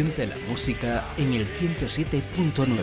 La 0.00 0.36
música 0.48 1.04
en 1.18 1.34
el 1.34 1.46
107.9. 1.46 2.74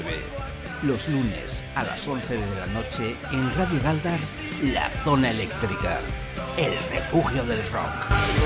Los 0.84 1.09
lunes 1.09 1.63
a 1.73 1.84
las 1.84 2.07
11 2.07 2.35
de 2.35 2.55
la 2.55 2.67
noche 2.67 3.16
en 3.31 3.55
Radio 3.55 3.81
Galdar, 3.81 4.20
La 4.62 4.91
Zona 5.03 5.31
Eléctrica, 5.31 5.99
el 6.57 6.73
refugio 6.93 7.43
del 7.43 7.67
rock. 7.71 8.38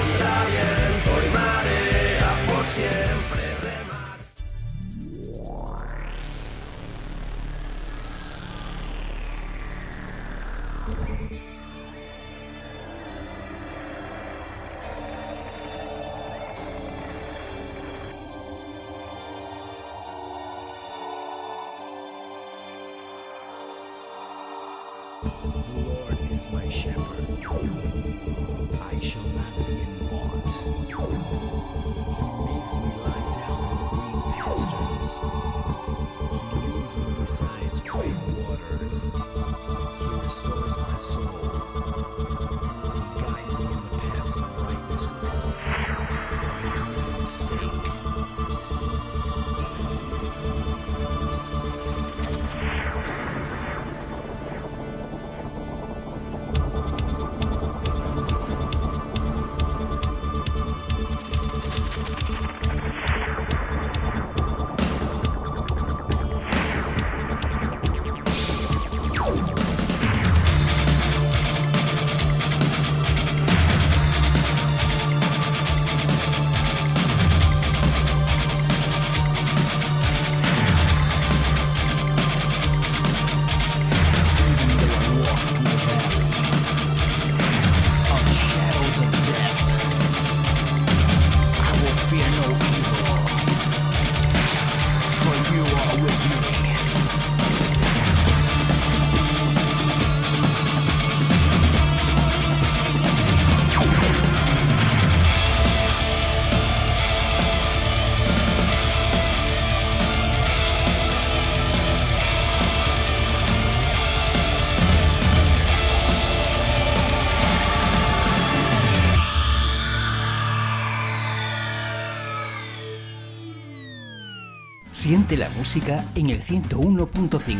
Siente 125.12 125.36
la 125.36 125.50
música 125.50 126.06
en 126.16 126.30
el 126.30 126.42
101.5. 126.42 127.60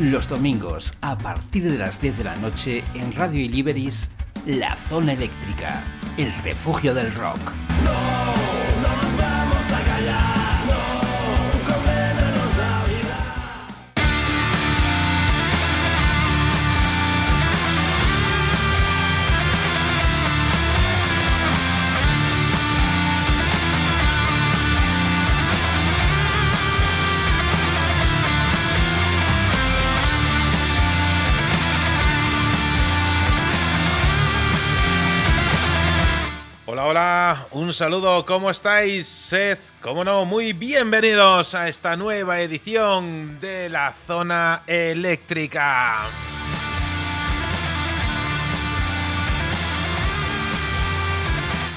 Los 0.00 0.28
domingos, 0.28 0.94
a 1.00 1.16
partir 1.16 1.70
de 1.70 1.78
las 1.78 2.00
10 2.00 2.18
de 2.18 2.24
la 2.24 2.34
noche, 2.34 2.82
en 2.92 3.14
Radio 3.14 3.40
Iliberis, 3.40 4.10
La 4.46 4.76
Zona 4.76 5.12
Eléctrica, 5.12 5.84
el 6.16 6.32
refugio 6.42 6.94
del 6.94 7.14
rock. 7.14 7.67
Un 37.58 37.74
saludo, 37.74 38.24
¿cómo 38.24 38.50
estáis? 38.50 39.08
Sed, 39.08 39.58
cómo 39.82 40.04
no, 40.04 40.24
muy 40.24 40.52
bienvenidos 40.52 41.56
a 41.56 41.68
esta 41.68 41.96
nueva 41.96 42.40
edición 42.40 43.40
de 43.40 43.68
la 43.68 43.92
zona 44.06 44.62
eléctrica. 44.66 46.04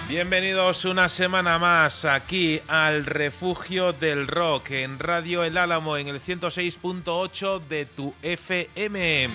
Bienvenidos 0.08 0.86
una 0.86 1.10
semana 1.10 1.58
más 1.58 2.06
aquí 2.06 2.62
al 2.68 3.06
refugio 3.08 3.92
del 3.92 4.28
rock 4.28 4.72
en 4.72 5.00
Radio 5.00 5.44
El 5.44 5.58
Álamo 5.58 5.98
en 5.98 6.10
el 6.10 6.22
106.8 6.22 7.60
de 7.68 7.86
tu 7.86 8.14
FM. 8.22 9.30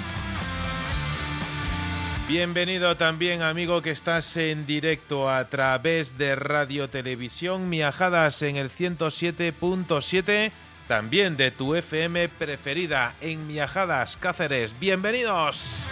Bienvenido 2.28 2.96
también 2.96 3.42
amigo 3.42 3.82
que 3.82 3.92
estás 3.92 4.36
en 4.36 4.66
directo 4.66 5.30
a 5.30 5.44
través 5.44 6.18
de 6.18 6.34
Radio 6.34 6.90
Televisión 6.90 7.68
Miajadas 7.68 8.42
en 8.42 8.56
el 8.56 8.68
107.7, 8.68 10.50
también 10.88 11.36
de 11.36 11.52
tu 11.52 11.76
FM 11.76 12.28
preferida 12.30 13.14
en 13.20 13.46
Miajadas 13.46 14.16
Cáceres. 14.16 14.74
Bienvenidos. 14.80 15.86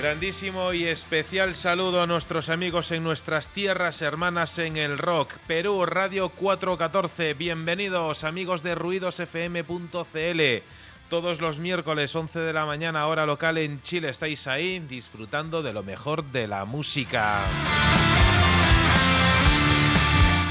Grandísimo 0.00 0.72
y 0.72 0.86
especial 0.86 1.54
saludo 1.54 2.00
a 2.00 2.06
nuestros 2.06 2.48
amigos 2.48 2.90
en 2.90 3.04
nuestras 3.04 3.50
tierras 3.50 4.00
hermanas 4.00 4.58
en 4.58 4.78
el 4.78 4.96
rock. 4.96 5.34
Perú 5.46 5.84
Radio 5.84 6.30
414. 6.30 7.34
Bienvenidos 7.34 8.24
amigos 8.24 8.62
de 8.62 8.74
ruidosfm.cl. 8.74 10.40
Todos 11.10 11.42
los 11.42 11.58
miércoles 11.58 12.16
11 12.16 12.38
de 12.38 12.52
la 12.54 12.64
mañana 12.64 13.06
hora 13.08 13.26
local 13.26 13.58
en 13.58 13.82
Chile 13.82 14.08
estáis 14.08 14.46
ahí 14.46 14.78
disfrutando 14.78 15.62
de 15.62 15.74
lo 15.74 15.82
mejor 15.82 16.24
de 16.24 16.46
la 16.48 16.64
música. 16.64 17.40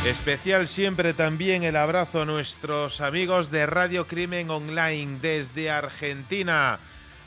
Especial 0.05 0.67
siempre 0.67 1.15
también 1.15 1.63
el 1.63 1.75
abrazo 1.75 2.21
a 2.21 2.25
nuestros 2.25 3.01
amigos 3.01 3.49
de 3.49 3.65
Radio 3.65 4.05
Crimen 4.05 4.51
Online 4.51 5.17
desde 5.19 5.71
Argentina 5.71 6.79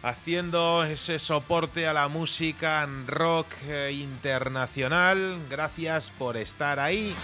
haciendo 0.02 0.84
ese 0.84 1.18
soporte 1.18 1.86
a 1.86 1.92
la 1.92 2.08
música 2.08 2.88
rock 3.06 3.46
eh, 3.66 3.92
internacional. 3.92 5.38
Gracias 5.48 6.10
por 6.10 6.36
estar 6.36 6.80
ahí. 6.80 7.14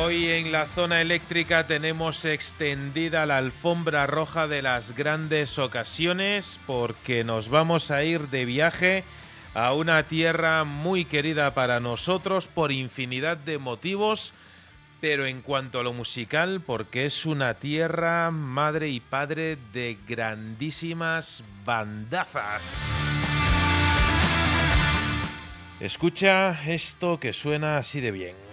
Hoy 0.00 0.28
en 0.28 0.52
la 0.52 0.66
zona 0.66 1.00
eléctrica 1.00 1.66
tenemos 1.66 2.24
extendida 2.24 3.26
la 3.26 3.38
alfombra 3.38 4.06
roja 4.06 4.46
de 4.46 4.62
las 4.62 4.94
grandes 4.94 5.58
ocasiones 5.58 6.60
porque 6.66 7.24
nos 7.24 7.48
vamos 7.48 7.90
a 7.90 8.04
ir 8.04 8.28
de 8.28 8.44
viaje 8.44 9.04
a 9.54 9.72
una 9.74 10.02
tierra 10.02 10.64
muy 10.64 11.04
querida 11.04 11.54
para 11.54 11.80
nosotros 11.80 12.48
por 12.48 12.72
infinidad 12.72 13.36
de 13.36 13.58
motivos, 13.58 14.32
pero 15.00 15.26
en 15.26 15.42
cuanto 15.42 15.80
a 15.80 15.82
lo 15.82 15.92
musical, 15.92 16.60
porque 16.64 17.06
es 17.06 17.26
una 17.26 17.54
tierra 17.54 18.30
madre 18.30 18.88
y 18.88 19.00
padre 19.00 19.56
de 19.72 19.96
grandísimas 20.08 21.42
bandazas. 21.64 22.78
Escucha 25.80 26.58
esto 26.66 27.20
que 27.20 27.32
suena 27.32 27.78
así 27.78 28.00
de 28.00 28.10
bien. 28.10 28.47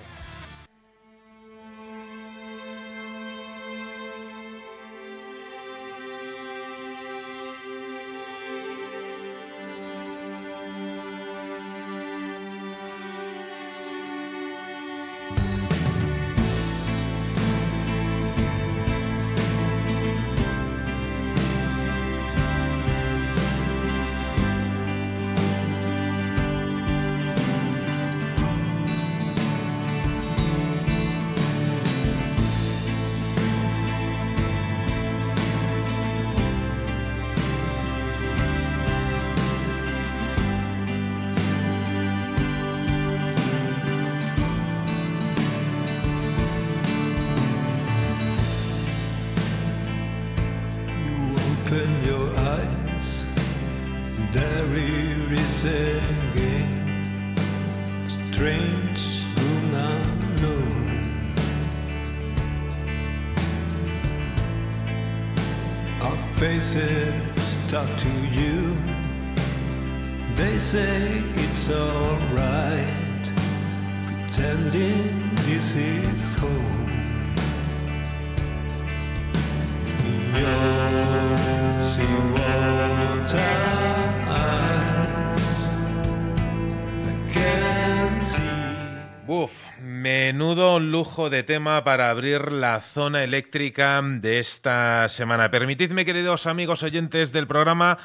De 91.29 91.43
tema 91.43 91.83
para 91.83 92.09
abrir 92.09 92.51
la 92.51 92.79
zona 92.81 93.23
eléctrica 93.23 94.01
de 94.03 94.39
esta 94.39 95.07
semana. 95.09 95.49
Permitidme, 95.49 96.05
queridos 96.05 96.45
amigos 96.45 96.83
oyentes 96.83 97.31
del 97.31 97.47
programa, 97.47 97.97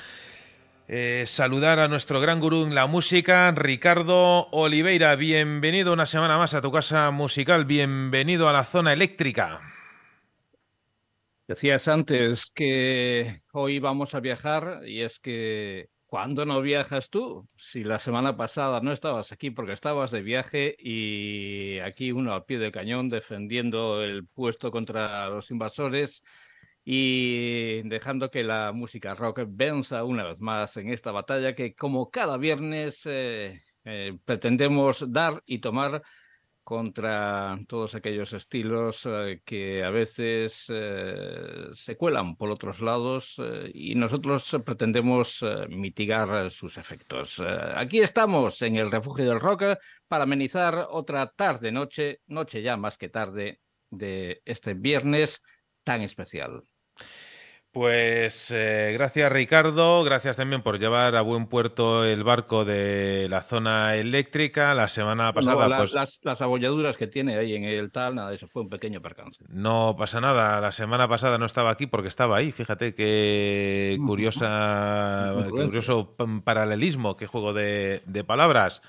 eh, 0.89 1.25
saludar 1.27 1.79
a 1.81 1.89
nuestro 1.89 2.21
gran 2.21 2.41
gurú 2.41 2.65
en 2.65 2.75
la 2.75 2.87
música, 2.87 3.51
Ricardo 3.53 4.49
Oliveira. 4.53 5.15
Bienvenido 5.17 5.93
una 5.93 6.07
semana 6.07 6.39
más 6.39 6.55
a 6.55 6.63
tu 6.63 6.73
casa 6.73 7.11
musical. 7.11 7.65
Bienvenido 7.65 8.49
a 8.49 8.53
la 8.53 8.65
zona 8.65 8.93
eléctrica. 8.93 9.61
Decías 11.47 11.89
antes 11.89 12.51
que 12.55 13.43
hoy 13.53 13.81
vamos 13.81 14.15
a 14.15 14.21
viajar 14.21 14.83
y 14.87 15.03
es 15.03 15.19
que 15.19 15.89
¿Cuándo 16.11 16.45
no 16.45 16.61
viajas 16.61 17.09
tú? 17.09 17.49
Si 17.57 17.85
la 17.85 18.01
semana 18.01 18.37
pasada 18.37 18.81
no 18.81 18.91
estabas 18.91 19.31
aquí 19.31 19.51
porque 19.53 19.75
estabas 19.75 20.11
de 20.11 20.23
viaje 20.23 20.75
y 20.77 21.79
aquí 21.79 22.11
uno 22.11 22.33
al 22.35 22.45
pie 22.45 22.59
del 22.59 22.73
cañón 22.73 23.09
defendiendo 23.09 24.03
el 24.03 24.27
puesto 24.27 24.73
contra 24.73 25.29
los 25.29 25.53
invasores 25.53 26.25
y 26.85 27.83
dejando 27.89 28.29
que 28.29 28.43
la 28.43 28.73
música 28.73 29.15
rock 29.15 29.43
venza 29.47 30.03
una 30.03 30.25
vez 30.25 30.41
más 30.41 30.77
en 30.79 30.89
esta 30.93 31.13
batalla 31.13 31.55
que 31.55 31.77
como 31.77 32.11
cada 32.11 32.39
viernes 32.39 33.03
eh, 33.05 33.63
eh, 33.85 34.19
pretendemos 34.25 35.13
dar 35.13 35.41
y 35.47 35.61
tomar 35.61 36.03
contra 36.71 37.59
todos 37.67 37.97
aquellos 37.97 38.33
estilos 38.33 39.05
eh, 39.05 39.43
que 39.45 39.83
a 39.83 39.91
veces 39.91 40.67
eh, 40.69 41.67
se 41.75 41.97
cuelan 41.97 42.37
por 42.37 42.49
otros 42.49 42.81
lados 42.81 43.35
eh, 43.39 43.73
y 43.75 43.97
nosotros 43.97 44.57
pretendemos 44.65 45.45
mitigar 45.69 46.49
sus 46.53 46.79
efectos. 46.79 47.43
aquí 47.75 47.99
estamos 47.99 48.63
en 48.63 48.77
el 48.77 48.89
refugio 48.89 49.25
del 49.25 49.41
rock 49.41 49.65
para 50.07 50.23
amenizar 50.23 50.87
otra 50.91 51.27
tarde, 51.33 51.73
noche, 51.73 52.21
noche 52.29 52.63
ya 52.63 52.77
más 52.77 52.97
que 52.97 53.09
tarde 53.09 53.59
de 53.91 54.41
este 54.45 54.75
viernes 54.75 55.43
tan 55.83 56.03
especial. 56.03 56.63
Pues 57.73 58.51
eh, 58.51 58.91
gracias 58.95 59.31
Ricardo, 59.31 60.03
gracias 60.03 60.37
también 60.37 60.61
por 60.61 60.81
llevar 60.81 61.15
a 61.15 61.21
buen 61.21 61.47
puerto 61.47 62.05
el 62.05 62.25
barco 62.25 62.65
de 62.65 63.29
la 63.31 63.43
zona 63.43 63.95
eléctrica. 63.95 64.75
La 64.75 64.89
semana 64.89 65.33
pasada... 65.33 65.79
pues, 65.79 65.95
las, 66.25 66.43
abolladuras 66.43 66.97
que 66.97 67.07
tiene 67.07 67.37
ahí 67.37 67.55
en 67.55 67.63
el 67.63 67.93
tal, 67.93 68.17
nada, 68.17 68.35
eso 68.35 68.49
fue 68.49 68.63
un 68.63 68.71
pequeño 68.71 69.01
percance. 69.01 69.45
No 69.51 69.95
pasa 69.97 70.21
nada, 70.21 70.61
la 70.61 70.73
semana 70.73 71.07
pasada 71.07 71.39
no 71.39 71.47
estaba 71.47 71.71
aquí 71.71 71.87
porque 71.87 72.09
estaba 72.09 72.39
ahí, 72.39 72.51
fíjate 72.51 72.93
qué 72.93 73.97
curiosa, 74.05 75.33
curioso 75.51 76.11
paralelismo, 76.43 77.17
qué 77.17 77.27
juego 77.27 77.53
de, 77.53 78.25
palabras. 78.27 78.83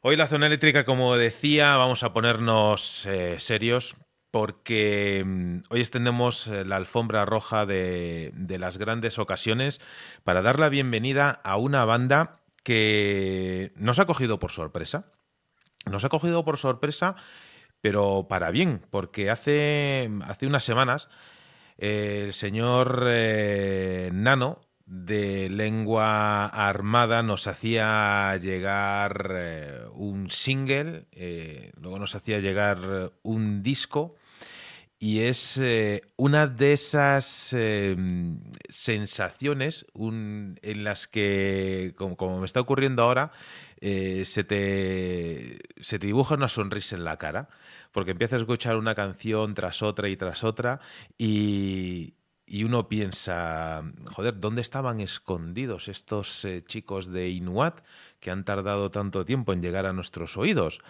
Hoy 0.00 0.16
la 0.16 0.28
zona 0.28 0.46
eléctrica, 0.46 0.86
como 0.86 1.14
decía, 1.16 1.76
vamos 1.76 2.02
a 2.02 2.14
ponernos 2.14 3.04
eh, 3.04 3.38
serios 3.38 3.96
porque 4.30 5.22
mm, 5.24 5.58
hoy 5.70 5.80
extendemos 5.80 6.46
eh, 6.48 6.64
la 6.64 6.76
alfombra 6.76 7.24
roja 7.24 7.66
de, 7.66 8.32
las 8.58 8.78
grandes 8.78 9.18
ocasiones 9.18 9.80
para 10.24 10.42
dar 10.42 10.58
la 10.58 10.68
bienvenida 10.68 11.40
a 11.44 11.56
una 11.56 11.84
banda 11.84 12.40
que 12.62 13.72
nos 13.76 13.98
ha 13.98 14.06
cogido 14.06 14.38
por 14.38 14.52
sorpresa. 14.52 15.12
Nos 15.90 16.04
ha 16.04 16.08
cogido 16.08 16.44
por 16.44 16.58
sorpresa, 16.58 17.16
pero 17.80 18.26
para 18.28 18.50
bien, 18.50 18.84
porque 18.90 19.30
hace, 19.30 20.10
hace 20.22 20.46
unas 20.46 20.64
semanas 20.64 21.08
el 21.78 22.32
señor 22.32 23.04
eh, 23.06 24.10
Nano 24.12 24.67
de 24.88 25.50
lengua 25.50 26.46
armada 26.46 27.22
nos 27.22 27.46
hacía 27.46 28.36
llegar 28.38 29.32
eh, 29.34 29.82
un 29.92 30.30
single, 30.30 31.06
luego 31.80 31.98
nos 31.98 32.14
hacía 32.14 32.40
llegar 32.40 33.12
un 33.22 33.62
disco. 33.62 34.16
Y 35.00 35.20
es 35.20 35.58
eh, 35.58 36.02
una 36.16 36.48
de 36.48 36.72
esas 36.72 37.52
em, 37.52 38.40
sensaciones 38.68 39.86
en 39.94 40.84
las 40.84 41.06
que, 41.06 41.94
como, 41.96 42.40
me 42.40 42.46
está 42.46 42.60
ocurriendo 42.60 43.04
ahora, 43.04 43.30
eh, 43.80 44.24
se, 44.24 44.42
te, 44.42 45.60
se 45.80 46.00
te 46.00 46.06
dibuja 46.06 46.34
una 46.34 46.48
sonrisa 46.48 46.96
en 46.96 47.04
la 47.04 47.16
cara, 47.16 47.48
porque 47.92 48.10
empiezas 48.10 48.38
a 48.38 48.42
escuchar 48.42 48.76
una 48.76 48.96
canción 48.96 49.54
tras 49.54 49.82
otra 49.82 50.08
y 50.08 50.16
tras 50.16 50.42
otra 50.42 50.80
y, 51.16 52.14
uno 52.64 52.88
piensa, 52.88 53.82
joder, 54.06 54.40
¿dónde 54.40 54.62
estaban 54.62 55.00
escondidos 55.00 55.88
estos 55.88 56.44
eh, 56.44 56.62
chicos 56.66 57.12
de 57.12 57.28
Inuat 57.28 57.80
que 58.20 58.30
han 58.30 58.44
tardado 58.44 58.90
tanto 58.90 59.24
tiempo 59.24 59.52
en 59.52 59.62
llegar 59.62 59.86
a 59.86 59.92
nuestros 59.92 60.36
oídos? 60.36 60.80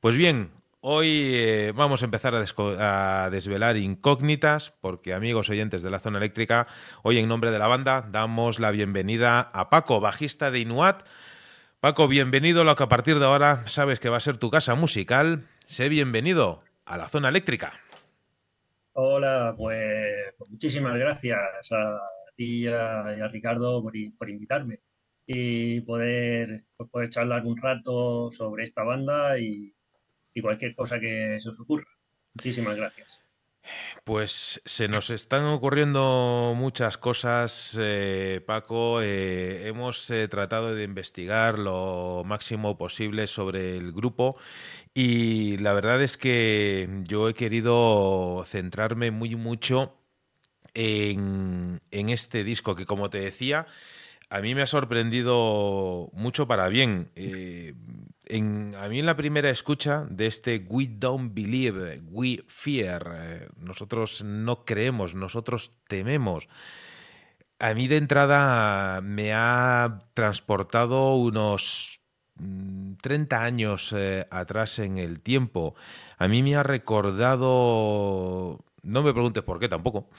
Pues 0.00 0.16
bien, 0.16 0.50
Hoy 0.88 1.32
eh, 1.34 1.72
vamos 1.74 2.02
a 2.02 2.04
empezar 2.04 2.32
a, 2.36 3.28
desvelar 3.28 3.76
incógnitas, 3.76 4.72
porque 4.80 5.14
amigos 5.14 5.50
oyentes 5.50 5.82
de 5.82 5.90
la 5.90 5.98
zona 5.98 6.18
eléctrica, 6.18 6.68
hoy 7.02 7.18
en 7.18 7.28
nombre 7.28 7.50
de 7.50 7.58
la 7.58 7.66
banda 7.66 8.06
damos 8.08 8.60
la 8.60 8.70
bienvenida 8.70 9.40
a 9.40 9.68
Paco, 9.68 9.98
bajista 9.98 10.52
de 10.52 10.60
Inuat. 10.60 11.02
Paco, 11.80 12.06
bienvenido 12.06 12.60
a 12.60 12.64
lo 12.64 12.76
que 12.76 12.84
a 12.84 12.88
partir 12.88 13.18
de 13.18 13.24
ahora 13.24 13.64
sabes 13.66 13.98
que 13.98 14.10
va 14.10 14.18
a 14.18 14.20
ser 14.20 14.38
tu 14.38 14.48
casa 14.48 14.76
musical. 14.76 15.48
Sé 15.66 15.88
bienvenido 15.88 16.62
a 16.84 16.96
la 16.96 17.08
zona 17.08 17.30
eléctrica. 17.30 17.80
Hola, 18.98 19.54
pues, 19.56 20.16
muchísimas 20.48 20.98
gracias 20.98 21.38
a 21.72 22.00
ti 22.34 22.64
y 22.64 22.66
a, 22.68 23.28
Ricardo 23.28 23.82
por, 23.82 23.94
invitarme 24.30 24.80
y 25.26 25.80
poder, 25.82 26.64
pues, 26.76 26.90
poder 26.90 27.08
charlar 27.10 27.44
un 27.44 27.56
rato 27.56 28.30
sobre 28.32 28.64
esta 28.64 28.84
banda 28.84 29.38
y 29.38 29.76
y 30.36 30.42
cualquier 30.42 30.74
cosa 30.74 31.00
que 31.00 31.40
se 31.40 31.48
os 31.48 31.58
ocurra. 31.58 31.88
Muchísimas 32.34 32.76
gracias. 32.76 33.25
Pues 34.04 34.60
se 34.64 34.88
nos 34.88 35.10
están 35.10 35.44
ocurriendo 35.46 36.54
muchas 36.56 36.98
cosas, 36.98 37.76
eh, 37.80 38.40
Paco. 38.46 39.00
Eh, 39.02 39.68
hemos 39.68 40.10
eh, 40.10 40.28
tratado 40.28 40.74
de 40.74 40.84
investigar 40.84 41.58
lo 41.58 42.22
máximo 42.24 42.78
posible 42.78 43.26
sobre 43.26 43.76
el 43.76 43.92
grupo 43.92 44.36
y 44.94 45.58
la 45.58 45.72
verdad 45.72 46.02
es 46.02 46.16
que 46.16 46.88
yo 47.04 47.28
he 47.28 47.34
querido 47.34 48.42
centrarme 48.46 49.10
muy 49.10 49.36
mucho 49.36 49.96
en, 50.74 51.80
en 51.90 52.08
este 52.10 52.44
disco 52.44 52.76
que, 52.76 52.86
como 52.86 53.10
te 53.10 53.18
decía, 53.20 53.66
a 54.28 54.40
mí 54.40 54.54
me 54.54 54.62
ha 54.62 54.66
sorprendido 54.66 56.10
mucho 56.12 56.46
para 56.46 56.68
bien. 56.68 57.10
Eh, 57.14 57.74
a 58.28 58.88
mí 58.88 58.98
en 58.98 59.06
la 59.06 59.16
primera 59.16 59.50
escucha 59.50 60.04
de 60.10 60.26
este 60.26 60.64
We 60.68 60.88
Don't 60.90 61.32
Believe, 61.32 62.02
We 62.10 62.42
Fear, 62.48 63.12
eh, 63.14 63.48
nosotros 63.58 64.24
no 64.24 64.64
creemos, 64.64 65.14
nosotros 65.14 65.70
tememos. 65.86 66.48
A 67.58 67.72
mí 67.74 67.86
de 67.88 67.96
entrada 67.98 69.00
me 69.00 69.32
ha 69.32 70.00
transportado 70.12 71.14
unos 71.14 72.00
30 73.00 73.38
mm, 73.38 73.42
años 73.42 73.94
eh, 73.96 74.26
atrás 74.30 74.80
en 74.80 74.98
el 74.98 75.20
tiempo. 75.20 75.76
A 76.18 76.26
mí 76.26 76.42
me 76.42 76.56
ha 76.56 76.64
recordado, 76.64 78.58
no 78.82 79.02
me 79.02 79.12
preguntes 79.12 79.44
por 79.44 79.60
qué 79.60 79.68
tampoco, 79.68 80.10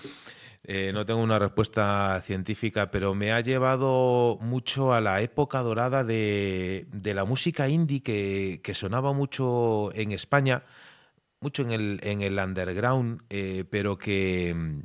eh, 0.70 0.92
no 0.94 1.06
tengo 1.06 1.22
una 1.22 1.40
respuesta 1.40 2.22
científica, 2.26 2.92
pero 2.92 3.16
me 3.16 3.32
ha 3.32 3.40
llevado 3.40 4.38
mucho 4.42 4.94
a 4.94 5.00
la 5.00 5.22
época 5.22 5.62
dorada 5.62 6.04
de, 6.04 6.86
la 7.04 7.24
música 7.24 7.70
indie 7.70 8.02
que, 8.04 8.74
sonaba 8.74 9.14
mucho 9.14 9.94
en 9.94 10.12
España, 10.12 10.64
mucho 11.40 11.62
en 11.64 11.72
el, 11.72 12.00
en 12.04 12.22
el 12.22 12.38
underground, 12.38 13.22
eh, 13.30 13.64
pero 13.70 13.98
que, 13.98 14.84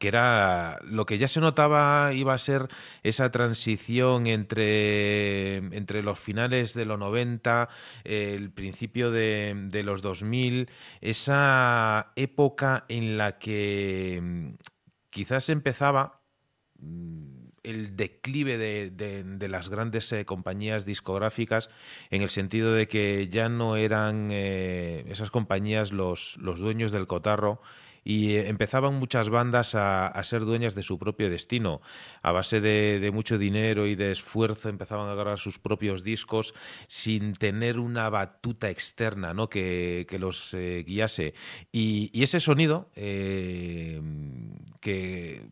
era 0.00 0.78
lo 0.84 1.06
que 1.06 1.16
ya 1.16 1.28
se 1.28 1.40
notaba 1.40 2.12
iba 2.12 2.34
a 2.34 2.38
ser 2.38 2.68
esa 3.02 3.30
transición 3.30 4.26
entre, 4.26 5.56
entre 5.56 6.02
los 6.02 6.18
finales 6.18 6.74
de 6.74 6.84
los 6.84 6.98
90, 6.98 7.70
el 8.04 8.50
principio 8.50 9.10
de, 9.10 9.54
de 9.70 9.82
los 9.82 10.02
2000, 10.02 10.68
esa 11.00 12.12
época 12.16 12.84
en 12.88 13.16
la 13.16 13.38
que 13.38 14.56
quizás 15.16 15.48
empezaba 15.48 16.20
mm, 16.78 17.46
el 17.62 17.96
declive 17.96 18.58
de, 18.58 19.48
las 19.48 19.70
grandes 19.70 20.12
eh, 20.12 20.26
compañías 20.26 20.84
discográficas 20.84 21.70
en 22.10 22.20
el 22.20 22.28
sentido 22.28 22.74
de 22.74 22.86
que 22.86 23.28
ya 23.28 23.48
no 23.48 23.76
eran 23.76 24.28
eh, 24.30 25.06
esas 25.08 25.30
compañías 25.30 25.90
los, 25.90 26.36
los 26.36 26.60
dueños 26.60 26.92
del 26.92 27.06
cotarro 27.06 27.62
y 28.06 28.36
eh, 28.36 28.48
empezaban 28.48 28.94
muchas 28.94 29.28
bandas 29.30 29.74
a, 29.74 30.22
ser 30.22 30.44
dueñas 30.44 30.76
de 30.76 30.84
su 30.84 30.96
propio 30.96 31.28
destino. 31.28 31.80
A 32.22 32.30
base 32.30 32.60
de, 32.60 33.10
mucho 33.12 33.36
dinero 33.36 33.88
y 33.88 33.96
de 33.96 34.12
esfuerzo 34.12 34.68
empezaban 34.68 35.08
a 35.08 35.14
grabar 35.14 35.40
sus 35.40 35.58
propios 35.58 36.04
discos 36.04 36.54
sin 36.86 37.34
tener 37.34 37.80
una 37.80 38.08
batuta 38.08 38.70
externa 38.70 39.34
¿no? 39.34 39.48
que, 39.48 40.06
los 40.20 40.54
eh, 40.54 40.84
guiase. 40.86 41.34
Y, 41.72 42.10
ese 42.22 42.38
sonido 42.38 42.90
eh, 42.94 44.00
que 44.80 45.42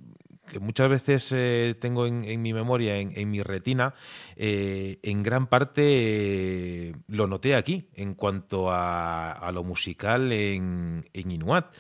muchas 0.61 0.89
veces 0.89 1.81
tengo 1.81 2.07
en, 2.07 2.41
mi 2.41 2.53
memoria, 2.53 2.99
en, 2.99 3.31
mi 3.31 3.43
retina, 3.43 3.95
en 4.37 5.23
gran 5.23 5.49
parte 5.49 6.95
lo 7.09 7.27
noté 7.27 7.57
aquí, 7.57 7.89
en 7.95 8.15
cuanto 8.15 8.71
a, 8.71 9.51
lo 9.53 9.65
musical 9.65 10.33
en, 10.33 11.05
en 11.13 11.31
Inuat. 11.31 11.75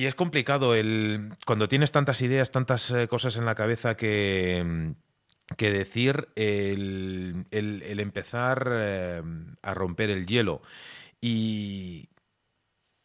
Y 0.00 0.06
es 0.06 0.14
complicado 0.14 0.74
el 0.74 1.34
cuando 1.44 1.68
tienes 1.68 1.92
tantas 1.92 2.22
ideas, 2.22 2.50
tantas 2.50 2.90
eh, 2.90 3.06
cosas 3.06 3.36
en 3.36 3.44
la 3.44 3.54
cabeza 3.54 3.98
que, 3.98 4.64
mm, 4.64 5.54
que 5.56 5.70
decir, 5.70 6.30
el, 6.36 7.44
empezar 7.50 8.66
eh, 8.72 9.22
a 9.60 9.74
romper 9.74 10.08
el 10.08 10.24
hielo. 10.24 10.62
Y, 11.20 12.08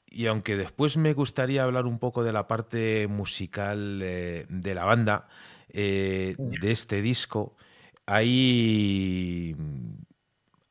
y 0.06 0.28
aunque 0.28 0.56
después 0.56 0.96
me 0.96 1.12
gustaría 1.12 1.64
hablar 1.64 1.86
un 1.86 2.00
poco 2.00 2.24
de 2.24 2.32
la 2.32 2.48
parte 2.48 3.08
musical 3.08 4.00
eh, 4.02 4.46
de 4.48 4.74
la 4.74 4.86
banda, 4.86 5.28
de 5.68 6.38
este 6.62 7.02
disco, 7.02 7.58
hay 8.06 9.54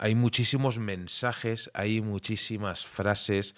hay 0.04 0.14
muchísimos 0.14 0.78
mensajes, 0.78 1.70
hay 1.72 2.02
muchísimas 2.02 2.84
frases, 2.84 3.54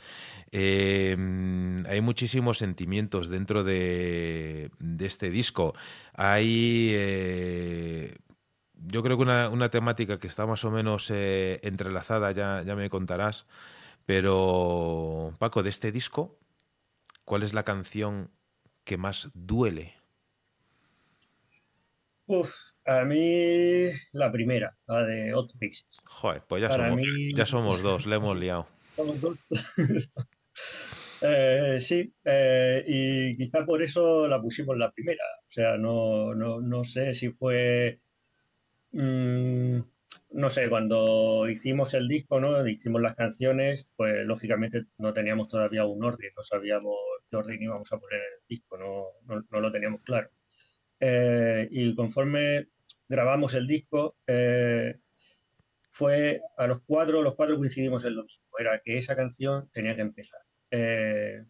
em, 0.53 1.85
hay 1.87 2.01
muchísimos 2.01 2.59
sentimientos 2.59 3.29
dentro 3.29 3.65
de, 3.65 4.71
este 5.01 5.31
disco. 5.31 5.75
Hay, 6.15 6.93
eh, 6.95 8.19
yo 8.75 9.03
creo 9.03 9.17
que 9.17 9.25
una, 9.25 9.71
temática 9.71 10.21
que 10.21 10.29
está 10.29 10.47
más 10.47 10.65
o 10.65 10.71
menos 10.71 11.11
eh, 11.11 11.59
entrelazada, 11.65 12.31
ya, 12.31 12.63
ya 12.63 12.77
me 12.77 12.91
contarás, 12.91 13.45
pero 14.07 15.35
Paco, 15.41 15.65
de 15.65 15.71
este 15.71 15.91
disco, 15.91 16.39
¿cuál 17.25 17.43
es 17.43 17.55
la 17.55 17.65
canción 17.65 18.31
que 18.85 18.97
más 18.97 19.31
duele? 19.35 19.97
Uf, 22.27 22.76
a 22.87 23.05
mí 23.05 23.91
la 24.13 24.31
primera, 24.31 24.77
la 24.87 25.05
de 25.05 25.33
Hot 25.33 25.53
Joder, 26.05 26.43
pues 26.49 26.63
ya, 26.63 26.71
somos, 26.71 27.01
ya 27.35 27.47
somos 27.47 27.83
dos, 27.83 28.07
le 28.07 28.17
hemos 28.17 28.37
liado. 28.37 28.67
Somos 28.95 29.21
dos. 29.21 29.39
Eh, 31.23 31.79
sí, 31.81 32.13
eh, 32.25 32.85
y 32.87 33.37
quizá 33.37 33.65
por 33.65 33.83
eso 33.83 34.29
la 34.29 34.41
pusimos 34.41 34.77
la 34.77 34.91
primera. 34.93 35.25
O 35.41 35.51
sea, 35.51 35.77
no, 35.79 36.35
no, 36.35 36.85
sé 36.85 37.15
si 37.15 37.31
fue. 37.31 38.01
Mm, 38.93 39.81
no 40.31 40.51
sé, 40.51 40.69
cuando 40.69 41.49
hicimos 41.49 41.95
el 41.95 42.09
disco, 42.09 42.41
¿no? 42.41 42.67
Hicimos 42.69 43.01
las 43.01 43.15
canciones, 43.15 43.89
pues 43.97 44.27
lógicamente 44.27 44.85
no 44.99 45.13
teníamos 45.13 45.49
todavía 45.49 45.85
un 45.87 46.05
orden, 46.05 46.31
no 46.37 46.43
sabíamos 46.43 46.97
qué 47.31 47.37
orden 47.37 47.63
íbamos 47.63 47.93
a 47.93 47.99
poner 47.99 48.19
en 48.19 48.25
el 48.25 48.49
disco, 48.49 48.77
no, 48.79 49.07
no, 49.51 49.61
lo 49.61 49.73
teníamos 49.73 50.03
claro. 50.03 50.31
Eh, 51.01 51.69
y 51.71 51.95
conforme 51.95 52.69
grabamos 53.09 53.55
el 53.55 53.67
disco, 53.67 54.17
eh, 54.27 54.97
fue 55.89 56.41
a 56.57 56.67
los 56.67 56.81
cuatro, 56.85 57.23
los 57.23 57.35
cuatro 57.35 57.57
coincidimos 57.57 58.05
en 58.05 58.17
lo 58.17 58.25
mismo, 58.25 58.45
era 58.59 58.81
que 58.85 58.99
esa 58.99 59.17
canción 59.17 59.69
tenía 59.73 59.95
que 59.95 60.03
empezar. 60.03 60.41
Eh, 60.71 61.45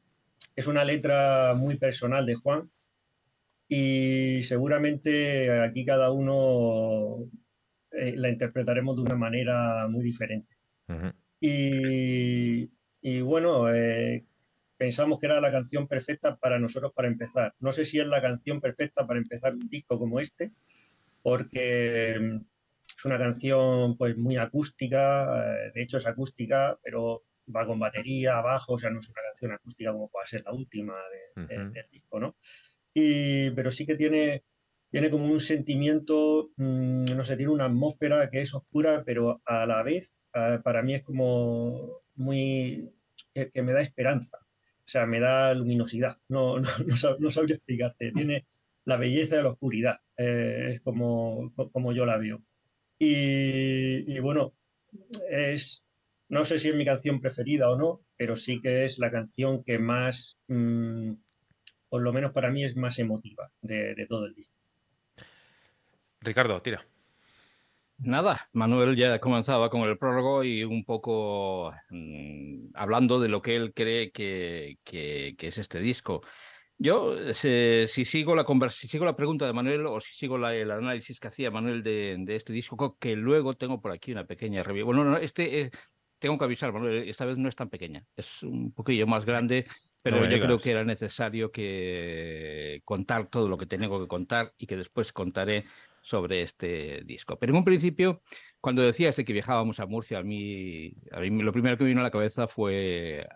es 0.55 0.67
una 0.67 0.85
letra 0.85 1.55
muy 1.55 1.79
personal 1.79 2.27
de 2.27 2.35
Juan 2.35 2.71
y 3.69 4.43
seguramente 4.43 5.61
aquí 5.61 5.85
cada 5.85 6.13
uno 6.13 7.29
la 7.91 8.29
interpretaremos 8.29 8.97
de 8.97 9.03
una 9.03 9.17
manera 9.17 9.89
muy 9.89 10.05
diferente. 10.05 10.55
y, 11.41 12.71
y, 13.01 13.21
bueno, 13.23 13.67
pensamos 14.77 15.19
que 15.19 15.27
era 15.27 15.41
la 15.41 15.51
canción 15.51 15.87
perfecta 15.89 16.37
para 16.37 16.59
nosotros 16.59 16.93
para 16.95 17.09
empezar. 17.09 17.55
No 17.59 17.73
sé 17.73 17.85
si 17.85 17.99
es 17.99 18.07
la 18.07 18.23
canción 18.23 18.61
perfecta 18.61 19.07
para 19.07 19.19
empezar 19.19 19.55
un 19.55 19.69
disco 19.69 19.99
como 19.99 20.21
este, 20.21 20.53
porque 21.27 22.17
mm, 22.21 22.37
es 22.97 23.05
una 23.05 23.19
canción 23.19 23.97
pues 23.97 24.17
muy 24.17 24.37
acústica, 24.37 25.25
eh, 25.43 25.73
de 25.75 25.83
hecho 25.83 25.97
es 25.97 26.07
acústica, 26.07 26.79
pero 26.85 27.25
va 27.55 27.67
con 27.67 27.81
batería, 27.81 28.39
abajo, 28.39 28.75
o 28.75 28.79
sea, 28.79 28.91
no 28.91 29.01
es 29.01 29.09
una 29.09 29.23
canción 29.23 29.51
acústica 29.51 29.91
como 29.91 30.09
puede 30.09 30.29
ser 30.29 30.45
la 30.45 30.53
última 30.53 30.95
del 31.35 31.73
disco, 31.91 32.21
¿no? 32.21 32.37
Y, 32.95 33.51
pero 33.51 33.73
sí 33.73 33.85
que 33.85 33.97
tiene, 33.97 34.45
tiene 34.89 35.11
como 35.11 35.27
un 35.27 35.41
sentimiento, 35.41 36.53
mm, 36.59 37.07
no 37.17 37.25
sé, 37.25 37.37
tiene 37.37 37.51
una 37.51 37.67
atmósfera 37.67 38.31
que 38.31 38.43
es 38.43 38.55
oscura, 38.55 39.03
pero 39.05 39.43
a 39.47 39.67
la 39.67 39.83
vez 39.83 40.15
para 40.63 40.83
mí 40.85 40.95
es 40.95 41.03
como 41.03 42.03
muy, 42.15 42.89
que, 43.35 43.63
me 43.63 43.73
da 43.73 43.81
esperanza 43.81 44.39
o 44.39 44.89
sea, 44.89 45.07
me 45.07 45.19
da 45.19 45.53
luminosidad, 45.55 46.19
no, 46.29 46.57
no, 46.61 47.17
no, 47.19 47.31
sabría 47.33 47.57
explicarte, 47.57 48.13
tiene 48.13 48.45
la 48.87 48.97
belleza 48.97 49.37
de 49.37 49.43
la 49.43 49.51
oscuridad, 49.51 50.01
eh, 50.17 50.69
es 50.71 50.81
como, 50.81 51.53
como 51.73 51.93
yo 51.93 52.07
la 52.07 52.17
veo. 52.17 52.43
Y, 52.99 54.19
bueno, 54.21 54.55
es, 55.31 55.85
no 56.29 56.45
sé 56.45 56.59
si 56.59 56.71
es 56.71 56.75
mi 56.75 56.87
canción 56.87 57.21
preferida 57.21 57.71
o 57.71 57.77
no, 57.77 58.01
pero 58.17 58.37
sí 58.37 58.63
que 58.63 58.87
es 58.87 58.99
la 58.99 59.11
canción 59.11 59.63
que 59.63 59.79
más, 59.79 60.41
mm, 60.49 61.13
por 61.91 62.03
lo 62.03 62.13
menos 62.15 62.33
para 62.33 62.51
mí, 62.51 62.65
es 62.65 62.75
más 62.77 62.99
emotiva 62.99 63.53
de, 63.61 63.95
de 63.95 64.07
todo 64.07 64.25
el 64.25 64.35
disco. 64.35 64.55
Ricardo, 66.21 66.63
tira. 66.63 66.87
Nada, 67.99 68.49
Manuel 68.53 68.95
ya 68.95 69.19
comenzaba 69.21 69.71
con 69.71 69.83
el 69.83 69.97
prólogo 69.97 70.45
y 70.45 70.65
un 70.65 70.85
poco 70.85 71.73
mm, 71.89 72.69
hablando 72.75 73.19
de 73.21 73.29
lo 73.29 73.41
que 73.41 73.57
él 73.57 73.73
cree 73.75 74.11
que, 74.11 74.79
que, 74.85 75.35
es 75.39 75.57
este 75.57 75.81
disco. 75.81 76.23
Yo, 76.79 77.33
si, 77.33 78.05
sigo 78.05 78.37
la 78.37 78.45
si 78.71 78.87
sigo 78.89 79.05
la 79.07 79.17
pregunta 79.17 79.47
de 79.47 79.53
Manuel 79.55 79.87
o 79.87 80.01
si 80.01 80.13
sigo 80.13 80.37
el 80.37 80.71
análisis 80.71 81.19
que 81.19 81.29
hacía 81.29 81.51
Manuel 81.51 81.83
de, 81.83 82.25
este 82.29 82.53
disco, 82.53 82.99
que 82.99 83.17
luego 83.17 83.55
tengo 83.55 83.81
por 83.81 83.93
aquí 83.93 84.13
una 84.13 84.27
pequeña 84.27 84.63
review. 84.63 84.85
Bueno, 84.87 85.05
no, 85.05 85.17
este 85.17 85.71
tengo 86.19 86.39
que 86.39 86.45
avisar, 86.45 86.73
Manuel, 86.73 87.09
esta 87.09 87.25
vez 87.25 87.39
no 87.39 87.49
es 87.49 87.57
tan 87.57 87.71
pequeña, 87.71 88.05
es 88.17 88.43
un 88.43 88.73
poquillo 88.73 89.07
más 89.07 89.25
grande, 89.25 89.67
pero 90.03 90.25
yo 90.29 90.41
creo 90.41 90.59
que 90.59 90.71
era 90.71 90.85
necesario 90.85 91.51
que 91.51 92.81
contar 92.85 93.29
todo 93.29 93.49
lo 93.49 93.57
que 93.57 93.67
tengo 93.67 94.01
que 94.01 94.09
contar 94.09 94.53
y 94.59 94.67
que 94.67 94.77
después 94.77 95.13
contaré 95.13 95.65
sobre 96.03 96.43
este 96.43 97.03
disco. 97.05 97.39
Pero 97.39 97.53
en 97.53 97.59
un 97.59 97.65
principio, 97.65 98.23
cuando 98.61 98.83
decías 98.83 99.17
de 99.17 99.25
que 99.25 99.33
viajábamos 99.33 99.81
a 99.81 99.87
Murcia, 99.87 100.19
a 100.19 100.23
mí, 100.23 100.95
a 101.11 101.21
mí 101.21 101.31
lo 101.43 101.53
primero 101.53 101.77
que 101.77 101.85
me 101.85 101.89
vino 101.89 102.01
a 102.01 102.05
la 102.05 102.11
cabeza 102.11 102.47
fue 102.47 103.27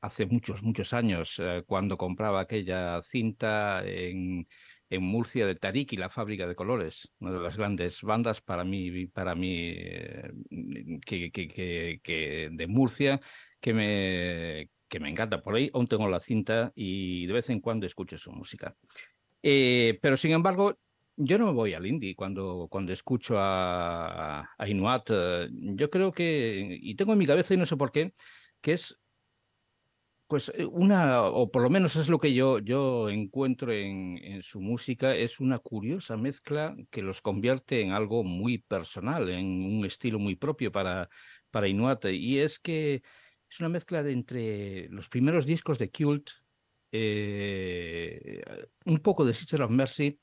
hace 0.00 0.26
muchos, 0.26 0.62
muchos 0.62 0.92
años, 0.92 1.36
eh, 1.38 1.62
cuando 1.66 1.96
compraba 1.96 2.40
aquella 2.40 3.02
cinta 3.02 3.82
en, 3.84 4.46
en 4.90 5.02
Murcia 5.02 5.46
de 5.46 5.56
Tariki, 5.56 5.96
la 5.96 6.10
fábrica 6.10 6.46
de 6.46 6.54
colores, 6.54 7.12
una 7.18 7.32
de 7.32 7.40
las 7.40 7.56
grandes 7.56 8.02
bandas 8.02 8.40
para 8.40 8.64
mí, 8.64 9.06
para 9.06 9.34
mí 9.34 9.72
eh, 9.76 10.30
que, 11.04 11.30
que, 12.02 12.48
de 12.52 12.66
Murcia, 12.66 13.20
que 13.60 13.74
me, 13.74 14.70
que 14.88 15.00
me 15.00 15.10
encanta. 15.10 15.42
Por 15.42 15.56
ahí 15.56 15.70
aún 15.74 15.86
tengo 15.86 16.08
la 16.08 16.20
cinta 16.20 16.72
y 16.74 17.26
de 17.26 17.32
vez 17.32 17.50
en 17.50 17.60
cuando 17.60 17.86
escucho 17.86 18.18
su 18.18 18.32
música. 18.32 18.76
Eh, 19.42 19.98
pero 20.00 20.16
sin 20.16 20.32
embargo, 20.32 20.78
yo 21.16 21.38
no 21.38 21.46
me 21.46 21.52
voy 21.52 21.74
al 21.74 21.86
indie 21.86 22.14
cuando, 22.16 22.66
cuando 22.70 22.92
escucho 22.92 23.38
a, 23.38 24.40
a 24.40 24.66
yo 24.66 25.90
creo 25.90 26.12
que, 26.12 26.78
y 26.80 26.94
tengo 26.94 27.12
en 27.12 27.18
mi 27.18 27.26
cabeza, 27.26 27.54
y 27.54 27.56
no 27.56 27.66
sé 27.66 27.76
por 27.76 27.92
qué, 27.92 28.14
que 28.60 28.72
es 28.72 28.98
pues 30.34 30.50
eh, 30.56 30.64
una, 30.64 31.22
o 31.22 31.48
por 31.48 31.62
lo 31.62 31.70
menos 31.70 31.94
es 31.94 32.08
lo 32.08 32.18
que 32.18 32.34
yo, 32.34 32.58
yo 32.58 33.08
encuentro 33.08 33.70
en, 33.70 34.42
su 34.42 34.60
música, 34.60 35.14
es 35.14 35.38
una 35.38 35.60
curiosa 35.60 36.16
mezcla 36.16 36.74
que 36.90 37.02
los 37.02 37.22
convierte 37.22 37.82
en 37.82 37.92
algo 37.92 38.24
muy 38.24 38.58
personal, 38.58 39.28
en 39.28 39.46
un 39.46 39.84
estilo 39.84 40.18
muy 40.18 40.34
propio 40.34 40.72
para, 40.72 41.08
para 41.52 41.68
Inuat. 41.68 42.06
Y 42.06 42.40
es 42.40 42.58
que 42.58 43.04
es 43.48 43.60
una 43.60 43.68
mezcla 43.68 44.02
de 44.02 44.10
entre 44.10 44.88
los 44.88 45.08
primeros 45.08 45.46
discos 45.46 45.78
de 45.78 45.92
Cult, 45.92 46.30
eh, 46.90 48.42
un 48.86 48.98
poco 48.98 49.24
de 49.24 49.34
Sister 49.34 49.62
of 49.62 49.70
Mercy, 49.70 50.18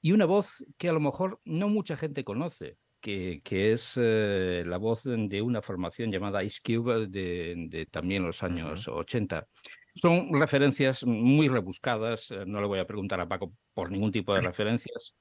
y 0.00 0.12
una 0.12 0.26
voz 0.26 0.64
que 0.78 0.88
a 0.88 0.92
lo 0.92 1.00
mejor 1.00 1.40
no 1.44 1.68
mucha 1.68 1.96
gente 1.96 2.22
conoce, 2.22 2.76
que, 3.00 3.40
que 3.44 3.72
es 3.72 3.94
eh, 3.96 4.64
la 4.66 4.78
voz 4.78 5.04
de 5.04 5.42
una 5.42 5.62
formación 5.62 6.10
llamada 6.10 6.44
Ice 6.44 6.60
Cube 6.64 7.06
de, 7.06 7.88
también 7.90 8.24
los 8.24 8.42
años 8.42 8.88
80. 8.88 9.46
Son 9.94 10.32
referencias 10.38 11.04
muy 11.04 11.48
rebuscadas, 11.48 12.30
eh, 12.30 12.44
no 12.46 12.60
le 12.60 12.66
voy 12.66 12.78
a 12.78 12.86
preguntar 12.86 13.20
a 13.20 13.28
Paco 13.28 13.54
por 13.72 13.90
ningún 13.90 14.12
tipo 14.12 14.34
de 14.34 14.42
referencias, 14.42 15.16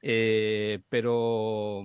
Eh, 0.00 0.80
pero, 0.88 1.82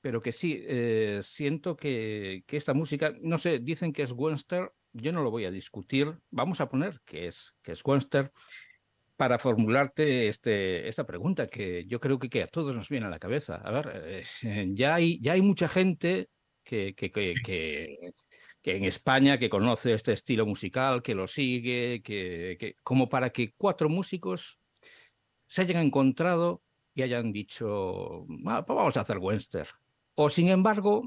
pero 0.00 0.22
que 0.22 0.32
sí, 0.32 0.62
eh, 0.66 1.20
siento 1.22 1.76
que, 1.76 2.42
que, 2.46 2.56
esta 2.56 2.72
música, 2.72 3.12
no 3.20 3.38
sé, 3.38 3.58
dicen 3.58 3.92
que 3.92 4.02
es 4.02 4.12
Webster, 4.12 4.72
yo 4.92 5.12
no 5.12 5.22
lo 5.22 5.30
voy 5.30 5.44
a 5.44 5.50
discutir, 5.50 6.18
vamos 6.30 6.60
a 6.60 6.68
poner 6.68 7.00
que 7.04 7.28
es, 7.28 7.54
que 7.62 7.72
es 7.72 7.84
Webster, 7.84 8.32
para 9.20 9.38
formularte 9.38 10.28
este, 10.28 10.88
esta 10.88 11.04
pregunta 11.04 11.46
que 11.46 11.84
yo 11.84 12.00
creo 12.00 12.18
que, 12.18 12.30
que, 12.30 12.42
a 12.42 12.46
todos 12.46 12.74
nos 12.74 12.88
viene 12.88 13.04
a 13.04 13.10
la 13.10 13.18
cabeza. 13.18 13.56
A 13.56 13.70
ver, 13.70 14.24
eh, 14.42 14.70
ya, 14.72 14.94
hay, 14.94 15.20
ya 15.20 15.32
hay 15.32 15.42
mucha 15.42 15.68
gente 15.68 16.30
que, 16.64 16.94
que, 16.94 17.10
que, 17.10 17.34
que, 17.44 18.76
en 18.76 18.84
España 18.84 19.36
que 19.38 19.50
conoce 19.50 19.92
este 19.92 20.14
estilo 20.14 20.46
musical, 20.46 21.02
que 21.02 21.14
lo 21.14 21.26
sigue, 21.26 22.00
que, 22.02 22.76
como 22.82 23.10
para 23.10 23.28
que 23.28 23.52
cuatro 23.58 23.90
músicos 23.90 24.58
se 25.46 25.60
hayan 25.60 25.84
encontrado 25.84 26.62
y 26.94 27.02
hayan 27.02 27.30
dicho, 27.30 28.26
ah, 28.46 28.64
pues 28.64 28.74
vamos 28.74 28.96
a 28.96 29.00
hacer 29.00 29.18
Webster. 29.18 29.68
O 30.14 30.30
sin 30.30 30.48
embargo, 30.48 31.06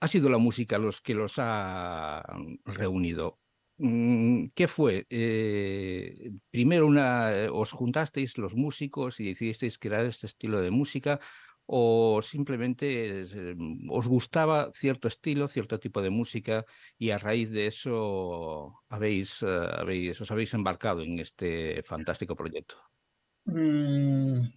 ha 0.00 0.08
sido 0.08 0.28
la 0.28 0.36
música 0.36 0.76
los 0.76 1.00
que 1.00 1.14
los 1.14 1.36
ha 1.38 2.22
reunido. 2.66 3.38
Mm, 3.78 4.48
¿Qué 4.54 4.66
fue? 4.66 5.06
Eh, 5.08 6.32
primero 6.50 6.88
eh, 6.96 7.48
os 7.50 7.70
juntasteis 7.70 8.36
los 8.36 8.54
músicos 8.54 9.20
y 9.20 9.28
decidisteis 9.28 9.78
crear 9.78 10.04
este 10.04 10.26
estilo 10.26 10.60
de 10.60 10.72
música 10.72 11.20
o 11.64 12.20
simplemente 12.22 13.22
eh, 13.22 13.56
os 13.88 14.08
gustaba 14.08 14.70
cierto 14.72 15.06
estilo, 15.06 15.46
cierto 15.46 15.78
tipo 15.78 16.02
de 16.02 16.10
música 16.10 16.64
y 16.98 17.10
a 17.10 17.18
raíz 17.18 17.50
de 17.50 17.68
eso 17.68 18.82
habéis, 18.88 19.44
habéis 19.44 20.20
os 20.20 20.30
habéis 20.32 20.54
embarcado 20.54 21.02
en 21.02 21.20
este 21.20 21.82
fantástico 21.84 22.34
proyecto. 22.34 22.74
Mm, 23.44 24.48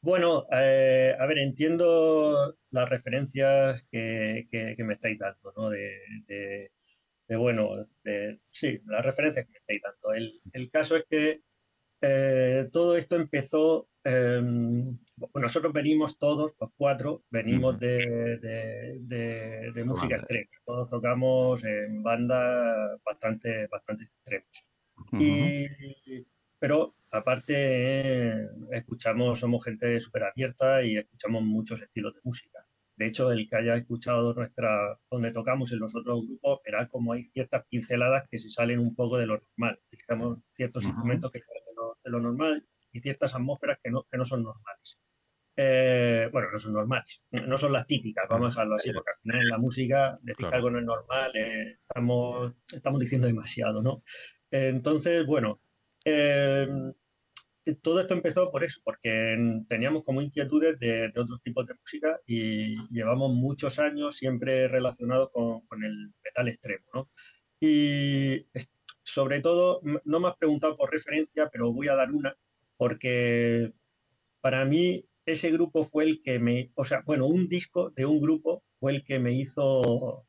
bueno, 0.00 0.46
a 0.50 1.26
ver, 1.26 1.38
entiendo 1.38 2.56
las 2.70 2.88
referencias 2.88 3.86
que, 3.92 4.48
me 4.78 4.94
estáis 4.94 5.18
dando, 5.18 5.52
¿no? 5.54 5.70
Bueno, 7.36 7.70
sí, 8.50 8.80
las 8.86 9.04
referencias 9.04 9.46
que 9.46 9.52
me 9.52 9.58
estáis 9.58 9.82
dando. 9.82 10.14
El, 10.52 10.70
caso 10.70 10.96
es 10.96 11.04
que 11.08 11.42
eh, 12.00 12.68
todo 12.72 12.96
esto 12.96 13.16
empezó, 13.16 13.88
em, 14.04 14.98
nosotros 15.34 15.72
venimos 15.72 16.18
todos, 16.18 16.56
los 16.60 16.70
cuatro, 16.76 17.24
venimos 17.30 17.78
de, 17.78 19.00
música 19.84 20.16
extrema. 20.16 20.50
Todos 20.64 20.88
tocamos 20.88 21.64
en 21.64 22.02
bandas 22.02 23.00
bastante, 23.04 23.66
bastante 23.68 24.04
extremas. 24.04 24.66
Y 25.12 25.66
pero 26.60 26.94
aparte 27.10 28.48
escuchamos, 28.70 29.40
somos 29.40 29.64
gente 29.64 29.98
súper 29.98 30.24
abierta 30.24 30.82
y 30.84 30.98
escuchamos 30.98 31.42
muchos 31.42 31.80
estilos 31.80 32.14
de 32.14 32.20
música. 32.22 32.66
De 33.00 33.06
hecho, 33.06 33.32
el 33.32 33.48
que 33.48 33.56
haya 33.56 33.76
escuchado 33.76 34.34
nuestra, 34.34 35.00
donde 35.10 35.32
tocamos 35.32 35.72
en 35.72 35.78
los 35.78 35.96
otros 35.96 36.20
grupos, 36.26 36.60
verá 36.62 36.86
como 36.86 37.14
hay 37.14 37.24
ciertas 37.24 37.64
pinceladas 37.66 38.28
que 38.30 38.38
se 38.38 38.50
salen 38.50 38.78
un 38.78 38.94
poco 38.94 39.16
de 39.16 39.26
lo 39.26 39.38
normal. 39.38 39.80
Utilizamos 39.86 40.44
ciertos 40.50 40.84
instrumentos 40.84 41.30
que 41.32 41.40
salen 41.40 41.62
de 42.04 42.10
lo, 42.10 42.20
normal 42.20 42.62
y 42.92 43.00
ciertas 43.00 43.34
atmósferas 43.34 43.78
que 43.82 43.90
no, 43.90 44.02
que 44.02 44.18
no 44.18 44.26
son 44.26 44.42
normales. 44.42 45.00
Eh, 45.56 46.28
bueno, 46.30 46.48
no 46.52 46.58
son 46.58 46.74
normales, 46.74 47.22
no 47.30 47.56
son 47.56 47.72
las 47.72 47.86
típicas, 47.86 48.26
vamos 48.28 48.48
a 48.48 48.48
dejarlo 48.50 48.74
así, 48.74 48.92
porque 48.92 49.12
al 49.12 49.20
final 49.22 49.40
en 49.40 49.48
la 49.48 49.58
música 49.58 50.18
decir 50.20 50.48
que 50.48 50.54
algo 50.54 50.70
no 50.70 50.78
es 50.78 50.84
normal, 50.84 51.32
eh, 51.34 51.78
estamos, 51.88 52.52
estamos 52.70 53.00
diciendo 53.00 53.26
demasiado, 53.28 53.80
¿no? 53.80 54.02
entonces, 54.50 55.24
bueno, 55.26 55.60
Em, 56.04 56.92
todo 57.82 58.00
esto 58.00 58.14
empezó 58.14 58.50
por 58.50 58.64
eso, 58.64 58.80
porque 58.84 59.36
teníamos 59.68 60.04
como 60.04 60.22
inquietudes 60.22 60.78
de, 60.78 61.12
otros 61.16 61.40
tipos 61.40 61.66
de 61.66 61.74
música 61.74 62.20
y 62.26 62.76
llevamos 62.92 63.32
muchos 63.34 63.78
años 63.78 64.16
siempre 64.16 64.68
relacionados 64.68 65.30
con, 65.32 65.84
el 65.84 66.12
metal 66.24 66.48
extremo, 66.48 66.86
¿no? 66.94 67.10
Y 67.60 68.46
sobre 69.02 69.40
todo, 69.40 69.80
no 70.04 70.20
me 70.20 70.28
has 70.28 70.36
preguntado 70.36 70.76
por 70.76 70.90
referencia, 70.90 71.48
pero 71.52 71.72
voy 71.72 71.88
a 71.88 71.94
dar 71.94 72.12
una, 72.12 72.36
porque 72.76 73.72
para 74.40 74.64
mí 74.64 75.06
ese 75.26 75.50
grupo 75.50 75.84
fue 75.84 76.04
el 76.04 76.22
que 76.22 76.38
me, 76.38 76.72
o 76.74 76.84
sea, 76.84 77.02
bueno, 77.06 77.26
un 77.26 77.48
disco 77.48 77.90
de 77.90 78.06
un 78.06 78.20
grupo 78.20 78.64
fue 78.80 78.92
el 78.92 79.04
que 79.04 79.18
me 79.18 79.32
hizo, 79.34 80.26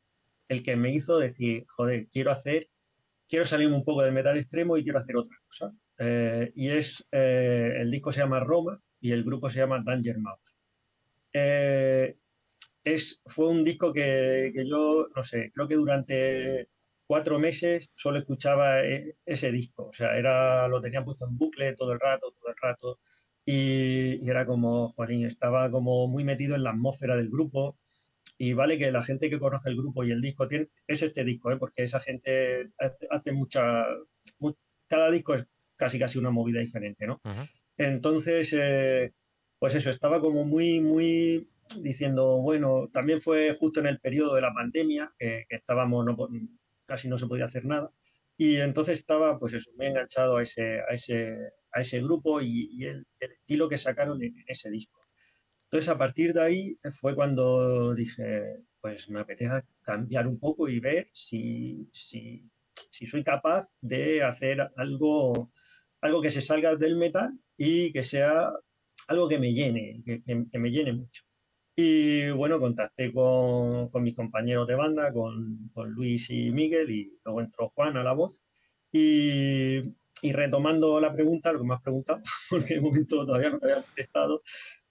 el 0.48 0.62
que 0.62 0.76
me 0.76 0.92
hizo 0.94 1.18
decir, 1.18 1.66
joder, 1.76 2.08
quiero 2.10 2.30
hacer 2.30 2.68
quiero 3.32 3.46
salirme 3.46 3.76
un 3.76 3.84
poco 3.84 4.02
del 4.02 4.12
metal 4.12 4.36
extremo 4.36 4.76
y 4.76 4.82
quiero 4.82 4.98
hacer 4.98 5.16
otra 5.16 5.34
cosa. 5.46 5.74
Eh, 5.98 6.52
y 6.54 6.68
es, 6.70 7.06
eh, 7.12 7.74
el 7.80 7.90
disco 7.90 8.12
se 8.12 8.20
llama 8.20 8.40
Roma 8.40 8.80
y 9.00 9.12
el 9.12 9.24
grupo 9.24 9.50
se 9.50 9.60
llama 9.60 9.82
Danger 9.84 10.18
Mouse. 10.18 10.56
Eh, 11.32 12.16
es, 12.84 13.22
fue 13.26 13.48
un 13.48 13.64
disco 13.64 13.92
que, 13.92 14.52
que, 14.54 14.68
yo, 14.68 15.08
no 15.14 15.24
sé, 15.24 15.50
creo 15.54 15.68
que 15.68 15.76
durante 15.76 16.68
cuatro 17.12 17.38
meses 17.38 17.90
solo 17.94 18.18
escuchaba 18.18 18.80
ese 19.26 19.52
disco. 19.52 19.88
O 19.88 19.92
sea, 19.92 20.16
era, 20.16 20.66
lo 20.68 20.80
tenía 20.80 21.04
puesto 21.04 21.26
en 21.28 21.36
bucle 21.36 21.74
todo 21.74 21.92
el 21.92 22.00
rato, 22.00 22.32
todo 22.32 22.50
el 22.50 22.56
rato. 22.60 23.00
Y, 23.44 24.28
era 24.28 24.46
como, 24.46 24.88
Juanín, 24.90 25.26
estaba 25.26 25.70
como 25.70 26.08
muy 26.08 26.24
metido 26.24 26.54
en 26.54 26.62
la 26.64 26.70
atmósfera 26.70 27.16
del 27.16 27.28
grupo. 27.30 27.78
Y 28.38 28.54
vale 28.54 28.78
que 28.78 28.90
la 28.92 29.02
gente 29.02 29.30
que 29.30 29.38
conozca 29.40 29.68
el 29.70 29.76
grupo 29.76 30.04
y 30.04 30.10
el 30.12 30.22
disco 30.22 30.48
tiene, 30.48 30.68
es 30.86 31.02
este 31.02 31.24
disco, 31.24 31.50
porque 31.58 31.82
esa 31.84 32.00
gente 32.00 32.70
hace, 33.10 33.32
mucha. 33.32 33.84
cada 34.88 35.10
disco 35.10 35.34
es 35.34 35.46
casi 35.82 35.98
casi 35.98 36.16
una 36.16 36.30
movida 36.30 36.60
diferente, 36.60 37.08
¿no? 37.08 37.20
Entonces, 37.76 38.54
eh, 38.56 39.12
pues 39.58 39.74
eso, 39.74 39.90
estaba 39.90 40.20
como 40.20 40.44
muy, 40.44 40.80
muy 40.80 41.48
diciendo, 41.80 42.40
bueno, 42.40 42.88
también 42.92 43.20
fue 43.20 43.52
justo 43.52 43.80
en 43.80 43.86
el 43.86 43.98
periodo 43.98 44.36
de 44.36 44.42
la 44.42 44.54
pandemia, 44.54 45.12
que, 45.18 45.44
estábamos, 45.48 46.04
no, 46.04 46.16
casi 46.86 47.08
no 47.08 47.18
se 47.18 47.26
podía 47.26 47.46
hacer 47.46 47.64
nada. 47.64 47.90
Y 48.36 48.58
entonces 48.58 49.00
estaba, 49.00 49.40
pues 49.40 49.54
eso, 49.54 49.72
muy 49.76 49.86
enganchado 49.86 50.36
a 50.36 50.42
ese, 50.42 50.82
a 50.88 50.94
ese, 50.94 51.36
a 51.72 51.80
ese 51.80 52.00
grupo 52.00 52.40
y, 52.40 52.84
el, 52.84 53.04
estilo 53.18 53.68
que 53.68 53.78
sacaron 53.78 54.22
en 54.22 54.36
ese 54.46 54.70
disco. 54.70 55.00
Entonces, 55.64 55.88
a 55.88 55.98
partir 55.98 56.32
de 56.32 56.42
ahí 56.42 56.78
fue 56.92 57.16
cuando 57.16 57.92
dije, 57.96 58.62
pues 58.80 59.10
me 59.10 59.18
apetece 59.18 59.62
cambiar 59.82 60.28
un 60.28 60.38
poco 60.38 60.68
y 60.68 60.78
ver 60.78 61.08
si, 61.12 61.88
si, 61.92 62.48
soy 63.04 63.24
capaz 63.24 63.72
de 63.80 64.22
hacer 64.22 64.70
algo, 64.76 65.50
algo 66.02 66.20
que 66.20 66.30
se 66.30 66.40
salga 66.40 66.76
del 66.76 66.96
metal 66.96 67.30
y 67.56 67.92
que 67.92 68.02
sea 68.02 68.52
algo 69.08 69.28
que 69.28 69.38
me 69.38 69.52
llene, 69.54 70.02
que, 70.04 70.58
me 70.58 70.70
llene 70.70 70.92
mucho. 70.92 71.22
Y 71.74 72.30
bueno, 72.30 72.60
contacté 72.60 73.12
con, 73.12 73.90
mis 74.02 74.14
compañeros 74.14 74.66
de 74.66 74.74
banda, 74.74 75.12
con, 75.12 75.70
Luis 75.86 76.28
y 76.30 76.50
Miguel, 76.50 76.90
y 76.90 77.18
luego 77.24 77.40
entró 77.40 77.70
Juan 77.70 77.96
a 77.96 78.02
la 78.02 78.12
voz. 78.12 78.42
Y, 78.92 79.80
retomando 80.22 81.00
la 81.00 81.12
pregunta, 81.12 81.52
lo 81.52 81.60
que 81.60 81.66
me 81.66 81.74
has 81.74 81.82
preguntado, 81.82 82.20
porque 82.50 82.74
el 82.74 82.82
momento 82.82 83.24
todavía 83.24 83.50
no 83.50 83.58
te 83.58 83.72
había 83.72 83.82
contestado, 83.82 84.42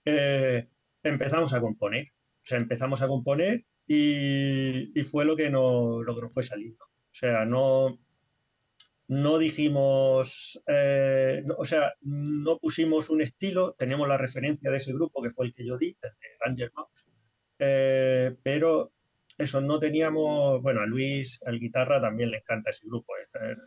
eh, 0.05 0.67
empezamos 1.03 1.53
a 1.53 1.61
componer. 1.61 2.07
O 2.07 2.45
sea, 2.45 2.57
empezamos 2.57 3.01
a 3.01 3.07
componer 3.07 3.65
y, 3.85 5.03
fue 5.03 5.25
lo 5.25 5.35
que, 5.35 5.49
nos, 5.49 6.05
lo 6.05 6.15
que 6.15 6.21
nos 6.21 6.33
fue 6.33 6.43
saliendo. 6.43 6.83
O 6.85 7.13
sea, 7.13 7.45
no, 7.45 7.99
no 9.11 9.37
dijimos, 9.39 10.63
eh, 10.67 11.43
o 11.57 11.65
sea, 11.65 11.95
no 11.99 12.57
pusimos 12.59 13.09
un 13.09 13.21
estilo, 13.21 13.73
teníamos 13.77 14.07
la 14.07 14.17
referencia 14.17 14.71
de 14.71 14.77
ese 14.77 14.93
grupo 14.93 15.21
que 15.21 15.31
fue 15.31 15.47
el 15.47 15.53
que 15.53 15.65
yo 15.65 15.77
di, 15.77 15.97
el 16.01 16.11
de 16.11 16.27
Ranger 16.39 16.71
Mouse, 16.73 17.05
eh, 17.59 18.37
pero 18.41 18.93
eso, 19.37 19.59
no 19.59 19.79
teníamos, 19.79 20.61
bueno, 20.61 20.79
a 20.79 20.85
Luis, 20.85 21.41
al 21.45 21.59
guitarra 21.59 21.99
también 21.99 22.31
le 22.31 22.37
encanta 22.37 22.69
ese 22.69 22.87
grupo, 22.87 23.11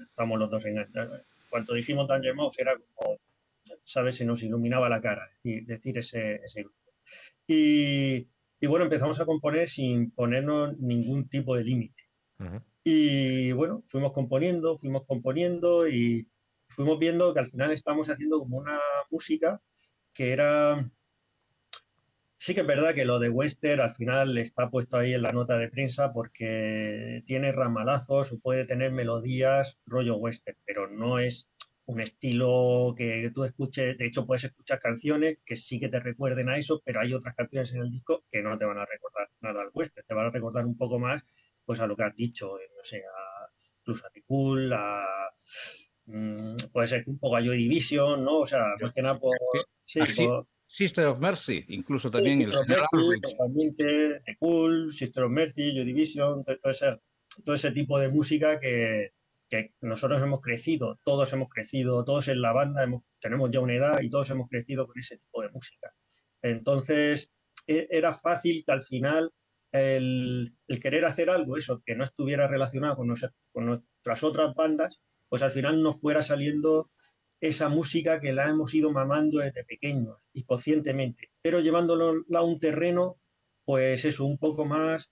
estamos 0.09 0.39
los 0.39 0.51
dos 0.51 0.65
en... 0.65 0.83
Cuando 1.51 1.75
dijimos 1.75 2.09
Danger 2.09 2.35
Mouse 2.35 2.59
era 2.61 2.79
como, 2.95 3.19
¿sabes? 3.83 4.17
Se 4.17 4.25
nos 4.25 4.43
iluminaba 4.43 4.89
la 4.89 5.03
cara 5.03 5.31
decir, 5.43 5.67
decir 5.67 5.99
ese, 5.99 6.63
grupo. 6.63 6.91
Y, 7.47 8.27
bueno, 8.67 8.87
empezamos 8.87 9.21
a 9.21 9.27
componer 9.27 9.69
sin 9.69 10.11
ponernos 10.11 10.79
ningún 10.79 11.29
tipo 11.29 11.55
de 11.55 11.65
límite. 11.65 12.01
Y 12.87 13.51
bueno, 13.53 13.83
fuimos 13.87 14.13
componiendo, 14.13 14.77
fuimos 14.77 15.07
componiendo 15.07 15.89
y 15.89 16.29
fuimos 16.69 16.99
viendo 16.99 17.33
que 17.33 17.41
al 17.41 17.47
final 17.47 17.73
estamos 17.73 18.11
haciendo 18.11 18.39
como 18.39 18.59
una 18.59 18.79
música 19.11 19.61
que 20.13 20.33
era... 20.33 20.91
Sí 22.37 22.55
que 22.55 22.61
es 22.61 22.67
verdad 22.67 22.95
que 22.95 23.07
lo 23.07 23.19
de 23.21 23.31
Western 23.31 23.81
al 23.81 23.95
final 23.95 24.37
está 24.37 24.69
puesto 24.69 24.99
ahí 24.99 25.15
en 25.15 25.23
la 25.23 25.33
nota 25.33 25.57
de 25.57 25.71
prensa 25.71 26.13
porque 26.13 27.23
tiene 27.27 27.53
ramalazos 27.53 28.33
o 28.33 28.39
puede 28.39 28.67
tener 28.67 28.93
melodías 28.93 29.79
rollo 29.87 30.17
western, 30.17 30.59
pero 30.67 30.87
no 30.91 31.19
es 31.19 31.49
un 31.87 32.01
estilo 32.03 32.95
que 32.97 33.31
tú 33.35 33.45
escuches, 33.45 33.97
de 33.97 34.07
hecho 34.07 34.27
puedes 34.27 34.45
escuchar 34.45 34.79
canciones 34.79 35.39
que 35.47 35.57
sí 35.57 35.81
que 35.81 35.89
te 35.89 36.01
recuerden 36.01 36.51
a 36.51 36.59
eso, 36.59 36.83
pero 36.85 37.01
hay 37.01 37.15
otras 37.15 37.35
canciones 37.35 37.73
en 37.73 37.81
el 37.81 37.91
disco 37.91 38.25
que 38.31 38.43
no 38.43 38.59
te 38.59 38.67
van 38.67 38.79
a 38.79 38.85
recordar 38.85 39.31
nada 39.41 39.63
al 39.63 39.71
western, 39.73 40.07
te 40.07 40.15
van 40.15 40.27
a 40.27 40.31
recordar 40.31 40.67
un 40.67 40.77
poco 40.77 40.99
más 40.99 41.25
pues 41.65 41.81
a 41.81 41.87
lo 41.87 41.97
que 41.97 42.05
has 42.05 42.15
dicho, 42.15 42.59
eh, 42.59 42.71
no 42.77 42.83
sé, 42.83 42.99
a, 42.99 43.51
incluso 43.79 44.07
a 44.07 44.11
a 44.77 45.31
mm, 46.07 46.57
puede 46.73 46.87
ser 46.87 47.05
un 47.07 47.19
poco 47.19 47.37
a 47.37 47.43
Joy 47.43 47.57
Division, 47.57 48.25
¿no? 48.25 48.41
O 48.41 48.47
sea, 48.47 48.75
más 48.81 48.93
que 48.93 49.03
nada 49.03 49.19
por, 49.19 49.37
sí, 49.83 50.01
Sister 50.67 51.07
of 51.07 51.21
Mercy, 51.21 51.65
incluso 51.69 52.11
también 52.11 52.43
el 52.43 52.49
Mercy, 52.49 53.21
totalmente, 53.21 54.21
The 54.27 54.37
Cool, 54.41 54.93
Sister 54.93 55.23
of 55.23 55.31
Mercy, 55.31 55.73
Joy 55.73 55.85
Division, 55.85 56.45
todo 56.45 56.71
ese, 56.71 56.99
todo 57.45 57.55
ese 57.55 57.71
tipo 57.71 57.99
de 58.01 58.09
música 58.09 58.59
que, 58.59 59.13
que 59.49 59.73
nosotros 59.83 60.21
hemos 60.21 60.41
crecido, 60.41 60.99
todos 61.05 61.33
hemos 61.33 61.49
crecido, 61.49 62.05
todos 62.05 62.27
en 62.27 62.43
la 62.43 62.53
banda 62.53 62.87
tenemos 63.21 63.51
ya 63.53 63.61
una 63.61 63.75
edad 63.75 64.01
y 64.03 64.11
todos 64.11 64.31
hemos 64.31 64.49
crecido 64.49 64.89
con 64.89 64.99
ese 64.99 65.19
tipo 65.19 65.43
de 65.43 65.51
música. 65.51 65.95
Entonces, 66.43 67.33
e, 67.69 67.87
era 67.91 68.13
fácil 68.13 68.65
que 68.67 68.73
al 68.73 68.83
final 68.83 69.33
el, 69.75 70.57
querer 70.81 71.05
hacer 71.05 71.31
algo, 71.31 71.57
eso, 71.57 71.83
que 71.85 71.97
no 71.97 72.05
estuviera 72.05 72.47
relacionado 72.47 72.97
con, 72.97 73.09
nuestras 73.09 74.23
otras 74.23 74.55
bandas, 74.55 75.01
pues 75.29 75.43
al 75.43 75.51
final 75.51 75.83
nos 75.83 76.01
fuera 76.01 76.23
saliendo 76.23 76.91
esa 77.41 77.69
música 77.69 78.21
que 78.21 78.33
la 78.33 78.49
hemos 78.49 78.73
ido 78.73 78.93
mamando 78.93 79.41
desde 79.41 79.65
pequeños 79.65 80.29
y 80.33 80.45
conscientemente, 80.45 81.33
pero 81.43 81.61
llevándolo 81.61 82.25
a 82.33 82.43
un 82.43 82.61
terreno, 82.61 83.19
pues 83.65 84.05
eso, 84.05 84.25
un 84.25 84.39
poco 84.39 84.65
más, 84.65 85.11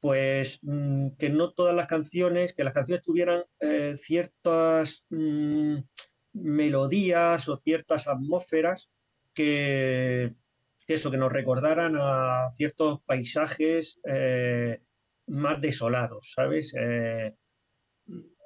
pues 0.00 0.60
mm, 0.62 1.10
que 1.18 1.28
no 1.28 1.52
todas 1.52 1.76
las 1.76 1.86
canciones, 1.86 2.54
que 2.54 2.64
las 2.64 2.72
canciones 2.72 3.04
tuvieran 3.04 3.44
eh, 3.60 3.96
ciertas 3.98 5.04
mm, 5.10 5.76
melodías 6.32 7.48
o 7.50 7.58
ciertas 7.58 8.08
atmósferas 8.08 8.90
que, 9.34 10.34
que 10.86 10.94
eso, 10.94 11.10
que 11.10 11.16
nos 11.16 11.32
recordaran 11.32 11.96
a 11.98 12.50
ciertos 12.52 13.00
paisajes 13.04 14.00
eh, 14.04 14.80
más 15.26 15.60
desolados, 15.60 16.32
¿sabes? 16.34 16.74
Eh, 16.78 17.34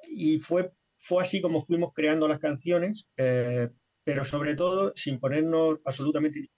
y 0.09 0.39
fue, 0.39 0.71
fue 0.97 1.23
así 1.23 1.41
como 1.41 1.65
fuimos 1.65 1.91
creando 1.93 2.27
las 2.27 2.39
canciones, 2.39 3.07
eh, 3.17 3.69
pero 4.03 4.23
sobre 4.23 4.55
todo 4.55 4.93
sin 4.95 5.19
ponernos 5.19 5.79
absolutamente... 5.85 6.49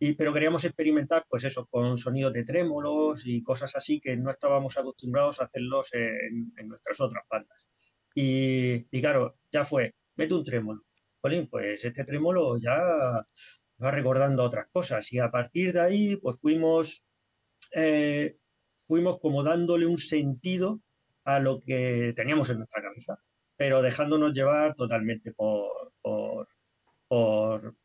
Y, 0.00 0.12
pero 0.12 0.32
queríamos 0.32 0.64
experimentar, 0.64 1.26
pues 1.28 1.42
eso, 1.42 1.66
con 1.66 1.98
sonidos 1.98 2.32
de 2.32 2.44
trémolos 2.44 3.26
y 3.26 3.42
cosas 3.42 3.74
así 3.74 4.00
que 4.00 4.16
no 4.16 4.30
estábamos 4.30 4.78
acostumbrados 4.78 5.40
a 5.40 5.46
hacerlos 5.46 5.90
en, 5.92 6.68
nuestras 6.68 7.00
otras 7.00 7.24
bandas. 7.28 7.66
Y, 8.14 8.86
y, 8.96 9.00
claro, 9.00 9.38
ya 9.50 9.64
fue, 9.64 9.96
mete 10.14 10.34
un 10.34 10.44
trémolo. 10.44 10.84
Pues 11.50 11.84
este 11.84 12.04
trémolo 12.04 12.58
ya 12.58 13.26
va 13.82 13.90
recordando 13.90 14.42
otras 14.42 14.66
cosas. 14.68 15.12
Y 15.12 15.18
a 15.18 15.30
partir 15.30 15.72
de 15.72 15.80
ahí, 15.80 16.16
pues 16.16 16.38
fuimos, 16.40 17.04
eh, 17.72 18.36
fuimos 18.78 19.18
como 19.20 19.42
dándole 19.42 19.86
un 19.86 19.98
sentido 19.98 20.80
a 21.24 21.40
lo 21.40 21.60
que 21.60 22.12
teníamos 22.16 22.50
en 22.50 22.58
nuestra 22.58 22.82
cabeza, 22.82 23.22
pero 23.56 23.82
dejándonos 23.82 24.32
llevar 24.32 24.74
totalmente 24.74 25.32
por, 25.32 25.92
por, 26.00 26.48
por, 27.06 27.76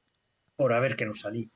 por 0.56 0.74
a 0.74 0.80
ver 0.80 0.96
qué 0.96 1.06
nos 1.06 1.22
salía. 1.22 1.48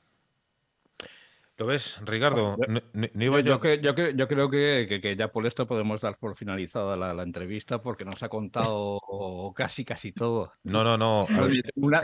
¿Lo 1.57 1.65
ves, 1.65 1.99
Ricardo? 2.05 2.55
yo, 2.55 4.27
creo 4.27 4.49
que, 4.49 5.15
ya 5.17 5.31
por 5.31 5.47
esto 5.47 5.65
podemos 5.65 5.99
dar 6.01 6.19
por 6.19 6.35
finalizada 6.35 6.95
la, 6.95 7.23
entrevista 7.23 7.81
porque 7.81 8.05
nos 8.05 8.21
ha 8.21 8.29
contado 8.29 9.01
casi 9.55 9.83
casi 9.83 10.11
todo. 10.11 10.51
No, 10.63 10.83
no, 10.83 10.97
no. 10.97 11.25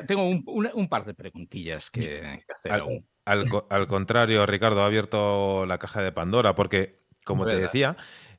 tengo 0.07 0.27
un, 0.27 0.89
par 0.89 1.05
de 1.05 1.13
preguntillas 1.13 1.91
que, 1.91 2.43
hacer 2.57 2.71
al, 2.71 3.03
Al, 3.69 3.87
contrario, 3.87 4.43
Ricardo 4.47 4.81
ha 4.81 4.87
abierto 4.87 5.67
la 5.67 5.77
caja 5.77 6.01
de 6.01 6.11
Pandora 6.11 6.55
porque, 6.55 7.03
como 7.23 7.45
te 7.45 7.55
decía, 7.55 7.95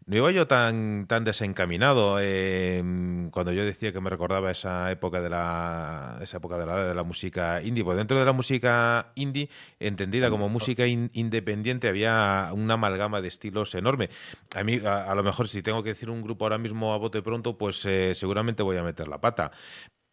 no 0.07 0.17
iba 0.17 0.31
yo 0.33 0.47
tan, 0.47 1.07
tan 1.07 1.25
desencaminado 1.25 2.21
em, 2.21 3.31
cuando 3.31 3.53
yo 3.53 3.65
decía 3.65 3.91
que 3.91 4.01
me 4.01 4.11
recordaba 4.11 4.51
esa 4.51 4.91
época 4.91 5.23
de 5.23 5.31
la 5.31 6.19
esa 6.23 6.37
época 6.37 6.59
de 6.59 6.67
la, 6.67 6.85
de 6.85 6.95
la 6.95 7.03
música 7.05 7.63
indie. 7.63 7.85
Pues 7.85 7.97
dentro 7.97 8.19
de 8.19 8.25
la 8.25 8.33
música 8.33 9.13
indie, 9.15 9.49
entendida 9.81 10.29
como 10.29 10.51
música 10.51 10.87
independiente, 10.87 11.89
había 11.89 12.51
una 12.53 12.75
amalgama 12.75 13.23
de 13.23 13.29
estilos 13.29 13.75
enorme. 13.75 14.11
A 14.55 14.63
mí, 14.63 14.79
a, 14.85 15.15
lo 15.15 15.23
mejor, 15.23 15.49
si 15.49 15.63
tengo 15.63 15.83
que 15.83 15.91
decir 15.91 16.11
un 16.11 16.23
grupo 16.23 16.45
ahora 16.45 16.59
mismo 16.59 16.93
a 16.93 16.99
bote 16.99 17.23
pronto, 17.23 17.57
pues 17.57 17.85
eh, 17.87 18.15
seguramente 18.15 18.63
voy 18.63 18.77
a 18.77 18.83
meter 18.83 19.09
la 19.09 19.21
pata. 19.21 19.53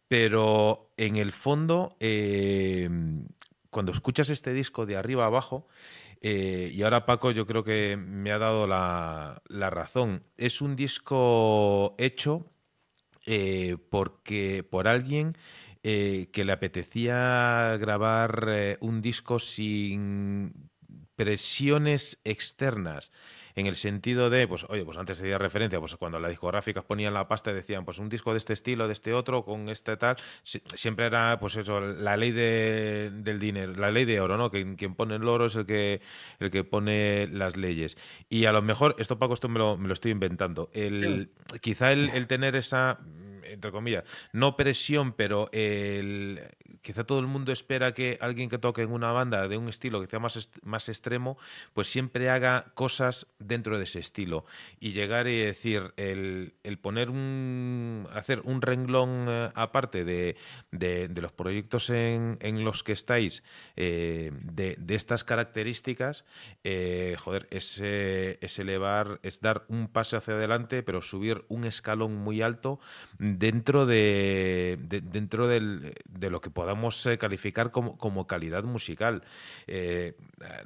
Pero 0.08 0.90
en 0.96 1.16
el 1.16 1.32
fondo, 1.32 1.96
em, 2.00 3.26
cuando 3.70 3.92
escuchas 3.92 4.30
este 4.30 4.52
disco 4.54 4.86
de 4.86 4.96
arriba 4.96 5.26
abajo, 5.26 5.66
eh, 6.22 6.70
y 6.72 6.82
ahora 6.84 7.04
Paco 7.04 7.32
yo 7.32 7.46
creo 7.46 7.64
que 7.64 7.96
me 7.96 8.30
ha 8.30 8.38
dado 8.38 8.66
la, 8.68 9.42
razón. 9.50 10.22
Es 10.36 10.62
un 10.62 10.76
disco 10.76 11.96
hecho 11.98 12.46
eh, 13.26 13.76
porque 13.90 14.62
por 14.68 14.86
alguien 14.86 15.36
eh, 15.82 16.28
que 16.32 16.44
le 16.44 16.52
apetecía 16.52 17.76
grabar 17.78 18.78
un 18.80 19.02
disco 19.02 19.40
sin 19.40 20.70
presiones 21.16 22.20
externas 22.24 23.10
en 23.54 23.66
el 23.66 23.76
sentido 23.76 24.30
de, 24.30 24.46
pues, 24.48 24.64
oye, 24.68 24.84
pues 24.84 24.98
antes 24.98 25.18
se 25.18 25.26
dio 25.26 25.38
referencia, 25.38 25.78
pues 25.80 25.96
cuando 25.96 26.18
las 26.18 26.30
discográficas 26.30 26.84
ponían 26.84 27.14
la 27.14 27.28
pasta 27.28 27.50
y 27.50 27.54
decían, 27.54 27.84
pues 27.84 27.98
un 27.98 28.08
disco 28.08 28.32
de 28.32 28.38
este 28.38 28.52
estilo, 28.52 28.86
de 28.86 28.92
este 28.92 29.12
otro, 29.12 29.44
con 29.44 29.68
este 29.68 29.96
tal, 29.96 30.16
siempre 30.42 31.06
era, 31.06 31.38
pues 31.38 31.56
eso, 31.56 31.80
la 31.80 32.16
ley 32.16 32.32
de, 32.32 33.10
del 33.12 33.38
dinero, 33.38 33.72
la 33.74 33.90
ley 33.90 34.04
de 34.04 34.20
oro, 34.20 34.36
¿no? 34.36 34.50
Quien, 34.50 34.76
quien 34.76 34.94
pone 34.94 35.16
el 35.16 35.28
oro 35.28 35.46
es 35.46 35.56
el 35.56 35.66
que, 35.66 36.00
el 36.38 36.50
que 36.50 36.64
pone 36.64 37.26
las 37.28 37.56
leyes. 37.56 37.96
Y 38.28 38.46
a 38.46 38.52
lo 38.52 38.62
mejor, 38.62 38.96
esto 38.98 39.18
Paco, 39.18 39.34
esto 39.34 39.48
me 39.48 39.58
lo, 39.58 39.76
me 39.76 39.88
lo 39.88 39.94
estoy 39.94 40.12
inventando, 40.12 40.70
el, 40.72 41.30
quizá 41.60 41.92
el, 41.92 42.10
el 42.10 42.26
tener 42.26 42.56
esa 42.56 42.98
entre 43.44 43.70
comillas, 43.70 44.04
no 44.32 44.56
presión, 44.56 45.12
pero 45.12 45.48
el, 45.52 46.40
quizá 46.82 47.04
todo 47.04 47.20
el 47.20 47.26
mundo 47.26 47.52
espera 47.52 47.92
que 47.92 48.18
alguien 48.20 48.48
que 48.48 48.58
toque 48.58 48.82
en 48.82 48.92
una 48.92 49.12
banda 49.12 49.48
de 49.48 49.56
un 49.56 49.68
estilo 49.68 50.00
que 50.00 50.06
sea 50.06 50.18
más, 50.18 50.48
más 50.62 50.88
extremo, 50.88 51.38
pues 51.72 51.88
siempre 51.88 52.30
haga 52.30 52.72
cosas 52.74 53.26
dentro 53.38 53.78
de 53.78 53.84
ese 53.84 54.00
estilo. 54.00 54.44
Y 54.80 54.92
llegar 54.92 55.28
y 55.28 55.38
decir, 55.38 55.92
el, 55.96 56.54
el 56.62 56.78
poner 56.78 57.10
un, 57.10 58.08
hacer 58.12 58.40
un 58.44 58.62
renglón 58.62 59.26
eh, 59.28 59.50
aparte 59.54 60.04
de, 60.04 60.36
de, 60.70 61.08
los 61.22 61.32
proyectos 61.32 61.90
en, 61.90 62.38
en, 62.40 62.64
los 62.64 62.82
que 62.82 62.92
estáis, 62.92 63.44
eh, 63.76 64.32
de, 64.42 64.76
de, 64.78 64.94
estas 64.94 65.24
características, 65.24 66.24
eh, 66.64 67.16
joder, 67.18 67.46
es, 67.50 67.78
es 67.80 68.58
elevar, 68.58 69.20
es 69.22 69.40
dar 69.40 69.64
un 69.68 69.88
paso 69.88 70.16
hacia 70.16 70.34
adelante, 70.34 70.82
pero 70.82 71.00
subir 71.00 71.44
un 71.48 71.64
escalón 71.64 72.16
muy 72.16 72.42
alto 72.42 72.80
dentro 73.38 73.86
de, 73.86 74.78
dentro 74.80 75.46
del, 75.46 75.94
de 76.08 76.30
lo 76.30 76.40
que 76.40 76.50
podamos 76.50 77.04
eh, 77.06 77.18
calificar 77.18 77.70
como, 77.70 77.96
como, 77.96 78.26
calidad 78.26 78.64
musical. 78.64 79.24
Eh, 79.66 80.16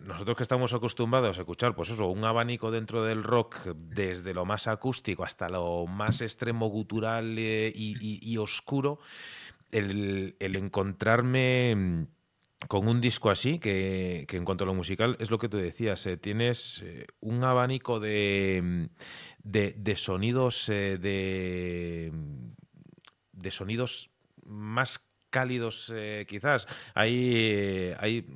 nosotros 0.04 0.36
que 0.36 0.42
estamos 0.42 0.72
acostumbrados 0.72 1.38
a 1.38 1.40
escuchar, 1.40 1.74
pues 1.74 1.90
eso, 1.90 2.08
un 2.08 2.24
abanico 2.24 2.70
dentro 2.70 3.04
del 3.04 3.22
rock, 3.22 3.64
desde 3.74 4.34
lo 4.34 4.44
más 4.44 4.66
acústico 4.66 5.24
hasta 5.24 5.48
lo 5.48 5.86
más 5.86 6.20
extremo 6.20 6.68
gutural 6.68 7.36
eh, 7.38 7.72
y, 7.74 8.36
oscuro, 8.38 8.98
el, 9.72 10.36
el 10.38 10.56
encontrarme 10.56 12.06
con 12.68 12.88
un 12.88 13.00
disco 13.00 13.30
así, 13.30 13.58
que, 13.58 14.26
en 14.28 14.44
cuanto 14.44 14.64
a 14.64 14.66
lo 14.66 14.74
musical, 14.74 15.16
es 15.20 15.30
lo 15.30 15.38
que 15.38 15.48
tú 15.48 15.56
decías, 15.56 16.08
tienes 16.20 16.84
un 17.20 17.44
abanico 17.44 18.00
de, 18.00 18.88
de 19.44 19.96
sonidos 19.96 20.66
de, 20.66 22.12
de 23.46 23.52
sonidos 23.52 24.10
más 24.44 25.06
cálidos 25.30 25.92
eh, 25.94 26.26
quizás. 26.28 26.66
Hay, 26.94 27.94
hay 28.00 28.26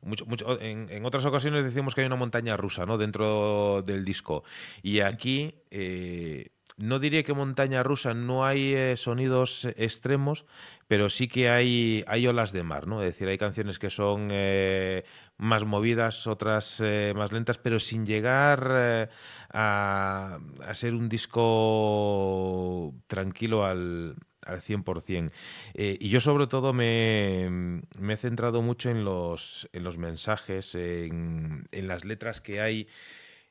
mucho, 0.00 0.24
mucho, 0.24 0.58
en, 0.60 1.04
otras 1.04 1.26
ocasiones 1.26 1.64
decimos 1.64 1.94
que 1.94 2.00
hay 2.00 2.06
una 2.06 2.16
montaña 2.16 2.56
rusa 2.56 2.86
¿no? 2.86 2.96
dentro 2.96 3.82
del 3.82 4.04
disco. 4.04 4.42
Y 4.82 5.00
aquí 5.00 5.54
eh, 5.70 6.48
no 6.80 6.98
diría 6.98 7.22
que 7.22 7.34
montaña 7.34 7.82
rusa 7.82 8.14
no 8.14 8.44
hay 8.44 8.74
eh, 8.74 8.96
sonidos 8.96 9.66
extremos, 9.76 10.46
pero 10.88 11.10
sí 11.10 11.28
que 11.28 11.50
hay, 11.50 12.02
hay 12.06 12.26
olas 12.26 12.52
de 12.52 12.62
mar, 12.62 12.86
¿no? 12.86 13.02
Es 13.02 13.12
decir, 13.12 13.28
hay 13.28 13.38
canciones 13.38 13.78
que 13.78 13.90
son 13.90 14.28
eh, 14.32 15.04
más 15.36 15.64
movidas, 15.64 16.26
otras 16.26 16.80
eh, 16.82 17.12
más 17.14 17.32
lentas, 17.32 17.58
pero 17.58 17.78
sin 17.80 18.06
llegar 18.06 19.10
a, 19.52 20.38
a, 20.64 20.74
ser 20.74 20.94
un 20.94 21.08
disco 21.08 22.94
tranquilo 23.06 23.66
al, 23.66 24.16
al 24.42 24.62
100%. 24.62 25.30
y 25.74 26.08
yo 26.08 26.20
sobre 26.20 26.46
todo 26.46 26.72
me, 26.72 27.82
me, 27.98 28.14
he 28.14 28.16
centrado 28.16 28.62
mucho 28.62 28.90
en 28.90 29.04
los, 29.04 29.68
en 29.74 29.84
los 29.84 29.98
mensajes, 29.98 30.74
en, 30.74 31.68
en 31.72 31.88
las 31.88 32.06
letras 32.06 32.40
que 32.40 32.60
hay 32.62 32.88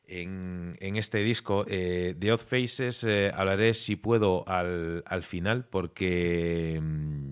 en, 0.10 0.96
este 0.96 1.20
disco. 1.20 1.66
Eh, 1.68 2.16
de 2.18 2.32
Odd 2.32 2.40
Faces 2.40 3.04
eh, 3.04 3.32
hablaré, 3.34 3.74
si 3.74 3.96
puedo, 3.96 4.48
al, 4.48 5.04
al 5.06 5.24
final, 5.24 5.66
porque, 5.66 6.80
mm, 6.82 7.32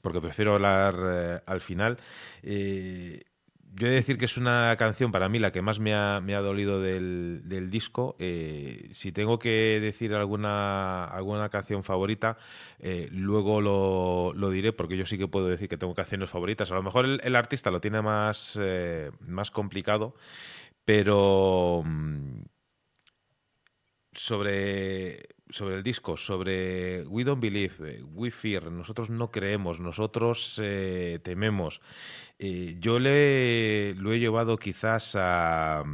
porque 0.00 0.20
prefiero 0.20 0.54
hablar 0.54 0.96
eh, 1.04 1.40
al 1.46 1.60
final. 1.60 1.98
yo 3.74 3.86
he 3.86 3.90
de 3.90 3.96
decir 3.96 4.18
que 4.18 4.26
es 4.26 4.36
una 4.36 4.76
canción 4.76 5.12
para 5.12 5.28
mí 5.28 5.38
la 5.38 5.50
que 5.50 5.62
más 5.62 5.78
me 5.78 5.94
ha, 5.94 6.20
dolido 6.42 6.80
del, 6.80 7.68
disco. 7.70 8.16
Eh, 8.18 8.90
si 8.92 9.12
tengo 9.12 9.38
que 9.38 9.78
decir 9.80 10.14
alguna, 10.14 11.04
alguna 11.04 11.48
canción 11.48 11.82
favorita, 11.82 12.36
eh, 12.80 13.08
luego 13.10 13.60
lo, 13.60 14.50
diré 14.50 14.72
porque 14.72 14.96
yo 14.96 15.06
sí 15.06 15.16
que 15.16 15.26
puedo 15.26 15.46
decir 15.46 15.68
que 15.68 15.78
tengo 15.78 15.94
canciones 15.94 16.28
favoritas. 16.28 16.70
A 16.70 16.74
lo 16.74 16.82
mejor 16.82 17.06
el, 17.06 17.36
artista 17.36 17.70
lo 17.70 17.80
tiene 17.80 18.02
más, 18.02 18.58
eh, 18.60 19.10
más 19.26 19.50
complicado, 19.50 20.14
pero 20.84 21.82
mm, 21.84 22.42
sobre 24.12 25.32
sobre 25.52 25.76
el 25.76 25.82
disco, 25.82 26.16
sobre 26.16 27.04
We 27.06 27.24
Don't 27.24 27.40
Believe, 27.40 27.98
eh, 27.98 28.02
We 28.02 28.30
Fear, 28.30 28.72
nosotros 28.72 29.10
no 29.10 29.30
creemos, 29.30 29.80
nosotros 29.80 30.58
eh, 30.62 31.20
tememos. 31.22 31.80
Eh, 32.38 32.76
yo 32.80 32.98
le 32.98 33.94
lo 33.94 34.12
he 34.12 34.18
llevado 34.18 34.56
quizás 34.56 35.14
a, 35.16 35.84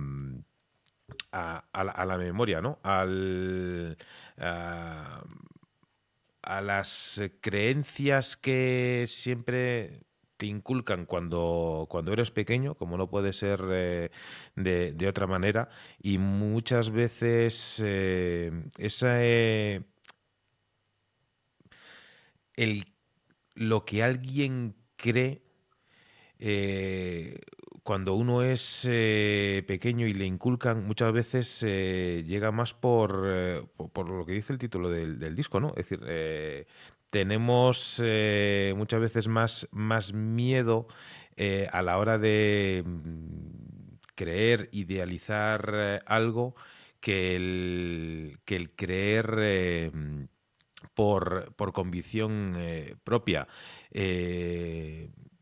a, 1.32 2.04
la, 2.04 2.18
memoria, 2.18 2.60
¿no? 2.60 2.78
Al, 2.82 3.96
a, 4.38 5.24
a 6.42 6.60
las 6.62 7.20
creencias 7.40 8.36
que 8.36 9.06
siempre 9.08 10.07
te 10.38 10.46
inculcan 10.46 11.04
cuando, 11.04 11.86
cuando 11.90 12.12
eres 12.12 12.30
pequeño, 12.30 12.74
como 12.76 12.96
no 12.96 13.10
puede 13.10 13.32
ser 13.32 13.60
eh, 13.70 14.10
de, 14.56 15.08
otra 15.08 15.26
manera, 15.26 15.68
y 16.00 16.18
muchas 16.18 16.90
veces 16.92 17.82
eh, 17.84 18.52
esa, 18.78 19.22
eh, 19.24 19.82
el, 22.54 22.84
lo 23.54 23.84
que 23.84 24.02
alguien 24.02 24.76
cree 24.96 25.42
cuando 27.82 28.14
uno 28.14 28.42
es 28.42 28.82
pequeño 28.84 30.06
y 30.06 30.14
le 30.14 30.24
inculcan, 30.24 30.86
muchas 30.86 31.12
veces 31.12 31.62
llega 31.62 32.52
más 32.52 32.74
por, 32.74 33.68
por, 33.92 34.08
lo 34.08 34.24
que 34.24 34.32
dice 34.32 34.52
el 34.52 34.58
título 34.60 34.88
del, 34.90 35.18
del 35.18 35.34
disco, 35.34 35.58
¿no? 35.58 35.70
Es 35.70 35.88
decir, 35.88 36.00
tenemos 37.10 38.00
eh, 38.04 38.74
muchas 38.76 39.00
veces 39.00 39.28
más, 39.28 39.68
más 39.70 40.12
miedo 40.12 40.86
eh, 41.36 41.68
a 41.72 41.82
la 41.82 41.98
hora 41.98 42.18
de 42.18 42.82
mm, 42.84 43.96
creer, 44.14 44.68
idealizar 44.72 45.70
eh, 45.74 46.00
algo 46.06 46.54
que 47.00 47.36
el, 47.36 48.38
que 48.44 48.56
el 48.56 48.74
creer 48.74 49.92
por, 50.94 51.54
por, 51.54 51.72
convicción 51.72 52.56
propia 53.04 53.46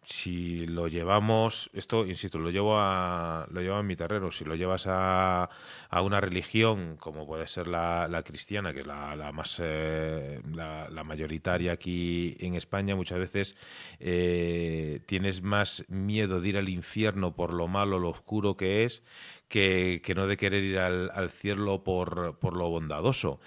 si 0.07 0.67
lo 0.67 0.87
llevamos, 0.87 1.69
esto, 1.73 2.07
insisto, 2.07 2.39
lo 2.39 2.51
llevo 2.51 2.79
a, 2.79 3.45
lo 3.51 3.61
llevo 3.61 3.75
a 3.75 3.83
mi 3.83 3.97
terreno, 3.97 4.31
si 4.31 4.45
lo 4.45 4.55
llevas 4.55 4.87
a, 4.87 5.51
a 5.91 6.03
una 6.03 6.21
religión 6.21 6.97
como 6.97 7.27
puede 7.27 7.49
ser 7.49 7.67
la, 7.67 8.07
la 8.07 8.23
cristiana, 8.23 8.73
que 8.73 8.81
es 8.81 8.87
la, 8.87 9.17
la 9.17 9.33
más 9.33 9.61
eh, 9.61 10.41
la, 10.53 10.89
la, 10.91 11.03
mayoritaria 11.03 11.73
aquí 11.73 12.37
en 12.39 12.55
España, 12.55 12.95
muchas 12.95 13.19
veces 13.19 13.57
eh, 13.99 15.01
tienes 15.07 15.43
más 15.43 15.85
miedo 15.89 16.41
de 16.41 16.51
ir 16.51 16.57
al 16.59 16.69
infierno 16.69 17.35
por 17.35 17.53
lo 17.53 17.67
malo, 17.67 17.99
lo 17.99 18.11
oscuro 18.11 18.57
que 18.57 18.85
es, 18.85 19.03
que, 19.49 20.03
no 20.15 20.27
de 20.27 20.37
querer 20.37 20.65
ir 20.65 20.79
al, 20.79 21.31
cielo 21.31 21.85
por, 21.85 22.39
por, 22.39 22.57
lo 22.57 22.69
bondadoso. 22.69 23.41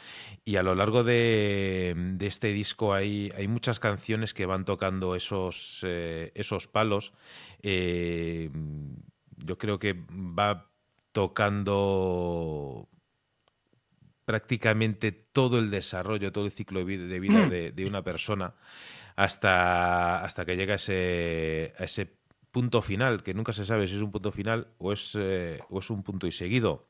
Y 0.45 0.55
a 0.55 0.63
lo 0.63 0.75
largo 0.75 1.03
de, 1.03 1.93
de, 1.95 2.27
este 2.27 2.49
disco 2.49 2.93
hay, 2.93 3.31
hay 3.35 3.47
muchas 3.47 3.79
canciones 3.79 4.33
que 4.33 4.45
van 4.45 4.65
tocando 4.65 5.15
esos, 5.15 5.81
eh, 5.85 6.31
esos 6.35 6.67
palos. 6.67 7.13
Eh, 7.61 8.49
yo 9.37 9.57
creo 9.57 9.79
que 9.79 9.93
va 9.93 10.69
tocando 11.11 12.87
prácticamente 14.25 15.11
todo 15.11 15.59
el 15.59 15.71
desarrollo, 15.71 16.31
todo 16.31 16.45
el 16.45 16.51
ciclo 16.51 16.85
de 16.85 17.19
vida, 17.19 17.47
de, 17.49 17.73
mm. 17.75 17.87
una 17.87 18.03
persona 18.03 18.53
hasta, 19.15 20.23
hasta 20.23 20.45
que 20.45 20.55
llega 20.55 20.75
ese, 20.75 21.73
a 21.77 21.83
ese 21.83 22.18
punto 22.51 22.81
final, 22.81 23.23
que 23.23 23.33
nunca 23.33 23.53
se 23.53 23.65
sabe 23.65 23.87
si 23.87 23.95
es 23.95 24.01
un 24.01 24.11
punto 24.11 24.31
final 24.31 24.67
o 24.77 24.93
es, 24.93 25.15
eh, 25.19 25.59
o 25.69 25.79
es 25.79 25.89
un 25.89 26.03
punto 26.03 26.27
y 26.27 26.31
seguido. 26.31 26.87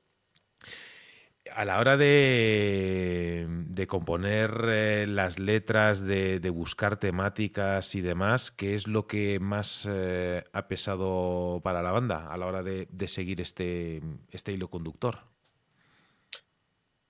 A 1.55 1.65
la 1.65 1.79
hora 1.79 1.97
de, 1.97 3.47
de 3.49 3.87
componer 3.87 4.51
eh, 4.67 5.07
las 5.07 5.39
letras, 5.39 6.01
de, 6.05 6.39
buscar 6.51 6.97
temáticas 6.97 7.95
y 7.95 8.01
demás, 8.01 8.51
¿qué 8.51 8.75
es 8.75 8.87
lo 8.87 9.07
que 9.07 9.39
más 9.39 9.87
eh, 9.89 10.43
ha 10.53 10.67
pesado 10.67 11.59
para 11.63 11.81
la 11.81 11.91
banda 11.91 12.31
a 12.31 12.37
la 12.37 12.45
hora 12.45 12.61
de, 12.61 12.87
de 12.91 13.07
seguir 13.07 13.41
este, 13.41 14.01
este 14.31 14.51
hilo 14.51 14.69
conductor? 14.69 15.17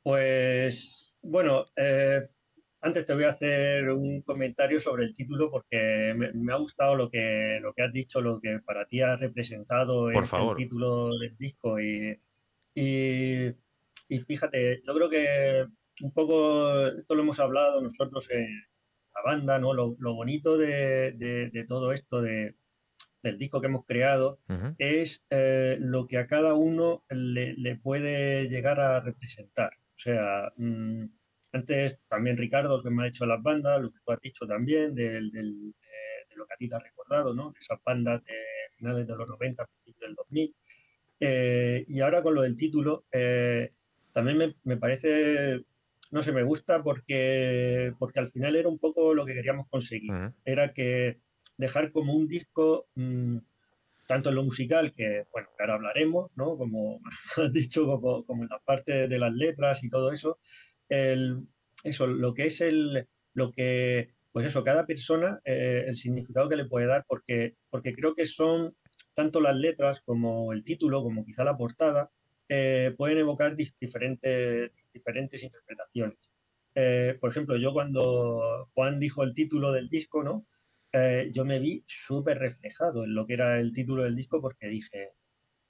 Pues 0.03 1.17
bueno, 1.21 1.65
antes 2.82 3.06
te 3.06 3.13
voy 3.13 3.26
a 3.26 3.30
hacer 3.30 3.89
un 3.89 4.22
comentario 4.22 4.80
sobre 4.80 5.04
el 5.04 5.13
título 5.13 5.52
porque 5.52 6.13
me, 6.15 6.54
ha 6.54 6.58
gustado 6.58 6.96
lo 6.96 7.10
que, 7.10 7.60
lo 7.62 7.74
que 7.74 7.84
has 7.84 7.92
dicho, 7.92 8.22
lo 8.22 8.39
que 8.39 8.60
para 8.60 8.86
ti 8.86 9.02
ha 9.02 9.15
representado 9.15 10.10
el, 10.10 10.24
título 10.56 11.18
del 11.18 11.36
disco. 11.38 11.80
Y, 11.80 12.18
y, 12.74 14.20
fíjate, 14.26 14.82
yo 14.86 14.94
creo 14.94 15.10
que 15.10 15.65
un 16.02 16.13
poco 16.13 16.88
esto 16.88 17.15
lo 17.15 17.24
hemos 17.24 17.39
hablado 17.39 17.82
nosotros 17.82 18.30
en 18.32 18.48
la 19.13 19.22
banda, 19.26 19.60
¿no? 19.60 19.74
Lo, 19.74 19.96
bonito 20.15 20.58
de, 20.58 21.65
todo 21.68 21.92
esto, 21.92 22.22
de, 22.22 22.56
del 23.22 23.38
disco 23.38 23.60
que 23.60 23.68
hemos 23.68 23.86
creado, 23.86 24.39
es 24.78 25.26
eh, 25.30 25.76
lo 25.82 26.08
que 26.08 26.18
a 26.18 26.28
cada 26.28 26.54
uno 26.54 27.04
le, 27.10 27.76
puede 27.76 28.48
llegar 28.48 28.80
a 28.80 29.02
representar. 29.02 29.72
O 29.96 30.02
sea, 30.02 30.54
mm, 30.56 31.08
antes 31.51 31.99
también 32.07 32.38
Ricardo, 32.38 32.81
que 32.81 32.89
me 32.89 33.03
ha 33.03 33.07
hecho 33.07 33.25
las 33.25 33.41
bandas, 33.41 33.81
lo 33.81 33.91
que 33.91 33.99
tú 34.05 34.12
has 34.12 34.21
dicho 34.21 34.45
también, 34.45 34.93
del, 34.93 35.31
de, 35.31 35.43
lo 36.35 36.45
que 36.45 36.53
a 36.53 36.57
ti 36.57 36.69
te 36.69 36.75
ha 36.75 36.79
recordado, 36.79 37.33
¿no? 37.33 37.53
Esas 37.59 37.79
bandas 37.83 38.23
de 38.23 38.33
finales 38.75 39.07
de 39.07 39.15
los 39.15 39.27
90, 39.27 39.65
principios 39.65 40.09
del 40.09 40.15
2000. 40.15 40.55
Eh, 41.21 41.85
y 41.88 41.99
ahora 41.99 42.23
con 42.23 42.35
lo 42.35 42.43
del 42.43 42.55
título, 42.55 43.05
eh, 43.12 43.73
también 44.12 44.55
me, 44.63 44.77
parece, 44.77 45.65
no 46.12 46.21
sé, 46.21 46.31
me 46.31 46.43
gusta 46.43 46.81
porque, 46.81 47.93
porque 47.99 48.19
al 48.19 48.27
final 48.27 48.55
era 48.55 48.69
un 48.69 48.79
poco 48.79 49.13
lo 49.13 49.25
que 49.25 49.33
queríamos 49.33 49.67
conseguir. 49.69 50.12
Era 50.45 50.73
que 50.73 51.19
dejar 51.57 51.91
como 51.91 52.13
un 52.13 52.27
disco, 52.27 52.88
mm, 52.95 53.38
tanto 54.07 54.29
en 54.29 54.35
lo 54.35 54.43
musical, 54.43 54.93
que 54.93 55.25
bueno, 55.31 55.49
ahora 55.59 55.75
hablaremos, 55.75 56.31
¿no? 56.35 56.57
Como 56.57 57.01
has 57.38 57.53
dicho, 57.53 57.85
como, 57.85 58.25
como 58.25 58.43
en 58.43 58.49
la 58.49 58.59
parte 58.59 59.07
de 59.07 59.19
las 59.19 59.33
letras 59.33 59.83
y 59.83 59.89
todo 59.89 60.12
eso, 60.12 60.39
el, 60.89 61.47
eso, 61.84 62.08
lo 62.08 62.34
que 62.34 62.45
es 62.47 62.62
el, 62.62 63.08
lo 63.34 63.52
que, 63.52 64.13
pues 64.32 64.45
eso, 64.45 64.63
cada 64.63 64.86
persona, 64.86 65.39
eh, 65.45 65.86
el 65.88 65.95
significado 65.95 66.49
que 66.49 66.58
le 66.58 66.65
puede 66.65 66.88
dar, 66.88 67.06
porque, 67.08 67.56
porque 67.69 67.93
creo 67.93 68.13
que 68.13 68.25
son 68.25 68.75
tanto 69.13 69.39
las 69.41 69.56
letras 69.56 70.02
como 70.02 70.54
el 70.54 70.63
título, 70.63 71.04
como 71.04 71.25
quizá 71.25 71.43
la 71.43 71.58
portada, 71.58 72.12
eh, 72.49 72.93
pueden 72.97 73.19
evocar 73.19 73.56
diferentes, 73.56 74.71
diferentes 74.93 75.43
interpretaciones. 75.43 76.17
Eh, 76.75 77.17
por 77.19 77.30
ejemplo, 77.30 77.58
yo 77.58 77.73
cuando 77.73 78.69
Juan 78.73 78.99
dijo 78.99 79.23
el 79.23 79.34
título 79.34 79.71
del 79.71 79.89
disco, 79.89 80.23
¿no? 80.23 80.45
yo 81.34 81.45
me 81.45 81.60
vi 81.60 81.84
súper 81.86 82.39
reflejado 82.39 83.04
en 83.04 83.13
lo 83.13 83.28
que 83.28 83.34
era 83.36 83.60
el 83.60 83.73
título 83.73 84.04
del 84.04 84.15
disco 84.15 84.41
porque 84.41 84.67
dije, 84.67 85.12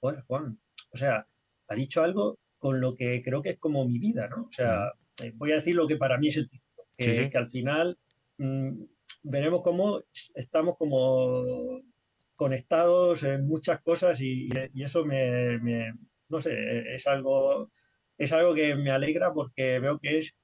oye, 0.00 0.18
Juan, 0.26 0.58
o 0.92 0.96
sea, 0.96 1.28
ha 1.68 1.74
dicho 1.74 2.02
algo 2.02 2.38
con 2.58 2.80
lo 2.80 2.94
que 2.96 3.22
creo 3.22 3.42
que 3.42 3.50
es 3.50 3.58
como 3.58 3.86
mi 3.86 3.98
vida, 3.98 4.28
¿no? 4.28 4.44
O 4.44 4.52
sea, 4.52 4.86
eh, 4.86 4.92
voy 5.34 5.52
a 5.52 5.56
decir 5.56 5.74
lo 5.74 5.86
que 5.86 5.96
para 5.96 6.18
mí 6.18 6.28
es 6.28 6.36
el 6.36 6.48
título, 6.48 6.86
que, 6.96 7.30
al 7.34 7.48
final 7.48 7.98
mm, 8.38 8.82
veremos 9.22 9.62
cómo 9.62 10.02
estamos 10.34 10.76
como 10.76 11.82
conectados 12.36 13.22
en 13.22 13.46
muchas 13.46 13.80
cosas 13.82 14.20
y, 14.20 14.48
eso 14.74 15.04
me, 15.04 15.58
no 16.28 16.40
sé, 16.40 16.94
es 16.94 17.06
algo, 17.06 17.70
es 18.16 18.32
algo 18.32 18.54
que 18.54 18.74
me 18.76 18.90
alegra 18.90 19.32
porque 19.32 19.78
veo 19.78 19.98
que 19.98 20.18
es 20.18 20.36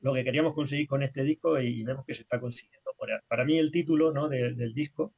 lo 0.00 0.14
que 0.14 0.24
queríamos 0.24 0.54
conseguir 0.54 0.86
con 0.86 1.02
este 1.02 1.22
disco 1.22 1.60
y 1.60 1.82
vemos 1.82 2.04
que 2.06 2.14
se 2.14 2.22
está 2.22 2.40
consiguiendo. 2.40 2.82
Para 3.28 3.44
mí 3.44 3.58
el 3.58 3.72
título 3.72 4.12
¿no? 4.12 4.28
del 4.28 4.74
disco 4.74 5.14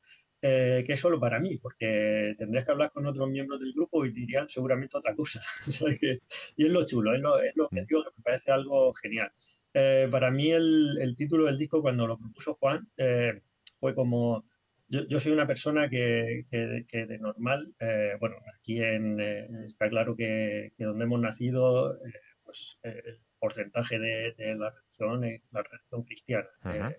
eh, 0.47 0.85
que 0.87 0.93
es 0.93 1.01
solo 1.01 1.19
para 1.19 1.41
mí, 1.41 1.57
porque 1.57 2.35
tendrías 2.37 2.67
que 2.67 2.73
hablar 2.73 2.93
con 2.93 3.07
otros 3.07 3.31
miembros 3.31 3.59
del 3.61 3.73
grupo 3.73 4.05
y 4.05 4.13
dirían 4.13 4.47
seguramente 4.47 4.99
otra 4.99 5.15
cosa. 5.15 5.41
y 6.59 6.67
es 6.67 6.71
lo 6.71 6.85
chulo, 6.85 7.15
es 7.15 7.21
lo, 7.23 7.41
es 7.41 7.57
lo 7.57 7.71
que 7.71 7.81
mm. 7.81 7.87
digo 7.87 8.05
que 8.05 8.11
me 8.15 8.23
parece 8.23 8.51
algo 8.53 8.93
genial. 8.93 9.33
Eh, 9.73 10.07
para 10.11 10.31
mí 10.31 10.51
el, 10.51 10.99
el, 11.01 11.17
título 11.17 11.47
del 11.47 11.57
disco 11.57 11.81
cuando 11.81 12.07
lo 12.07 12.19
propuso 12.19 12.53
Juan 12.57 12.87
eh, 12.99 13.41
fue 13.81 13.95
como... 13.95 14.45
Yo, 14.87 15.09
yo, 15.09 15.19
soy 15.19 15.33
una 15.33 15.47
persona 15.47 15.89
que, 15.89 16.45
que, 16.51 17.07
de 17.07 17.19
normal, 17.19 17.75
bueno, 18.21 18.37
aquí 18.55 18.83
en, 18.83 19.19
está 19.65 19.89
claro 19.89 20.15
que, 20.15 20.75
que, 20.77 20.85
donde 20.85 21.05
hemos 21.05 21.21
nacido, 21.21 21.99
pues 22.45 22.79
el 22.83 23.19
porcentaje 23.39 23.99
de, 23.99 24.35
de, 24.37 24.55
la 24.57 24.71
religión 24.71 25.25
es 25.25 25.41
la 25.53 25.63
religión 25.63 26.03
cristiana. 26.03 26.95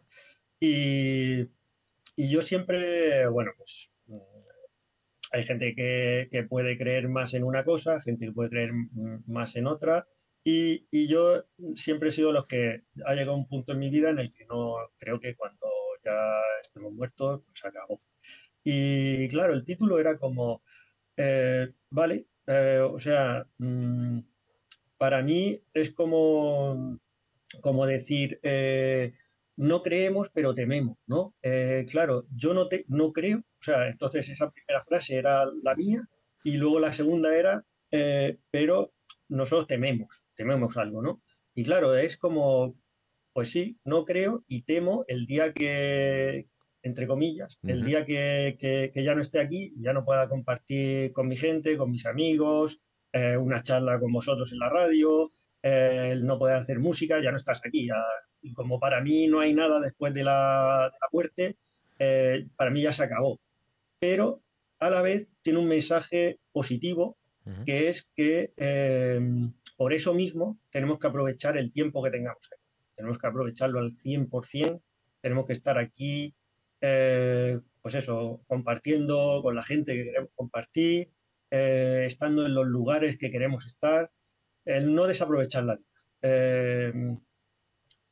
y 0.59 1.47
y 2.15 2.29
yo 2.29 2.41
siempre, 2.41 3.27
bueno, 3.27 3.51
pues 3.57 3.91
hay 5.31 5.43
gente 5.43 5.75
que, 5.75 6.29
que, 6.31 6.43
puede 6.43 6.77
creer 6.77 7.09
más 7.09 7.33
en 7.33 7.43
una 7.43 7.63
cosa, 7.65 7.99
gente 7.99 8.27
que 8.27 8.31
puede 8.31 8.49
creer 8.49 8.71
más 9.27 9.55
en 9.55 9.67
otra, 9.67 10.07
y, 10.43 10.87
y, 10.91 11.07
yo 11.07 11.43
siempre 11.75 12.09
he 12.09 12.11
sido 12.11 12.31
los 12.31 12.45
que 12.45 12.83
ha 13.05 13.15
llegado 13.15 13.35
un 13.35 13.47
punto 13.47 13.73
en 13.73 13.79
mi 13.79 13.89
vida 13.89 14.11
en 14.11 14.19
el 14.19 14.31
que 14.31 14.45
no 14.45 14.75
creo 14.97 15.19
que 15.19 15.35
cuando 15.35 15.67
ya 16.03 16.39
estemos 16.61 16.93
muertos, 16.93 17.41
pues 17.47 17.65
acabó. 17.65 17.99
Y 18.63 19.27
claro, 19.29 19.53
el 19.53 19.63
título 19.63 19.99
era 19.99 20.17
como, 20.17 20.63
eh, 21.17 21.71
vale, 21.89 22.27
eh, 22.47 22.79
o 22.83 22.99
sea, 22.99 23.47
mmm, 23.57 24.19
para 24.97 25.21
mí 25.21 25.61
es 25.73 25.91
como, 25.91 26.99
como 27.61 27.85
decir, 27.85 28.39
eh, 28.43 29.13
no 29.57 29.81
creemos, 29.83 30.29
pero 30.33 30.53
tememos, 30.53 30.97
¿no? 31.07 31.33
Eh, 31.41 31.85
claro, 31.89 32.25
yo 32.31 32.53
no, 32.53 32.67
te, 32.67 32.85
no 32.87 33.11
creo, 33.13 33.39
o 33.39 33.61
sea, 33.61 33.87
entonces 33.87 34.29
esa 34.29 34.51
primera 34.51 34.81
frase 34.81 35.15
era 35.15 35.45
la 35.63 35.75
mía 35.75 36.01
y 36.43 36.57
luego 36.57 36.79
la 36.79 36.93
segunda 36.93 37.35
era, 37.35 37.65
eh, 37.91 38.37
pero 38.51 38.93
nosotros 39.29 39.67
tememos, 39.67 40.25
tememos 40.35 40.77
algo, 40.77 41.01
¿no? 41.01 41.21
Y 41.55 41.63
claro, 41.63 41.95
es 41.95 42.17
como, 42.17 42.77
pues 43.33 43.49
sí, 43.51 43.79
no 43.85 44.05
creo 44.05 44.43
y 44.47 44.63
temo 44.63 45.05
el 45.07 45.25
día 45.25 45.53
que, 45.53 46.49
entre 46.83 47.07
comillas, 47.07 47.57
el 47.63 47.83
día 47.83 48.05
que, 48.05 48.57
que, 48.59 48.91
que, 48.93 49.03
ya 49.03 49.15
no 49.15 49.21
esté 49.21 49.39
aquí, 49.39 49.73
ya 49.77 49.93
no 49.93 50.05
pueda 50.05 50.27
compartir 50.27 51.13
con 51.13 51.27
mi 51.27 51.37
gente, 51.37 51.77
con 51.77 51.91
mis 51.91 52.05
amigos, 52.05 52.81
eh, 53.13 53.37
una 53.37 53.61
charla 53.61 53.99
con 53.99 54.11
vosotros 54.11 54.51
en 54.51 54.59
la 54.59 54.69
radio, 54.69 55.31
el 55.61 56.25
no 56.25 56.37
poder 56.37 56.57
hacer 56.57 56.79
música, 56.79 57.19
ya 57.23 57.31
no 57.31 57.37
estás 57.37 57.61
aquí. 57.65 57.87
Ya, 57.87 57.95
y 58.45 58.53
como 58.53 58.79
para 58.79 59.01
mí 59.01 59.27
no 59.27 59.39
hay 59.39 59.53
nada 59.53 59.79
después 59.79 60.13
de 60.13 60.23
la, 60.23 60.91
de 60.93 60.97
la 61.01 61.09
muerte, 61.11 61.57
eh, 61.97 62.47
para 62.55 62.69
mí 62.69 62.83
ya 62.83 62.93
se 62.93 63.03
acabó. 63.03 63.39
Pero 63.99 64.43
a 64.79 64.89
la 64.91 65.01
vez 65.01 65.27
tiene 65.41 65.59
un 65.59 65.67
mensaje 65.67 66.39
positivo, 66.51 67.17
uh 67.45 67.49
-huh. 67.49 67.65
que 67.65 67.89
es 67.89 68.07
que 68.15 68.53
eh, 68.57 69.19
por 69.77 69.93
eso 69.93 70.13
mismo 70.13 70.59
tenemos 70.69 70.99
que 70.99 71.07
aprovechar 71.07 71.57
el 71.57 71.71
tiempo 71.71 72.03
que 72.03 72.11
tengamos 72.11 72.47
aquí. 72.51 72.61
Tenemos 72.95 73.17
que 73.17 73.27
aprovecharlo 73.27 73.79
al 73.79 73.91
100%, 73.91 74.81
tenemos 75.21 75.45
que 75.47 75.53
estar 75.53 75.79
aquí, 75.79 76.35
eh, 76.81 77.59
pues 77.81 77.95
eso, 77.95 78.41
compartiendo 78.47 79.41
con 79.41 79.55
la 79.55 79.63
gente 79.63 79.95
que 79.95 80.03
queremos 80.05 80.29
compartir, 80.35 81.09
estando 81.49 82.45
en 82.45 82.53
los 82.53 82.67
lugares 82.67 83.17
que 83.17 83.31
queremos 83.31 83.65
estar, 83.65 84.11
el 84.65 84.93
no 84.93 85.07
desaprovechar 85.07 85.63
la 85.63 85.75
vida. 85.77 85.95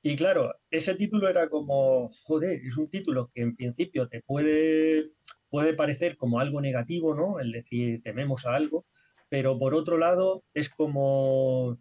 Y 0.04 0.18
claro, 0.18 0.54
ese 0.70 0.96
título 0.96 1.30
era 1.30 1.48
como, 1.50 2.10
joder, 2.26 2.60
es 2.64 2.78
un 2.78 2.90
título 2.90 3.32
que 3.34 3.42
en 3.42 3.56
principio 3.56 4.10
te 4.10 4.22
puede, 4.22 5.12
puede 5.50 5.74
parecer 5.74 6.18
como 6.18 6.40
algo 6.40 6.60
negativo, 6.62 7.16
¿no? 7.16 7.40
El 7.40 7.54
decir, 7.54 8.04
tememos 8.04 8.46
a 8.46 8.56
algo, 8.56 8.86
pero 9.30 9.58
por 9.58 9.74
otro 9.74 9.98
lado 9.98 10.44
es 10.54 10.70
como, 10.70 11.80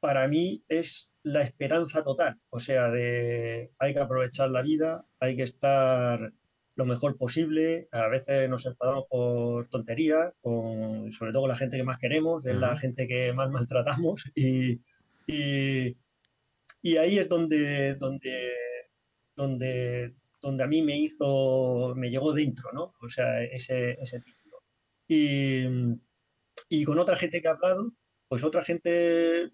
para 0.00 0.26
mí 0.26 0.64
es 0.68 1.12
la 1.22 1.42
esperanza 1.42 2.02
total, 2.02 2.40
o 2.50 2.58
sea, 2.58 2.90
de 2.90 3.70
hay 3.78 3.94
que 3.94 4.00
aprovechar 4.00 4.50
la 4.50 4.62
vida, 4.62 5.06
hay 5.20 5.36
que 5.36 5.44
estar 5.44 6.32
lo 6.74 6.86
mejor 6.86 7.16
posible. 7.16 7.88
A 7.92 8.08
veces 8.08 8.48
nos 8.48 8.66
enfadamos 8.66 9.04
por 9.08 9.68
tonterías, 9.68 10.32
con, 10.40 11.12
sobre 11.12 11.32
todo 11.32 11.42
con 11.42 11.50
la 11.50 11.56
gente 11.56 11.76
que 11.76 11.84
más 11.84 11.98
queremos, 11.98 12.44
es 12.46 12.54
uh 12.54 12.56
-huh. 12.56 12.60
la 12.60 12.76
gente 12.76 13.06
que 13.06 13.32
más 13.32 13.50
maltratamos. 13.50 14.24
Y, 14.34 14.80
y, 15.26 15.96
y, 16.82 16.96
ahí 16.96 17.18
es 17.18 17.28
donde, 17.28 17.94
donde, 17.96 18.52
donde, 19.36 20.14
donde 20.40 20.64
a 20.64 20.66
mí 20.66 20.82
me 20.82 20.98
hizo, 20.98 21.94
me 21.96 22.10
llegó 22.10 22.32
dentro, 22.32 22.72
¿no? 22.72 22.94
O 23.00 23.08
sea, 23.08 23.42
ese, 23.42 23.92
ese 24.00 24.20
título. 24.20 24.62
Y, 25.08 25.64
y 26.68 26.84
con 26.84 26.98
otra 26.98 27.16
gente 27.16 27.40
que 27.40 27.48
ha 27.48 27.52
hablado, 27.52 27.92
pues 28.28 28.44
otra 28.44 28.62
gente 28.64 29.50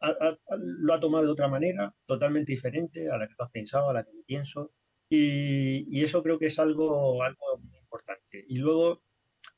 lo 0.00 0.94
ha 0.94 1.00
tomado 1.00 1.24
de 1.24 1.32
otra 1.32 1.48
manera, 1.48 1.92
totalmente 2.06 2.52
diferente 2.52 3.10
a 3.10 3.16
la 3.18 3.26
que 3.26 3.34
tú 3.34 3.42
has 3.42 3.50
pensado, 3.50 3.90
a 3.90 3.94
la 3.94 4.04
que 4.04 4.12
yo 4.14 4.22
pienso. 4.24 4.72
Y, 5.08 5.86
y, 5.90 6.04
eso 6.04 6.22
creo 6.22 6.38
que 6.38 6.46
es 6.46 6.58
algo, 6.58 7.22
algo 7.22 7.58
muy 7.62 7.78
importante. 7.78 8.44
Y 8.48 8.58
luego, 8.58 9.02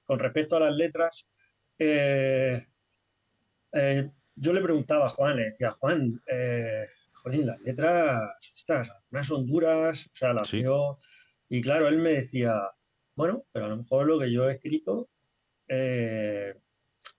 con 0.04 0.18
respecto 0.18 0.56
a 0.56 0.60
las 0.60 0.74
letras, 0.74 1.26
eh, 1.78 2.64
eh, 3.72 4.10
yo 4.36 4.52
le 4.52 4.60
preguntaba 4.60 5.06
a 5.06 5.10
Juan, 5.10 5.36
le 5.36 5.44
decía, 5.44 5.70
Juan, 5.72 6.20
eh, 6.26 6.86
jolín, 7.20 7.46
las 7.46 7.60
letras, 7.60 8.20
ostras, 8.54 8.90
algunas 8.90 9.26
son 9.26 9.46
duras, 9.46 10.06
o 10.06 10.14
sea, 10.14 10.32
las 10.32 10.48
sí. 10.48 10.62
veo. 10.62 10.98
Y 11.48 11.60
claro, 11.60 11.88
él 11.88 11.98
me 11.98 12.10
decía, 12.10 12.60
bueno, 13.14 13.44
pero 13.52 13.66
a 13.66 13.68
lo 13.68 13.76
mejor 13.78 14.06
lo 14.06 14.18
que 14.18 14.32
yo 14.32 14.48
he 14.48 14.52
escrito 14.52 15.08
eh, 15.68 16.54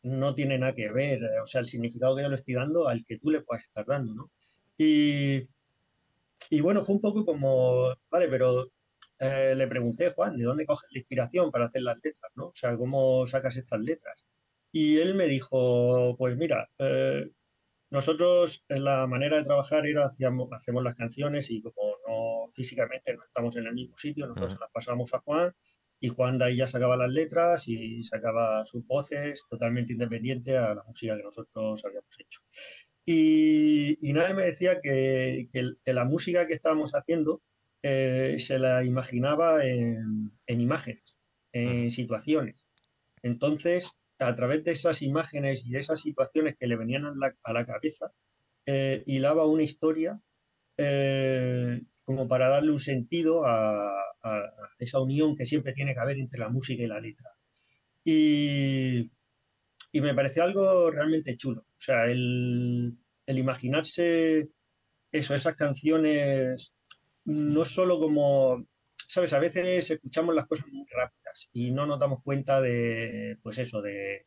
no 0.04 0.36
tiene 0.36 0.58
nada 0.58 0.74
que 0.74 0.92
ver, 0.92 1.22
o 1.42 1.46
sea, 1.46 1.62
el 1.62 1.68
significado 1.68 2.16
que 2.16 2.24
yo 2.24 2.30
le 2.30 2.36
estoy 2.36 2.56
dando 2.56 2.88
al 2.88 3.06
que 3.06 3.18
tú 3.18 3.32
le 3.32 3.42
puedas 3.42 3.64
estar 3.64 3.86
dando, 3.86 4.14
¿no? 4.14 4.32
Y, 4.78 5.48
y 6.50 6.62
bueno, 6.62 6.84
fue 6.84 6.96
un 6.96 7.02
poco 7.02 7.26
como, 7.26 7.94
vale, 8.10 8.28
pero 8.28 8.72
eh, 9.24 9.54
le 9.56 9.68
pregunté, 9.68 10.10
Juan, 10.10 10.36
¿de 10.36 10.46
dónde 10.46 10.66
coges 10.66 10.90
la 10.92 11.00
inspiración 11.00 11.52
para 11.52 11.68
hacer 11.68 11.84
las 11.84 11.98
letras? 12.04 12.32
¿no? 12.36 12.48
O 12.48 12.56
sea, 12.56 12.76
¿cómo 12.76 13.28
sacas 13.28 13.56
estas 13.56 13.80
letras? 13.80 14.26
Y 14.72 14.98
él 14.98 15.14
me 15.14 15.28
dijo, 15.28 16.16
pues 16.18 16.36
mira, 16.36 16.68
eh, 16.80 17.30
nosotros 17.92 18.64
en 18.70 18.84
la 18.86 19.06
manera 19.06 19.38
de 19.38 19.44
trabajar 19.44 19.86
era 19.86 20.06
hacíamos, 20.06 20.50
hacemos 20.54 20.84
las 20.84 20.96
canciones 20.96 21.52
y 21.52 21.62
como 21.62 21.98
no 22.08 22.52
físicamente 22.54 23.14
no 23.14 23.24
estamos 23.24 23.56
en 23.58 23.68
el 23.68 23.74
mismo 23.74 23.98
sitio, 23.98 24.28
nosotros 24.28 24.54
uh 24.54 24.56
-huh. 24.56 24.62
las 24.62 24.72
pasamos 24.72 25.14
a 25.14 25.20
Juan 25.20 25.54
y 26.00 26.08
Juan 26.08 26.38
de 26.38 26.46
ahí 26.46 26.56
ya 26.58 26.68
sacaba 26.68 26.98
las 26.98 27.12
letras 27.12 27.68
y 27.68 28.02
sacaba 28.04 28.66
sus 28.66 28.86
voces 28.88 29.46
totalmente 29.50 29.94
independiente 29.94 30.58
a 30.58 30.74
la 30.74 30.84
música 30.84 31.16
que 31.16 31.24
nosotros 31.24 31.86
habíamos 31.86 32.20
hecho. 32.20 32.42
Y, 33.06 33.98
y 34.02 34.14
nadie 34.14 34.34
me 34.34 34.44
decía 34.44 34.80
que, 34.82 35.48
que, 35.52 35.74
que, 35.84 35.94
la 35.94 36.06
música 36.06 36.48
que 36.48 36.54
estábamos 36.54 36.96
haciendo 36.96 37.44
eh, 37.84 38.36
se 38.40 38.58
la 38.58 38.84
imaginaba 38.84 39.66
en, 39.66 40.32
en 40.48 40.62
imágenes, 40.62 41.18
en 41.52 41.92
situaciones. 41.92 42.68
Entonces, 43.22 43.92
a 44.22 44.36
través 44.36 44.64
de 44.64 44.72
esas 44.72 45.02
imágenes 45.02 45.66
y 45.66 45.72
de 45.72 45.80
esas 45.80 46.02
situaciones 46.02 46.56
que 46.58 46.68
le 46.68 46.78
venían 46.78 47.06
a 47.06 47.54
la, 47.54 47.66
cabeza, 47.66 48.14
eh, 48.66 49.04
hilaba 49.08 49.48
una 49.48 49.64
historia 49.64 50.22
eh, 50.78 51.82
como 52.04 52.28
para 52.28 52.50
darle 52.50 52.72
un 52.72 52.80
sentido 52.80 53.46
a, 53.46 53.98
esa 54.78 55.00
unión 55.00 55.36
que 55.36 55.48
siempre 55.48 55.74
tiene 55.74 55.94
que 55.96 56.00
haber 56.00 56.20
entre 56.20 56.40
la 56.40 56.50
música 56.50 56.84
y 56.84 56.88
la 56.88 57.00
letra. 57.00 57.32
Y, 58.04 59.12
y 59.92 60.02
me 60.02 60.14
pareció 60.14 60.44
algo 60.44 60.92
realmente 60.92 61.36
chulo. 61.38 61.62
O 61.62 61.80
sea, 61.80 62.06
el, 62.06 62.98
el 63.26 63.40
imaginarse 63.40 64.50
eso, 65.12 65.36
esas 65.36 65.56
canciones, 65.56 66.76
no 67.26 67.66
solo 67.66 68.00
como, 68.00 68.68
sabes, 69.12 69.34
a 69.34 69.40
veces 69.40 69.92
escuchamos 69.92 70.34
las 70.34 70.46
cosas 70.48 70.68
muy 70.72 70.86
rápidas 70.90 71.50
y 71.52 71.72
no 71.72 71.86
nos 71.86 72.00
damos 72.00 72.24
cuenta 72.24 72.62
de, 72.62 73.38
pues 73.44 73.58
eso, 73.58 73.82
de, 73.82 74.26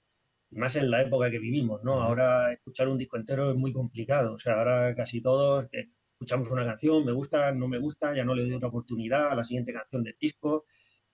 más 0.51 0.76
en 0.76 0.91
la 0.91 1.01
época 1.01 1.30
que 1.30 1.39
vivimos, 1.39 1.82
¿no? 1.82 2.03
Ahora 2.03 2.53
escuchar 2.53 2.89
un 2.89 2.99
disco 2.99 3.16
entero 3.16 3.51
es 3.51 3.57
muy 3.57 3.72
complicado, 3.72 4.35
o 4.35 4.39
sea, 4.39 4.55
ahora 4.55 4.95
casi 4.95 5.22
todos 5.22 5.68
escuchamos 5.72 6.51
una 6.51 6.66
canción, 6.66 7.03
me 7.05 7.12
gusta, 7.12 7.53
no 7.53 7.66
me 7.66 7.78
gusta, 7.78 8.14
ya 8.14 8.24
no 8.24 8.35
le 8.35 8.43
doy 8.45 8.53
otra 8.53 8.68
oportunidad 8.68 9.30
a 9.30 9.35
la 9.35 9.45
siguiente 9.45 9.72
canción 9.72 10.03
del 10.03 10.16
disco. 10.20 10.66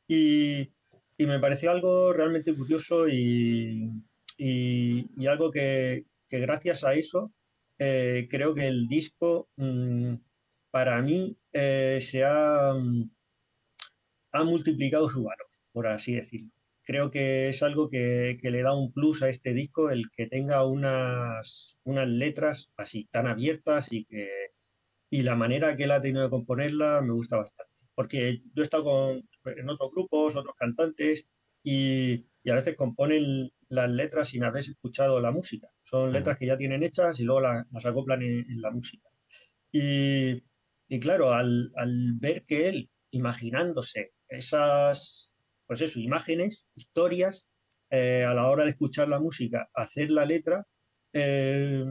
Y, 0.09 0.73
y 1.16 1.27
me 1.27 1.39
pareció 1.39 1.71
algo 1.71 2.12
realmente 2.12 2.57
curioso 2.57 3.09
y, 3.09 3.89
y, 4.37 5.07
y 5.16 5.27
algo 5.29 5.53
que, 5.53 6.07
que, 6.29 6.41
gracias 6.41 6.83
a 6.83 6.95
eso 6.95 7.33
eh, 7.79 8.27
creo 8.29 8.53
que 8.55 8.66
el 8.66 8.89
disco 8.89 9.49
mmm, 9.57 10.14
para 10.73 11.01
mí 11.03 11.37
eh, 11.53 11.99
se 12.01 12.25
ha, 12.25 12.75
mm, 12.75 13.11
ha, 14.33 14.45
multiplicado 14.45 15.09
su 15.11 15.24
valor, 15.24 15.47
por 15.72 15.87
así 15.87 16.14
decirlo. 16.14 16.51
Creo 16.83 17.11
que 17.11 17.49
es 17.49 17.62
algo 17.62 17.89
que, 17.91 18.39
que, 18.41 18.51
le 18.51 18.62
da 18.62 18.74
un 18.74 18.93
plus 18.93 19.22
a 19.22 19.28
este 19.28 19.55
disco 19.55 19.91
el 19.91 20.11
que 20.16 20.26
tenga 20.26 20.64
unas, 20.66 21.78
unas 21.85 22.09
letras 22.09 22.72
así 22.76 23.09
tan 23.12 23.26
abiertas 23.26 23.93
y 23.93 24.05
que 24.07 24.28
y 25.11 25.22
la 25.22 25.35
manera 25.35 25.76
que 25.76 25.85
él 25.85 25.91
ha 25.91 26.01
tenido 26.01 26.22
de 26.22 26.31
componerla 26.31 27.03
me 27.03 27.12
gusta 27.12 27.37
bastante. 27.37 27.74
Porque 27.95 28.43
yo 28.55 28.62
he 28.62 28.64
estado 28.64 28.85
con, 28.85 29.28
en 29.45 29.68
otros 29.68 29.91
grupos, 29.91 30.37
otros 30.37 30.55
cantantes, 30.57 31.26
y, 31.62 32.26
y 32.43 32.51
a 32.51 32.55
veces 32.55 32.76
componen 32.76 33.51
las 33.68 33.91
letras 33.91 34.28
sin 34.28 34.45
haber 34.45 34.61
escuchado 34.61 35.20
la 35.20 35.33
música. 35.33 35.68
Son 35.83 36.12
letras 36.12 36.39
que 36.39 36.47
ya 36.47 36.57
tienen 36.57 36.83
hechas 36.83 37.18
y 37.20 37.24
luego 37.24 37.41
las, 37.43 37.66
las 37.72 37.87
acoplan 37.87 38.22
en, 38.22 38.51
en, 38.51 38.62
la 38.62 38.70
música. 38.70 39.09
Y, 39.72 40.43
y 40.89 41.01
claro, 41.01 41.33
al, 41.33 41.72
al, 41.76 42.14
ver 42.14 42.45
que 42.47 42.68
él, 42.68 42.91
imaginándose 43.11 44.12
esas, 44.31 45.33
pues 45.66 45.97
imágenes, 45.97 46.66
historias, 46.74 47.47
eh, 47.91 48.24
a 48.24 48.35
la 48.35 48.49
hora 48.49 48.64
de 48.64 48.70
escuchar 48.70 49.09
la 49.09 49.18
música, 49.18 49.68
hacer 49.74 50.11
la 50.11 50.24
letra, 50.24 50.66
eh, 51.12 51.85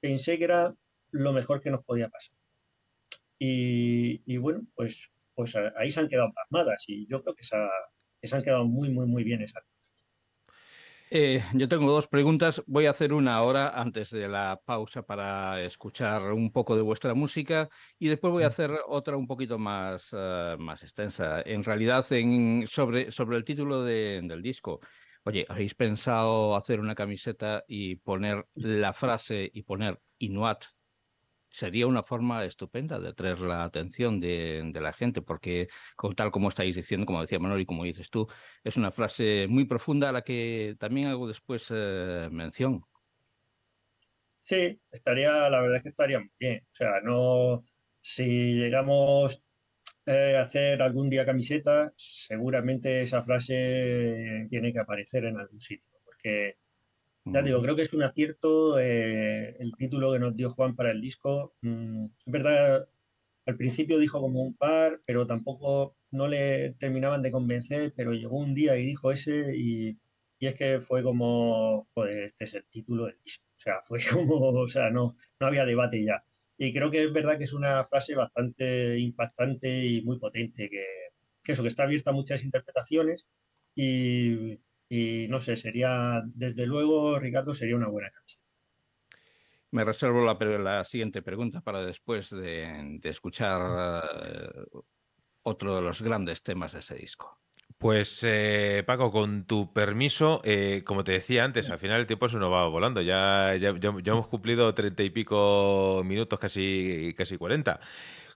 pensé 0.00 0.38
que 0.38 0.44
era 0.44 0.74
lo 1.10 1.32
mejor 1.32 1.60
que 1.60 1.70
nos 1.70 1.84
podía 1.84 2.08
pasar. 2.08 2.36
Y, 3.38 4.36
bueno, 4.38 4.66
pues, 4.74 5.10
pues 5.34 5.54
ahí 5.76 5.90
se 5.90 6.00
han 6.00 6.08
quedado 6.08 6.32
plasmadas 6.32 6.84
y 6.88 7.06
yo 7.06 7.22
creo 7.22 7.34
que 7.34 7.42
esa, 7.42 7.68
que 8.20 8.28
se 8.28 8.36
han 8.36 8.42
quedado 8.42 8.64
muy, 8.64 8.90
muy, 8.90 9.06
muy 9.06 9.24
bien 9.24 9.42
esas. 9.42 9.64
Eh, 11.16 11.44
yo 11.52 11.68
tengo 11.68 11.92
dos 11.92 12.08
preguntas. 12.08 12.60
Voy 12.66 12.86
a 12.86 12.90
hacer 12.90 13.12
una 13.12 13.36
ahora 13.36 13.80
antes 13.80 14.10
de 14.10 14.26
la 14.26 14.60
pausa 14.64 15.02
para 15.02 15.62
escuchar 15.62 16.32
un 16.32 16.50
poco 16.50 16.74
de 16.74 16.82
vuestra 16.82 17.14
música 17.14 17.68
y 18.00 18.08
después 18.08 18.32
voy 18.32 18.42
a 18.42 18.46
mm. 18.46 18.48
hacer 18.48 18.70
otra 18.88 19.16
un 19.16 19.28
poquito 19.28 19.56
más, 19.56 20.12
uh, 20.12 20.58
más 20.58 20.82
extensa. 20.82 21.40
En 21.42 21.62
realidad, 21.62 22.04
en, 22.10 22.66
sobre, 22.66 23.12
sobre 23.12 23.36
el 23.36 23.44
título 23.44 23.84
de, 23.84 24.22
del 24.24 24.42
disco. 24.42 24.80
Oye, 25.22 25.46
¿habéis 25.48 25.76
pensado 25.76 26.56
hacer 26.56 26.80
una 26.80 26.96
camiseta 26.96 27.62
y 27.68 27.94
poner 27.94 28.48
la 28.54 28.92
frase 28.92 29.48
y 29.54 29.62
poner 29.62 30.00
Inuat 30.18 30.64
sería 31.54 31.86
una 31.86 32.02
forma 32.02 32.44
estupenda 32.44 32.98
de 32.98 33.10
atraer 33.10 33.40
la 33.40 33.62
atención 33.62 34.20
de, 34.20 34.72
la 34.74 34.92
gente, 34.92 35.22
porque 35.22 35.68
tal 36.16 36.32
como 36.32 36.48
estáis 36.48 36.74
diciendo, 36.74 37.06
como 37.06 37.20
decía 37.20 37.38
Manuel 37.38 37.60
y 37.60 37.66
como 37.66 37.84
dices 37.84 38.10
tú, 38.10 38.26
es 38.64 38.76
una 38.76 38.90
frase 38.90 39.46
muy 39.48 39.64
profunda 39.64 40.08
a 40.08 40.12
la 40.12 40.22
que 40.22 40.74
también 40.80 41.06
hago 41.08 41.28
después 41.28 41.68
eh, 41.70 42.28
mención. 42.32 42.82
Sí, 44.42 44.80
estaría, 44.90 45.48
la 45.48 45.60
verdad 45.60 45.76
es 45.76 45.82
que 45.84 45.88
estaría 45.90 46.18
muy 46.18 46.32
bien. 46.38 46.60
O 46.64 46.74
sea, 46.74 47.00
no, 47.02 47.62
si 48.00 48.54
llegamos 48.54 49.44
eh, 50.06 50.36
a 50.36 50.42
hacer 50.42 50.82
algún 50.82 51.08
día 51.08 51.24
camiseta, 51.24 51.92
seguramente 51.96 53.02
esa 53.02 53.22
frase 53.22 54.46
tiene 54.50 54.72
que 54.72 54.80
aparecer 54.80 55.24
en 55.26 55.38
algún 55.38 55.60
sitio, 55.60 55.94
porque 56.04 56.56
ya 57.24 57.42
digo, 57.42 57.62
creo 57.62 57.76
que 57.76 57.82
es 57.82 57.92
un 57.92 58.02
acierto 58.02 58.78
eh, 58.78 59.56
el 59.58 59.72
título 59.76 60.12
que 60.12 60.18
nos 60.18 60.36
dio 60.36 60.50
Juan 60.50 60.76
para 60.76 60.90
el 60.90 61.00
disco. 61.00 61.54
Mm, 61.62 62.04
es 62.04 62.32
verdad, 62.32 62.88
al 63.46 63.56
principio 63.56 63.98
dijo 63.98 64.20
como 64.20 64.42
un 64.42 64.54
par, 64.56 65.00
pero 65.06 65.26
tampoco 65.26 65.96
no 66.10 66.28
le 66.28 66.74
terminaban 66.74 67.22
de 67.22 67.30
convencer, 67.30 67.94
pero 67.96 68.12
llegó 68.12 68.38
un 68.38 68.54
día 68.54 68.76
y 68.76 68.86
dijo 68.86 69.10
ese 69.12 69.56
y, 69.56 69.98
y 70.38 70.46
es 70.46 70.54
que 70.54 70.80
fue 70.80 71.02
como, 71.02 71.88
joder, 71.94 72.24
este 72.24 72.44
es 72.44 72.54
el 72.54 72.64
título 72.66 73.06
del 73.06 73.18
disco. 73.24 73.44
O 73.56 73.58
sea, 73.58 73.82
fue 73.88 74.00
como, 74.12 74.36
o 74.50 74.68
sea, 74.68 74.90
no, 74.90 75.16
no 75.40 75.46
había 75.46 75.64
debate 75.64 76.04
ya. 76.04 76.24
Y 76.58 76.72
creo 76.72 76.90
que 76.90 77.04
es 77.04 77.12
verdad 77.12 77.38
que 77.38 77.44
es 77.44 77.52
una 77.52 77.84
frase 77.84 78.14
bastante 78.14 78.98
impactante 78.98 79.84
y 79.84 80.02
muy 80.02 80.18
potente, 80.18 80.68
que, 80.70 80.84
que 81.42 81.52
eso, 81.52 81.62
que 81.62 81.68
está 81.68 81.84
abierta 81.84 82.10
a 82.10 82.14
muchas 82.14 82.44
interpretaciones 82.44 83.26
y, 83.74 84.58
y 84.94 85.28
no 85.28 85.40
sé, 85.40 85.56
sería, 85.56 86.22
desde 86.24 86.66
luego, 86.66 87.18
Ricardo, 87.18 87.52
sería 87.52 87.76
una 87.76 87.88
buena 87.88 88.10
camiseta. 88.10 88.44
Me 89.72 89.84
reservo 89.84 90.24
la, 90.24 90.34
la 90.58 90.84
siguiente 90.84 91.20
pregunta 91.20 91.60
para 91.60 91.84
después 91.84 92.30
de, 92.30 93.00
escuchar 93.02 94.12
eh, 94.24 94.48
otro 95.42 95.74
de 95.74 95.82
los 95.82 96.00
grandes 96.00 96.44
temas 96.44 96.74
de 96.74 96.78
ese 96.78 96.94
disco. 96.94 97.40
Pues 97.76 98.20
eh, 98.22 98.84
Paco, 98.86 99.10
con 99.10 99.46
tu 99.46 99.72
permiso, 99.72 100.40
eh, 100.44 100.82
como 100.86 101.02
te 101.02 101.12
decía 101.12 101.44
antes, 101.44 101.70
al 101.70 101.80
final 101.80 102.00
el 102.00 102.06
tiempo 102.06 102.28
se 102.28 102.36
nos 102.36 102.52
va 102.52 102.68
volando. 102.68 103.02
Ya, 103.02 103.56
ya, 103.56 103.76
ya, 103.76 103.92
ya 104.00 104.12
hemos 104.12 104.28
cumplido 104.28 104.72
treinta 104.74 105.02
y 105.02 105.10
pico 105.10 106.02
minutos, 106.04 106.38
casi, 106.38 107.12
casi 107.16 107.36
40. 107.36 107.80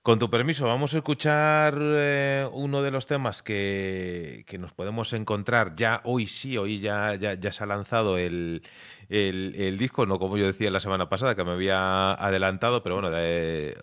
Con 0.02 0.18
tu 0.18 0.30
permiso, 0.30 0.66
vamos 0.66 0.94
a 0.94 0.98
escuchar 0.98 1.76
eh, 1.80 2.48
uno 2.52 2.82
de 2.82 2.90
los 2.90 3.06
temas 3.06 3.42
que, 3.42 4.44
nos 4.58 4.72
podemos 4.72 5.12
encontrar 5.12 5.74
ya 5.76 6.00
hoy 6.04 6.26
sí, 6.26 6.56
hoy 6.56 6.80
ya, 6.80 7.14
ya, 7.16 7.52
se 7.52 7.64
ha 7.64 7.66
lanzado 7.66 8.16
el, 8.16 8.62
disco, 9.08 10.06
no 10.06 10.18
como 10.18 10.38
yo 10.38 10.46
decía 10.46 10.70
la 10.70 10.80
semana 10.80 11.08
pasada, 11.08 11.34
que 11.34 11.44
me 11.44 11.50
había 11.50 12.12
adelantado, 12.12 12.82
pero 12.82 13.00
bueno, 13.00 13.10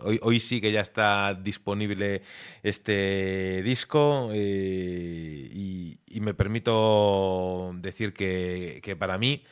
hoy, 0.03 0.19
hoy 0.23 0.39
sí 0.39 0.61
que 0.61 0.71
ya 0.71 0.81
está 0.81 1.33
disponible 1.35 2.23
este 2.63 3.61
disco 3.61 4.29
eh, 4.33 5.49
y, 5.53 5.99
me 6.21 6.33
permito 6.33 7.73
decir 7.75 8.13
que, 8.13 8.79
que 8.81 8.95
para 8.95 9.17
mí 9.17 9.43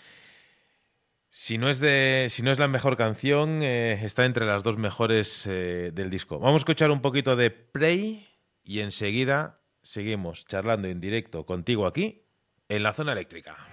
si 1.36 1.58
no 1.58 1.68
es, 1.68 1.80
de, 1.80 2.28
si 2.30 2.44
no 2.44 2.52
es 2.52 2.60
la 2.60 2.68
mejor 2.68 2.96
canción, 2.96 3.64
eh, 3.64 3.94
está 4.06 4.24
entre 4.26 4.46
las 4.46 4.62
dos 4.62 4.78
mejores 4.78 5.48
eh, 5.48 5.90
del 5.92 6.12
disco. 6.12 6.38
Vamos 6.38 6.54
a 6.54 6.58
escuchar 6.58 6.92
un 6.92 7.02
poquito 7.02 7.36
de 7.36 7.50
Prey 7.50 8.28
y 8.62 8.82
enseguida 8.82 9.60
seguimos 9.82 10.46
charlando 10.46 10.88
en 10.88 11.02
directo 11.02 11.48
contigo 11.48 11.88
aquí 11.88 12.28
en 12.70 12.84
la 12.84 12.94
zona 12.94 13.14
eléctrica. 13.14 13.73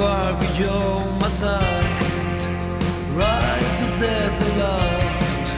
far 0.00 0.32
beyond 0.40 1.20
my 1.20 1.28
sight. 1.42 1.88
Rise 3.20 3.72
to 3.80 3.86
death 4.00 4.40
and. 4.56 5.48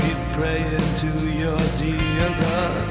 Keep 0.00 0.20
praying 0.36 0.88
to 1.02 1.10
your 1.42 1.60
dear 1.82 2.28
God. 2.42 2.86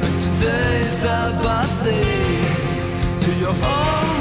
But 0.00 0.14
today's 0.26 0.92
Sabbath 1.02 1.74
day 1.84 3.24
to 3.24 3.30
your 3.44 3.56
own. 3.74 4.11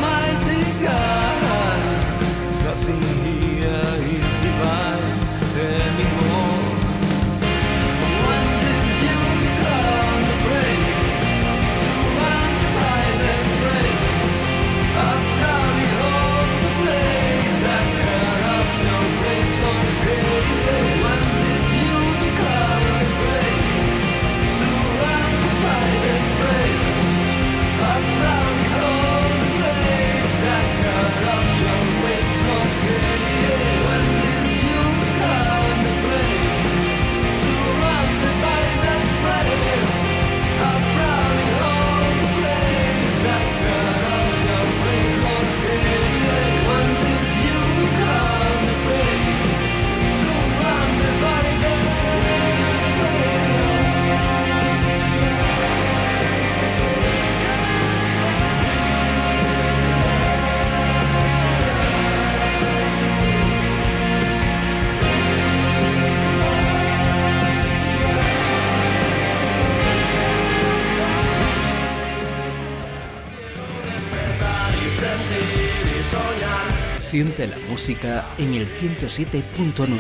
Siente 77.11 77.45
la 77.45 77.57
música 77.67 78.25
en 78.37 78.53
el 78.53 78.65
107.9. 78.65 79.97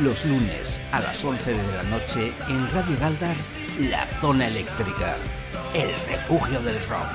Los 0.00 0.24
lunes 0.24 0.80
a 0.90 1.00
las 1.00 1.22
11 1.22 1.52
de 1.52 1.72
la 1.74 1.82
noche 1.82 2.32
en 2.48 2.66
Radio 2.72 2.96
Galdar, 2.98 3.36
La 3.90 4.06
Zona 4.06 4.46
Eléctrica, 4.46 5.18
el 5.74 5.90
refugio 6.08 6.62
del 6.62 6.76
rock. 6.86 7.10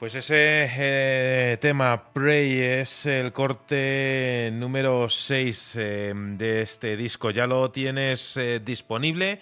Pues 0.00 0.16
ese 0.16 0.68
eh, 0.76 1.58
tema 1.60 2.12
Pray 2.12 2.58
es 2.58 3.06
el 3.06 3.32
corte 3.32 4.50
número 4.52 5.08
6 5.08 5.76
eh, 5.76 6.12
de 6.16 6.62
este 6.62 6.96
disco. 6.96 7.30
Ya 7.30 7.46
lo 7.46 7.70
tienes 7.70 8.36
eh, 8.36 8.58
disponible 8.58 9.40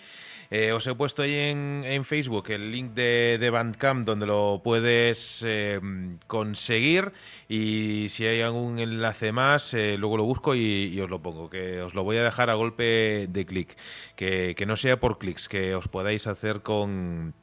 eh, 0.50 0.72
os 0.72 0.86
he 0.86 0.94
puesto 0.94 1.22
ahí 1.22 1.34
en, 1.34 2.04
Facebook 2.04 2.50
el 2.50 2.70
link 2.70 2.92
de, 2.92 3.50
Bandcamp 3.50 4.06
donde 4.06 4.26
lo 4.26 4.60
puedes 4.62 5.42
eh, 5.46 5.80
conseguir 6.26 7.12
y 7.48 8.08
si 8.10 8.26
hay 8.26 8.42
algún 8.42 8.78
enlace 8.78 9.32
más, 9.32 9.74
eh, 9.74 9.96
luego 9.98 10.16
lo 10.16 10.24
busco 10.24 10.54
y, 10.54 11.00
os 11.00 11.10
lo 11.10 11.20
pongo, 11.20 11.50
que 11.50 11.80
os 11.82 11.94
lo 11.94 12.04
voy 12.04 12.18
a 12.18 12.22
dejar 12.22 12.50
a 12.50 12.54
golpe 12.54 13.26
de 13.28 13.46
clic, 13.46 13.76
que, 14.14 14.54
que 14.56 14.66
no 14.66 14.76
sea 14.76 15.00
por 15.00 15.18
clics, 15.18 15.48
que 15.48 15.74
os 15.74 15.88
podáis 15.88 16.26
hacer 16.26 16.62
con, 16.62 17.34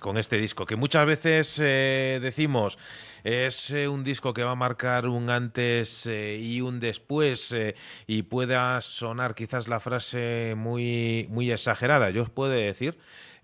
con 0.00 0.16
este 0.16 0.38
disco, 0.38 0.66
que 0.66 0.76
muchas 0.76 1.06
veces 1.06 1.56
decimos 1.56 2.78
es 3.26 3.72
eh, 3.72 3.88
un 3.88 4.04
disco 4.04 4.32
que 4.32 4.44
va 4.44 4.52
a 4.52 4.54
marcar 4.54 5.08
un 5.08 5.30
antes 5.30 6.06
eh, 6.06 6.38
y 6.40 6.60
un 6.60 6.78
después 6.78 7.50
eh, 7.50 7.74
y 8.06 8.22
pueda 8.22 8.80
sonar 8.80 9.34
quizás 9.34 9.66
la 9.66 9.80
frase 9.80 10.54
muy, 10.56 11.26
muy 11.28 11.50
exagerada. 11.50 12.10
Yo 12.10 12.22
os 12.22 12.30
puedo 12.30 12.52
decir 12.52 12.96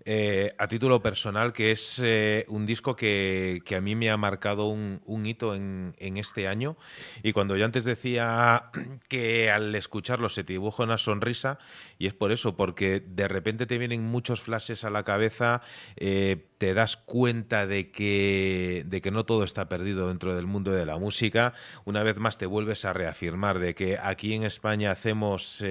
eh, 0.05 0.53
a 0.57 0.67
título 0.67 1.01
personal, 1.01 1.53
que 1.53 1.71
es 1.71 2.01
eh, 2.03 2.45
un 2.49 2.65
disco 2.65 2.95
que, 2.95 3.61
a 3.73 3.79
mí 3.79 3.95
me 3.95 4.09
ha 4.09 4.17
marcado 4.17 4.67
un, 4.67 5.25
hito 5.25 5.55
en, 5.55 5.93
este 5.97 6.47
año. 6.47 6.75
Y 7.23 7.31
cuando 7.31 7.55
yo 7.55 7.63
antes 7.63 7.85
decía 7.85 8.69
que 9.07 9.49
al 9.49 9.73
escucharlo 9.75 10.27
se 10.27 10.43
te 10.43 10.53
dibuja 10.53 10.83
una 10.83 10.97
sonrisa, 10.97 11.57
y 11.97 12.07
es 12.07 12.13
por 12.13 12.31
eso, 12.31 12.57
porque 12.57 13.01
de 13.05 13.27
repente 13.29 13.65
te 13.65 13.77
vienen 13.77 14.03
muchos 14.03 14.41
flashes 14.41 14.83
a 14.83 14.89
la 14.89 15.03
cabeza, 15.03 15.61
eh, 15.95 16.47
te 16.57 16.73
das 16.73 16.97
cuenta 16.97 17.65
de 17.65 17.91
que, 17.91 18.83
de 18.85 19.01
que 19.01 19.11
no 19.11 19.25
todo 19.25 19.43
está 19.43 19.69
perdido 19.69 20.09
dentro 20.09 20.35
del 20.35 20.47
mundo 20.47 20.71
de 20.71 20.85
la 20.85 20.97
música. 20.97 21.53
Una 21.85 22.03
vez 22.03 22.17
más 22.17 22.37
te 22.37 22.45
vuelves 22.45 22.83
a 22.85 22.93
reafirmar 22.93 23.59
de 23.59 23.73
que 23.73 23.97
aquí 23.97 24.33
en 24.33 24.43
España 24.43 24.91
hacemos 24.91 25.63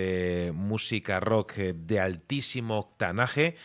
música 0.53 1.21
rock 1.21 1.55
de 1.55 2.01
altísimo 2.01 2.79
octanaje 2.79 3.57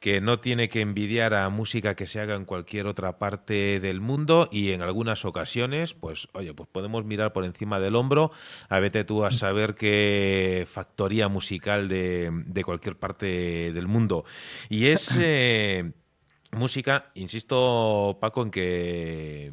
que 0.00 0.20
no 0.20 0.40
tiene 0.40 0.68
que 0.68 0.80
envidiar 0.80 1.34
a 1.34 1.48
música 1.48 1.94
que 1.94 2.06
se 2.06 2.20
haga 2.20 2.34
en 2.34 2.44
cualquier 2.44 2.86
otra 2.86 3.18
parte 3.18 3.80
del 3.80 4.00
mundo 4.00 4.48
y 4.52 4.72
en 4.72 4.82
algunas 4.82 5.24
ocasiones, 5.24 5.94
pues 5.94 6.28
oye, 6.32 6.52
pues 6.54 6.68
podemos 6.70 7.04
mirar 7.04 7.32
por 7.32 7.44
encima 7.44 7.80
del 7.80 7.96
hombro, 7.96 8.30
a 8.68 8.78
vete 8.80 9.04
tú 9.04 9.24
a 9.24 9.32
saber 9.32 9.74
qué 9.74 10.66
factoría 10.70 11.28
musical 11.28 11.88
de, 11.88 12.30
de 12.46 12.64
cualquier 12.64 12.96
parte 12.96 13.72
del 13.72 13.88
mundo. 13.88 14.24
Y 14.68 14.86
es 14.88 15.16
eh, 15.20 15.92
música, 16.52 17.10
insisto 17.14 18.18
Paco, 18.20 18.42
en 18.42 18.50
que 18.50 19.52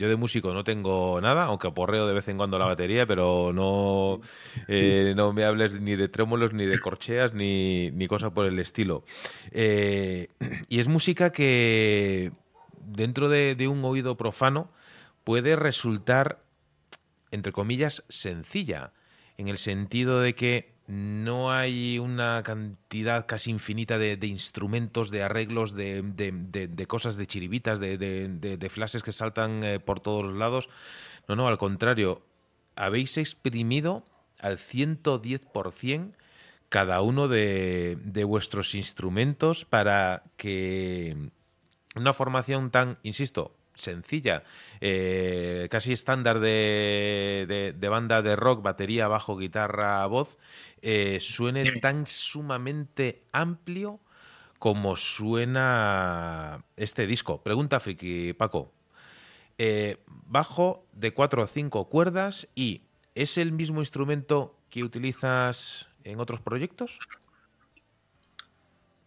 yo 0.00 0.08
de 0.08 0.16
músico 0.16 0.54
no 0.54 0.64
tengo 0.64 1.20
nada, 1.20 1.44
aunque 1.44 1.68
aporreo 1.68 2.06
de 2.06 2.14
vez 2.14 2.26
en 2.28 2.38
cuando 2.38 2.58
la 2.58 2.64
batería, 2.64 3.04
pero 3.04 3.52
no, 3.52 4.22
eh, 4.66 5.12
no 5.14 5.34
me 5.34 5.44
hables 5.44 5.78
ni 5.78 5.94
de 5.94 6.08
trémolos, 6.08 6.54
ni 6.54 6.64
de 6.64 6.80
corcheas, 6.80 7.34
ni, 7.34 7.90
ni 7.90 8.06
cosa 8.06 8.30
por 8.30 8.46
el 8.46 8.58
estilo. 8.58 9.04
Eh, 9.50 10.28
y 10.70 10.80
es 10.80 10.88
música 10.88 11.32
que 11.32 12.32
dentro 12.80 13.28
de, 13.28 13.54
de 13.54 13.68
un 13.68 13.84
oído 13.84 14.16
profano 14.16 14.70
puede 15.22 15.54
resultar, 15.54 16.42
entre 17.30 17.52
comillas, 17.52 18.02
sencilla, 18.08 18.94
en 19.36 19.48
el 19.48 19.58
sentido 19.58 20.22
de 20.22 20.34
que 20.34 20.72
no 20.90 21.52
hay 21.52 22.00
una 22.00 22.42
cantidad 22.42 23.26
casi 23.26 23.50
infinita 23.50 23.96
de, 23.96 24.18
instrumentos, 24.26 25.10
de 25.10 25.22
arreglos, 25.22 25.74
de, 25.74 26.84
cosas, 26.88 27.16
de 27.16 27.26
chiribitas, 27.28 27.78
de, 27.78 28.68
flashes 28.70 29.04
que 29.04 29.12
saltan 29.12 29.62
eh, 29.62 29.78
por 29.78 30.00
todos 30.00 30.34
lados. 30.34 30.68
No, 31.28 31.36
no, 31.36 31.46
al 31.46 31.58
contrario, 31.58 32.22
habéis 32.74 33.18
exprimido 33.18 34.04
al 34.40 34.58
110% 34.58 36.12
cada 36.68 37.02
uno 37.02 37.28
de, 37.28 38.24
vuestros 38.26 38.74
instrumentos 38.74 39.64
para 39.64 40.24
que 40.36 41.30
una 41.94 42.12
formación 42.12 42.72
tan, 42.72 42.98
insisto, 43.04 43.54
sencilla, 43.80 44.44
eh, 44.80 45.68
casi 45.70 45.92
estándar 45.92 46.40
de, 46.40 47.74
de, 47.76 47.88
banda 47.88 48.22
de 48.22 48.36
rock, 48.36 48.62
batería, 48.62 49.08
bajo, 49.08 49.36
guitarra, 49.36 50.06
voz, 50.06 50.38
eh, 50.82 51.18
suene 51.20 51.80
tan 51.80 52.06
sumamente 52.06 53.24
amplio 53.32 54.00
como 54.58 54.94
suena 54.96 56.64
este 56.76 57.06
disco. 57.06 57.42
Pregunta 57.42 57.80
Friki, 57.80 58.34
Paco. 58.34 58.72
Eh, 59.58 59.98
bajo 60.06 60.86
de 60.92 61.12
cuatro 61.12 61.42
o 61.42 61.46
cinco 61.46 61.88
cuerdas 61.88 62.48
y 62.54 62.82
¿es 63.14 63.36
el 63.36 63.52
mismo 63.52 63.80
instrumento 63.80 64.56
que 64.70 64.84
utilizas 64.84 65.88
en 66.04 66.20
otros 66.20 66.40
proyectos? 66.40 66.98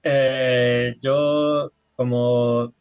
Eh, 0.03 0.95
yo, 1.01 1.71
como 1.95 2.73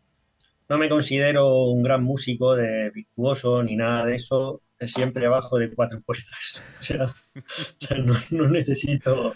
no 0.72 0.78
me 0.78 0.88
considero 0.88 1.66
un 1.66 1.82
gran 1.82 2.02
músico 2.02 2.56
de 2.56 2.88
virtuoso 2.88 3.62
ni 3.62 3.76
nada 3.76 4.06
de 4.06 4.14
eso, 4.14 4.62
siempre 4.86 5.26
abajo 5.26 5.58
de 5.58 5.70
cuatro 5.70 6.00
puertas. 6.00 6.62
O 6.80 6.82
sea, 6.82 7.96
no, 8.30 8.48
necesito 8.48 9.34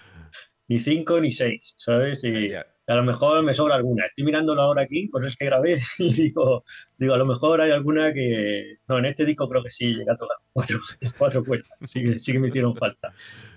ni 0.66 0.80
cinco 0.80 1.20
ni 1.20 1.30
seis, 1.30 1.74
¿sabes? 1.76 2.24
Y 2.24 2.54
a 2.54 2.94
lo 2.94 3.02
mejor 3.02 3.42
me 3.42 3.52
sobra 3.52 3.74
alguna. 3.74 4.06
Estoy 4.06 4.24
mirándolo 4.24 4.62
ahora 4.62 4.80
aquí, 4.80 5.08
por 5.08 5.26
es 5.26 5.36
que 5.36 5.44
grabé, 5.44 5.76
y 5.98 6.14
digo, 6.14 6.64
digo, 6.96 7.12
a 7.12 7.18
lo 7.18 7.26
mejor 7.26 7.60
hay 7.60 7.70
alguna 7.70 8.14
que. 8.14 8.78
No, 8.88 8.98
en 8.98 9.04
este 9.04 9.26
disco 9.26 9.46
creo 9.46 9.62
que 9.62 9.68
sí 9.68 9.92
llega 9.92 10.14
a 10.14 10.16
tocar 10.16 10.38
cuatro, 10.54 10.78
cuatro 11.18 11.44
puertas. 11.44 11.78
Sí 11.84 12.02
que, 12.02 12.18
sí 12.18 12.32
que 12.32 12.38
me 12.38 12.48
hicieron 12.48 12.74
falta. 12.74 13.12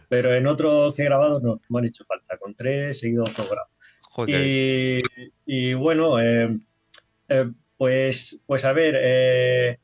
Pero 0.10 0.34
en 0.34 0.48
otros 0.48 0.94
que 0.96 1.04
he 1.04 1.06
grabado 1.06 1.40
no, 1.40 1.62
me 1.70 1.80
han 1.80 1.86
hecho 1.86 2.04
falta. 2.04 2.38
Con 2.38 2.56
tres 2.56 3.00
seguido 3.00 3.26
sobrado. 3.26 3.70
Y, 4.28 5.02
y, 5.46 5.74
bueno, 5.76 6.20
eh, 6.20 6.60
eh, 7.30 7.50
pues, 7.80 8.42
pues 8.46 8.66
a 8.66 8.74
ver. 8.74 8.96
Eh, 9.02 9.80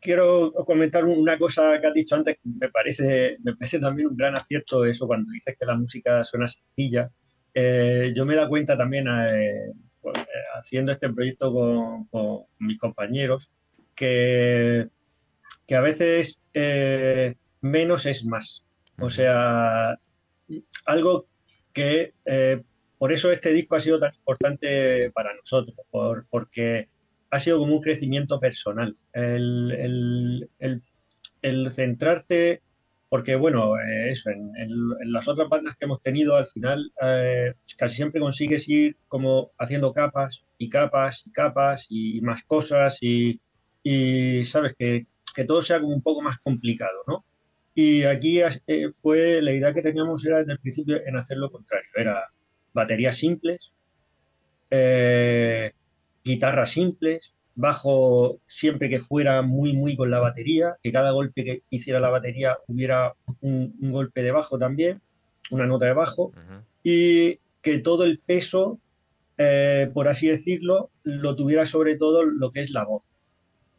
quiero 0.00 0.52
comentar 0.66 1.04
una 1.04 1.38
cosa 1.38 1.80
que 1.80 1.86
has 1.86 1.94
dicho 1.94 2.16
antes, 2.16 2.36
me 2.42 2.68
parece, 2.68 3.36
me 3.44 3.54
parece 3.54 3.78
también 3.78 4.08
un 4.08 4.16
gran 4.16 4.34
acierto 4.34 4.84
eso 4.84 5.06
cuando 5.06 5.30
dices 5.30 5.56
que 5.58 5.64
la 5.64 5.76
música 5.76 6.24
suena 6.24 6.48
sencilla. 6.48 7.10
eh, 7.54 8.10
yo 8.14 8.26
me 8.26 8.34
da 8.34 8.48
cuenta 8.48 8.76
también 8.76 9.06
pues, 10.00 10.16
haciendo 10.54 10.90
este 10.90 11.10
proyecto 11.10 11.52
con, 12.10 12.44
mis 12.58 12.78
compañeros 12.78 13.48
que, 13.94 14.88
que 15.64 15.76
a 15.76 15.80
veces 15.80 16.40
menos 17.60 18.04
es 18.06 18.24
más. 18.24 18.64
O 18.98 19.10
sea, 19.10 19.96
algo 20.86 21.28
que 21.72 22.14
por 22.98 23.12
eso 23.12 23.30
este 23.30 23.52
disco 23.52 23.76
ha 23.76 23.80
sido 23.80 23.98
tan 24.00 24.14
importante 24.14 25.10
para 25.12 25.34
nosotros, 25.34 25.76
por, 25.90 26.26
porque 26.30 26.88
ha 27.30 27.38
sido 27.38 27.58
como 27.58 27.76
un 27.76 27.82
crecimiento 27.82 28.40
personal. 28.40 28.96
El, 29.12 30.48
centrarte, 31.70 32.62
porque 33.08 33.36
bueno, 33.36 33.78
eh, 33.78 34.10
eso, 34.10 34.30
en, 34.30 34.50
las 35.12 35.28
otras 35.28 35.48
bandas 35.48 35.76
que 35.76 35.84
hemos 35.84 36.02
tenido, 36.02 36.36
al 36.36 36.46
final 36.46 36.92
eh, 37.02 37.54
casi 37.76 37.96
siempre 37.96 38.20
consigues 38.20 38.68
ir 38.68 38.96
como 39.08 39.52
haciendo 39.58 39.92
capas 39.92 40.44
y 40.58 40.68
capas 40.68 41.24
y 41.26 41.30
capas 41.30 41.86
y 41.88 42.20
más 42.22 42.42
cosas 42.44 42.98
y, 43.00 43.40
sabes 44.44 44.74
que, 44.76 45.06
que, 45.34 45.44
todo 45.44 45.62
sea 45.62 45.80
como 45.80 45.94
un 45.94 46.02
poco 46.02 46.22
más 46.22 46.38
complicado, 46.38 47.04
¿no? 47.06 47.24
Y 47.74 48.04
aquí 48.04 48.40
eh, 48.40 48.88
fue 48.90 49.42
la 49.42 49.52
idea 49.52 49.74
que 49.74 49.82
teníamos 49.82 50.24
era 50.24 50.38
desde 50.38 50.52
el 50.52 50.58
principio 50.58 50.96
en 51.06 51.16
hacer 51.16 51.36
lo 51.36 51.50
contrario, 51.50 51.90
era 51.94 52.24
baterías 52.76 53.16
simples, 53.16 53.72
eh, 54.70 55.72
guitarras 56.22 56.70
simples, 56.70 57.34
bajo 57.54 58.38
siempre 58.46 58.90
que 58.90 59.00
fuera 59.00 59.40
muy, 59.40 59.72
muy 59.72 59.96
con 59.96 60.10
la 60.10 60.20
batería, 60.20 60.76
que 60.82 60.92
cada 60.92 61.10
golpe 61.12 61.42
que 61.42 61.62
hiciera 61.70 62.00
la 62.00 62.10
batería 62.10 62.58
hubiera 62.68 63.14
un, 63.40 63.74
golpe 63.80 64.22
de 64.22 64.30
bajo 64.30 64.58
también, 64.58 65.00
una 65.50 65.66
nota 65.66 65.86
de 65.86 65.94
bajo, 65.94 66.32
y 66.82 67.40
que 67.62 67.78
todo 67.78 68.04
el 68.04 68.18
peso, 68.18 68.78
eh, 69.38 69.90
por 69.94 70.06
así 70.08 70.28
decirlo, 70.28 70.90
lo 71.02 71.34
tuviera 71.34 71.64
sobre 71.64 71.96
todo 71.96 72.24
lo 72.24 72.50
que 72.50 72.60
es 72.60 72.70
la 72.70 72.84
voz. 72.84 73.04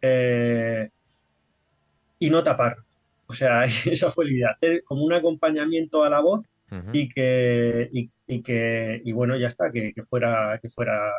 Eh, 0.02 0.90
y 2.18 2.30
no 2.32 2.44
tapar. 2.44 2.78
O 3.28 3.34
sea, 3.34 3.66
esa 3.86 4.10
fue 4.10 4.26
la 4.26 4.32
idea, 4.32 4.50
hacer 4.50 4.84
como 4.84 5.04
un 5.04 5.14
acompañamiento 5.14 6.04
a 6.04 6.10
la 6.10 6.22
voz 6.22 6.42
y 6.92 7.08
que, 7.08 7.90
y 7.94 8.10
que, 8.28 9.02
y 9.04 9.12
bueno, 9.14 9.38
ya 9.38 9.48
está, 9.48 9.72
que, 9.72 9.94
fuera, 10.04 10.60
que 10.62 10.70
fuera, 10.70 11.12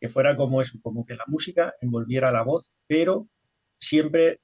que 0.00 0.08
fuera 0.08 0.34
como 0.34 0.60
eso, 0.60 0.78
como 0.82 1.06
que 1.06 1.14
la 1.14 1.24
música 1.26 1.74
envolviera 1.80 2.32
la 2.32 2.42
voz, 2.42 2.70
pero 2.86 3.28
siempre 3.78 4.40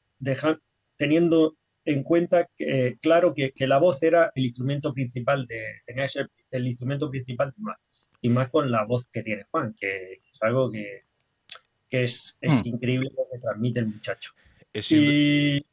teniendo 0.97 1.57
en 1.85 2.05
cuenta 2.05 2.49
que, 2.57 2.97
claro, 3.03 3.35
que, 3.35 3.53
la 3.67 3.79
voz 3.79 4.03
era 4.03 4.31
el 4.35 4.45
instrumento 4.45 4.93
principal 4.93 5.47
de, 5.47 5.65
tenía 5.85 6.05
que 6.05 6.09
ser 6.09 6.31
el 6.51 6.67
instrumento 6.67 7.11
principal 7.11 7.53
de 7.57 7.63
más, 7.63 7.79
y 8.21 8.31
más 8.31 8.49
con 8.51 8.71
la 8.71 8.85
voz 8.85 9.07
que 9.07 9.23
tiene 9.23 9.45
Juan, 9.51 9.75
que, 9.79 10.13
es 10.13 10.43
algo 10.43 10.71
que, 10.71 11.03
es, 11.91 12.37
es 12.41 12.55
hmm. 12.55 12.69
increíble 12.69 13.11
lo 13.17 13.27
que 13.31 13.39
transmite 13.41 13.81
el 13.81 13.87
muchacho. 13.87 14.33
y 14.73 15.65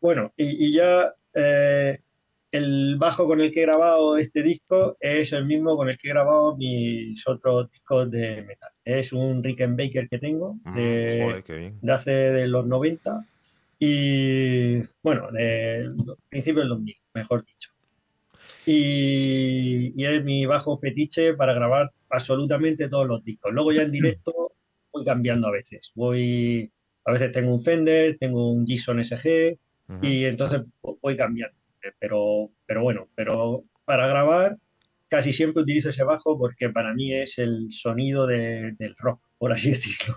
bueno, 0.00 0.32
y, 0.36 0.72
ya 0.72 1.14
eh, 1.34 2.00
el 2.52 2.96
bajo 2.98 3.26
con 3.26 3.40
el 3.40 3.52
que 3.52 3.60
he 3.60 3.66
grabado 3.66 4.16
este 4.16 4.42
disco 4.42 4.96
es 5.00 5.32
el 5.32 5.46
mismo 5.46 5.76
con 5.76 5.88
el 5.88 5.96
que 5.96 6.08
he 6.08 6.12
grabado 6.12 6.56
mis 6.56 7.26
otros 7.28 7.70
discos 7.70 8.10
de 8.10 8.42
metal. 8.42 8.70
Es 8.84 9.12
un 9.12 9.42
Rickenbacker 9.42 10.08
que 10.08 10.18
tengo 10.18 10.58
mm, 10.64 10.74
de, 10.74 11.74
hace 11.88 12.10
de 12.10 12.46
los 12.48 12.66
90 12.66 13.26
y 13.78 14.78
bueno, 15.02 15.30
de 15.32 15.90
principios 16.28 16.64
del 16.64 16.70
2000, 16.70 16.96
mejor 17.14 17.44
dicho. 17.44 17.70
Y, 18.66 19.92
y, 19.96 20.04
es 20.04 20.22
mi 20.22 20.44
bajo 20.44 20.76
fetiche 20.76 21.34
para 21.34 21.54
grabar 21.54 21.90
absolutamente 22.10 22.88
todos 22.88 23.06
los 23.06 23.24
discos. 23.24 23.52
Luego 23.54 23.72
ya 23.72 23.82
en 23.82 23.92
directo 23.92 24.52
voy 24.92 25.04
cambiando 25.04 25.48
a 25.48 25.52
veces. 25.52 25.92
Voy, 25.94 26.70
a 27.04 27.12
veces 27.12 27.32
tengo 27.32 27.54
un 27.54 27.62
Fender, 27.62 28.18
tengo 28.18 28.52
un 28.52 28.66
Gibson 28.66 29.02
SG 29.02 29.56
y 30.02 30.24
entonces 30.24 30.62
voy 31.00 31.16
cambiando 31.16 31.59
pero, 31.98 32.50
pero 32.66 32.82
bueno, 32.82 33.08
pero 33.14 33.64
para 33.84 34.06
grabar 34.06 34.56
casi 35.08 35.32
siempre 35.32 35.62
utilizo 35.62 35.90
ese 35.90 36.04
bajo 36.04 36.38
porque 36.38 36.70
para 36.70 36.94
mí 36.94 37.12
es 37.12 37.38
el 37.38 37.70
sonido 37.70 38.26
del 38.26 38.94
rock, 38.98 39.20
por 39.38 39.52
así 39.52 39.70
decirlo. 39.70 40.14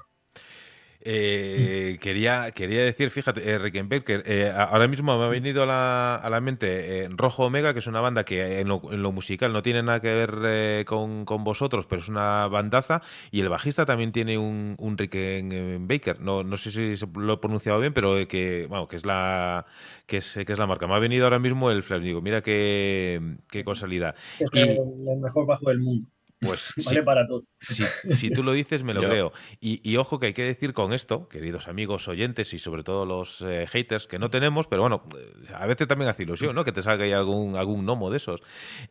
Eh, 1.06 1.98
quería, 2.00 2.52
quería 2.52 2.82
decir, 2.84 3.10
fíjate, 3.10 3.50
eh, 3.50 3.58
Rickenbacker, 3.58 4.24
eh, 4.26 4.54
ahora 4.56 4.88
mismo 4.88 5.18
me 5.18 5.26
ha 5.26 5.28
venido 5.28 5.64
a 5.64 5.66
la, 5.66 6.16
a 6.16 6.30
la 6.30 6.40
mente 6.40 7.10
Rojo 7.12 7.46
Omega, 7.46 7.74
que 7.74 7.80
es 7.80 7.88
una 7.88 8.00
banda 8.00 8.24
que 8.24 8.62
en 8.62 8.70
lo, 8.70 8.82
en 8.90 9.04
lo 9.04 9.12
musical 9.12 9.52
no 9.52 9.62
tiene 9.62 9.84
nada 9.84 10.00
que 10.00 10.14
ver 10.14 10.86
con, 10.86 11.26
con, 11.26 11.44
vosotros, 11.44 11.88
pero 11.88 12.02
es 12.02 12.08
una 12.08 12.48
bandaza, 12.48 13.02
y 13.32 13.42
el 13.42 13.50
bajista 13.50 13.86
también 13.86 14.14
tiene 14.14 14.38
un, 14.38 14.76
un 14.78 14.98
Rickenbacker, 14.98 16.22
no, 16.22 16.44
no 16.44 16.56
sé 16.56 16.72
si 16.72 17.06
lo 17.16 17.34
he 17.34 17.38
pronunciado 17.38 17.82
bien, 17.82 17.94
pero 17.94 18.26
que, 18.26 18.66
bueno, 18.70 18.88
que 18.88 18.96
es 18.96 19.06
la 19.06 19.66
que 20.06 20.18
es, 20.18 20.40
que 20.46 20.54
es 20.54 20.60
la 20.60 20.68
marca. 20.68 20.88
Me 20.88 20.96
ha 20.96 21.00
venido 21.00 21.26
ahora 21.26 21.40
mismo 21.40 21.70
el 21.70 21.84
flash, 21.84 22.02
digo, 22.02 22.22
mira 22.22 22.42
qué, 22.42 23.38
qué 23.50 23.66
casualidad. 23.66 24.16
Es 24.40 24.50
el 24.54 25.20
mejor 25.22 25.46
bajo 25.46 25.70
del 25.70 25.80
mundo. 25.80 26.13
Pues 26.44 26.74
vale 26.86 27.04
para 27.04 27.28
todo. 27.28 27.44
Si, 27.60 28.30
tú 28.30 28.44
lo 28.44 28.54
dices, 28.54 28.84
me 28.84 28.94
lo 28.94 29.02
creo. 29.02 29.34
Y, 29.60 29.96
ojo 29.98 30.20
que 30.20 30.28
hay 30.28 30.34
que 30.34 30.44
decir 30.44 30.74
con 30.74 30.94
esto, 30.94 31.28
queridos 31.30 31.68
amigos 31.68 32.08
oyentes 32.08 32.54
y 32.54 32.60
sobre 32.60 32.84
todo 32.84 33.06
los 33.06 33.42
eh, 33.42 33.66
haters 33.68 34.08
que 34.08 34.20
no 34.20 34.30
tenemos, 34.30 34.68
pero 34.68 34.82
bueno, 34.82 35.04
eh, 35.18 35.54
a 35.56 35.66
veces 35.66 35.88
también 35.88 36.10
hace 36.10 36.24
ilusión, 36.24 36.56
¿no? 36.56 36.64
Que 36.64 36.72
te 36.72 36.82
salga 36.82 37.06
ahí 37.06 37.12
algún, 37.12 37.56
algún 37.56 37.86
gnomo 37.86 38.10
de 38.10 38.18
esos. 38.18 38.42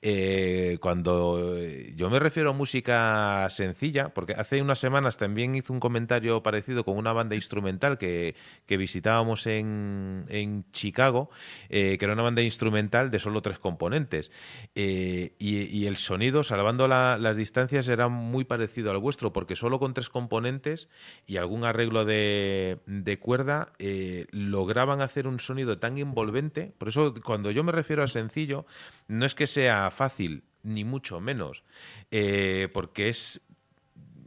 Eh, 0.00 0.78
cuando 0.80 1.58
yo 1.94 2.10
me 2.10 2.18
refiero 2.18 2.50
a 2.50 2.52
música 2.52 3.48
sencilla, 3.50 4.14
porque 4.14 4.32
hace 4.32 4.62
unas 4.62 4.78
semanas 4.78 5.16
también 5.16 5.54
hice 5.54 5.72
un 5.72 5.80
comentario 5.80 6.42
parecido 6.42 6.84
con 6.84 6.96
una 6.96 7.12
banda 7.12 7.34
instrumental 7.34 7.98
que, 7.98 8.34
visitábamos 8.68 9.46
en, 9.46 10.24
en 10.28 10.64
Chicago, 10.72 11.28
que 11.68 11.98
era 12.00 12.14
una 12.14 12.22
banda 12.22 12.40
instrumental 12.40 13.10
de 13.10 13.18
solo 13.18 13.42
tres 13.42 13.58
componentes. 13.58 14.30
Y, 14.74 15.86
el 15.86 15.96
sonido, 15.96 16.42
salvando 16.42 16.88
la, 16.88 17.18
las 17.18 17.36
distancias 17.42 17.88
era 17.88 18.08
muy 18.08 18.44
parecido 18.44 18.90
al 18.90 18.98
vuestro, 18.98 19.32
porque 19.32 19.56
solo 19.56 19.78
con 19.78 19.94
tres 19.94 20.08
componentes 20.08 20.88
y 21.26 21.36
algún 21.36 21.64
arreglo 21.64 22.04
de, 22.04 22.78
cuerda 23.20 23.72
eh, 23.78 24.26
lograban 24.30 25.00
hacer 25.00 25.26
un 25.26 25.38
sonido 25.38 25.78
tan 25.78 25.98
envolvente. 25.98 26.72
Por 26.78 26.88
eso, 26.88 27.14
cuando 27.24 27.50
yo 27.50 27.64
me 27.64 27.72
refiero 27.72 28.02
a 28.02 28.06
sencillo, 28.06 28.64
no 29.08 29.26
es 29.26 29.34
que 29.34 29.46
sea 29.46 29.90
fácil, 29.90 30.44
ni 30.62 30.84
mucho 30.84 31.20
menos, 31.20 31.64
eh, 32.10 32.68
porque 32.72 33.08
es 33.08 33.40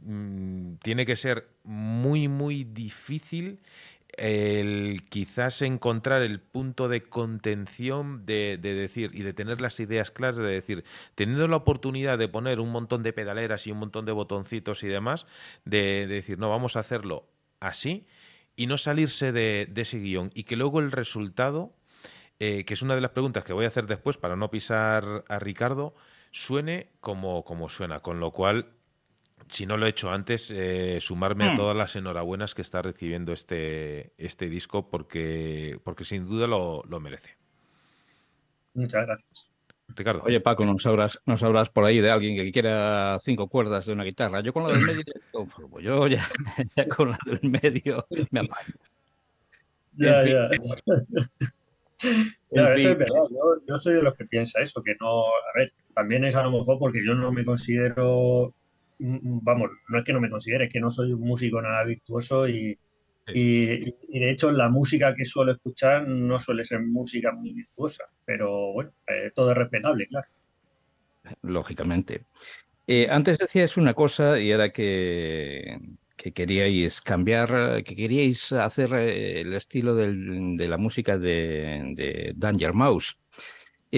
mm, 0.02 0.74
tiene 0.82 1.06
que 1.06 1.16
ser 1.16 1.48
muy, 1.64 2.28
muy 2.28 2.64
difícil 2.64 3.60
el 4.16 5.02
quizás 5.08 5.60
encontrar 5.62 6.22
el 6.22 6.40
punto 6.40 6.88
de 6.88 7.02
contención 7.02 8.24
de, 8.24 8.58
decir 8.60 9.10
y 9.12 9.22
de 9.22 9.32
tener 9.32 9.60
las 9.60 9.78
ideas 9.80 10.10
claras 10.10 10.36
de 10.36 10.44
decir, 10.44 10.84
teniendo 11.14 11.48
la 11.48 11.56
oportunidad 11.56 12.18
de 12.18 12.28
poner 12.28 12.60
un 12.60 12.70
montón 12.70 13.02
de 13.02 13.12
pedaleras 13.12 13.66
y 13.66 13.72
un 13.72 13.78
montón 13.78 14.06
de 14.06 14.12
botoncitos 14.12 14.82
y 14.82 14.88
demás, 14.88 15.26
de, 15.64 16.06
decir, 16.06 16.38
no, 16.38 16.48
vamos 16.48 16.76
a 16.76 16.80
hacerlo 16.80 17.28
así 17.60 18.06
y 18.56 18.66
no 18.66 18.78
salirse 18.78 19.32
de, 19.32 19.70
ese 19.76 19.98
guion 19.98 20.30
y 20.34 20.44
que 20.44 20.56
luego 20.56 20.80
el 20.80 20.92
resultado, 20.92 21.74
eh, 22.40 22.64
que 22.64 22.74
es 22.74 22.82
una 22.82 22.94
de 22.94 23.02
las 23.02 23.10
preguntas 23.10 23.44
que 23.44 23.52
voy 23.52 23.66
a 23.66 23.68
hacer 23.68 23.86
después 23.86 24.16
para 24.16 24.36
no 24.36 24.50
pisar 24.50 25.24
a 25.28 25.38
Ricardo, 25.38 25.94
suene 26.30 26.88
como, 27.00 27.44
como 27.44 27.68
suena, 27.68 28.00
con 28.00 28.20
lo 28.20 28.30
cual 28.30 28.75
si 29.48 29.66
no 29.66 29.76
lo 29.76 29.86
he 29.86 29.90
hecho 29.90 30.10
antes, 30.10 30.50
eh, 30.50 30.98
sumarme 31.00 31.44
a 31.44 31.52
hmm. 31.52 31.56
todas 31.56 31.76
las 31.76 31.96
enhorabuenas 31.96 32.54
que 32.54 32.62
está 32.62 32.82
recibiendo 32.82 33.32
este, 33.32 34.12
este 34.18 34.48
disco 34.48 34.88
porque, 34.88 35.78
porque 35.84 36.04
sin 36.04 36.26
duda 36.26 36.46
lo, 36.46 36.82
merece. 37.00 37.36
Muchas 38.74 39.06
gracias. 39.06 39.50
Ricardo. 39.88 40.22
Oye, 40.24 40.40
Paco, 40.40 40.64
nos 40.64 40.84
hablas, 40.84 41.20
nos 41.26 41.42
hablas 41.42 41.70
por 41.70 41.84
ahí 41.84 42.00
de 42.00 42.10
alguien 42.10 42.36
que 42.36 42.50
quiera 42.50 43.18
cinco 43.20 43.48
cuerdas 43.48 43.86
de 43.86 43.92
una 43.92 44.02
guitarra. 44.02 44.40
Yo 44.40 44.52
con 44.52 44.64
la 44.64 44.70
del 44.70 44.84
medio, 44.84 45.04
pues 45.70 45.84
yo 45.84 46.06
ya, 46.08 46.28
con 46.88 47.10
la 47.10 47.18
del 47.24 47.40
medio 47.42 48.04
me 48.30 48.40
apaño. 48.40 48.74
Ya, 49.92 50.24
ya. 50.24 50.50
ya 52.50 52.72
eso 52.74 52.90
es 52.90 52.98
verdad. 52.98 53.22
Yo, 53.30 53.64
yo, 53.66 53.76
soy 53.78 53.94
de 53.94 54.02
los 54.02 54.14
que 54.14 54.26
piensa 54.26 54.60
eso, 54.60 54.82
que 54.82 54.94
no. 55.00 55.24
A 55.24 55.58
ver, 55.58 55.72
también 55.94 56.24
es 56.24 56.34
a 56.34 56.42
lo 56.42 56.50
mejor 56.50 56.78
porque 56.78 57.00
yo 57.06 57.14
no 57.14 57.30
me 57.30 57.44
considero 57.44 58.52
Mm, 58.52 58.65
vamos, 58.98 59.70
no 59.88 59.98
es 59.98 60.04
que 60.04 60.12
no 60.12 60.20
me 60.20 60.30
considere, 60.30 60.64
es 60.64 60.72
que 60.72 60.80
no 60.80 60.90
soy 60.90 61.12
un 61.12 61.20
músico 61.20 61.60
nada 61.60 61.84
virtuoso 61.84 62.48
y, 62.48 62.78
de 63.26 64.30
hecho 64.30 64.52
la 64.52 64.68
música 64.68 65.12
que 65.14 65.24
suelo 65.24 65.52
escuchar 65.52 66.06
no 66.06 66.38
suele 66.38 66.64
ser 66.64 66.80
música 66.80 67.32
muy 67.32 67.52
virtuosa, 67.52 68.04
pero 68.24 68.72
bueno, 68.72 68.92
eh, 69.08 69.30
todo 69.34 69.50
es 69.50 69.58
respetable, 69.58 70.06
claro. 70.06 70.28
Lógicamente. 71.42 72.22
Eh, 72.86 73.08
antes 73.10 73.38
decías 73.38 73.76
una 73.76 73.94
cosa 73.94 74.38
y 74.38 74.52
era 74.52 74.72
que, 74.72 75.76
que, 76.16 76.32
queríais 76.32 77.00
cambiar, 77.00 77.82
que 77.82 77.96
queríais 77.96 78.52
hacer 78.52 78.94
eh, 78.94 79.40
el 79.40 79.52
estilo 79.54 79.96
de 79.96 80.68
la 80.68 80.76
música 80.76 81.18
de, 81.18 81.94
de 81.96 82.32
Danger 82.36 82.74
Mouse. 82.74 83.18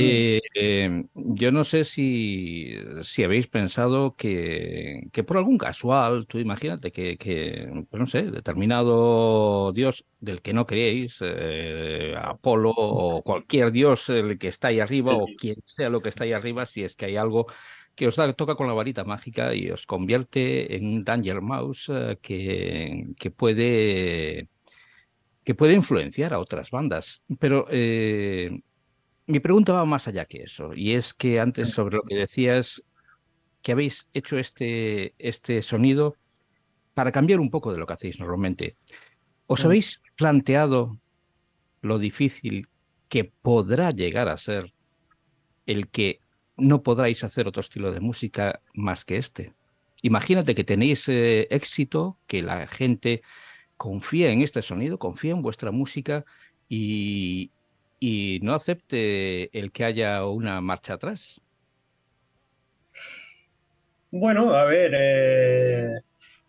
Eh, 0.00 0.40
eh, 0.54 1.04
yo 1.14 1.50
no 1.52 1.64
sé 1.64 1.84
si, 1.84 2.74
si 3.02 3.24
habéis 3.24 3.48
pensado 3.48 4.14
que, 4.16 5.08
que, 5.12 5.24
por 5.24 5.38
algún 5.38 5.58
casual, 5.58 6.26
tú 6.26 6.38
imagínate 6.38 6.92
que, 6.92 7.16
que 7.16 7.68
pues 7.90 8.00
no 8.00 8.06
sé, 8.06 8.22
determinado 8.24 9.72
dios 9.72 10.04
del 10.20 10.42
que 10.42 10.52
no 10.52 10.66
creéis, 10.66 11.16
eh, 11.20 12.14
Apolo 12.16 12.70
o 12.76 13.22
cualquier 13.22 13.72
dios 13.72 14.08
el 14.08 14.38
que 14.38 14.48
está 14.48 14.68
ahí 14.68 14.80
arriba 14.80 15.14
o 15.14 15.26
quien 15.38 15.56
sea 15.66 15.90
lo 15.90 16.00
que 16.00 16.10
está 16.10 16.24
ahí 16.24 16.32
arriba, 16.32 16.66
si 16.66 16.84
es 16.84 16.94
que 16.94 17.06
hay 17.06 17.16
algo 17.16 17.46
que 17.94 18.06
os 18.06 18.16
da, 18.16 18.32
toca 18.32 18.54
con 18.54 18.68
la 18.68 18.74
varita 18.74 19.04
mágica 19.04 19.54
y 19.54 19.70
os 19.70 19.86
convierte 19.86 20.76
en 20.76 20.86
un 20.86 21.04
Danger 21.04 21.40
Mouse 21.40 21.90
que, 22.22 23.06
que 23.18 23.30
puede 23.30 24.48
que 25.48 25.54
puede 25.54 25.72
influenciar 25.72 26.34
a 26.34 26.40
otras 26.40 26.70
bandas. 26.70 27.22
Pero 27.38 27.64
eh, 27.70 28.60
mi 29.28 29.40
pregunta 29.40 29.74
va 29.74 29.84
más 29.84 30.08
allá 30.08 30.24
que 30.24 30.42
eso, 30.42 30.72
y 30.74 30.94
es 30.94 31.12
que 31.12 31.38
antes 31.38 31.68
sobre 31.68 31.96
lo 31.96 32.02
que 32.02 32.16
decías, 32.16 32.82
que 33.62 33.72
habéis 33.72 34.08
hecho 34.14 34.38
este, 34.38 35.14
este 35.18 35.60
sonido 35.60 36.16
para 36.94 37.12
cambiar 37.12 37.38
un 37.38 37.50
poco 37.50 37.70
de 37.70 37.78
lo 37.78 37.86
que 37.86 37.92
hacéis 37.92 38.18
normalmente. 38.18 38.76
¿Os 39.46 39.64
habéis 39.64 40.00
planteado 40.16 40.98
lo 41.82 41.98
difícil 41.98 42.68
que 43.10 43.24
podrá 43.24 43.90
llegar 43.90 44.28
a 44.28 44.38
ser 44.38 44.72
el 45.66 45.88
que 45.88 46.20
no 46.56 46.82
podráis 46.82 47.22
hacer 47.22 47.46
otro 47.46 47.60
estilo 47.60 47.92
de 47.92 48.00
música 48.00 48.62
más 48.72 49.04
que 49.04 49.18
este? 49.18 49.52
Imagínate 50.00 50.54
que 50.54 50.64
tenéis 50.64 51.06
eh, 51.08 51.48
éxito, 51.50 52.18
que 52.26 52.42
la 52.42 52.66
gente 52.66 53.20
confía 53.76 54.30
en 54.30 54.40
este 54.40 54.62
sonido, 54.62 54.98
confía 54.98 55.32
en 55.32 55.42
vuestra 55.42 55.70
música 55.70 56.24
y, 56.68 57.50
no 58.00 58.54
acepte 58.54 59.56
el 59.58 59.72
que 59.72 59.84
haya 59.84 60.24
una 60.24 60.60
marcha 60.60 60.94
atrás. 60.94 61.40
Bueno, 64.10 64.54
a 64.54 64.64
ver, 64.64 64.92
eh, 64.96 66.00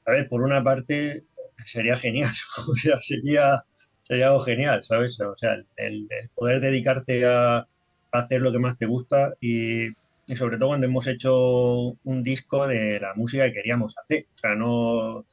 a 0.06 0.12
ver, 0.12 0.30
por 0.30 0.42
una 0.42 0.64
parte 0.64 1.26
sería 1.66 1.98
genial, 1.98 2.32
o 2.72 2.76
sea, 2.76 2.98
sería, 3.02 3.64
sería 4.04 4.28
algo 4.28 4.40
genial, 4.40 4.84
¿sabes? 4.84 5.20
O 5.20 5.36
sea, 5.36 5.58
el, 5.76 6.10
poder 6.36 6.62
dedicarte 6.62 7.26
a, 7.26 7.68
hacer 8.12 8.42
lo 8.42 8.52
que 8.52 8.60
más 8.60 8.76
te 8.78 8.88
gusta 8.88 9.36
y, 9.40 9.90
y, 9.90 10.36
sobre 10.36 10.58
todo 10.58 10.70
cuando 10.70 10.88
hemos 10.88 11.06
hecho 11.06 11.96
un 12.04 12.24
disco 12.24 12.66
de 12.66 13.00
la 13.00 13.14
música 13.16 13.46
que 13.46 13.54
queríamos 13.54 13.96
hacer, 14.00 14.26
o 14.34 14.38
sea, 14.38 14.56
no 14.56 15.26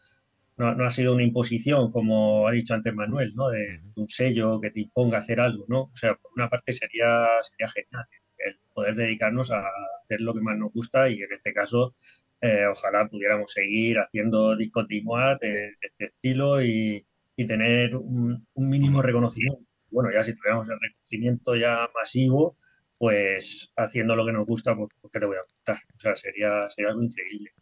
no, 0.57 0.85
ha 0.85 0.91
sido 0.91 1.15
una 1.15 1.23
imposición, 1.23 1.91
como 1.91 2.49
ha 2.49 2.53
dicho 2.53 2.75
antes 2.75 2.95
Manuel, 2.95 3.35
¿no? 3.35 3.51
De, 3.51 3.81
un 3.97 4.09
sello 4.09 4.61
que 4.61 4.71
te 4.71 4.81
imponga 4.81 5.19
hacer 5.19 5.41
algo, 5.41 5.65
¿no? 5.69 5.83
O 5.83 5.95
sea, 5.95 6.15
por 6.15 6.33
una 6.35 6.49
parte 6.49 6.73
sería, 6.73 7.27
sería 7.43 7.69
genial 7.69 8.07
el 8.39 8.59
poder 8.75 8.95
dedicarnos 8.95 9.51
a 9.51 9.65
hacer 10.05 10.21
lo 10.21 10.35
que 10.35 10.41
más 10.41 10.59
nos 10.59 10.73
gusta 10.73 11.09
y 11.09 11.23
en 11.23 11.33
este 11.33 11.53
caso 11.53 11.95
eh, 12.41 12.67
ojalá 12.71 13.09
pudiéramos 13.09 13.53
seguir 13.53 13.99
haciendo 13.99 14.57
discos 14.57 14.87
de 14.89 15.03
de, 15.41 15.75
este 15.81 16.05
estilo 16.07 16.63
y, 16.63 17.07
tener 17.37 17.97
un, 17.97 18.47
mínimo 18.55 19.03
reconocimiento. 19.03 19.61
Bueno, 19.91 20.11
ya 20.13 20.23
si 20.23 20.35
tuviéramos 20.35 20.69
el 20.69 20.79
reconocimiento 20.81 21.57
ya 21.57 21.89
masivo, 21.95 22.57
pues 22.99 23.73
haciendo 23.77 24.17
lo 24.17 24.25
que 24.27 24.33
nos 24.33 24.47
gusta, 24.47 24.75
pues 24.75 24.89
¿qué 25.13 25.21
te 25.21 25.27
voy 25.27 25.37
a 25.37 25.45
contar? 25.45 25.83
O 25.97 26.01
sea, 26.01 26.15
sería, 26.15 26.69
sería 26.71 26.91
algo 26.91 27.03
increíble. 27.03 27.53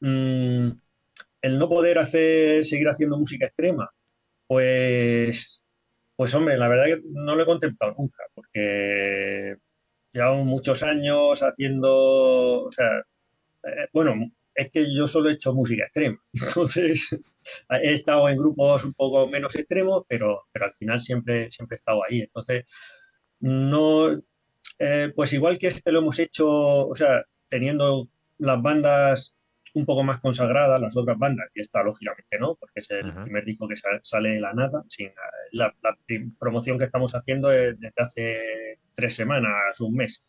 Mm, 0.00 0.70
el 1.42 1.58
no 1.58 1.68
poder 1.68 1.98
hacer, 1.98 2.64
seguir 2.64 2.88
haciendo 2.88 3.18
música 3.18 3.46
extrema, 3.46 3.90
pues, 4.46 5.62
pues 6.16 6.34
hombre, 6.34 6.58
la 6.58 6.68
verdad 6.68 6.86
que 6.86 7.02
no 7.04 7.36
lo 7.36 7.42
he 7.42 7.46
contemplado 7.46 7.94
nunca, 7.98 8.24
porque 8.34 9.56
llevamos 10.12 10.46
muchos 10.46 10.82
años 10.82 11.40
haciendo, 11.42 12.64
o 12.64 12.70
sea, 12.70 12.88
eh, 13.64 13.88
bueno, 13.92 14.14
es 14.54 14.70
que 14.70 14.92
yo 14.94 15.06
solo 15.06 15.30
he 15.30 15.34
hecho 15.34 15.54
música 15.54 15.84
extrema, 15.84 16.18
entonces 16.32 17.16
he 17.70 17.94
estado 17.94 18.28
en 18.28 18.36
grupos 18.36 18.84
un 18.84 18.94
poco 18.94 19.26
menos 19.28 19.54
extremos, 19.56 20.04
pero, 20.08 20.42
pero 20.52 20.66
al 20.66 20.72
final 20.72 21.00
siempre, 21.00 21.50
siempre 21.50 21.76
he 21.76 21.78
estado 21.78 22.02
ahí, 22.04 22.20
entonces 22.22 22.64
no, 23.40 24.20
eh, 24.78 25.12
pues 25.14 25.32
igual 25.32 25.58
que 25.58 25.68
este 25.68 25.92
lo 25.92 26.00
hemos 26.00 26.18
hecho, 26.18 26.46
o 26.88 26.94
sea, 26.94 27.24
teniendo 27.48 28.08
las 28.38 28.62
bandas 28.62 29.34
un 29.74 29.84
poco 29.84 30.02
más 30.02 30.18
consagrada 30.18 30.78
las 30.78 30.96
otras 30.96 31.18
bandas, 31.18 31.48
y 31.54 31.60
esta 31.60 31.82
lógicamente 31.82 32.38
no, 32.38 32.56
porque 32.56 32.80
es 32.80 32.90
el 32.90 33.12
primer 33.12 33.44
disco 33.44 33.68
que 33.68 33.74
sale 34.02 34.30
de 34.30 34.40
la 34.40 34.52
nada. 34.52 34.84
Sin, 34.88 35.10
la, 35.52 35.74
promoción 36.38 36.78
que 36.78 36.84
estamos 36.84 37.14
haciendo 37.14 37.52
es 37.52 37.78
desde 37.78 37.94
hace 37.96 38.78
tres 38.94 39.14
semanas, 39.14 39.80
un 39.80 39.94
mes. 39.94 40.22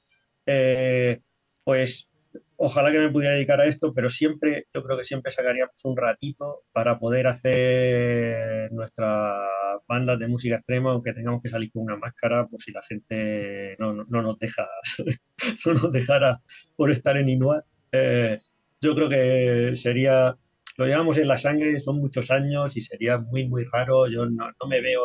Eh, 0.46 1.20
pues 1.64 2.10
ojalá 2.58 2.92
que 2.92 3.00
me 3.00 3.10
pudiera 3.10 3.36
dedicar 3.36 3.60
a 3.62 3.66
esto, 3.66 3.94
pero 3.94 4.10
siempre, 4.10 4.68
yo 4.74 4.84
creo 4.84 4.98
que 4.98 5.04
siempre 5.04 5.32
sacaríamos 5.32 5.84
un 5.84 5.98
ratito 5.98 6.64
para 6.72 7.00
poder 7.00 7.28
hacer 7.28 8.72
nuestras 8.72 9.48
bandas 9.88 10.20
de 10.20 10.28
música 10.28 10.56
extrema, 10.56 10.92
aunque 10.92 11.14
tengamos 11.14 11.42
que 11.42 11.50
salir 11.50 11.72
con 11.72 11.84
una 11.84 11.98
máscara, 11.98 12.48
por 12.48 12.62
si 12.62 12.72
la 12.72 12.82
gente 12.84 13.76
no, 13.80 13.94
no, 13.94 14.22
nos 14.22 14.38
deja, 14.40 14.68
no 15.66 15.74
nos 15.74 15.92
dejara 15.92 16.40
por 16.76 16.92
estar 16.92 17.18
en 17.18 17.30
Inuit. 17.30 17.64
Eh, 17.92 18.40
yo 18.82 18.96
creo 18.96 19.10
que 19.10 19.76
sería, 19.76 20.36
lo 20.78 20.86
llevamos 20.86 21.18
en 21.18 21.28
la 21.28 21.38
sangre, 21.38 21.80
son 21.80 21.98
muchos 21.98 22.32
años 22.32 22.76
y 22.76 22.82
sería 22.82 23.20
muy, 23.20 23.48
muy 23.48 23.66
raro. 23.66 24.08
Yo 24.08 24.26
no, 24.26 24.50
me 24.68 24.82
veo 24.82 25.02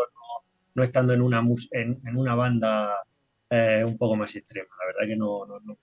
no, 0.75 0.83
estando 0.83 1.13
en 1.13 1.21
una, 1.21 1.45
en, 1.73 2.01
en 2.05 2.17
una 2.17 2.35
banda 2.35 2.97
eh, 3.51 3.85
un 3.87 3.99
poco 3.99 4.17
más 4.17 4.35
extrema. 4.35 4.69
La 4.81 4.87
verdad 4.87 5.15
que 5.15 5.17
no, 5.17 5.47
no, 5.47 5.79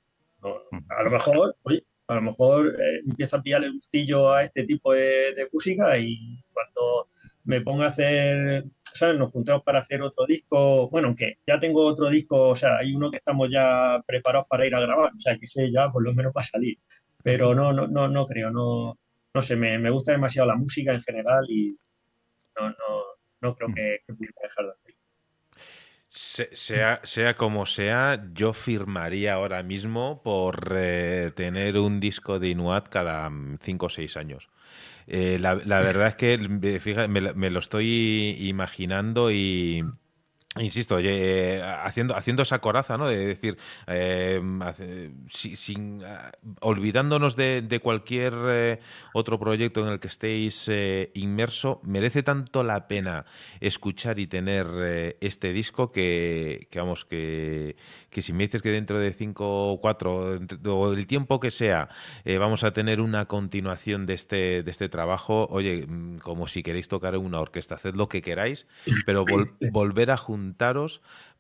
A 0.90 1.04
lo 1.04 1.12
mejor, 1.12 1.56
oye, 1.64 1.86
a 2.08 2.16
lo 2.16 2.22
mejor 2.22 2.68
eh, 2.68 3.02
empieza 3.08 3.38
a 3.38 3.42
pillarle 3.42 3.68
el 3.68 3.74
gustillo 3.74 4.32
a 4.34 4.44
este 4.44 4.66
tipo 4.66 4.94
de, 4.94 5.48
música 5.52 5.98
y 5.98 6.44
cuando 6.52 7.08
me 7.46 7.62
ponga 7.62 7.86
a 7.86 7.88
hacer, 7.90 8.66
¿sabes? 8.80 9.18
Nos 9.20 9.32
juntamos 9.32 9.64
para 9.64 9.80
hacer 9.80 10.02
otro 10.02 10.26
disco. 10.26 10.90
Bueno, 10.90 11.10
aunque 11.10 11.38
ya 11.48 11.60
tengo 11.60 11.86
otro 11.86 12.10
disco, 12.10 12.50
o 12.50 12.56
sea, 12.56 12.78
hay 12.78 12.94
uno 12.96 13.12
que 13.12 13.18
estamos 13.18 13.50
ya 13.52 14.04
preparados 14.08 14.48
para 14.50 14.66
ir 14.66 14.76
a 14.76 14.82
grabar, 14.82 15.12
o 15.16 15.20
sea, 15.20 15.38
que 15.38 15.48
sé 15.48 15.72
ya 15.72 15.92
por 15.92 16.04
lo 16.04 16.14
menos 16.14 16.34
va 16.36 16.42
a 16.42 16.46
salir 16.46 16.78
pero 17.24 17.56
no, 17.56 17.72
no, 17.74 17.88
no, 17.88 18.08
no 18.10 18.26
creo, 18.28 18.52
no, 18.52 19.00
no 19.34 19.42
sé, 19.42 19.56
me, 19.56 19.80
me 19.80 19.90
gusta 19.90 20.12
demasiado 20.12 20.48
la 20.48 20.56
música 20.56 20.94
en 20.94 21.02
general 21.02 21.46
y 21.50 21.76
no, 22.60 22.70
no, 22.70 22.76
no 23.42 23.56
creo 23.56 23.70
mm. 23.70 23.74
que, 23.74 24.00
que 24.06 24.14
pudiera 24.14 24.36
dejar 24.44 24.66
de 24.66 24.72
hacerlo. 24.72 25.00
sea, 26.08 27.02
sea 27.04 27.36
como 27.36 27.66
sea, 27.66 28.30
yo 28.34 28.54
firmaría 28.54 29.34
ahora 29.34 29.64
mismo 29.64 30.22
por 30.22 30.74
eh, 30.76 31.32
tener 31.36 31.78
un 31.78 32.00
disco 32.00 32.40
de 32.40 32.50
Inuat 32.50 32.90
cada 32.90 33.32
5 33.62 33.86
o 33.86 33.90
6 33.90 34.18
años. 34.18 34.50
Eh, 35.08 35.38
la, 35.40 35.56
la, 35.56 35.82
verdad 35.82 36.10
es 36.10 36.16
que 36.16 36.80
fíjate, 36.80 37.08
me, 37.08 37.34
me, 37.34 37.50
lo 37.50 37.60
estoy 37.60 38.38
imaginando 38.40 39.32
y, 39.32 39.84
Insisto, 40.60 41.00
eh, 41.00 41.64
haciendo, 41.64 42.16
haciendo 42.16 42.44
esa 42.44 42.60
coraza, 42.60 42.96
¿no? 42.96 43.08
De 43.08 43.26
decir, 43.26 43.58
eh, 43.88 44.40
sin, 45.28 46.04
ah, 46.06 46.32
olvidándonos 46.62 47.36
de, 47.36 47.80
cualquier 47.82 48.34
eh, 48.50 48.80
otro 49.14 49.40
proyecto 49.40 49.82
en 49.82 49.92
el 49.92 50.00
que 50.00 50.10
estéis 50.10 50.70
inmerso, 51.16 51.82
merece 51.84 52.22
tanto 52.22 52.64
la 52.64 52.88
pena 52.88 53.26
escuchar 53.62 54.20
y 54.20 54.28
tener 54.28 55.18
este 55.22 55.54
disco 55.54 55.92
que, 55.92 56.68
vamos, 56.76 57.06
que, 57.06 57.76
que, 58.12 58.22
si 58.22 58.32
me 58.32 58.44
dices 58.44 58.62
que 58.62 58.70
dentro 58.70 59.00
de 59.00 59.12
cinco 59.12 59.72
o 59.72 59.82
cuatro, 59.82 60.40
o 60.66 60.94
el 60.94 61.08
tiempo 61.08 61.40
que 61.40 61.50
sea, 61.50 61.90
vamos 62.40 62.64
a 62.64 62.74
tener 62.74 63.02
una 63.02 63.26
continuación 63.26 64.06
de 64.06 64.14
este, 64.14 64.62
de 64.62 64.70
este 64.70 64.88
trabajo, 64.88 65.48
oye, 65.50 65.88
mm, 65.88 66.20
como 66.20 66.46
si 66.46 66.62
queréis 66.62 66.88
tocar 66.88 67.16
en 67.16 67.22
una 67.22 67.40
orquesta, 67.40 67.74
haced 67.74 67.96
lo 67.96 68.08
que 68.08 68.22
queráis, 68.22 68.68
pero 69.08 69.26
volver 69.72 70.12
a 70.12 70.18
juntar 70.18 70.43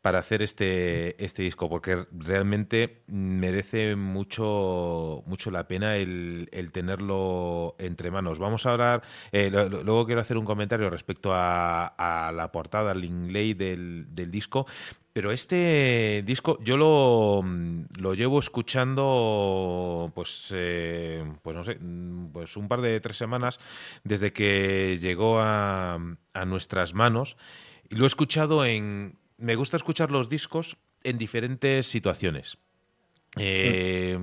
para 0.03 0.19
hacer 0.19 0.41
este, 0.41 1.23
este 1.23 1.43
disco, 1.43 1.69
porque 1.69 2.05
realmente 2.11 3.03
merece 3.07 3.95
mucho, 3.95 5.23
mucho 5.25 5.49
la 5.49 5.65
pena 5.65 5.95
el, 5.95 6.49
tenerlo 6.73 7.77
entre 7.79 8.11
manos. 8.11 8.37
Vamos 8.37 8.65
a 8.65 8.73
hablar, 8.73 9.01
eh, 9.31 9.49
luego 9.49 10.05
quiero 10.05 10.19
hacer 10.19 10.37
un 10.37 10.43
comentario 10.43 10.89
respecto 10.89 11.31
a, 11.33 12.31
la 12.35 12.51
portada, 12.51 12.91
al 12.91 13.05
inlay 13.05 13.53
del, 13.53 14.05
disco, 14.29 14.67
pero 15.13 15.31
este 15.31 16.21
disco 16.25 16.59
yo 16.61 16.75
lo, 16.75 17.41
lo 17.97 18.13
llevo 18.13 18.39
escuchando 18.39 20.11
pues 20.13 20.51
eh, 20.53 21.23
pues 21.41 21.55
no 21.55 21.63
sé 21.63 21.77
pues 22.33 22.57
un 22.57 22.67
par 22.67 22.81
de 22.81 22.99
tres 22.99 23.17
semanas 23.17 23.59
desde 24.03 24.33
que 24.33 24.97
llegó 24.99 25.39
a, 25.39 25.99
a 26.33 26.45
nuestras 26.45 26.95
manos 26.95 27.37
lo 27.93 28.05
he 28.05 28.07
escuchado 28.07 28.65
en... 28.65 29.17
Me 29.37 29.55
gusta 29.55 29.77
escuchar 29.77 30.11
los 30.11 30.29
discos 30.29 30.77
en 31.03 31.17
diferentes 31.17 31.87
situaciones. 31.87 32.57
Eh, 33.37 34.17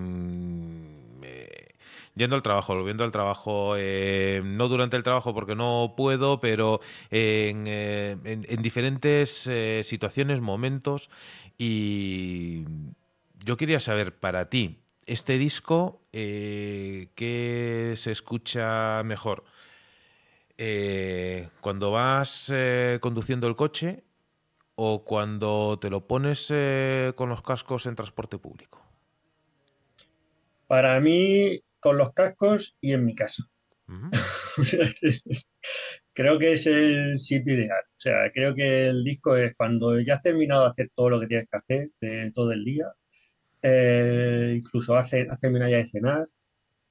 yendo 2.15 2.37
al 2.37 2.43
trabajo, 2.43 2.75
volviendo 2.75 3.05
al 3.05 3.11
trabajo, 3.11 3.75
eh, 3.77 4.41
no 4.45 4.69
durante 4.69 4.97
el 4.97 5.03
trabajo 5.03 5.35
porque 5.35 5.55
no 5.55 5.95
puedo, 5.97 6.41
pero 6.41 6.81
en, 7.11 7.65
eh, 7.67 8.17
diferentes 8.61 9.49
situaciones, 9.83 10.41
momentos 10.41 11.11
y, 11.59 12.65
yo 13.45 13.57
quería 13.57 13.81
saber 13.81 14.15
para 14.15 14.49
ti, 14.49 14.79
este 15.07 15.39
disco, 15.39 16.03
eh, 16.13 17.09
¿qué 17.15 17.95
se 17.97 18.13
escucha 18.13 19.03
mejor? 19.03 19.45
Eh, 20.63 21.49
¿Cuando 21.63 21.91
vas 21.91 22.53
eh, 22.55 22.99
conduciendo 23.01 23.47
el 23.47 23.57
coche 23.57 24.05
o 24.75 25.05
cuando 25.05 25.79
te 25.81 25.89
lo 25.89 26.07
pones 26.07 26.53
con 27.17 27.31
los 27.31 27.43
cascos 27.43 27.87
en 27.87 27.97
transporte 27.97 28.37
público? 28.37 28.87
Para 30.67 31.01
mí, 31.01 31.63
con 31.81 31.97
los 31.97 32.13
cascos 32.13 32.77
y 32.81 32.93
en 32.93 33.07
mi 33.07 33.15
casa. 33.15 33.45
creo 36.13 36.39
que 36.39 36.53
es 36.53 36.67
el 36.67 37.19
sitio 37.19 37.55
ideal. 37.55 37.83
O 37.83 37.99
sea, 37.99 38.31
creo 38.33 38.55
que 38.55 38.87
el 38.87 39.05
disco 39.05 39.37
es 39.37 39.55
cuando 39.57 39.99
ya 40.01 40.17
has 40.17 40.23
terminado 40.23 40.65
de 40.65 40.71
hacer 40.71 40.91
todo 40.95 41.11
lo 41.11 41.21
que 41.21 41.27
tienes 41.27 41.49
que 41.51 41.57
hacer 41.57 41.91
de 42.01 42.33
todo 42.33 42.53
el 42.53 42.65
día, 42.65 42.87
eh, 43.63 44.55
incluso 44.57 44.97
has, 44.97 45.13
has, 45.15 45.41
terminado 45.41 45.71
ya 45.71 45.79
de 45.79 45.87
cenar, 45.87 46.27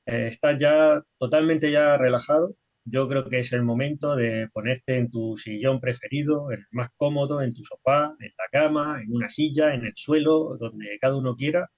eh, 0.06 0.28
estás 0.28 0.58
ya 0.60 1.04
totalmente 1.18 1.72
ya 1.72 1.98
relajado. 1.98 2.56
Yo 2.92 3.08
creo 3.08 3.30
que 3.30 3.40
es 3.40 3.54
el 3.54 3.64
momento 3.64 4.16
de 4.16 4.48
ponerte 4.50 4.98
en 4.98 5.10
tu 5.10 5.38
sillón 5.38 5.80
preferido, 5.80 6.52
en 6.52 6.60
el 6.60 6.66
más 6.72 6.90
cómodo, 6.96 7.42
en 7.42 7.54
tu 7.54 7.64
sofá, 7.64 8.16
en 8.20 8.32
la 8.38 8.46
cama, 8.52 9.02
en 9.02 9.14
una 9.14 9.30
silla, 9.30 9.74
en 9.74 9.86
el 9.86 9.94
suelo, 9.96 10.58
donde 10.60 10.98
cada 11.00 11.16
uno 11.18 11.36
quiera, 11.36 11.70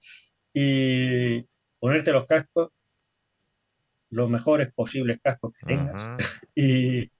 y 0.54 1.42
ponerte 1.78 2.12
los 2.12 2.26
cascos 2.26 2.70
los 4.12 4.28
mejores 4.30 4.72
posibles 4.72 5.18
cascos 5.22 5.52
que 5.58 5.66
tengas 5.66 6.06
y, 6.54 7.10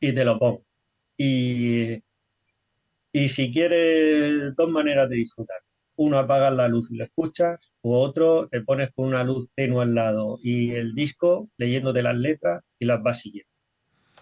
y, 0.00 0.14
te 0.14 0.24
lo 0.24 0.38
pongo. 0.38 0.64
Y, 1.16 2.02
y 3.12 3.28
si 3.28 3.52
quieres 3.52 4.54
dos 4.56 4.70
maneras 4.70 5.08
de 5.08 5.16
disfrutar, 5.16 5.58
uno 6.00 6.18
apagas 6.18 6.54
la 6.54 6.66
luz 6.66 6.90
y 6.90 6.96
lo 6.96 7.04
escuchas, 7.04 7.58
o 7.82 8.00
otro 8.00 8.48
te 8.48 8.62
pones 8.62 8.90
con 8.94 9.08
una 9.08 9.22
luz 9.22 9.50
tenue 9.54 9.82
al 9.82 9.94
lado 9.94 10.36
y 10.42 10.70
el 10.72 10.94
disco 10.94 11.50
leyéndote 11.58 12.02
las 12.02 12.16
letras 12.16 12.62
y 12.78 12.86
las 12.86 13.02
vas 13.02 13.20
siguiendo. 13.20 13.50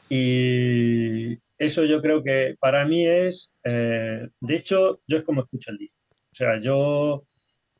Y 0.08 1.38
eso 1.56 1.84
yo 1.84 2.02
creo 2.02 2.24
que 2.24 2.56
para 2.58 2.84
mí 2.84 3.06
es, 3.06 3.52
eh, 3.64 4.26
de 4.40 4.54
hecho, 4.56 5.00
yo 5.06 5.18
es 5.18 5.22
como 5.22 5.42
escucho 5.42 5.70
el 5.70 5.78
disco. 5.78 5.96
O 6.10 6.34
sea, 6.34 6.58
yo 6.60 7.26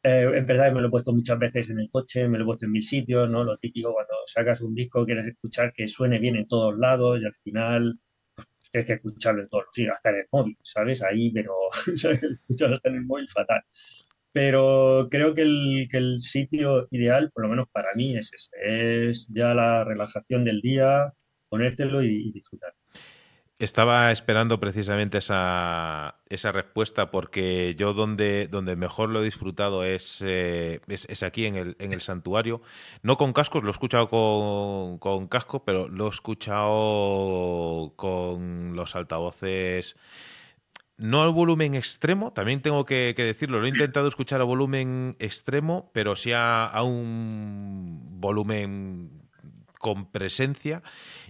eh, 0.05 0.31
en 0.33 0.47
verdad 0.47 0.73
me 0.73 0.81
lo 0.81 0.89
he 0.89 0.91
puesto 0.91 1.13
muchas 1.13 1.39
veces 1.39 1.69
en 1.71 1.81
el 1.81 1.91
coche, 1.91 2.29
me 2.29 2.39
lo 2.39 2.45
he 2.45 2.47
puesto 2.47 2.67
en 2.67 2.73
mil 2.73 2.83
sitios, 2.83 3.29
¿no? 3.29 3.43
Lo 3.43 3.57
típico 3.59 3.93
cuando 3.93 4.15
sacas 4.27 4.61
un 4.61 4.75
disco, 4.75 5.05
quieres 5.05 5.27
escuchar 5.27 5.73
que 5.73 5.89
suene 5.89 6.21
bien 6.21 6.37
en 6.37 6.47
todos 6.47 6.79
lados 6.79 7.21
y 7.21 7.25
al 7.25 7.35
final 7.35 7.99
tienes 8.71 8.87
que 8.87 8.93
escucharlo 8.95 9.43
en 9.43 9.49
todos 9.49 9.65
los 9.67 9.75
sitios, 9.75 9.95
hasta 9.97 10.11
en 10.11 10.17
el 10.17 10.27
móvil, 10.33 10.57
¿sabes? 10.63 11.03
Ahí, 11.03 11.31
pero 11.33 11.55
escucharlo 11.87 12.77
hasta 12.77 12.89
en 12.89 12.97
el 12.97 13.05
móvil 13.05 13.29
fatal. 13.29 13.63
Pero 14.33 15.09
creo 15.11 15.35
que 15.35 15.43
el, 15.43 15.89
que 15.91 15.97
el 15.99 16.23
sitio 16.23 16.87
ideal, 16.91 17.31
por 17.33 17.45
lo 17.45 17.51
menos 17.51 17.69
para 17.73 17.95
mí, 17.95 18.17
es 18.17 18.31
ese. 18.33 18.51
Es 19.11 19.29
ya 19.35 19.55
la 19.55 19.85
relajación 19.85 20.45
del 20.45 20.61
día, 20.61 21.13
ponértelo 21.49 22.03
y 22.03 22.31
disfrutar. 22.33 22.75
Estaba 23.59 24.13
esperando 24.13 24.61
precisamente 24.61 25.19
esa, 25.19 26.17
esa, 26.29 26.53
respuesta 26.53 27.11
porque 27.11 27.75
yo 27.77 27.93
donde, 27.93 28.47
donde 28.47 28.77
mejor 28.77 29.09
lo 29.09 29.21
he 29.21 29.25
disfrutado 29.25 29.83
es, 29.85 30.23
eh, 30.25 30.81
es, 30.87 31.23
aquí 31.25 31.47
en 31.47 31.57
el, 31.57 31.77
en 31.81 31.93
el, 31.93 32.01
santuario. 32.01 32.63
No 33.03 33.17
con 33.17 33.33
cascos, 33.33 33.65
lo 33.65 33.71
he 33.71 33.73
escuchado 33.73 34.09
con, 34.11 34.99
con 34.99 35.27
casco, 35.27 35.65
pero 35.65 35.89
lo 35.89 36.07
he 36.07 36.11
escuchado 36.11 37.95
con 37.97 38.77
los 38.77 38.95
altavoces 38.95 39.97
no 40.99 41.23
al 41.23 41.31
volumen 41.31 41.75
extremo, 41.75 42.33
también 42.33 42.61
tengo 42.61 42.85
que, 42.85 43.15
decirlo, 43.17 43.61
lo 43.61 43.67
he 43.67 43.71
intentado 43.71 44.09
escuchar 44.09 44.41
a 44.41 44.45
volumen 44.45 45.17
extremo, 45.21 45.91
pero 45.95 46.17
sí 46.17 46.33
a, 46.35 46.71
un 46.83 48.21
volumen 48.21 49.23
con 49.79 50.11
presencia 50.11 50.83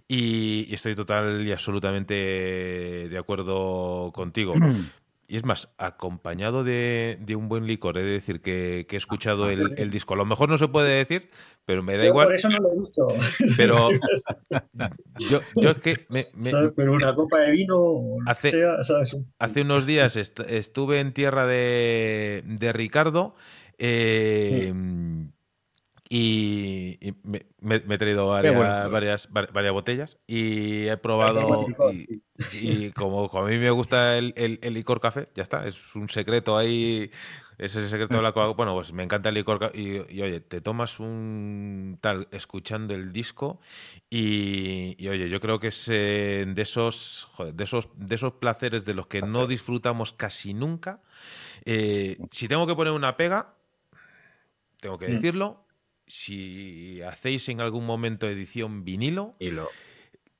y, 0.08 0.72
estoy 0.74 0.94
total 0.94 1.46
y 1.46 1.52
absolutamente 1.52 2.14
de 2.14 3.18
acuerdo 3.18 4.10
contigo. 4.12 4.54
Y 5.30 5.36
es 5.36 5.44
más, 5.44 5.68
acompañado 5.76 6.64
de, 6.64 7.18
un 7.36 7.50
buen 7.50 7.66
licor, 7.66 7.98
he 7.98 8.02
de 8.02 8.12
decir 8.12 8.40
que, 8.40 8.86
he 8.90 8.96
escuchado 8.96 9.50
el, 9.50 9.90
disco. 9.90 10.14
A 10.14 10.16
lo 10.16 10.24
mejor 10.24 10.48
no 10.48 10.56
se 10.56 10.68
puede 10.68 11.04
decir, 11.04 11.28
pero 11.66 11.82
me 11.82 11.98
da 11.98 12.06
igual. 12.06 12.28
Por 12.28 12.34
eso 12.34 12.48
no 12.48 12.56
lo 12.60 12.72
he 12.72 12.76
dicho. 12.76 13.06
Pero 13.58 13.90
yo, 15.18 15.40
es 15.68 15.78
que. 15.80 16.06
pero 16.74 16.94
una 16.94 17.14
copa 17.14 17.40
de 17.40 17.50
vino. 17.50 18.16
Hace, 18.24 18.64
hace 19.38 19.60
unos 19.60 19.84
días 19.84 20.16
estuve 20.16 21.00
en 21.00 21.12
tierra 21.12 21.46
de, 21.46 22.42
de 22.46 22.72
Ricardo. 22.72 23.34
Eh, 23.76 24.72
y, 26.10 27.14
me, 27.22 27.46
he 27.60 27.98
traído 27.98 28.28
varias, 28.28 29.28
varias, 29.30 29.72
botellas 29.72 30.16
y 30.26 30.86
he 30.86 30.96
probado 30.96 31.66
y, 32.60 32.90
como, 32.92 33.26
a 33.26 33.44
mí 33.44 33.58
me 33.58 33.70
gusta 33.70 34.16
el, 34.16 34.58
licor 34.62 35.00
café, 35.00 35.28
ya 35.34 35.42
está, 35.42 35.66
es 35.66 35.94
un 35.94 36.08
secreto 36.08 36.56
ahí, 36.56 37.10
es 37.58 37.76
el 37.76 37.88
secreto 37.88 38.16
de 38.16 38.22
la 38.22 38.32
coca 38.32 38.54
Bueno, 38.54 38.72
pues 38.74 38.92
me 38.92 39.02
encanta 39.02 39.28
el 39.28 39.34
licor 39.34 39.70
y, 39.74 39.96
y, 40.14 40.22
oye, 40.22 40.40
te 40.40 40.60
tomas 40.62 40.98
un 40.98 41.98
tal 42.00 42.28
escuchando 42.30 42.94
el 42.94 43.12
disco 43.12 43.60
y, 44.08 45.06
oye, 45.08 45.28
yo 45.28 45.40
creo 45.40 45.60
que 45.60 45.68
es 45.68 45.88
eh, 45.88 46.46
de 46.48 46.62
esos, 46.62 47.28
de 47.52 47.64
esos 47.64 47.88
de 47.96 48.14
esos 48.14 48.32
placeres 48.34 48.86
de 48.86 48.94
los 48.94 49.08
que 49.08 49.20
no 49.20 49.46
disfrutamos 49.46 50.12
casi 50.12 50.54
nunca. 50.54 51.02
Eh, 51.66 52.16
si 52.30 52.48
tengo 52.48 52.66
que 52.66 52.74
poner 52.74 52.94
una 52.94 53.16
pega, 53.16 53.54
tengo 54.80 54.98
que 54.98 55.08
mm. 55.08 55.12
decirlo, 55.12 55.67
si 56.08 57.00
hacéis 57.02 57.48
en 57.48 57.60
algún 57.60 57.86
momento 57.86 58.28
edición 58.28 58.84
vinilo, 58.84 59.36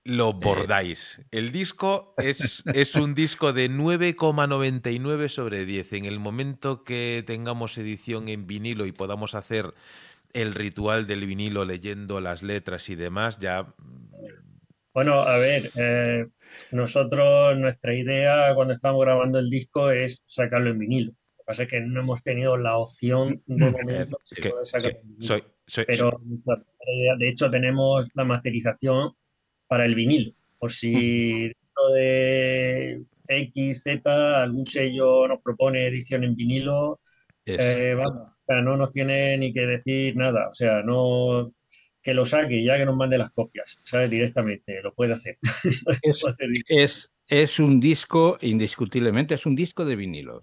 lo, 0.05 0.33
bordáis. 0.33 1.21
El 1.31 1.53
disco 1.53 2.15
es, 2.17 2.63
es 2.73 2.95
un 2.95 3.15
disco 3.15 3.53
de 3.53 3.71
9,99 3.71 5.29
sobre 5.29 5.65
10. 5.65 5.93
En 5.95 6.05
el 6.07 6.19
momento 6.19 6.85
que 6.85 7.23
tengamos 7.27 7.77
edición 7.79 8.29
en 8.29 8.47
vinilo 8.47 8.87
y 8.87 8.93
podamos 8.93 9.35
hacer 9.35 9.75
el 10.33 10.55
ritual 10.55 11.07
del 11.07 11.27
vinilo 11.27 11.65
leyendo 11.65 12.21
las 12.21 12.43
letras 12.43 12.89
y 12.89 12.97
demás, 12.97 13.39
ya... 13.39 13.75
Bueno, 14.95 15.21
a 15.21 15.39
ver, 15.39 15.71
eh, 15.77 16.27
nosotros, 16.73 17.57
nuestra 17.57 17.95
idea 17.95 18.55
cuando 18.55 18.73
estamos 18.73 19.01
grabando 19.01 19.39
el 19.39 19.49
disco 19.49 19.91
es 19.91 20.23
sacarlo 20.27 20.71
en 20.71 20.79
vinilo 20.79 21.13
pasa 21.49 21.63
es 21.63 21.71
que 21.71 21.81
no 21.81 22.01
hemos 22.01 22.23
tenido 22.23 22.59
la 22.59 22.77
opción 22.77 23.43
de 23.47 23.71
momento 23.71 24.19
de 24.31 24.51
poder 24.51 24.67
sacar 24.67 25.01
Pero 25.87 26.21
de 27.19 27.29
hecho 27.29 27.51
tenemos 27.51 28.09
la 28.15 28.25
masterización 28.25 29.13
para 29.67 29.85
el 29.85 29.95
vinilo. 29.95 30.33
Por 30.59 30.71
si 30.71 31.49
dentro 31.49 31.89
de 31.95 33.03
X, 33.29 33.83
Z, 33.83 34.43
algún 34.43 34.67
sello 34.67 35.29
nos 35.29 35.41
propone 35.41 35.87
edición 35.87 36.25
en 36.25 36.35
vinilo, 36.35 37.01
eh, 37.45 37.95
vamos, 37.97 38.33
no 38.49 38.77
nos 38.77 38.93
tiene 38.93 39.37
ni 39.39 39.53
que 39.53 39.67
decir 39.67 40.17
nada. 40.17 40.49
O 40.49 40.53
sea, 40.53 40.83
no 40.83 41.53
que 42.03 42.15
lo 42.15 42.25
saque, 42.25 42.63
ya 42.63 42.79
que 42.79 42.87
nos 42.87 42.97
mande 42.97 43.19
las 43.19 43.31
copias, 43.33 43.79
¿sabes? 43.85 44.11
Directamente, 44.11 44.81
lo 44.83 44.95
puede 44.95 45.13
hacer. 45.13 45.39
es, 46.69 47.13
es 47.27 47.59
un 47.59 47.81
disco, 47.81 48.39
indiscutiblemente, 48.41 49.35
es 49.35 49.45
un 49.45 49.55
disco 49.55 49.85
de 49.85 49.97
vinilo. 49.97 50.41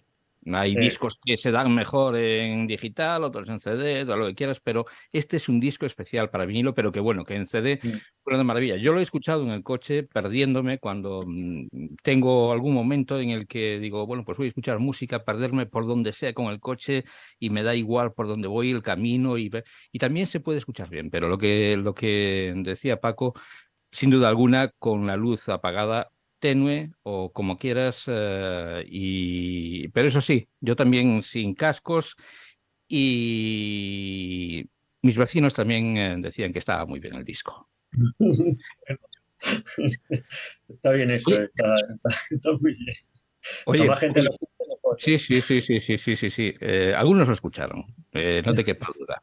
Hay 0.54 0.76
discos 0.76 1.18
que 1.24 1.38
se 1.38 1.50
dan 1.50 1.74
mejor 1.74 2.16
en 2.16 2.68
digital, 2.68 3.24
otros 3.24 3.50
en 3.50 3.60
CD, 3.60 4.06
todo 4.06 4.18
lo 4.18 4.28
que 4.28 4.36
quieras, 4.36 4.60
pero 4.60 4.86
este 5.12 5.38
es 5.38 5.50
un 5.50 5.60
disco 5.60 5.88
especial 5.88 6.30
para 6.30 6.46
vinilo, 6.46 6.76
pero 6.76 6.92
que 6.92 7.00
bueno, 7.00 7.24
que 7.24 7.36
en 7.36 7.48
CD 7.48 7.80
fue 8.24 8.36
una 8.36 8.44
maravilla. 8.44 8.76
Yo 8.76 8.94
lo 8.94 9.00
he 9.00 9.04
escuchado 9.04 9.42
en 9.42 9.50
el 9.50 9.64
coche 9.64 10.04
perdiéndome 10.04 10.78
cuando 10.78 11.24
mm, 11.26 11.96
tengo 12.04 12.52
algún 12.52 12.76
momento 12.76 13.20
en 13.20 13.32
el 13.32 13.48
que 13.48 13.80
digo, 13.80 14.06
bueno, 14.06 14.24
pues 14.24 14.38
voy 14.38 14.46
a 14.46 14.50
escuchar 14.50 14.78
música, 14.78 15.26
perderme 15.26 15.66
por 15.66 15.88
donde 15.88 16.14
sea 16.14 16.34
con 16.34 16.48
el 16.48 16.60
coche 16.60 17.06
y 17.40 17.50
me 17.50 17.64
da 17.64 17.74
igual 17.74 18.14
por 18.14 18.28
donde 18.28 18.48
voy, 18.48 18.70
el 18.70 18.84
camino 18.84 19.40
y, 19.40 19.52
y 19.92 20.00
también 20.00 20.28
se 20.28 20.42
puede 20.42 20.60
escuchar 20.60 20.90
bien, 20.90 21.10
pero 21.10 21.28
lo 21.28 21.40
que, 21.40 21.76
lo 21.76 21.96
que 21.96 22.54
decía 22.58 23.02
Paco, 23.02 23.34
sin 23.92 24.12
duda 24.12 24.28
alguna, 24.28 24.70
con 24.78 25.08
la 25.08 25.16
luz 25.18 25.50
apagada 25.50 26.12
tenue 26.46 26.92
o 27.02 27.34
como 27.34 27.58
quieras, 27.58 28.04
eh, 28.06 28.86
y... 28.88 29.88
pero 29.88 30.10
eso 30.10 30.22
sí, 30.22 30.48
yo 30.62 30.76
también 30.76 31.24
sin 31.24 31.56
cascos 31.56 32.16
y 32.88 34.64
mis 35.02 35.18
vecinos 35.18 35.56
también 35.56 35.98
eh, 35.98 36.16
decían 36.20 36.54
que 36.54 36.60
estaba 36.60 36.86
muy 36.86 37.00
bien 37.00 37.16
el 37.16 37.26
disco. 37.26 37.68
está 40.68 40.92
bien 40.92 41.10
eso, 41.10 41.32
está, 41.34 41.78
muy 42.62 42.76
bien. 42.76 42.96
Oye, 43.66 43.96
gente 43.96 44.22
sí, 45.00 45.18
sí, 45.18 45.42
sí, 45.42 45.62
sí, 45.62 45.82
sí, 45.82 45.98
sí, 45.98 46.16
sí, 46.16 46.30
sí. 46.30 46.54
Eh, 46.60 46.94
algunos 46.96 47.28
lo 47.28 47.34
escucharon, 47.34 47.88
no 48.14 48.52
te 48.54 48.64
quepa 48.66 48.90
duda. 48.96 49.20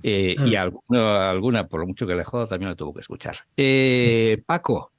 y 0.00 0.54
ah. 0.54 0.62
alguna, 0.62 1.28
alguna, 1.28 1.66
por 1.66 1.80
lo 1.80 1.88
mucho 1.88 2.06
que 2.06 2.14
le 2.14 2.22
joda, 2.22 2.46
también 2.46 2.68
lo 2.68 2.76
tuvo 2.76 2.94
que 2.94 3.00
escuchar. 3.00 3.34
Paco, 4.46 4.92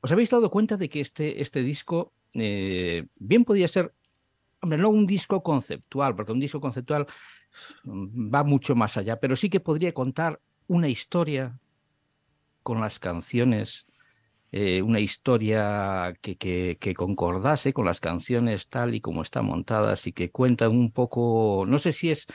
¿Os 0.00 0.12
habéis 0.12 0.30
dado 0.30 0.50
cuenta 0.50 0.76
de 0.76 0.88
que 0.88 1.00
este, 1.00 1.40
este 1.40 1.62
disco 1.62 2.12
eh, 2.34 3.06
bien 3.16 3.44
podía 3.44 3.68
ser, 3.68 3.94
hombre, 4.60 4.78
no 4.78 4.90
un 4.90 5.06
disco 5.06 5.42
conceptual, 5.42 6.14
porque 6.14 6.32
un 6.32 6.40
disco 6.40 6.60
conceptual 6.60 7.06
mm, 7.84 8.34
va 8.34 8.44
mucho 8.44 8.74
más 8.74 8.96
allá, 8.96 9.18
pero 9.18 9.36
sí 9.36 9.48
que 9.48 9.60
podría 9.60 9.92
contar 9.92 10.40
una 10.66 10.88
historia 10.88 11.58
con 12.62 12.80
las 12.80 12.98
canciones, 12.98 13.86
eh, 14.52 14.82
una 14.82 15.00
historia 15.00 16.14
que, 16.20 16.36
que, 16.36 16.76
que, 16.80 16.94
concordase 16.94 17.72
con 17.72 17.86
las 17.86 18.00
canciones 18.00 18.68
tal 18.68 18.94
y 18.94 19.00
como 19.00 19.22
están 19.22 19.46
montadas 19.46 20.06
y 20.06 20.12
que 20.12 20.30
cuentan 20.30 20.72
un 20.72 20.90
poco, 20.92 21.64
no 21.66 21.78
sé 21.78 21.92
si 21.92 22.10
es, 22.10 22.26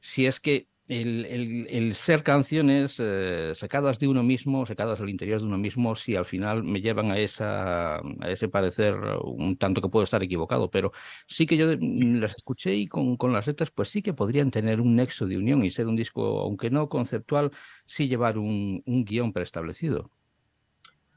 si 0.00 0.26
es 0.26 0.40
que 0.40 0.69
el, 0.90 1.94
ser 1.94 2.22
canciones 2.22 2.96
eh, 2.98 3.52
sacadas 3.54 3.98
de 3.98 4.08
uno 4.08 4.22
mismo, 4.22 4.66
sacadas 4.66 4.98
del 4.98 5.10
interior 5.10 5.40
de 5.40 5.46
uno 5.46 5.56
mismo, 5.56 5.94
si 5.94 6.16
al 6.16 6.26
final 6.26 6.64
me 6.64 6.80
llevan 6.80 7.12
a, 7.12 7.18
esa, 7.18 7.96
a 7.98 8.30
ese 8.30 8.48
parecer 8.48 8.96
un 9.22 9.56
tanto 9.56 9.80
que 9.80 9.88
puedo 9.88 10.04
estar 10.04 10.22
equivocado, 10.22 10.70
pero 10.70 10.92
sí 11.26 11.46
que 11.46 11.56
yo 11.56 11.66
mm, 11.68 12.16
las 12.16 12.36
escuché 12.36 12.74
y 12.74 12.88
con, 12.88 13.16
con 13.16 13.32
las 13.32 13.46
letras 13.46 13.70
pues 13.70 13.88
sí 13.88 14.02
que 14.02 14.14
podrían 14.14 14.50
tener 14.50 14.80
un 14.80 14.96
nexo 14.96 15.26
de 15.26 15.38
unión 15.38 15.64
y 15.64 15.70
ser 15.70 15.86
un 15.86 15.96
disco, 15.96 16.40
aunque 16.40 16.70
no 16.70 16.88
conceptual, 16.88 17.52
sí 17.86 18.08
llevar 18.08 18.36
un, 18.36 18.82
un 18.84 19.04
guion 19.04 19.32
preestablecido. 19.32 20.10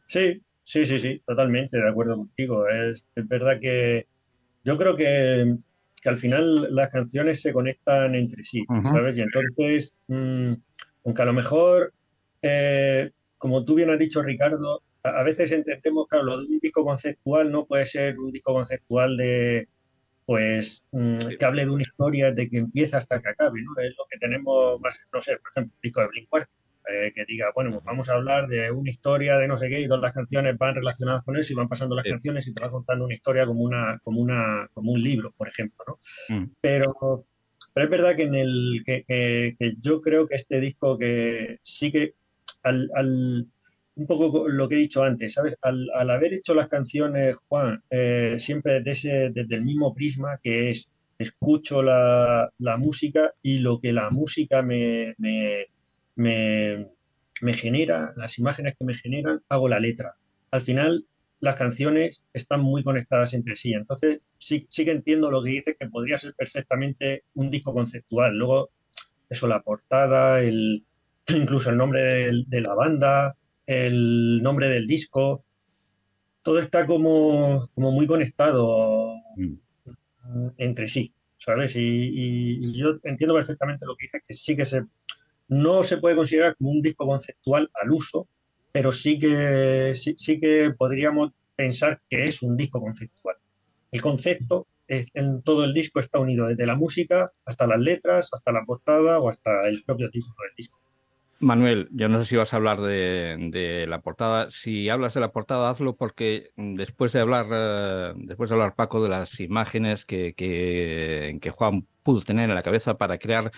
Sí, 0.05 0.41
sí, 0.61 0.85
sí, 0.85 0.99
sí, 0.99 1.21
totalmente 1.25 1.77
de 1.77 1.89
acuerdo 1.89 2.17
contigo. 2.17 2.67
Es, 2.67 3.07
es 3.15 3.27
verdad 3.27 3.59
que 3.59 4.07
yo 4.63 4.77
creo 4.77 4.95
que 4.95 5.57
que 6.03 6.09
al 6.09 6.17
final 6.17 6.75
las 6.75 6.89
canciones 6.89 7.41
se 7.41 7.53
conectan 7.53 8.13
entre 8.13 8.43
sí, 8.43 8.65
¿sabes? 8.83 9.17
Y 9.17 9.21
entonces, 9.21 9.93
mm, 10.07 10.53
aunque 11.05 11.21
a 11.21 11.25
lo 11.25 11.33
mejor, 11.33 11.93
eh, 12.41 13.11
como 13.37 13.63
tú 13.63 13.75
bien 13.75 13.89
has 13.89 13.99
dicho, 13.99 14.21
Ricardo, 14.21 14.83
a, 15.03 15.23
veces 15.23 15.51
entendemos 15.53 16.07
que 16.09 16.17
lo 16.17 16.39
de 16.39 16.45
un 16.45 16.59
disco 16.59 16.83
conceptual 16.83 17.51
no 17.51 17.65
puede 17.65 17.85
ser 17.85 18.19
un 18.19 18.31
disco 18.31 18.53
conceptual 18.53 19.15
de, 19.15 19.69
pues, 20.25 20.83
mm, 20.91 21.37
que 21.39 21.45
hable 21.45 21.63
de 21.63 21.71
una 21.71 21.83
historia 21.83 22.33
de 22.33 22.49
que 22.49 22.57
empieza 22.57 22.97
hasta 22.97 23.21
que 23.21 23.29
acabe, 23.29 23.61
¿no? 23.61 23.81
Es 23.81 23.95
lo 23.97 24.03
que 24.09 24.19
tenemos 24.19 24.81
más, 24.81 24.99
no 25.13 25.21
sé, 25.21 25.37
por 25.37 25.51
ejemplo, 25.51 25.73
el 25.73 25.81
disco 25.81 26.01
de 26.01 26.07
Blink 26.07 26.29
eh, 26.89 27.11
que 27.15 27.25
diga, 27.25 27.51
bueno, 27.55 27.71
pues 27.71 27.83
vamos 27.83 28.09
a 28.09 28.13
hablar 28.13 28.47
de 28.47 28.71
una 28.71 28.89
historia 28.89 29.37
de 29.37 29.47
no 29.47 29.57
sé 29.57 29.69
qué 29.69 29.81
y 29.81 29.87
todas 29.87 30.01
las 30.01 30.11
canciones 30.11 30.57
van 30.57 30.75
relacionadas 30.75 31.23
con 31.23 31.37
eso 31.37 31.53
y 31.53 31.55
van 31.55 31.69
pasando 31.69 31.95
las 31.95 32.05
canciones 32.05 32.47
y 32.47 32.53
te 32.53 32.61
va 32.61 32.69
contando 32.69 33.05
una 33.05 33.13
historia 33.13 33.45
como, 33.45 33.61
una, 33.61 33.99
como, 34.03 34.21
una, 34.21 34.69
como 34.73 34.91
un 34.91 35.01
libro, 35.01 35.33
por 35.37 35.47
ejemplo, 35.47 35.83
¿no? 35.87 35.99
Mm. 36.35 36.51
Pero, 36.59 37.25
pero 37.73 37.85
es 37.85 37.91
verdad 37.91 38.15
que, 38.15 38.23
en 38.23 38.35
el, 38.35 38.83
que, 38.85 39.03
que, 39.07 39.73
yo 39.79 40.01
creo 40.01 40.27
que 40.27 40.35
este 40.35 40.59
disco 40.59 40.97
que 40.97 41.59
sí 41.63 41.91
que 41.91 42.15
al, 42.63 42.89
al 42.95 43.47
un 43.95 44.07
poco 44.07 44.47
lo 44.47 44.67
que 44.67 44.75
he 44.75 44.79
dicho 44.79 45.03
antes, 45.03 45.33
¿sabes? 45.33 45.55
Al, 45.61 45.87
al 45.93 46.09
haber 46.09 46.33
hecho 46.33 46.53
las 46.53 46.67
canciones, 46.67 47.35
Juan, 47.47 47.83
eh, 47.89 48.35
siempre 48.39 48.81
desde, 48.81 48.91
ese, 48.91 49.29
desde 49.33 49.55
el 49.55 49.63
mismo 49.63 49.93
prisma 49.93 50.39
que 50.41 50.71
es 50.71 50.89
escucho 51.17 51.81
la, 51.81 52.51
la 52.57 52.77
música 52.77 53.33
y 53.41 53.59
lo 53.59 53.79
que 53.79 53.93
la 53.93 54.09
música 54.09 54.61
me, 54.61 55.13
me 55.17 55.67
me, 56.15 56.87
genera, 57.53 58.13
las 58.15 58.39
imágenes 58.39 58.75
que 58.77 58.85
me 58.85 58.93
generan, 58.93 59.41
hago 59.49 59.67
la 59.67 59.79
letra. 59.79 60.15
Al 60.51 60.61
final, 60.61 61.05
las 61.39 61.55
canciones 61.55 62.23
están 62.33 62.61
muy 62.61 62.83
conectadas 62.83 63.33
entre 63.33 63.55
sí. 63.55 63.73
Entonces, 63.73 64.21
sí, 64.37 64.67
sí 64.69 64.85
que 64.85 64.91
entiendo 64.91 65.31
lo 65.31 65.43
que 65.43 65.51
dices, 65.51 65.75
que 65.79 65.89
podría 65.89 66.17
ser 66.17 66.33
perfectamente 66.35 67.23
un 67.33 67.49
disco 67.49 67.73
conceptual. 67.73 68.37
Luego, 68.37 68.71
eso, 69.29 69.47
la 69.47 69.61
portada, 69.61 70.41
el, 70.41 70.85
incluso 71.27 71.69
el 71.69 71.77
nombre 71.77 72.31
de, 72.47 72.61
la 72.61 72.73
banda, 72.73 73.35
el 73.65 74.41
nombre 74.41 74.69
del 74.69 74.87
disco, 74.87 75.43
todo 76.43 76.59
está 76.59 76.85
como, 76.85 77.67
como 77.73 77.91
muy 77.91 78.05
conectado 78.05 79.15
mm. 79.37 80.47
entre 80.57 80.89
sí, 80.89 81.13
¿sabes? 81.37 81.75
y, 81.77 82.77
yo 82.77 82.99
entiendo 83.03 83.33
perfectamente 83.33 83.85
lo 83.85 83.95
que 83.95 84.05
dices, 84.05 84.21
que 84.27 84.33
sí 84.33 84.57
que 84.57 84.65
se, 84.65 84.83
no 85.53 85.83
se 85.83 85.97
puede 85.97 86.15
considerar 86.15 86.55
como 86.57 86.71
un 86.71 86.81
disco 86.81 87.05
conceptual 87.05 87.69
al 87.81 87.91
uso, 87.91 88.27
pero 88.71 88.91
sí 88.91 89.19
que, 89.19 89.91
sí, 89.93 90.39
que 90.39 90.73
podríamos 90.77 91.31
pensar 91.55 92.01
que 92.09 92.23
es 92.23 92.41
un 92.41 92.57
disco 92.57 92.81
conceptual. 92.81 93.35
El 93.91 94.01
concepto 94.01 94.67
en 94.87 95.41
todo 95.43 95.63
el 95.63 95.73
disco 95.73 95.99
está 95.99 96.19
unido 96.19 96.47
desde 96.47 96.65
la 96.65 96.75
música 96.75 97.31
hasta 97.45 97.67
las 97.67 97.79
letras, 97.79 98.29
hasta 98.31 98.51
la 98.51 98.63
portada 98.65 99.19
o 99.19 99.29
hasta 99.29 99.67
el 99.67 99.81
propio 99.83 100.09
título 100.09 100.35
del 100.43 100.55
disco. 100.57 100.79
Manuel, 101.39 101.89
yo 101.91 102.09
no 102.09 102.19
sé 102.19 102.29
si 102.29 102.35
vas 102.35 102.53
a 102.53 102.57
hablar 102.57 102.81
de, 102.81 103.85
la 103.87 104.01
portada. 104.01 104.49
Si 104.49 104.89
hablas 104.89 105.13
de 105.13 105.19
la 105.19 105.31
portada, 105.31 105.69
hazlo 105.69 105.95
porque 105.95 106.51
después 106.55 107.11
de 107.11 107.19
hablar, 107.19 107.47
eh, 107.51 108.13
después 108.15 108.49
de 108.49 108.55
hablar 108.55 108.75
Paco 108.75 109.03
de 109.03 109.09
las 109.09 109.39
imágenes 109.39 110.05
que, 110.05 110.33
que, 110.33 111.37
que 111.41 111.49
Juan 111.51 111.85
pudo 112.01 112.21
tener 112.21 112.49
en 112.49 112.55
la 112.55 112.63
cabeza 112.63 112.97
para 112.97 113.17
crear 113.17 113.51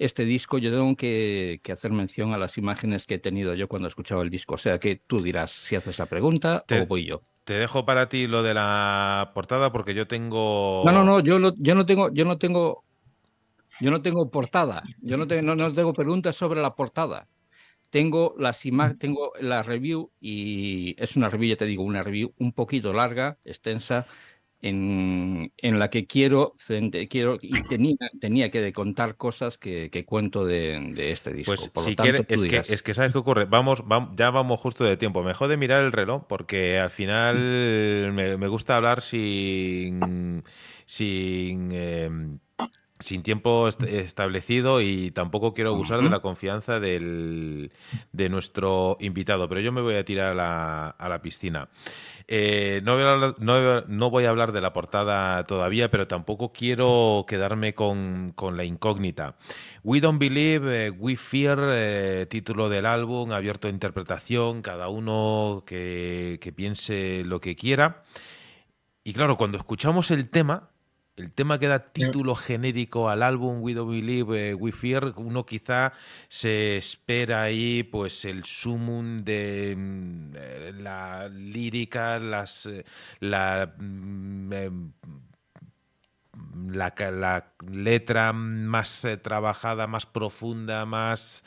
este 0.00 0.24
disco, 0.24 0.56
yo 0.56 0.70
tengo 0.70 0.96
que, 0.96 1.60
hacer 1.70 1.92
mención 1.92 2.32
a 2.32 2.38
las 2.38 2.56
imágenes 2.56 3.06
que 3.06 3.16
he 3.16 3.18
tenido 3.18 3.54
yo 3.54 3.68
cuando 3.68 3.86
he 3.86 3.90
escuchado 3.90 4.22
el 4.22 4.30
disco. 4.30 4.54
O 4.54 4.58
sea 4.58 4.78
que 4.80 4.96
tú 4.96 5.22
dirás 5.22 5.52
si 5.52 5.76
haces 5.76 5.98
la 5.98 6.06
pregunta 6.06 6.64
o 6.68 6.86
voy 6.86 7.04
yo. 7.04 7.20
Te 7.44 7.54
dejo 7.54 7.84
para 7.84 8.08
ti 8.08 8.26
lo 8.26 8.42
de 8.42 8.54
la 8.54 9.30
portada 9.34 9.70
porque 9.70 9.92
yo 9.92 10.06
tengo. 10.06 10.82
No, 10.86 10.92
no, 10.92 11.04
no, 11.04 11.20
yo, 11.20 11.38
yo 11.58 11.74
no 11.74 11.84
tengo, 11.84 12.10
yo 12.12 12.24
no 12.24 12.38
tengo, 12.38 12.82
yo 13.78 13.90
no 13.90 14.00
tengo 14.00 14.30
portada. 14.30 14.82
Yo 15.02 15.18
no, 15.18 15.26
tengo, 15.26 15.54
no, 15.54 15.72
tengo 15.72 15.92
preguntas 15.92 16.34
sobre 16.34 16.62
la 16.62 16.74
portada. 16.74 17.28
Tengo 17.90 18.34
las 18.38 18.62
tengo 18.98 19.32
la 19.40 19.62
review 19.62 20.12
y 20.18 20.94
es 20.96 21.16
una 21.16 21.28
review, 21.28 21.50
ya 21.50 21.56
te 21.56 21.66
digo, 21.66 21.82
una 21.82 22.02
review 22.02 22.32
un 22.38 22.52
poquito 22.52 22.92
larga, 22.94 23.36
extensa, 23.44 24.06
en, 24.62 25.52
en, 25.56 25.78
la 25.78 25.90
que 25.90 26.06
quiero, 26.06 26.52
quiero 27.08 27.38
y 27.40 27.50
tenía, 27.68 27.96
tenía 28.20 28.50
que 28.50 28.72
contar 28.72 29.16
cosas 29.16 29.58
que, 29.58 29.90
que 29.90 30.04
cuento 30.04 30.44
de, 30.44 30.92
de, 30.94 31.12
este 31.12 31.32
disco. 31.32 31.54
Pues 31.72 31.84
si 31.84 31.96
quieres, 31.96 32.26
es, 32.28 32.44
que, 32.44 32.62
es 32.72 32.82
que 32.82 32.94
sabes 32.94 33.12
qué 33.12 33.18
ocurre, 33.18 33.46
vamos, 33.46 33.86
vamos, 33.86 34.10
ya 34.16 34.30
vamos 34.30 34.60
justo 34.60 34.84
de 34.84 34.96
tiempo. 34.96 35.22
Mejor 35.22 35.48
de 35.48 35.56
mirar 35.56 35.82
el 35.82 35.92
reloj 35.92 36.24
porque 36.28 36.78
al 36.78 36.90
final 36.90 37.36
me, 38.12 38.36
me 38.36 38.48
gusta 38.48 38.76
hablar 38.76 39.02
sin, 39.02 40.42
sin 40.86 41.70
eh, 41.72 42.10
sin 43.00 43.22
tiempo 43.22 43.68
establecido 43.68 44.80
y 44.80 45.10
tampoco 45.10 45.52
quiero 45.52 45.70
abusar 45.70 46.02
de 46.02 46.10
la 46.10 46.20
confianza 46.20 46.78
del, 46.78 47.72
de 48.12 48.28
nuestro 48.28 48.96
invitado, 49.00 49.48
pero 49.48 49.60
yo 49.60 49.72
me 49.72 49.80
voy 49.80 49.94
a 49.96 50.04
tirar 50.04 50.32
a 50.32 50.34
la, 50.34 50.88
a 50.90 51.08
la 51.08 51.22
piscina. 51.22 51.68
Eh, 52.32 52.80
no, 52.84 52.94
voy 52.94 54.24
a 54.24 54.30
hablar, 54.30 54.52
de 54.52 54.60
la 54.60 54.72
portada 54.72 55.42
todavía, 55.46 55.90
pero 55.90 56.06
tampoco 56.06 56.52
quiero 56.52 57.24
quedarme 57.26 57.74
con, 57.74 58.34
la 58.52 58.64
incógnita. 58.64 59.36
We 59.82 60.00
Don't 60.00 60.20
Believe, 60.20 60.86
eh, 60.86 60.90
We 60.90 61.16
Fear, 61.16 61.58
eh, 61.72 62.26
título 62.30 62.68
del 62.68 62.86
álbum, 62.86 63.32
abierto 63.32 63.66
a 63.66 63.70
interpretación, 63.72 64.62
cada 64.62 64.88
uno 64.88 65.64
que 65.66 66.52
piense 66.54 67.24
lo 67.24 67.40
que 67.40 67.56
quiera. 67.56 68.04
Y 69.02 69.12
claro, 69.12 69.36
cuando 69.36 69.58
escuchamos 69.58 70.12
el 70.12 70.30
tema, 70.30 70.69
el 71.20 71.32
tema 71.32 71.58
que 71.58 71.68
da 71.68 71.92
título 71.92 72.34
genérico 72.34 73.08
al 73.10 73.22
álbum 73.22 73.62
We 73.62 73.74
Don't 73.74 73.90
Believe, 73.90 74.50
eh, 74.50 74.54
We 74.54 74.72
Fear, 74.72 75.14
uno 75.16 75.44
quizá 75.44 75.92
se 76.28 76.76
espera 76.76 77.42
ahí 77.42 77.82
pues 77.82 78.24
el 78.24 78.44
sumum 78.44 79.18
de 79.22 79.74
mm, 79.76 80.32
eh, 80.34 80.72
la 80.78 81.28
lírica, 81.28 82.18
las 82.18 82.66
eh, 82.66 82.84
la, 83.20 83.72
mm, 83.78 84.52
em, 84.52 84.92
la, 86.68 86.94
la 87.10 87.52
letra 87.70 88.32
más 88.32 89.06
trabajada, 89.22 89.86
más 89.86 90.06
profunda, 90.06 90.86
más 90.86 91.44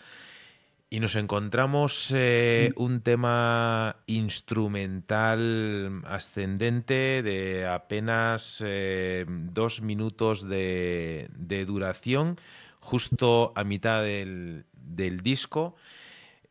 y 0.93 0.99
nos 0.99 1.15
encontramos 1.15 2.13
eh, 2.13 2.71
un 2.75 3.01
tema 3.01 3.95
instrumental 4.05 6.03
ascendente 6.05 7.23
de 7.23 7.65
apenas 7.65 8.63
eh, 8.63 9.25
dos 9.27 9.81
minutos 9.81 10.47
de, 10.47 11.29
duración, 11.65 12.39
justo 12.79 13.53
a 13.55 13.63
mitad 13.63 14.03
del, 14.03 14.65
disco. 15.23 15.75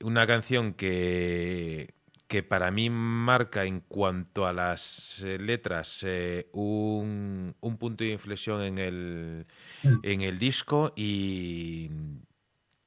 Una 0.01 0.27
canción 0.27 0.75
que, 0.75 1.95
que, 2.27 2.43
para 2.43 2.73
mí 2.73 2.91
marca 2.91 3.65
en 3.65 3.79
cuanto 3.79 4.45
a 4.45 4.53
las 4.53 5.23
eh, 5.23 5.39
letras 5.39 6.05
un, 6.51 7.55
un, 7.61 7.77
punto 7.77 8.03
de 8.03 8.11
inflexión 8.11 8.61
en 8.63 8.79
el, 8.79 9.47
mm. 9.85 9.99
en 10.03 10.21
el 10.23 10.41
disco 10.41 10.93
y 10.97 11.91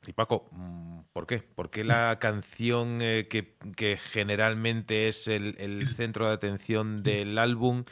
y 0.08 0.14
Paco, 0.14 0.48
mm, 0.52 1.00
¿por 1.14 1.28
qué? 1.28 1.40
¿Por 1.40 1.70
qué 1.70 1.84
la 1.84 2.20
canción 2.20 3.00
eh, 3.02 3.28
que, 3.28 3.98
generalmente 3.98 5.08
es 5.08 5.28
el, 5.28 5.56
centro 5.96 6.28
de 6.28 6.34
atención 6.34 7.04
del 7.04 7.38
álbum 7.38 7.86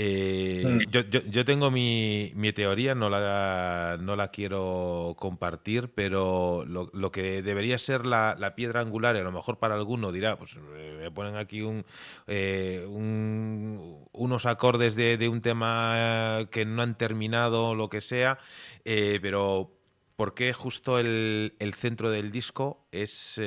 Eh, 0.00 0.62
mm. 0.64 0.90
yo, 0.92 1.00
yo, 1.00 1.44
tengo 1.44 1.72
mi, 1.72 2.30
mi, 2.36 2.52
teoría, 2.52 2.94
no 2.94 3.10
la, 3.10 3.98
no 4.00 4.14
la 4.14 4.28
quiero 4.28 5.16
compartir, 5.18 5.88
pero 5.92 6.64
lo, 6.64 6.88
lo 6.92 7.10
que 7.10 7.42
debería 7.42 7.78
ser 7.78 8.06
la, 8.06 8.36
la, 8.38 8.54
piedra 8.54 8.80
angular, 8.80 9.16
y 9.16 9.18
a 9.18 9.24
lo 9.24 9.32
mejor 9.32 9.58
para 9.58 9.74
alguno 9.74 10.12
dirá, 10.12 10.36
pues 10.38 10.56
eh, 10.76 10.98
me 11.00 11.10
ponen 11.10 11.34
aquí 11.34 11.62
un, 11.62 11.84
un 12.28 14.06
unos 14.12 14.46
acordes 14.46 14.94
de, 14.94 15.16
de, 15.16 15.28
un 15.28 15.40
tema 15.40 16.46
que 16.52 16.64
no 16.64 16.82
han 16.82 16.96
terminado, 16.96 17.74
lo 17.74 17.88
que 17.88 18.00
sea, 18.00 18.38
pero 18.84 19.77
¿por 20.18 20.34
qué 20.34 20.52
justo 20.52 20.98
el, 20.98 21.54
el 21.60 21.74
centro 21.74 22.10
del 22.10 22.32
disco 22.32 22.84
es 22.90 23.40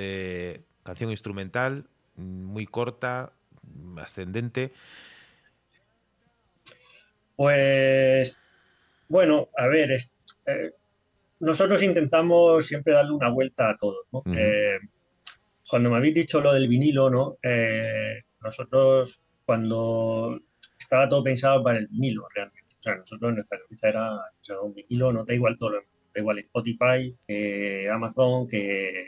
canción 0.83 1.11
instrumental, 1.11 1.89
muy 2.15 2.65
corta, 2.65 3.33
ascendente? 3.97 4.71
Pues, 7.35 8.39
bueno, 9.09 9.49
a 9.57 9.67
ver, 9.67 9.91
eh, 10.45 10.71
nosotros 11.41 11.83
intentamos 11.83 12.65
siempre 12.65 12.93
darle 12.93 13.11
una 13.11 13.27
vuelta 13.27 13.71
a 13.71 13.77
todo. 13.77 14.05
Eh, 14.33 14.79
cuando 15.67 15.89
me 15.89 15.97
habéis 15.97 16.13
dicho 16.13 16.39
lo 16.39 16.53
del 16.53 16.67
vinilo, 16.67 17.09
¿no? 17.09 17.37
Eh, 17.43 18.21
nosotros, 18.41 19.21
cuando 19.45 20.39
estaba 20.79 21.09
todo 21.09 21.23
pensado 21.23 21.63
para 21.63 21.79
el 21.79 21.87
vinilo, 21.87 22.27
realmente. 22.33 22.75
O 22.77 22.81
sea, 22.81 22.95
nosotros 22.95 23.33
nuestra 23.33 23.59
cabeza 23.59 23.89
era 23.89 24.61
un 24.61 24.73
vinilo, 24.73 25.11
no 25.11 25.25
da 25.25 25.33
igual 25.33 25.57
todo 25.57 25.71
lo 25.71 25.81
igual 26.15 26.39
Spotify, 26.39 27.15
que 27.25 27.89
Amazon, 27.89 28.47
que, 28.47 29.07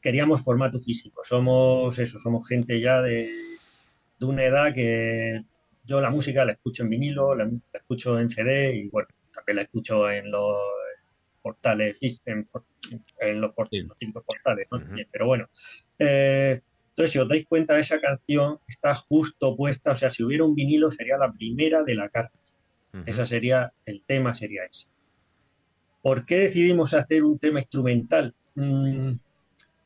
queríamos 0.00 0.42
formato 0.42 0.80
físico. 0.80 1.22
Somos 1.24 1.98
eso, 1.98 2.18
somos 2.18 2.48
gente 2.48 2.80
ya 2.80 3.00
de, 3.00 3.30
de 4.18 4.26
una 4.26 4.44
edad 4.44 4.74
que 4.74 5.42
yo 5.84 6.00
la 6.00 6.10
música 6.10 6.44
la 6.44 6.52
escucho 6.52 6.82
en 6.82 6.90
vinilo, 6.90 7.34
la, 7.34 7.50
escucho 7.72 8.18
en 8.18 8.28
CD 8.28 8.76
y 8.76 8.88
bueno, 8.88 9.08
también 9.32 9.56
la 9.56 9.62
escucho 9.62 10.10
en 10.10 10.30
los 10.30 10.56
portales, 11.40 11.98
en, 12.26 13.40
los, 13.40 13.52
típicos 13.98 14.24
portales, 14.24 14.66
¿no? 14.70 14.80
Pero 15.10 15.26
bueno, 15.26 15.48
eh, 15.98 16.60
entonces 16.90 17.12
si 17.12 17.18
os 17.18 17.28
dais 17.28 17.46
cuenta, 17.46 17.78
esa 17.78 18.00
canción 18.00 18.58
está 18.66 18.94
justo 18.94 19.56
puesta, 19.56 19.92
o 19.92 19.94
sea, 19.94 20.10
si 20.10 20.22
hubiera 20.24 20.44
un 20.44 20.54
vinilo 20.54 20.90
sería 20.90 21.16
la 21.16 21.32
primera 21.32 21.82
de 21.84 21.94
la 21.94 22.08
carta. 22.08 22.38
Esa 23.06 23.24
sería, 23.24 23.72
el 23.86 24.02
tema 24.02 24.34
sería 24.34 24.64
ese. 24.64 24.88
¿Por 26.02 26.26
qué 26.26 26.38
decidimos 26.38 26.94
hacer 26.94 27.24
un 27.24 27.38
tema 27.38 27.60
instrumental? 27.60 28.34
Mm, 28.54 29.12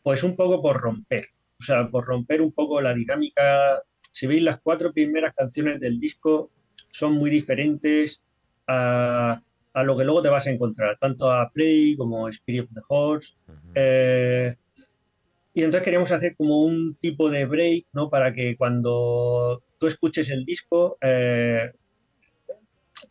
pues 0.03 0.23
un 0.23 0.37
poco 0.37 0.63
por 0.63 0.81
romper, 0.81 1.27
o 1.59 1.63
sea, 1.63 1.89
por 1.89 2.05
romper 2.05 2.43
un 2.43 2.53
poco 2.53 2.81
la 2.81 2.95
dinámica 2.95 3.83
si 4.13 4.27
veis 4.27 4.43
las 4.43 4.61
cuatro 4.61 4.93
primeras 4.93 5.35
canciones 5.35 5.81
del 5.81 5.99
disco 5.99 6.51
son 6.91 7.15
muy 7.15 7.31
diferentes 7.31 8.21
a, 8.69 9.43
lo 9.75 9.97
que 9.97 10.05
luego 10.05 10.23
te 10.23 10.29
vas 10.29 10.47
a 10.47 10.51
encontrar, 10.51 10.99
tanto 11.01 11.31
a 11.31 11.51
Prey 11.51 11.97
como 11.97 12.29
Spirit 12.29 12.65
of 12.65 12.75
the 12.75 12.81
Horse. 12.89 13.35
Eh, 13.75 14.55
y 15.55 15.63
entonces 15.63 15.85
queríamos 15.85 16.13
hacer 16.13 16.37
como 16.37 16.63
un 16.63 16.95
tipo 16.97 17.31
de 17.31 17.47
break, 17.47 17.87
¿no? 17.93 18.11
Para 18.11 18.33
que 18.33 18.57
cuando 18.57 19.63
tú 19.79 19.87
escuches 19.87 20.29
el 20.29 20.45
disco, 20.45 20.99
eh, 21.01 21.73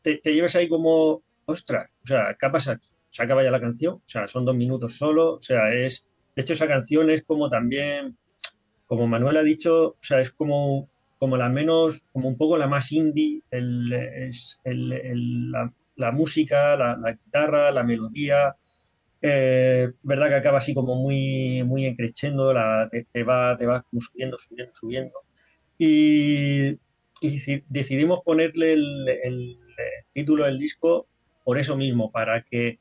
te, 0.03 0.19
lleves 0.23 0.55
ahí 0.55 0.69
como, 0.69 1.23
ostras, 1.45 1.87
o 2.03 2.07
sea, 2.07 2.35
¿qué 2.39 2.49
pasa 2.49 2.73
aquí? 2.73 2.87
Se 3.09 3.23
acaba 3.23 3.43
ya 3.43 3.51
la 3.51 3.61
canción, 3.61 3.95
o 3.95 4.03
sea, 4.05 4.27
son 4.27 4.45
dos 4.45 4.55
minutos 4.55 4.95
solo, 4.95 5.35
o 5.35 5.41
sea, 5.41 5.73
es, 5.73 6.03
de 6.35 6.41
hecho 6.41 6.53
esa 6.53 6.67
canción 6.67 7.09
es 7.09 7.23
como 7.23 7.49
también, 7.49 8.17
como 8.87 9.07
Manuel 9.07 9.37
ha 9.37 9.43
dicho, 9.43 9.89
o 9.89 9.97
sea, 10.01 10.19
es 10.19 10.31
como 10.31 10.89
como 11.21 11.37
la 11.37 11.49
menos, 11.49 12.01
como 12.13 12.27
un 12.29 12.35
poco 12.35 12.57
la 12.57 12.65
más 12.65 12.91
indie, 12.91 13.43
el, 13.51 13.93
es 13.93 14.59
el, 14.63 15.51
la, 15.95 16.11
música, 16.11 16.75
la, 16.75 16.97
guitarra, 17.23 17.69
la 17.69 17.83
melodía, 17.83 18.55
eh, 19.21 19.91
verdad 20.01 20.29
que 20.29 20.35
acaba 20.35 20.57
así 20.57 20.73
como 20.73 20.95
muy, 20.95 21.61
muy 21.63 21.85
encrechendo, 21.85 22.51
la, 22.55 22.89
te, 22.89 23.23
va, 23.23 23.55
te 23.55 23.67
va 23.67 23.85
subiendo, 23.99 24.39
subiendo, 24.39 24.73
subiendo. 24.73 25.13
Y, 25.77 26.69
y 27.21 27.63
decidimos 27.69 28.21
ponerle 28.25 28.73
el, 28.73 29.07
el, 29.21 29.59
título 30.13 30.45
del 30.45 30.57
disco 30.57 31.07
por 31.43 31.57
eso 31.57 31.75
mismo, 31.77 32.11
para 32.11 32.43
que, 32.43 32.79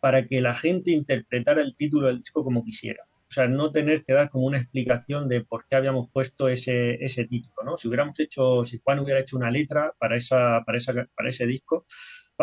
para 0.00 0.26
que 0.26 0.40
la 0.40 0.54
gente 0.54 0.90
interpretara 0.90 1.62
el 1.62 1.76
título 1.76 2.06
del 2.06 2.18
disco 2.18 2.44
como 2.44 2.64
quisiera. 2.64 3.04
O 3.28 3.30
sea, 3.30 3.46
no 3.46 3.72
tener 3.72 4.04
que 4.04 4.14
dar 4.14 4.30
como 4.30 4.46
una 4.46 4.58
explicación 4.58 5.28
de 5.28 5.44
por 5.44 5.66
qué 5.66 5.76
habíamos 5.76 6.08
puesto 6.10 6.48
ese, 6.48 6.94
ese 7.04 7.26
título, 7.26 7.56
¿no? 7.62 7.76
Si 7.76 7.86
hubiéramos 7.86 8.18
hecho, 8.20 8.64
si 8.64 8.80
Juan 8.82 9.00
hubiera 9.00 9.20
hecho 9.20 9.36
una 9.36 9.50
letra 9.50 9.92
para, 9.98 10.16
esa, 10.16 10.62
para, 10.64 10.78
esa, 10.78 11.06
para 11.14 11.28
ese 11.28 11.44
disco, 11.46 11.84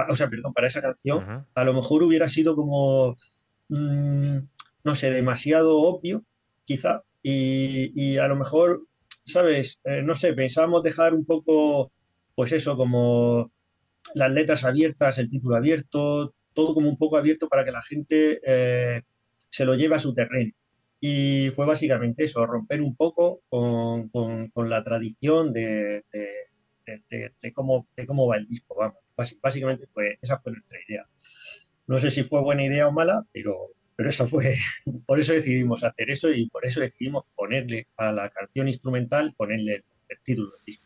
o 0.09 0.15
sea, 0.15 0.29
perdón, 0.29 0.53
para 0.53 0.67
esa 0.67 0.81
canción, 0.81 1.47
a 1.53 1.63
lo 1.63 1.73
mejor 1.73 2.03
hubiera 2.03 2.27
sido 2.27 2.55
como, 2.55 3.15
mm, 3.69 4.37
no 4.83 4.95
sé, 4.95 5.11
demasiado 5.11 5.79
obvio, 5.79 6.23
quizá, 6.65 7.03
y, 7.23 8.17
a 8.17 8.27
lo 8.27 8.35
mejor, 8.35 8.87
¿sabes? 9.23 9.79
Eh, 9.85 10.01
no 10.03 10.15
sé, 10.15 10.33
pensábamos 10.33 10.83
dejar 10.83 11.13
un 11.15 11.25
poco, 11.25 11.91
pues 12.35 12.51
eso, 12.51 12.77
como 12.77 13.51
las 14.13 14.31
letras 14.31 14.63
abiertas, 14.63 15.17
el 15.17 15.29
título 15.29 15.55
abierto, 15.55 16.35
todo 16.53 16.73
como 16.73 16.89
un 16.89 16.97
poco 16.97 17.17
abierto 17.17 17.47
para 17.47 17.65
que 17.65 17.71
la 17.71 17.81
gente 17.81 18.39
eh, 18.45 19.01
se 19.49 19.65
lo 19.65 19.75
lleve 19.75 19.95
a 19.95 19.99
su 19.99 20.13
terreno. 20.13 20.51
Y 20.99 21.51
fue 21.51 21.65
básicamente 21.65 22.23
eso, 22.23 22.45
romper 22.45 22.81
un 22.81 22.95
poco 22.95 23.41
con, 23.49 24.09
con, 24.09 24.69
la 24.69 24.81
tradición 24.83 25.53
de, 25.53 26.03
de, 26.11 27.53
cómo, 27.53 27.87
de 27.95 28.07
cómo 28.07 28.27
va 28.27 28.37
el 28.37 28.47
disco. 28.47 28.75
Vamos. 28.75 28.97
Básicamente 29.41 29.87
fue, 29.93 30.17
esa 30.21 30.39
fue 30.39 30.53
nuestra 30.53 30.79
idea. 30.87 31.07
No 31.87 31.99
sé 31.99 32.09
si 32.09 32.23
fue 32.23 32.41
buena 32.41 32.65
idea 32.65 32.87
o 32.87 32.91
mala, 32.91 33.23
pero, 33.31 33.71
pero 33.95 34.09
eso 34.09 34.27
fue, 34.27 34.57
por 35.05 35.19
eso 35.19 35.33
decidimos 35.33 35.83
hacer 35.83 36.09
eso 36.09 36.31
y 36.31 36.49
por 36.49 36.65
eso 36.65 36.79
decidimos 36.79 37.25
ponerle 37.35 37.87
a 37.97 38.11
la 38.11 38.29
canción 38.29 38.67
instrumental, 38.67 39.33
ponerle 39.35 39.83
el 40.09 40.17
título 40.23 40.51
del 40.51 40.65
disco. 40.65 40.84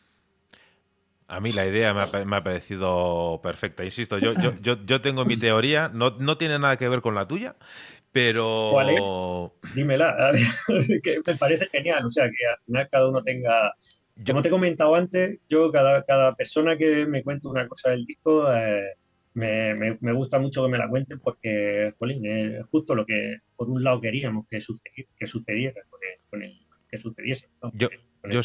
A 1.30 1.40
mí 1.40 1.52
la 1.52 1.66
idea 1.66 1.94
me 1.94 2.02
ha, 2.02 2.26
me 2.26 2.38
ha 2.38 2.44
parecido 2.44 3.40
perfecta. 3.44 3.86
Insisto, 3.86 4.18
yo, 4.18 4.34
yo, 4.34 4.54
yo, 4.62 4.84
yo, 4.84 5.00
tengo 5.00 5.26
mi 5.26 5.38
teoría, 5.38 5.90
no, 5.94 6.18
no 6.20 6.38
tiene 6.40 6.58
nada 6.58 6.76
que 6.78 6.90
ver 6.90 7.02
con 7.02 7.14
la 7.14 7.28
tuya, 7.28 7.56
pero. 8.12 8.70
¿Cuál 8.72 8.90
es? 8.90 9.76
Dímela, 9.76 10.32
que 11.04 11.22
me 11.26 11.36
parece 11.36 11.68
genial. 11.68 12.06
O 12.06 12.10
sea, 12.10 12.26
que 12.26 12.48
al 12.52 12.62
final 12.66 12.90
cada 12.92 13.10
uno 13.10 13.24
tenga. 13.24 13.74
Como 14.26 14.42
te 14.42 14.48
he 14.48 14.52
comentado 14.52 14.96
antes, 14.96 15.40
yo, 15.48 15.72
cada, 15.72 16.04
cada 16.04 16.36
persona 16.36 16.78
que 16.78 17.06
me 17.06 17.24
cuente 17.24 17.48
una 17.48 17.68
cosa 17.68 17.92
del 17.92 18.06
disco, 18.06 18.52
eh, 18.52 18.96
me, 19.34 19.76
me, 20.02 20.14
gusta 20.14 20.40
mucho 20.40 20.64
que 20.64 20.70
me 20.70 20.78
la 20.78 20.90
cuenten 20.90 21.20
porque, 21.20 21.92
jolín, 21.98 22.26
es 22.26 22.66
justo 22.66 22.96
lo 22.96 23.06
que 23.06 23.38
por 23.56 23.70
un 23.70 23.84
lado 23.84 24.02
queríamos 24.02 24.46
que 24.48 24.60
sucediera, 24.60 25.10
que 25.16 25.28
sucediera 25.28 25.82
con 26.30 26.44
el, 26.44 26.60
que 26.90 26.98
sucediese. 26.98 27.48
Yo, 27.74 27.88
yo, 28.30 28.42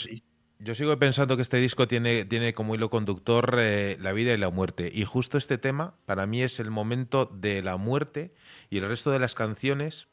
yo 0.59 0.75
sigo 0.75 0.97
pensando 0.99 1.37
que 1.37 1.43
este 1.43 1.57
disco 1.59 1.89
tiene, 1.89 2.25
tiene 2.25 2.55
como 2.55 2.75
hilo 2.75 2.91
conductor 2.91 3.57
eh, 3.59 3.97
la 4.01 4.13
vida 4.13 4.33
y 4.33 4.37
la 4.37 4.51
muerte. 4.51 4.91
Y 4.93 5.05
justo 5.05 5.37
este 5.37 5.59
tema, 5.59 5.95
para 6.07 6.27
mí, 6.27 6.43
es 6.43 6.61
el 6.61 6.71
momento 6.71 7.27
de 7.27 7.63
la 7.63 7.77
muerte 7.77 8.35
y 8.71 8.79
el 8.79 8.89
resto 8.89 9.11
de 9.11 9.19
las 9.19 9.35
canciones 9.35 10.09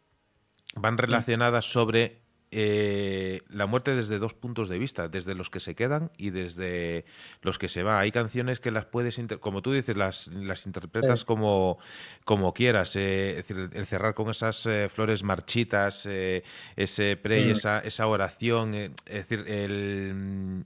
van 0.76 0.98
relacionadas 0.98 1.66
sobre 1.66 2.21
eh, 2.54 3.42
la 3.50 3.66
muerte 3.66 3.96
desde 3.96 4.20
dos 4.20 4.34
puntos 4.34 4.68
de 4.68 4.78
vista, 4.78 5.08
desde 5.08 5.36
los 5.36 5.50
que 5.50 5.62
se 5.62 5.74
quedan 5.74 6.12
y 6.18 6.32
desde 6.32 7.06
los 7.42 7.58
que 7.58 7.70
se 7.70 7.82
van. 7.82 7.98
Hay 7.98 8.12
canciones 8.12 8.60
que 8.60 8.72
las 8.72 8.86
puedes, 8.86 9.20
como 9.40 9.62
tú 9.62 9.72
dices, 9.72 9.96
las, 9.96 10.28
las 10.28 10.66
interpretas 10.66 11.24
como, 11.24 11.80
como 12.26 12.54
quieras. 12.54 12.98
Eh, 12.98 13.30
es 13.40 13.48
decir, 13.48 13.70
el 13.72 13.86
cerrar 13.86 14.16
con 14.16 14.30
esas 14.30 14.66
eh, 14.66 14.90
flores 14.94 15.24
marchitas, 15.24 16.06
ese 16.06 17.16
pre 17.16 17.42
y 17.42 17.52
esa, 17.52 17.80
esa 17.80 18.08
oración. 18.08 18.76
es 18.76 18.96
decir, 19.06 19.46
el, 19.48 20.66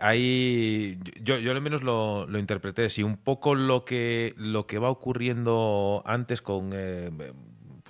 ahí 0.00 0.98
yo, 1.20 1.36
yo 1.38 1.52
al 1.52 1.60
menos 1.60 1.82
lo, 1.82 2.26
lo 2.26 2.38
interpreté 2.38 2.86
así. 2.86 3.02
Un 3.02 3.18
poco 3.18 3.54
lo 3.54 3.84
que, 3.84 4.32
lo 4.38 4.66
que 4.66 4.78
va 4.78 4.88
ocurriendo 4.88 6.02
antes 6.06 6.40
con 6.40 6.72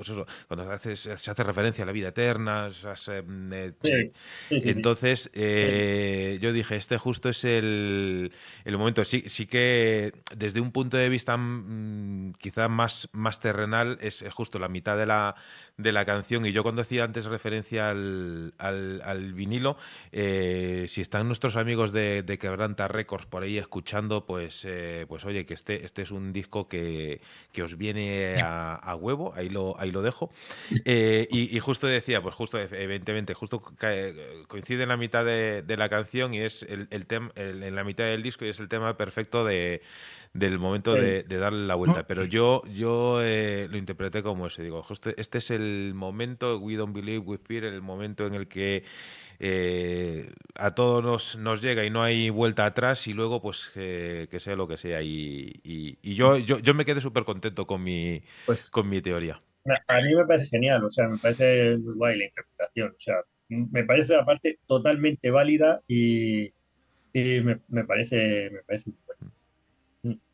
pues 0.03 0.19
eso, 0.19 0.27
cuando 0.49 0.65
se 0.67 0.73
hace, 0.73 1.17
se 1.17 1.31
hace 1.31 1.45
referencia 1.45 1.85
a 1.85 1.87
la 1.87 1.93
vida 1.93 2.09
eterna, 2.09 2.71
eh, 3.13 4.13
entonces 4.51 5.31
eh, 5.33 6.39
yo 6.41 6.53
dije, 6.53 6.75
este 6.75 6.99
justo 6.99 7.29
es 7.29 7.45
el, 7.45 8.33
el 8.65 8.79
momento. 8.79 9.05
Sí, 9.05 9.25
sí 9.29 9.47
que 9.47 10.13
desde 10.37 10.61
un 10.61 10.73
punto 10.73 10.97
de 10.97 11.09
vista 11.09 11.37
mm, 11.37 12.33
quizá 12.41 12.67
más, 12.67 13.09
más 13.13 13.39
terrenal 13.39 13.99
es 14.01 14.25
justo 14.35 14.59
la 14.59 14.69
mitad 14.69 14.97
de 14.97 15.07
la, 15.07 15.37
de 15.77 15.93
la 15.93 16.05
canción. 16.05 16.47
Y 16.47 16.53
yo 16.53 16.63
cuando 16.63 16.83
hacía 16.83 17.05
antes 17.05 17.27
referencia 17.27 17.91
al, 17.91 18.55
al, 18.59 19.35
vinilo, 19.35 19.77
eh, 20.11 20.87
si 20.89 21.01
están 21.01 21.27
nuestros 21.27 21.57
amigos 21.57 21.93
de, 21.93 22.23
de, 22.23 22.39
Quebranta 22.39 22.89
Records 22.89 23.27
por 23.27 23.43
ahí 23.43 23.59
escuchando, 23.59 24.27
pues, 24.27 24.65
eh, 24.67 25.07
pues 25.09 25.25
oye, 25.25 25.47
que 25.47 25.55
este, 25.55 25.85
este 25.85 26.03
es 26.03 26.11
un 26.11 26.33
disco 26.33 26.69
que, 26.69 27.21
que 27.53 27.63
os 27.63 27.77
viene 27.77 28.37
a, 28.43 28.97
huevo, 28.97 29.33
ahí 29.35 29.49
lo, 29.49 29.79
ahí 29.79 29.91
lo 29.93 30.03
dejo. 30.03 30.31
Eh, 30.85 31.29
y, 31.31 31.59
justo 31.61 31.87
decía, 31.87 32.21
pues 32.23 32.35
justo, 32.35 32.59
evidentemente, 32.59 33.35
justo 33.35 33.63
coincide 34.49 34.83
en 34.83 34.89
la 34.89 34.97
mitad 34.97 35.25
de, 35.25 35.63
de 35.63 35.77
la 35.77 35.89
canción 35.89 36.35
y 36.35 36.41
es 36.41 36.65
el, 36.65 36.89
el 36.91 37.07
tema, 37.07 37.31
en 37.37 37.75
la 37.75 37.85
mitad 37.85 38.05
del 38.05 38.23
disco 38.23 38.45
y 38.45 38.49
es 38.49 38.61
el 38.61 38.69
tema 38.69 38.97
perfecto 38.97 39.45
de 39.45 39.83
del 40.35 40.59
momento 40.59 40.95
de, 40.95 41.25
darle 41.25 41.67
la 41.67 41.75
vuelta. 41.75 42.07
Pero 42.07 42.25
yo, 42.25 42.63
yo 42.73 43.21
eh, 43.23 43.69
lo 43.71 43.77
interpreté 43.77 44.23
como 44.23 44.47
ese. 44.47 44.63
Digo, 44.63 44.85
este 45.17 45.39
es 45.39 45.51
el 45.51 45.93
momento, 45.95 46.59
We 46.59 46.77
Don't 46.77 46.95
Believe, 46.95 47.19
We 47.19 47.39
Fear, 47.39 47.65
el 47.65 47.83
momento 47.83 48.27
en 48.27 48.35
el 48.35 48.49
que 48.49 48.85
eh, 49.39 50.33
a 50.55 50.75
todos 50.75 51.03
nos, 51.05 51.37
nos 51.37 51.61
llega 51.61 51.85
y 51.85 51.91
no 51.91 52.03
hay 52.03 52.31
vuelta 52.31 52.65
atrás 52.65 53.07
y 53.09 53.13
luego 53.13 53.43
pues 53.43 53.71
que 53.75 54.39
sea 54.41 54.57
lo 54.57 54.67
que 54.67 54.79
sea. 54.79 55.03
Y, 55.03 55.61
y, 55.63 56.15
yo, 56.15 56.39
yo, 56.39 56.59
yo, 56.59 56.75
me 56.75 56.85
quedé 56.85 57.01
súper 57.01 57.25
contento 57.25 57.67
con 57.67 57.83
mi, 57.83 58.23
pues 58.47 58.71
con 58.71 58.89
mi 58.89 59.03
teoría. 59.03 59.41
A 59.65 60.01
mí 60.03 60.15
me 60.15 60.27
parece 60.27 60.49
genial, 60.49 60.85
o 60.85 60.91
sea, 60.91 61.09
me 61.09 61.19
parece 61.19 61.79
muy 61.79 61.95
guay 61.95 62.19
la 62.19 62.25
interpretación. 62.25 62.91
O 62.91 62.99
sea, 62.99 63.17
me 63.49 63.85
parece 63.85 64.17
aparte 64.17 64.59
totalmente 64.67 65.31
válida 65.31 65.83
y, 65.87 66.47
y 67.13 67.41
me, 67.43 67.61
me, 67.69 67.85
parece, 67.85 68.51
me 68.51 68.63
parece 68.63 68.91
muy 68.91 68.97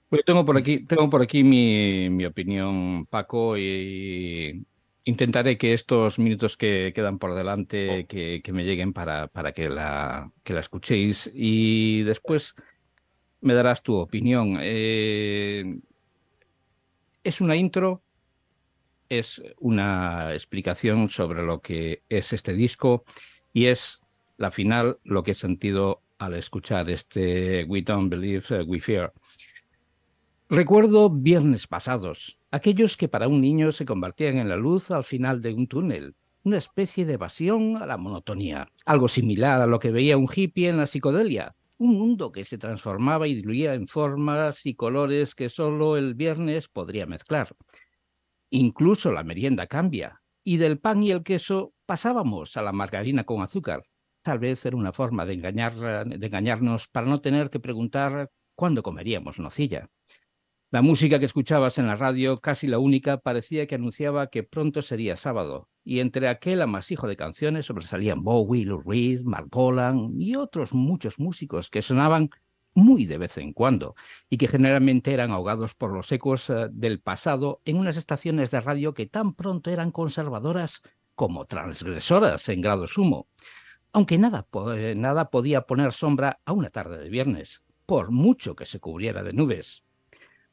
pues 0.08 0.24
tengo 0.24 0.44
por 0.44 0.56
aquí, 0.56 0.84
tengo 0.86 1.10
por 1.10 1.22
aquí 1.22 1.44
mi, 1.44 2.08
mi 2.08 2.24
opinión, 2.24 3.04
Paco, 3.06 3.58
y 3.58 4.64
intentaré 5.04 5.58
que 5.58 5.74
estos 5.74 6.18
minutos 6.18 6.56
que 6.56 6.92
quedan 6.94 7.18
por 7.18 7.34
delante 7.34 8.04
oh. 8.04 8.06
que, 8.06 8.40
que 8.42 8.52
me 8.52 8.64
lleguen 8.64 8.94
para, 8.94 9.26
para 9.28 9.52
que, 9.52 9.68
la, 9.68 10.32
que 10.44 10.54
la 10.54 10.60
escuchéis 10.60 11.30
y 11.34 12.02
después 12.04 12.54
me 13.42 13.52
darás 13.52 13.82
tu 13.82 13.96
opinión. 13.96 14.58
Eh, 14.62 15.78
es 17.22 17.40
una 17.42 17.56
intro, 17.56 18.02
es 19.08 19.42
una 19.58 20.32
explicación 20.32 21.08
sobre 21.08 21.42
lo 21.44 21.60
que 21.60 22.02
es 22.08 22.32
este 22.32 22.54
disco 22.54 23.04
y 23.52 23.66
es 23.66 24.00
la 24.36 24.50
final 24.50 24.98
lo 25.04 25.22
que 25.22 25.32
he 25.32 25.34
sentido 25.34 26.02
al 26.18 26.34
escuchar 26.34 26.88
este 26.90 27.64
We 27.64 27.82
Don't 27.82 28.10
Believe, 28.10 28.62
We 28.64 28.80
Fear. 28.80 29.12
Recuerdo 30.50 31.10
viernes 31.10 31.66
pasados, 31.66 32.38
aquellos 32.50 32.96
que 32.96 33.08
para 33.08 33.28
un 33.28 33.40
niño 33.40 33.70
se 33.72 33.84
convertían 33.84 34.38
en 34.38 34.48
la 34.48 34.56
luz 34.56 34.90
al 34.90 35.04
final 35.04 35.42
de 35.42 35.52
un 35.52 35.66
túnel, 35.66 36.14
una 36.44 36.56
especie 36.56 37.04
de 37.04 37.14
evasión 37.14 37.76
a 37.76 37.86
la 37.86 37.98
monotonía, 37.98 38.70
algo 38.86 39.08
similar 39.08 39.60
a 39.60 39.66
lo 39.66 39.78
que 39.78 39.90
veía 39.90 40.16
un 40.16 40.28
hippie 40.34 40.68
en 40.68 40.78
la 40.78 40.86
psicodelia, 40.86 41.54
un 41.76 41.98
mundo 41.98 42.32
que 42.32 42.44
se 42.44 42.58
transformaba 42.58 43.28
y 43.28 43.34
diluía 43.34 43.74
en 43.74 43.86
formas 43.86 44.64
y 44.66 44.74
colores 44.74 45.34
que 45.34 45.48
solo 45.48 45.96
el 45.96 46.14
viernes 46.14 46.68
podría 46.68 47.06
mezclar. 47.06 47.54
Incluso 48.50 49.12
la 49.12 49.24
merienda 49.24 49.66
cambia, 49.66 50.22
y 50.42 50.56
del 50.56 50.78
pan 50.78 51.02
y 51.02 51.10
el 51.10 51.22
queso 51.22 51.74
pasábamos 51.86 52.56
a 52.56 52.62
la 52.62 52.72
margarina 52.72 53.24
con 53.24 53.42
azúcar. 53.42 53.84
Tal 54.22 54.38
vez 54.38 54.64
era 54.64 54.76
una 54.76 54.92
forma 54.92 55.26
de, 55.26 55.34
engañar, 55.34 55.74
de 55.74 56.26
engañarnos 56.26 56.88
para 56.88 57.06
no 57.06 57.20
tener 57.20 57.50
que 57.50 57.60
preguntar 57.60 58.30
cuándo 58.54 58.82
comeríamos 58.82 59.38
nocilla. 59.38 59.88
La 60.70 60.82
música 60.82 61.18
que 61.18 61.24
escuchabas 61.24 61.78
en 61.78 61.86
la 61.86 61.96
radio, 61.96 62.40
casi 62.40 62.66
la 62.66 62.78
única, 62.78 63.18
parecía 63.18 63.66
que 63.66 63.76
anunciaba 63.76 64.26
que 64.26 64.42
pronto 64.42 64.82
sería 64.82 65.16
sábado, 65.16 65.70
y 65.82 66.00
entre 66.00 66.28
aquel 66.28 66.60
amasijo 66.60 67.08
de 67.08 67.16
canciones 67.16 67.64
sobresalían 67.64 68.22
Bowie, 68.22 68.66
Lou 68.66 68.82
Reed, 68.82 69.22
Mark 69.22 69.48
Bolan 69.50 70.20
y 70.20 70.36
otros 70.36 70.74
muchos 70.74 71.18
músicos 71.18 71.70
que 71.70 71.80
sonaban 71.80 72.28
muy 72.78 73.04
de 73.04 73.18
vez 73.18 73.36
en 73.38 73.52
cuando 73.52 73.94
y 74.30 74.38
que 74.38 74.48
generalmente 74.48 75.12
eran 75.12 75.32
ahogados 75.32 75.74
por 75.74 75.92
los 75.92 76.10
ecos 76.12 76.48
eh, 76.48 76.68
del 76.70 77.00
pasado 77.00 77.60
en 77.64 77.76
unas 77.76 77.96
estaciones 77.96 78.50
de 78.50 78.60
radio 78.60 78.94
que 78.94 79.06
tan 79.06 79.34
pronto 79.34 79.70
eran 79.70 79.90
conservadoras 79.90 80.80
como 81.14 81.46
transgresoras 81.46 82.48
en 82.48 82.60
grado 82.60 82.86
sumo. 82.86 83.26
Aunque 83.92 84.18
nada, 84.18 84.46
eh, 84.76 84.94
nada 84.96 85.30
podía 85.30 85.62
poner 85.62 85.92
sombra 85.92 86.40
a 86.44 86.52
una 86.52 86.68
tarde 86.68 86.98
de 86.98 87.08
viernes, 87.08 87.62
por 87.86 88.10
mucho 88.10 88.54
que 88.54 88.66
se 88.66 88.80
cubriera 88.80 89.22
de 89.22 89.32
nubes. 89.32 89.82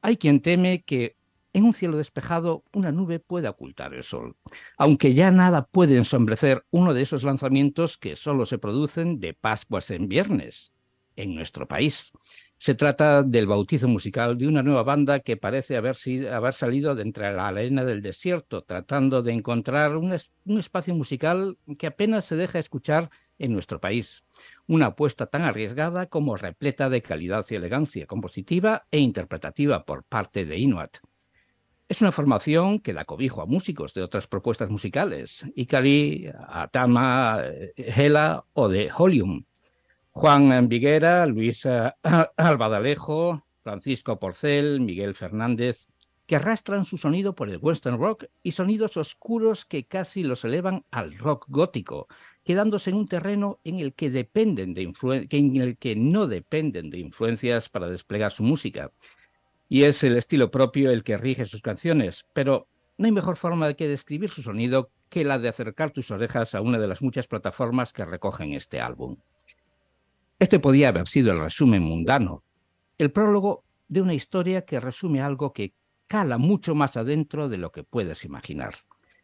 Hay 0.02 0.18
quien 0.18 0.41
teme 0.41 0.84
que 0.84 1.18
en 1.53 1.64
un 1.64 1.73
cielo 1.73 1.97
despejado 1.97 2.64
una 2.73 2.91
nube 2.91 3.19
pueda 3.19 3.52
ocultar 3.52 3.93
el 3.93 4.03
sol, 4.03 4.35
aunque 4.77 5.14
ya 5.14 5.31
nada 5.31 5.68
puede 5.68 5.95
ensombrecer 5.97 6.65
uno 6.72 6.93
de 6.93 7.02
esos 7.02 7.23
lanzamientos 7.23 7.97
que 7.97 8.15
solo 8.15 8.45
se 8.45 8.57
producen 8.57 9.19
de 9.19 9.34
Pascuas 9.34 9.89
en 9.91 10.10
viernes 10.10 10.74
en 11.15 11.35
nuestro 11.35 11.67
país. 11.67 12.11
Se 12.57 12.73
trata 12.73 13.21
del 13.21 13.47
bautizo 13.47 13.87
musical 13.87 14.37
de 14.37 14.47
una 14.47 14.63
nueva 14.63 14.83
banda 14.83 15.19
que 15.19 15.37
parece 15.37 15.75
haber, 15.75 15.95
salido 15.95 16.95
de 16.95 17.01
entre 17.01 17.31
la 17.33 17.47
arena 17.47 17.83
del 17.83 18.01
desierto, 18.01 18.63
tratando 18.63 19.21
de 19.21 19.33
encontrar 19.33 19.97
un, 19.97 20.15
un 20.45 20.59
espacio 20.59 20.95
musical 20.95 21.57
que 21.77 21.87
apenas 21.87 22.25
se 22.25 22.35
deja 22.35 22.59
escuchar 22.59 23.09
en 23.37 23.51
nuestro 23.51 23.81
país 23.81 24.23
una 24.67 24.87
apuesta 24.87 25.27
tan 25.27 25.43
arriesgada 25.43 26.07
como 26.07 26.37
repleta 26.37 26.89
de 26.89 27.01
calidad 27.01 27.45
y 27.49 27.55
elegancia 27.55 28.07
compositiva 28.07 28.85
e 28.89 28.99
interpretativa 28.99 29.83
por 29.83 30.03
parte 30.03 30.45
de 30.45 30.57
Inuit. 30.57 30.97
Es 31.87 32.01
una 32.01 32.11
formación 32.11 32.79
que 32.79 32.93
da 32.93 33.05
cobijo 33.05 33.41
a 33.41 33.45
músicos 33.45 33.93
de 33.93 34.01
otras 34.01 34.25
propuestas 34.25 34.69
musicales, 34.69 35.45
Ikari, 35.55 36.31
Atama, 36.47 37.43
Hela 37.75 38.43
o 38.53 38.69
de 38.69 38.89
Holium. 38.97 39.43
Juan 40.17 40.69
Viguera, 40.69 41.25
Luis 41.25 41.67
Albadalejo, 42.37 43.43
Francisco 43.61 44.17
Porcel, 44.17 44.79
Miguel 44.79 45.13
Fernández, 45.13 45.89
que 46.25 46.37
arrastran 46.37 46.85
su 46.85 46.95
sonido 46.95 47.35
por 47.35 47.49
el 47.49 47.57
western 47.57 47.99
rock 47.99 48.23
y 48.41 48.53
sonidos 48.53 48.95
oscuros 48.95 49.65
que 49.65 49.83
casi 49.83 50.23
los 50.23 50.45
elevan 50.45 50.85
al 50.89 51.17
rock 51.17 51.47
gótico, 51.49 52.07
quedándose 52.45 52.91
en 52.91 52.95
un 52.95 53.09
terreno 53.09 53.59
en 53.65 53.79
el 53.79 53.93
que 53.93 54.09
dependen 54.09 54.73
de 54.73 55.95
no 55.97 56.27
dependen 56.27 56.89
de 56.89 56.99
influencias 56.99 57.67
para 57.67 57.89
desplegar 57.89 58.31
su 58.31 58.43
música. 58.43 58.93
Y 59.67 59.83
es 59.83 60.01
el 60.05 60.15
estilo 60.15 60.49
propio 60.49 60.91
el 60.91 61.03
que 61.03 61.17
rige 61.17 61.45
sus 61.45 61.61
canciones, 61.61 62.25
pero 62.31 62.69
no 62.97 63.05
hay 63.05 63.11
mejor 63.11 63.35
forma 63.35 63.67
de 63.67 63.87
describir 63.89 64.29
su 64.29 64.41
sonido 64.41 64.91
que 65.09 65.25
la 65.25 65.39
de 65.39 65.49
acercar 65.49 65.91
tus 65.91 66.09
orejas 66.09 66.55
a 66.55 66.61
una 66.61 66.79
de 66.79 66.87
las 66.87 67.01
muchas 67.01 67.27
plataformas 67.27 67.91
que 67.91 68.05
recogen 68.05 68.53
este 68.53 68.79
álbum. 68.79 69.17
Este 70.37 70.59
podía 70.59 70.89
haber 70.89 71.07
sido 71.07 71.31
el 71.31 71.39
resumen 71.39 71.81
mundano, 71.81 72.43
el 72.97 73.11
prólogo 73.11 73.63
de 73.87 74.01
una 74.01 74.13
historia 74.13 74.65
que 74.65 74.81
resume 74.81 75.21
algo 75.21 75.53
que 75.53 75.73
cala 76.07 76.37
mucho 76.37 76.75
más 76.75 76.97
adentro 76.97 77.47
de 77.47 77.57
lo 77.57 77.71
que 77.71 77.83
puedes 77.83 78.25
imaginar. 78.25 78.75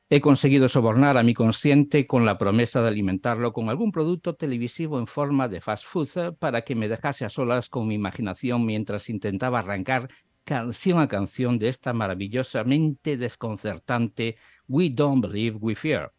He 0.09 0.21
conseguido 0.21 0.69
sobornar 0.69 1.17
a 1.17 1.23
mi 1.23 1.33
consciente 1.33 2.07
con 2.07 2.25
la 2.25 2.38
promesa 2.38 2.81
de 2.81 2.88
alimentarlo 2.88 3.51
con 3.51 3.69
algún 3.69 3.91
producto 3.91 4.35
televisivo 4.35 4.99
en 4.99 5.07
forma 5.07 5.49
de 5.49 5.59
fast 5.59 5.85
food 5.85 6.35
para 6.39 6.61
que 6.61 6.75
me 6.75 6.88
dejase 6.88 7.25
a 7.25 7.29
solas 7.29 7.67
con 7.67 7.88
mi 7.88 7.95
imaginación 7.95 8.65
mientras 8.65 9.09
intentaba 9.09 9.59
arrancar 9.59 10.09
canción 10.45 10.99
a 10.99 11.09
canción 11.09 11.59
de 11.59 11.67
esta 11.69 11.91
maravillosamente 11.91 13.17
desconcertante 13.17 14.38
We 14.67 14.89
Don't 14.89 15.21
Believe 15.21 15.57
We 15.59 15.75
Fear. 15.75 16.13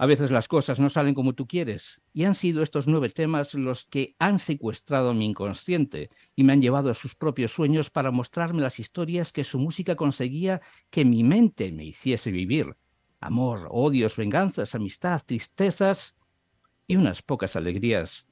A 0.00 0.06
veces 0.06 0.30
las 0.30 0.48
cosas 0.48 0.80
no 0.80 0.88
salen 0.88 1.12
como 1.12 1.34
tú 1.34 1.46
quieres, 1.46 2.00
y 2.14 2.24
han 2.24 2.34
sido 2.34 2.62
estos 2.62 2.86
nueve 2.86 3.10
temas 3.10 3.52
los 3.52 3.84
que 3.84 4.16
han 4.18 4.38
secuestrado 4.38 5.12
mi 5.12 5.26
inconsciente 5.26 6.08
y 6.34 6.42
me 6.42 6.54
han 6.54 6.62
llevado 6.62 6.90
a 6.90 6.94
sus 6.94 7.14
propios 7.14 7.52
sueños 7.52 7.90
para 7.90 8.10
mostrarme 8.10 8.62
las 8.62 8.80
historias 8.80 9.30
que 9.30 9.44
su 9.44 9.58
música 9.58 9.96
conseguía 9.96 10.62
que 10.88 11.04
mi 11.04 11.22
mente 11.22 11.70
me 11.70 11.84
hiciese 11.84 12.30
vivir. 12.30 12.78
Amor, 13.20 13.68
odios, 13.70 14.16
venganzas, 14.16 14.74
amistad, 14.74 15.20
tristezas 15.26 16.16
y 16.86 16.96
unas 16.96 17.20
pocas 17.20 17.54
alegrías. 17.54 18.26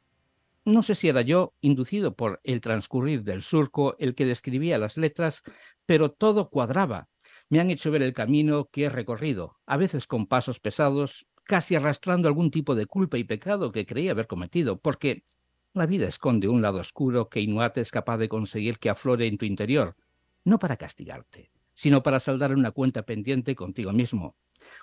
No 0.65 0.83
sé 0.83 0.95
si 0.95 1.09
era 1.09 1.21
yo, 1.21 1.53
inducido 1.61 2.17
por 2.17 2.41
el 2.45 2.63
transcurrir 2.63 3.25
del 3.25 3.43
surco, 3.43 3.95
el 3.99 4.15
que 4.15 4.25
describía 4.25 4.79
las 4.79 4.97
letras, 4.97 5.43
pero 5.85 6.13
todo 6.13 6.49
cuadraba. 6.49 7.11
Me 7.51 7.61
han 7.61 7.71
hecho 7.71 7.91
ver 7.91 8.03
el 8.03 8.15
camino 8.15 8.71
que 8.73 8.85
he 8.85 8.89
recorrido, 8.89 9.59
a 9.67 9.77
veces 9.77 10.07
con 10.07 10.27
pasos 10.27 10.61
pesados, 10.61 11.27
casi 11.49 11.75
arrastrando 11.75 12.29
algún 12.29 12.51
tipo 12.51 12.75
de 12.75 12.85
culpa 12.85 13.17
y 13.17 13.25
pecado 13.25 13.73
que 13.73 13.87
creía 13.87 14.11
haber 14.11 14.27
cometido, 14.27 14.79
porque 14.79 15.25
la 15.73 15.87
vida 15.87 16.07
esconde 16.07 16.47
un 16.47 16.61
lado 16.61 16.79
oscuro 16.79 17.31
que 17.31 17.41
Inuate 17.41 17.81
es 17.81 17.91
capaz 17.91 18.19
de 18.19 18.29
conseguir 18.29 18.79
que 18.79 18.91
aflore 18.91 19.27
en 19.27 19.39
tu 19.39 19.47
interior, 19.47 19.97
no 20.45 20.59
para 20.59 20.77
castigarte, 20.77 21.51
sino 21.73 22.03
para 22.03 22.21
saldar 22.21 22.55
una 22.55 22.71
cuenta 22.71 23.05
pendiente 23.05 23.55
contigo 23.57 23.95
mismo, 23.95 24.37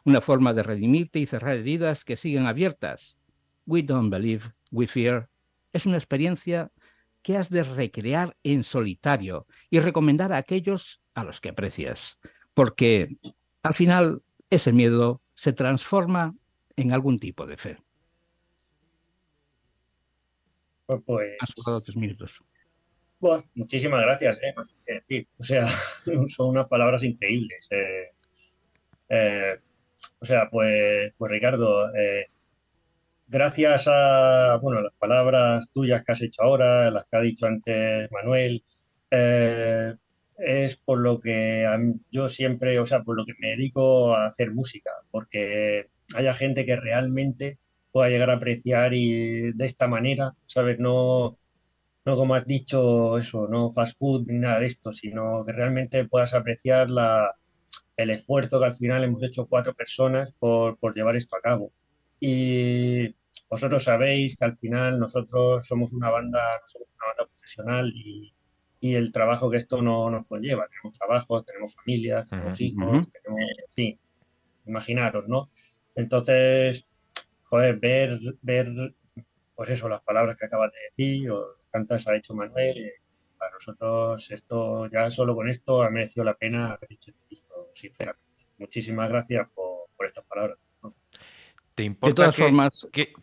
una 0.06 0.22
forma 0.22 0.56
de 0.56 0.64
redimirte 0.64 1.20
y 1.20 1.28
cerrar 1.28 1.56
heridas 1.56 2.04
que 2.04 2.18
siguen 2.18 2.48
abiertas. 2.48 3.20
We 3.68 3.84
don't 3.84 4.10
believe, 4.10 4.46
we 4.72 4.88
fear. 4.88 5.30
Es 5.72 5.86
una 5.86 5.98
experiencia 5.98 6.72
que 7.22 7.38
has 7.38 7.52
de 7.52 7.62
recrear 7.62 8.36
en 8.42 8.64
solitario 8.64 9.46
y 9.70 9.80
recomendar 9.82 10.34
a 10.34 10.38
aquellos 10.38 11.00
a 11.14 11.24
los 11.24 11.42
que 11.42 11.50
aprecias, 11.50 12.18
porque 12.56 13.18
al 13.62 13.76
final 13.76 14.24
ese 14.50 14.74
miedo 14.74 15.22
se 15.36 15.54
transforma 15.54 16.34
en 16.76 16.92
algún 16.92 17.20
tipo 17.20 17.46
de 17.46 17.58
fe. 17.58 17.78
Pues, 20.86 21.02
pues 21.06 21.84
tres 21.84 21.96
minutos. 21.96 22.44
muchísimas 23.56 24.02
gracias, 24.02 24.38
¿eh? 24.38 24.54
no 24.56 24.64
sé 24.64 24.74
qué 24.86 24.94
decir. 24.94 25.28
O 25.40 25.44
sea, 25.44 25.66
son 26.28 26.50
unas 26.50 26.68
palabras 26.68 27.04
increíbles. 27.04 27.68
Eh, 27.72 28.12
eh, 29.10 29.60
o 30.20 30.26
sea, 30.26 30.50
pues, 30.50 31.14
pues 31.18 31.32
Ricardo, 31.32 31.96
eh, 31.96 32.28
gracias 33.28 33.88
a 33.88 34.58
bueno, 34.62 34.82
las 34.82 34.94
palabras 34.94 35.70
tuyas 35.74 36.04
que 36.04 36.12
has 36.12 36.22
hecho 36.22 36.44
ahora, 36.44 36.92
las 36.92 37.08
que 37.08 37.18
ha 37.18 37.22
dicho 37.22 37.48
antes 37.48 38.10
Manuel, 38.12 38.64
es 40.38 40.76
por 40.78 41.00
lo 41.00 41.20
que 41.20 41.66
yo 42.12 42.28
siempre, 42.30 42.80
o 42.80 42.86
sea, 42.86 43.04
por 43.04 43.16
lo 43.16 43.26
que 43.26 43.34
me 43.40 43.50
dedico 43.50 44.14
a 44.16 44.28
hacer 44.28 44.52
música, 44.52 44.92
porque 45.10 45.90
haya 46.16 46.34
gente 46.34 46.66
que 46.66 46.76
realmente 46.76 47.60
pueda 47.92 48.10
llegar 48.10 48.30
a 48.30 48.36
apreciar 48.36 48.94
y 48.94 49.54
de 49.54 49.66
esta 49.66 49.88
manera, 49.88 50.34
¿sabes? 50.46 50.80
No, 50.80 51.38
no 52.06 52.16
como 52.16 52.36
has 52.36 52.46
dicho 52.46 53.18
eso, 53.18 53.48
no 53.48 53.72
fast 53.72 53.98
food 53.98 54.26
ni 54.28 54.40
nada 54.40 54.60
de 54.60 54.68
esto, 54.68 54.92
sino 54.92 55.44
que 55.46 55.54
realmente 55.54 56.06
puedas 56.06 56.34
apreciar 56.34 56.90
la, 56.90 57.36
el 57.98 58.10
esfuerzo 58.10 58.60
que 58.60 58.66
al 58.66 58.74
final 58.74 59.04
hemos 59.04 59.24
hecho 59.24 59.48
cuatro 59.48 59.74
personas 59.74 60.32
por, 60.34 60.78
por 60.78 60.94
llevar 60.94 61.16
esto 61.16 61.36
a 61.36 61.42
cabo. 61.42 61.72
Y 62.20 63.16
vosotros 63.50 63.84
sabéis 63.84 64.36
que 64.36 64.46
al 64.46 64.58
final 64.58 65.00
nosotros 65.00 65.66
somos 65.66 65.94
una 65.94 66.10
banda, 66.10 66.42
somos 66.66 66.90
una 66.96 67.08
banda 67.08 67.34
profesional 67.34 67.94
y, 67.96 68.34
y 68.80 68.96
el 68.96 69.12
trabajo 69.12 69.50
que 69.50 69.58
esto 69.58 69.82
no 69.82 70.10
nos 70.12 70.28
conlleva. 70.28 70.68
Tenemos 70.68 70.98
trabajo, 70.98 71.44
tenemos 71.44 71.76
familias, 71.76 72.30
tenemos 72.30 72.60
hijos, 72.62 73.10
tenemos, 73.12 73.42
sí, 73.70 74.00
imaginaros, 74.66 75.28
¿no? 75.28 75.50
Entonces, 75.96 76.88
joder, 77.44 77.78
ver, 77.80 78.20
ver, 78.42 78.68
pues 79.56 79.70
eso, 79.70 79.90
las 79.90 80.02
palabras 80.04 80.36
que 80.38 80.46
acabas 80.46 80.72
de 80.74 80.80
decir, 81.06 81.32
o 81.32 81.58
tantas 81.72 82.08
ha 82.08 82.16
hecho 82.16 82.34
Manuel, 82.34 82.78
eh, 82.78 82.94
para 83.38 83.52
nosotros 83.52 84.32
esto, 84.32 84.88
ya 84.88 85.10
solo 85.10 85.36
con 85.36 85.50
esto 85.50 85.84
ha 85.84 85.90
merecido 85.90 86.24
la 86.26 86.36
pena 86.36 86.74
haber 86.74 86.94
hecho 86.94 87.12
esto, 87.30 87.70
sinceramente. 87.74 88.46
Muchísimas 88.58 89.10
gracias 89.10 89.48
por, 89.54 89.88
por 89.96 90.06
estas 90.06 90.26
palabras. 90.26 90.58
¿Te 91.76 91.84
importa 91.84 92.32
que, 92.32 93.14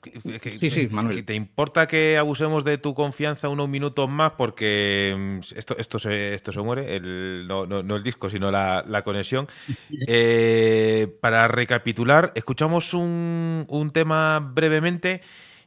¿Te 1.24 1.34
importa 1.34 1.86
que 1.86 2.18
abusemos 2.18 2.64
de 2.64 2.76
tu 2.76 2.92
confianza 2.92 3.48
unos 3.48 3.66
minutos 3.66 4.10
más? 4.10 4.32
Porque 4.32 5.16
mm, 5.18 5.38
esto, 5.56 5.74
esto, 5.78 5.98
se, 5.98 6.34
esto 6.34 6.52
se 6.52 6.60
muere, 6.60 6.96
el, 6.96 7.46
no, 7.48 7.64
el 7.96 8.02
disco, 8.02 8.28
sino 8.28 8.50
la, 8.50 9.02
conexión. 9.04 9.48
Eh, 10.08 11.16
para 11.20 11.48
recapitular, 11.48 12.32
escuchamos 12.34 12.92
un, 12.92 13.64
un 13.68 13.90
tema 13.90 14.40
brevemente 14.40 15.22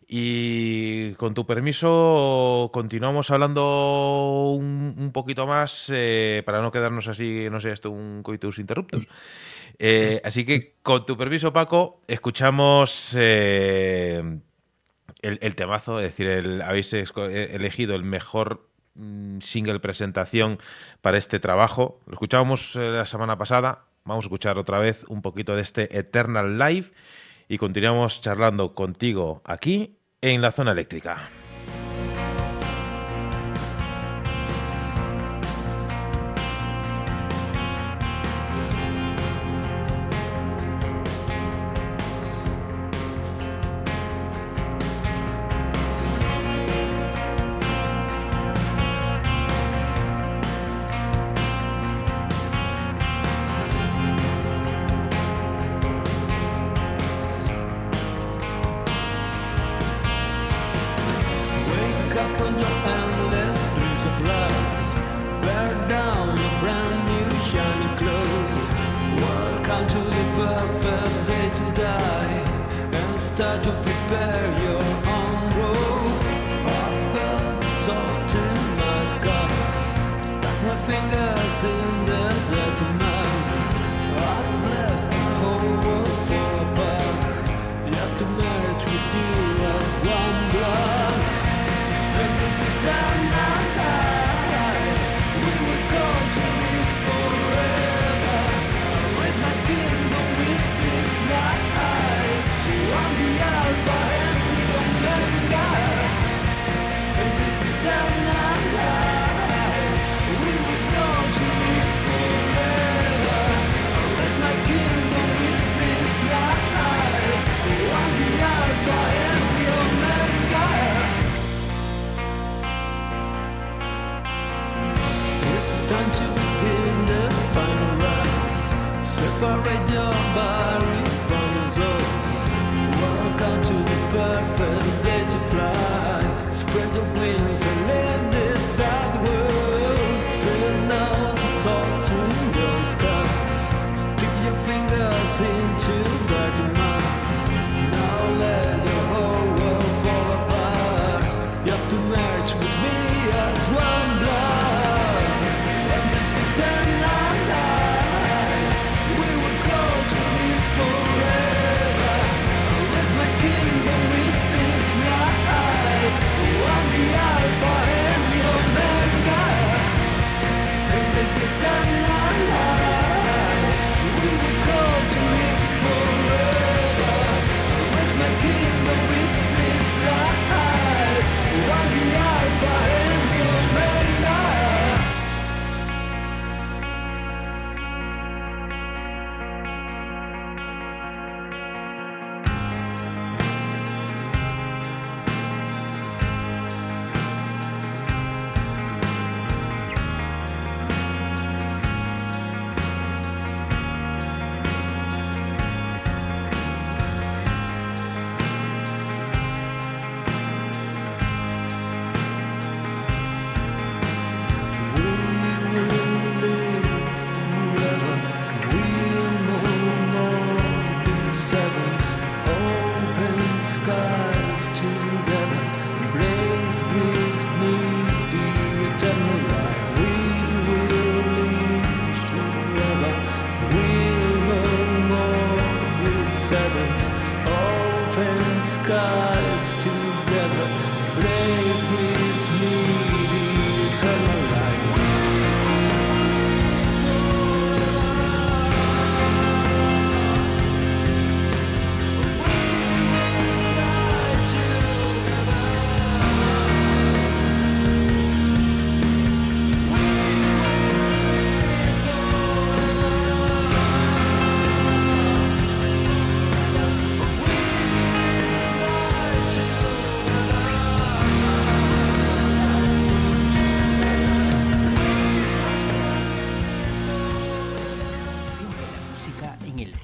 y 0.08 1.14
con 1.14 1.34
tu 1.34 1.46
permiso 1.48 2.70
continuamos 2.72 3.32
hablando 3.32 4.52
un, 4.52 5.12
poquito 5.12 5.48
más 5.48 5.90
eh, 5.92 6.44
para 6.46 6.62
no 6.62 6.72
quedarnos 6.72 7.08
así, 7.08 7.48
no 7.50 7.60
sé, 7.60 7.72
esto 7.72 7.90
un 7.90 8.22
coitus 8.22 8.60
interruptos. 8.60 9.08
Eh, 9.80 10.22
así 10.24 10.46
que, 10.46 10.76
con 10.82 11.06
tu 11.06 11.18
permiso, 11.18 11.52
Paco, 11.52 12.02
escuchamos 12.08 13.16
eh, 13.18 14.40
el, 15.22 15.56
temazo, 15.56 16.00
es 16.00 16.16
decir, 16.16 16.62
habéis 16.64 16.94
elegido 16.94 17.96
el 17.96 18.04
mejor 18.04 18.70
mm, 18.96 19.40
single 19.40 19.80
presentación 19.80 20.60
para 21.02 21.18
este 21.18 21.40
trabajo. 21.40 22.00
Lo 22.06 22.14
escuchábamos 22.14 22.76
eh, 22.76 22.92
la 22.92 23.06
semana 23.06 23.38
pasada, 23.38 23.86
vamos 24.06 24.26
a 24.26 24.28
escuchar 24.28 24.58
otra 24.58 24.80
vez 24.80 25.04
un 25.08 25.22
poquito 25.22 25.56
de 25.56 25.62
este 25.62 25.98
Eternal 25.98 26.58
Life 26.58 26.94
y 27.48 27.58
continuamos 27.58 28.22
charlando 28.22 28.74
contigo 28.74 29.42
aquí 29.46 29.98
en 30.22 30.42
la 30.42 30.52
zona 30.52 30.72
eléctrica. 30.72 31.30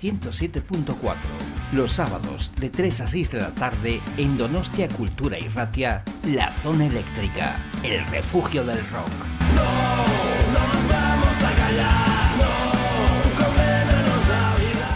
107.4. 0.02 1.16
Los 1.74 1.92
sábados 1.92 2.52
de 2.60 2.70
3 2.72 3.02
a 3.02 3.08
6 3.08 3.32
de 3.32 3.40
la 3.40 3.52
tarde 3.52 4.02
en 4.18 4.36
Donostia 4.38 4.88
Cultura 4.90 5.38
y 5.38 5.48
Ratia, 5.48 6.04
La 6.28 6.52
Zona 6.54 6.88
Eléctrica, 6.88 7.64
el 7.84 8.04
refugio 8.08 8.66
del 8.66 8.80
rock. 8.90 9.12
No, 9.56 9.64
no 10.54 10.68
nos 10.74 10.88
vamos 10.88 11.44
a 11.44 11.52
callar. 11.56 12.36
No, 12.38 12.72
tu 13.22 13.30
problema 13.30 14.02
nos 14.08 14.28
da 14.28 14.56
vida. 14.56 14.90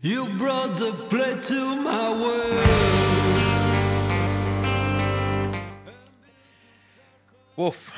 You 0.00 0.26
brought 0.36 0.76
the 0.78 0.92
play 1.08 1.36
to 1.46 1.76
my 1.76 2.10
way. 2.20 2.98
Uf, 7.56 7.90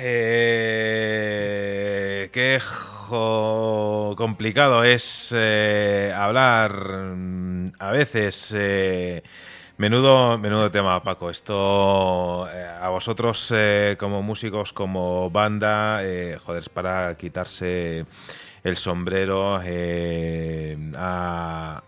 eh, 0.00 1.34
qué 2.32 2.60
complicado 4.16 4.84
es 4.84 5.32
eh, 5.34 6.12
hablar 6.16 7.16
mm, 7.16 7.72
a 7.78 7.90
veces. 7.90 8.54
Eh, 8.56 9.22
menudo, 9.76 10.38
menudo 10.38 10.70
tema, 10.70 11.02
Paco. 11.02 11.30
Esto 11.30 12.46
a 12.46 12.88
vosotros 12.90 13.52
como 13.98 14.22
músicos, 14.22 14.72
como 14.72 15.30
banda, 15.30 16.00
joder, 16.44 16.62
es 16.62 16.68
para 16.68 17.16
quitarse 17.16 18.06
el 18.62 18.76
sombrero 18.76 19.56
a, 19.56 19.62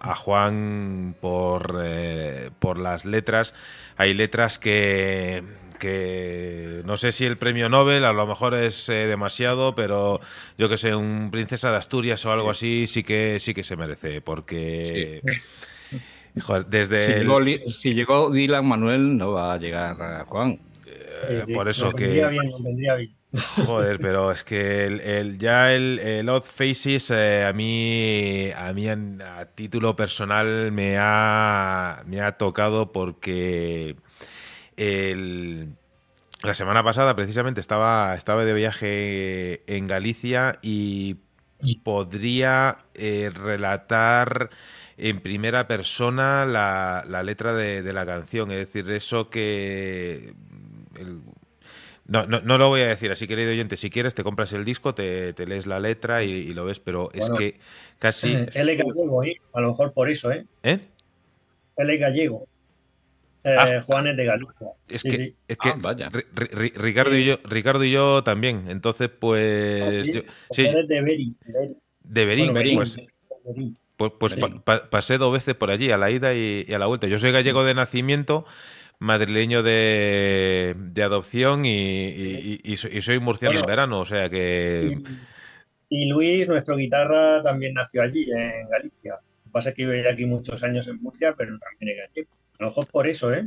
a, 0.00 0.14
Juan 0.16 1.14
por, 1.20 1.80
por 2.58 2.78
las 2.78 3.04
letras. 3.04 3.54
Hay 3.96 4.14
letras 4.14 4.58
que 4.58 5.44
que 5.76 6.82
no 6.84 6.96
sé 6.96 7.12
si 7.12 7.24
el 7.24 7.38
premio 7.38 7.68
Nobel 7.68 8.04
a 8.04 8.12
lo 8.12 8.26
mejor 8.26 8.54
es 8.54 8.88
eh, 8.88 9.06
demasiado, 9.06 9.74
pero 9.74 10.20
yo 10.58 10.68
que 10.68 10.78
sé, 10.78 10.94
un 10.94 11.30
princesa 11.30 11.70
de 11.70 11.76
Asturias 11.76 12.24
o 12.26 12.32
algo 12.32 12.50
así 12.50 12.86
sí 12.86 13.02
que 13.02 13.38
sí 13.40 13.54
que 13.54 13.64
se 13.64 13.76
merece, 13.76 14.20
porque 14.20 15.20
desde 16.68 17.24
si, 17.70 17.94
llegó, 17.94 18.30
Dylan 18.30 18.66
Manuel 18.66 19.16
no 19.16 19.32
va 19.32 19.54
a 19.54 19.58
llegar 19.58 20.00
a 20.00 20.24
Juan. 20.26 20.60
Eh, 21.28 21.44
por 21.54 21.68
eso 21.68 21.92
que 21.92 22.22
Joder, 23.66 23.98
pero 23.98 24.30
es 24.30 24.44
que 24.44 24.86
el, 24.86 25.38
ya 25.38 25.72
el, 25.72 25.98
el 25.98 26.28
Odd 26.28 26.44
Faces 26.44 27.10
eh, 27.10 27.44
a 27.44 27.52
mí 27.52 28.50
a 28.56 28.72
mí 28.72 28.88
a, 28.88 29.46
título 29.54 29.96
personal 29.96 30.72
me 30.72 30.96
ha 30.98 32.02
me 32.06 32.20
ha 32.20 32.32
tocado 32.38 32.92
porque 32.92 33.96
la 34.76 36.54
semana 36.54 36.82
pasada 36.82 37.16
precisamente 37.16 37.60
estaba, 37.60 38.14
estaba 38.14 38.44
de 38.44 38.54
viaje 38.54 39.62
en 39.66 39.86
Galicia 39.86 40.58
y 40.62 41.16
podría 41.82 42.78
eh, 42.94 43.30
relatar 43.34 44.50
en 44.98 45.20
primera 45.20 45.66
persona 45.66 46.44
la, 46.46 47.22
letra 47.22 47.54
de, 47.54 47.92
la 47.92 48.06
canción. 48.06 48.50
Es 48.50 48.58
decir, 48.58 48.90
eso 48.90 49.28
que... 49.28 50.34
no, 52.06 52.26
no, 52.26 52.58
lo 52.58 52.68
voy 52.68 52.80
a 52.82 52.88
decir 52.88 53.10
así, 53.12 53.26
querido 53.26 53.50
oyente. 53.50 53.76
Si 53.76 53.90
quieres, 53.90 54.14
te 54.14 54.24
compras 54.24 54.52
el 54.52 54.64
disco, 54.64 54.94
te, 54.94 55.34
lees 55.46 55.66
la 55.66 55.80
letra 55.80 56.22
y, 56.22 56.52
lo 56.54 56.64
ves, 56.64 56.80
pero 56.80 57.10
es 57.12 57.30
que 57.30 57.58
casi... 57.98 58.32
Es 58.54 58.66
gallego, 58.66 59.22
¿eh? 59.22 59.36
A 59.52 59.60
lo 59.60 59.68
mejor 59.68 59.92
por 59.92 60.10
eso, 60.10 60.32
¿eh? 60.32 60.46
¿Eh? 60.62 60.80
Es 61.76 62.00
gallego. 62.00 62.46
Eh, 63.48 63.80
Juan 63.80 64.08
es 64.08 64.16
de 64.16 64.24
Galicia. 64.24 64.66
Es 64.88 65.04
que, 65.04 65.36
Es 65.46 65.56
que 65.56 65.68
ah, 65.68 66.10
Ricardo, 66.74 67.16
y 67.16 67.24
yo, 67.24 67.38
Ricardo 67.44 67.84
y 67.84 67.92
yo 67.92 68.24
también. 68.24 68.64
Entonces, 68.68 69.08
pues. 69.08 69.82
Ah, 69.82 70.04
sí? 70.04 70.12
Yo, 70.12 70.22
pues 70.48 70.88
de 70.88 71.00
Berín. 71.00 71.36
De 72.02 72.24
Berín. 72.24 72.52
Pues, 73.96 74.12
pues, 74.18 74.34
pues 74.34 74.80
pasé 74.90 75.16
dos 75.16 75.32
veces 75.32 75.54
por 75.54 75.70
allí, 75.70 75.92
a 75.92 75.96
la 75.96 76.10
ida 76.10 76.34
y, 76.34 76.66
a 76.72 76.78
la 76.78 76.86
vuelta. 76.86 77.06
Yo 77.06 77.20
soy 77.20 77.30
gallego 77.30 77.64
de 77.64 77.74
nacimiento, 77.74 78.44
madrileño 78.98 79.62
de, 79.62 80.74
de 80.76 81.02
adopción 81.04 81.64
y, 81.64 82.60
y, 82.64 82.76
soy 82.76 83.20
murciano 83.20 83.58
en 83.58 83.64
verano, 83.64 84.00
o 84.00 84.06
sea 84.06 84.28
que... 84.28 84.98
Y, 85.88 86.06
Luis, 86.06 86.48
nuestro 86.48 86.76
guitarra, 86.76 87.44
también 87.44 87.74
nació 87.74 88.02
allí, 88.02 88.26
en 88.30 88.68
Galicia. 88.68 89.12
Lo 89.12 89.44
que 89.44 89.50
pasa 89.52 89.68
es 89.68 89.76
que 89.76 89.86
vive 89.86 90.10
aquí 90.10 90.26
muchos 90.26 90.64
años 90.64 90.88
en 90.88 91.00
Murcia, 91.00 91.34
pero 91.38 91.56
también 91.58 91.96
es 91.96 92.08
gallego. 92.08 92.36
A 92.58 92.64
lo 92.64 92.68
mejor 92.68 92.86
por 92.86 93.06
eso, 93.06 93.32
¿eh? 93.32 93.46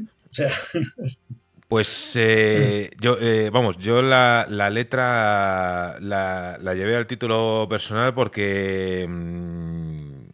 Pues 1.69 2.13
eh, 2.15 2.89
yo, 2.99 3.17
eh, 3.21 3.51
vamos, 3.51 3.77
yo 3.77 4.01
la, 4.01 4.47
la 4.49 4.71
letra 4.71 5.99
la, 5.99 6.57
la, 6.59 6.73
llevé 6.73 6.95
al 6.95 7.05
título 7.05 7.67
personal 7.69 8.15
porque, 8.15 9.05
mm, 9.07 10.29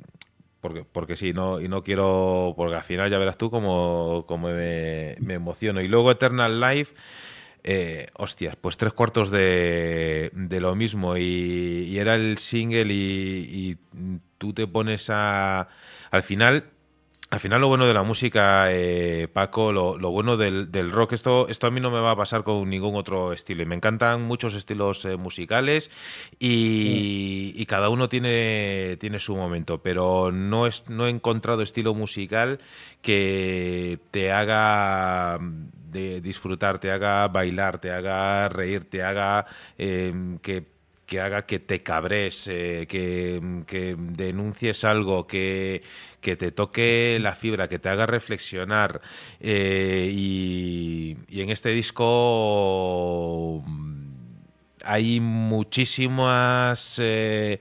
porque, 0.62 0.86
porque 0.90 1.18
sí, 1.18 1.34
no, 1.34 1.60
y 1.60 1.68
no 1.68 1.84
quiero, 1.84 2.54
porque 2.56 2.78
al 2.78 2.84
final 2.84 3.12
ya 3.12 3.18
verás 3.18 3.38
tú 3.38 3.52
como, 3.52 4.24
como 4.26 4.48
me, 4.48 5.18
me, 5.20 5.34
emociono. 5.34 5.82
Y 5.82 5.90
luego 5.90 6.10
Eternal 6.10 6.58
Life, 6.62 6.96
eh, 7.66 8.08
hostias, 8.14 8.56
pues 8.56 8.78
tres 8.78 8.94
cuartos 8.94 9.30
de, 9.30 10.32
de 10.34 10.62
lo 10.62 10.74
mismo 10.74 11.18
y, 11.18 11.88
y, 11.90 11.98
era 11.98 12.16
el 12.16 12.38
single 12.38 12.94
y 12.94 13.78
tú 14.38 14.54
te 14.54 14.68
pones 14.68 15.10
a, 15.10 15.68
al 16.12 16.24
final 16.24 16.64
al 17.32 17.40
final 17.40 17.60
lo 17.60 17.68
bueno 17.68 17.88
de 17.88 17.94
la 17.94 18.04
música, 18.04 18.72
eh, 18.72 19.28
Paco, 19.32 19.72
lo, 19.72 19.98
bueno 20.12 20.38
del, 20.38 20.92
rock, 20.92 21.14
esto, 21.14 21.48
esto 21.50 21.68
a 21.68 21.72
mí 21.72 21.82
no 21.82 21.90
me 21.90 22.00
va 22.00 22.12
a 22.12 22.16
pasar 22.16 22.44
con 22.44 22.70
ningún 22.70 22.96
otro 22.96 23.34
estilo. 23.34 23.64
Y 23.64 23.66
me 23.66 23.76
encantan 23.76 24.22
muchos 24.22 24.54
estilos 24.54 25.04
eh, 25.06 25.18
musicales 25.18 25.90
y, 26.40 27.66
cada 27.66 27.90
uno 27.90 28.08
tiene, 28.10 28.96
tiene 29.00 29.18
su 29.20 29.36
momento, 29.36 29.82
pero 29.82 30.32
no, 30.32 30.68
es, 30.68 30.84
no 30.88 31.08
he 31.08 31.10
encontrado 31.10 31.64
estilo 31.64 31.96
musical 31.96 32.60
que 33.02 34.00
te 34.12 34.32
haga 34.32 35.40
de 35.92 36.22
disfrutar, 36.22 36.78
te 36.78 36.92
haga 36.92 37.28
bailar, 37.28 37.80
te 37.80 37.92
haga 37.92 38.48
reír, 38.50 38.88
te 38.88 39.02
haga 39.02 39.48
eh, 39.78 40.38
que 40.44 40.75
que 41.06 41.20
haga 41.22 41.46
que 41.46 41.60
te 41.60 41.84
cabres, 41.84 42.48
eh, 42.52 42.88
que, 42.88 43.96
denuncies 43.98 44.84
algo, 44.84 45.28
que, 45.28 45.84
te 46.22 46.52
toque 46.52 47.20
la 47.22 47.36
fibra, 47.36 47.68
que 47.68 47.80
te 47.80 47.90
haga 47.90 48.06
reflexionar. 48.06 49.02
Eh, 49.40 50.10
y, 50.12 51.18
en 51.30 51.50
este 51.50 51.70
disco 51.70 53.64
hay 54.84 55.20
muchísimas... 55.20 57.00
Eh, 57.02 57.60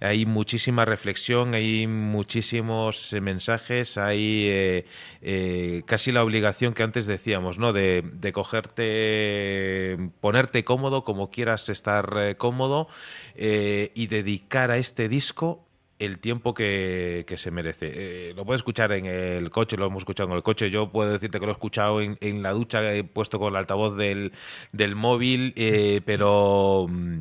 hay 0.00 0.26
muchísima 0.26 0.84
reflexión, 0.84 1.54
hay 1.54 1.86
muchísimos 1.86 3.12
eh, 3.12 3.20
mensajes, 3.20 3.98
hay 3.98 4.46
eh, 4.48 4.84
eh, 5.22 5.82
casi 5.86 6.12
la 6.12 6.22
obligación 6.22 6.74
que 6.74 6.82
antes 6.82 7.06
decíamos, 7.06 7.58
¿no? 7.58 7.72
De, 7.72 8.02
cogerte, 8.32 9.96
ponerte 10.20 10.64
cómodo 10.64 11.04
como 11.04 11.30
quieras 11.30 11.68
estar 11.68 12.36
cómodo 12.36 12.88
y 13.36 14.06
dedicar 14.08 14.70
a 14.70 14.78
este 14.78 15.08
disco 15.08 15.64
el 15.98 16.18
tiempo 16.18 16.52
que, 16.52 17.24
se 17.36 17.50
merece. 17.50 18.34
lo 18.34 18.44
puedes 18.44 18.60
escuchar 18.60 18.92
en 18.92 19.06
el 19.06 19.48
coche, 19.50 19.76
lo 19.76 19.86
hemos 19.86 20.02
escuchado 20.02 20.28
en 20.30 20.36
el 20.36 20.42
coche. 20.42 20.70
Yo 20.70 20.90
puedo 20.90 21.12
decirte 21.12 21.38
que 21.38 21.46
lo 21.46 21.52
he 21.52 21.54
escuchado 21.54 22.02
en, 22.02 22.18
en 22.20 22.42
la 22.42 22.52
ducha, 22.52 22.92
he 22.92 23.04
puesto 23.04 23.38
con 23.38 23.50
el 23.50 23.56
altavoz 23.56 23.96
del, 23.96 24.32
del 24.72 24.96
móvil, 24.96 25.54
pero 26.04 26.86
mm, 26.90 27.20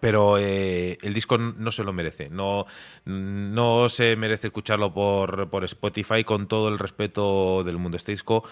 pero 0.00 0.38
eh, 0.38 0.98
el 1.02 1.14
disco 1.14 1.38
no 1.38 1.72
se 1.72 1.84
lo 1.84 1.92
merece. 1.92 2.28
No, 2.30 2.66
no 3.04 3.88
se 3.88 4.16
merece 4.16 4.48
escucharlo 4.48 4.92
por, 4.92 5.48
por 5.50 5.64
Spotify 5.64 6.24
con 6.24 6.48
todo 6.48 6.68
el 6.68 6.78
respeto 6.78 7.64
del 7.64 7.78
mundo. 7.78 7.96
Este 7.96 8.12
disco 8.12 8.44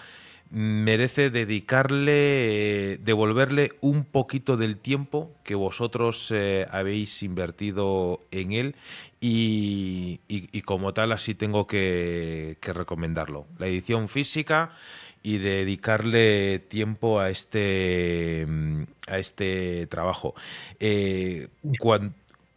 merece 0.49 1.31
dedicarle, 1.31 2.99
devolverle 3.01 3.73
un 3.81 4.05
poquito 4.05 4.55
del 4.55 4.77
tiempo 4.77 5.31
que 5.43 5.55
vosotros 5.55 6.29
eh, 6.31 6.67
habéis 6.69 7.23
invertido 7.23 8.21
en 8.29 8.51
él 8.51 8.75
y, 9.19 10.19
y, 10.27 10.61
como 10.61 10.93
tal 10.93 11.11
así 11.11 11.33
tengo 11.33 11.65
que, 11.65 12.57
que 12.59 12.73
recomendarlo. 12.73 13.47
La 13.57 13.67
edición 13.67 14.09
física 14.09 14.73
y 15.23 15.37
dedicarle 15.37 16.59
tiempo 16.59 17.19
a 17.19 17.29
este, 17.29 18.45
mm, 18.47 18.83
a 19.07 19.17
este 19.17 19.87
trabajo. 19.87 20.35
Eh, 20.79 21.47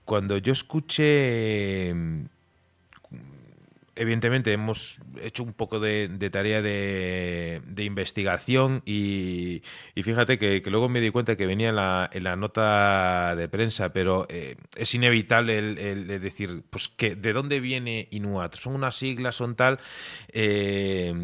cuando, 0.05 0.39
yo 0.39 0.53
escuché, 0.53 1.95
mm, 1.95 2.25
evidentemente 3.95 4.53
hemos 4.53 5.01
hecho 5.23 5.45
un 5.45 5.53
poco 5.53 5.81
de, 5.81 6.09
tarea 6.31 6.61
de, 6.61 7.63
investigación 7.79 8.83
y, 8.85 9.63
fíjate 9.95 10.39
que, 10.39 10.61
luego 10.67 10.89
me 10.89 11.01
di 11.01 11.11
cuenta 11.11 11.37
que 11.37 11.47
venía 11.47 11.71
en 11.71 11.77
la, 11.77 12.11
la 12.13 12.37
nota 12.37 13.35
de 13.37 13.49
prensa, 13.49 13.93
pero 13.93 14.27
eh, 14.29 14.57
es 14.75 14.95
inevitable 14.95 15.59
el, 15.59 16.07
decir, 16.21 16.65
pues 16.69 16.89
que 16.89 17.15
de 17.15 17.33
dónde 17.33 17.61
viene 17.61 18.09
Inuat, 18.11 18.57
son 18.57 18.75
unas 18.75 18.97
siglas, 18.97 19.37
son 19.37 19.55
tal... 19.55 19.79
Eh, 20.33 21.15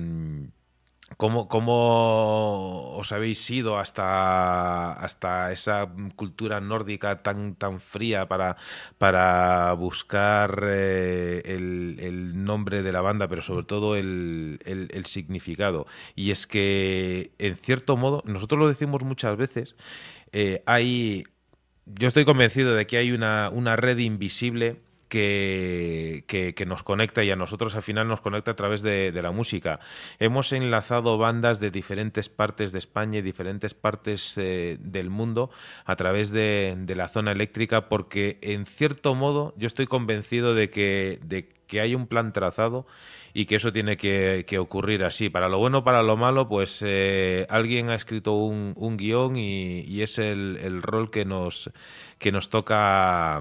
¿Cómo, 1.16 1.48
¿Cómo, 1.48 2.96
os 2.96 3.12
habéis 3.12 3.48
ido 3.50 3.78
hasta, 3.78 4.92
hasta 4.92 5.52
esa 5.52 5.88
cultura 6.16 6.60
nórdica 6.60 7.22
tan, 7.22 7.54
tan 7.54 7.80
fría 7.80 8.28
para, 8.28 8.56
para 8.98 9.72
buscar 9.74 10.64
eh, 10.66 11.42
el, 11.44 12.44
nombre 12.44 12.82
de 12.82 12.92
la 12.92 13.00
banda, 13.00 13.28
pero 13.28 13.42
sobre 13.42 13.64
todo 13.64 13.96
el, 13.96 14.60
el, 14.64 15.06
significado? 15.06 15.86
Y 16.14 16.30
es 16.30 16.46
que, 16.46 17.32
en 17.38 17.56
cierto 17.56 17.96
modo, 17.96 18.22
nosotros 18.26 18.58
lo 18.58 18.68
decimos 18.68 19.02
muchas 19.04 19.36
veces, 19.36 19.76
eh, 20.32 20.62
hay, 20.66 21.24
yo 21.86 22.08
estoy 22.08 22.24
convencido 22.24 22.74
de 22.74 22.86
que 22.86 22.98
hay 22.98 23.12
una, 23.12 23.50
una 23.50 23.76
red 23.76 23.98
invisible 23.98 24.80
que, 25.12 26.64
nos 26.66 26.82
conecta 26.82 27.22
y 27.22 27.30
a 27.30 27.36
nosotros 27.36 27.74
al 27.74 27.82
final 27.82 28.08
nos 28.08 28.22
conecta 28.22 28.52
a 28.52 28.56
través 28.56 28.82
de, 28.82 29.12
la 29.22 29.30
música. 29.30 29.78
Hemos 30.18 30.52
enlazado 30.52 31.18
bandas 31.18 31.60
de 31.60 31.70
diferentes 31.70 32.28
partes 32.30 32.72
de 32.72 32.78
España 32.78 33.18
y 33.18 33.22
diferentes 33.22 33.74
partes 33.74 34.38
eh, 34.38 34.78
del 34.80 35.10
mundo 35.10 35.50
a 35.84 35.96
través 35.96 36.30
de, 36.30 36.76
la 36.96 37.08
zona 37.08 37.32
eléctrica 37.32 37.88
porque 37.88 38.38
en 38.42 38.66
cierto 38.66 39.14
modo 39.14 39.54
yo 39.56 39.66
estoy 39.66 39.86
convencido 39.86 40.54
de 40.54 40.70
que, 40.70 41.20
hay 41.72 41.94
un 41.94 42.06
plan 42.06 42.34
trazado 42.34 42.86
y 43.32 43.46
que 43.46 43.56
eso 43.56 43.72
tiene 43.72 43.96
que, 43.96 44.58
ocurrir 44.58 45.04
así. 45.04 45.30
Para 45.30 45.48
lo 45.48 45.58
bueno, 45.58 45.84
para 45.84 46.02
lo 46.02 46.16
malo, 46.16 46.48
pues 46.48 46.82
eh, 46.86 47.46
alguien 47.48 47.90
ha 47.90 47.94
escrito 47.94 48.32
un, 48.34 48.96
guion 48.96 49.36
y, 49.36 49.80
y 49.80 50.02
es 50.02 50.18
el, 50.18 50.58
el, 50.62 50.82
rol 50.82 51.10
que 51.10 51.24
nos, 51.24 51.70
que 52.18 52.30
nos 52.30 52.50
toca 52.50 53.40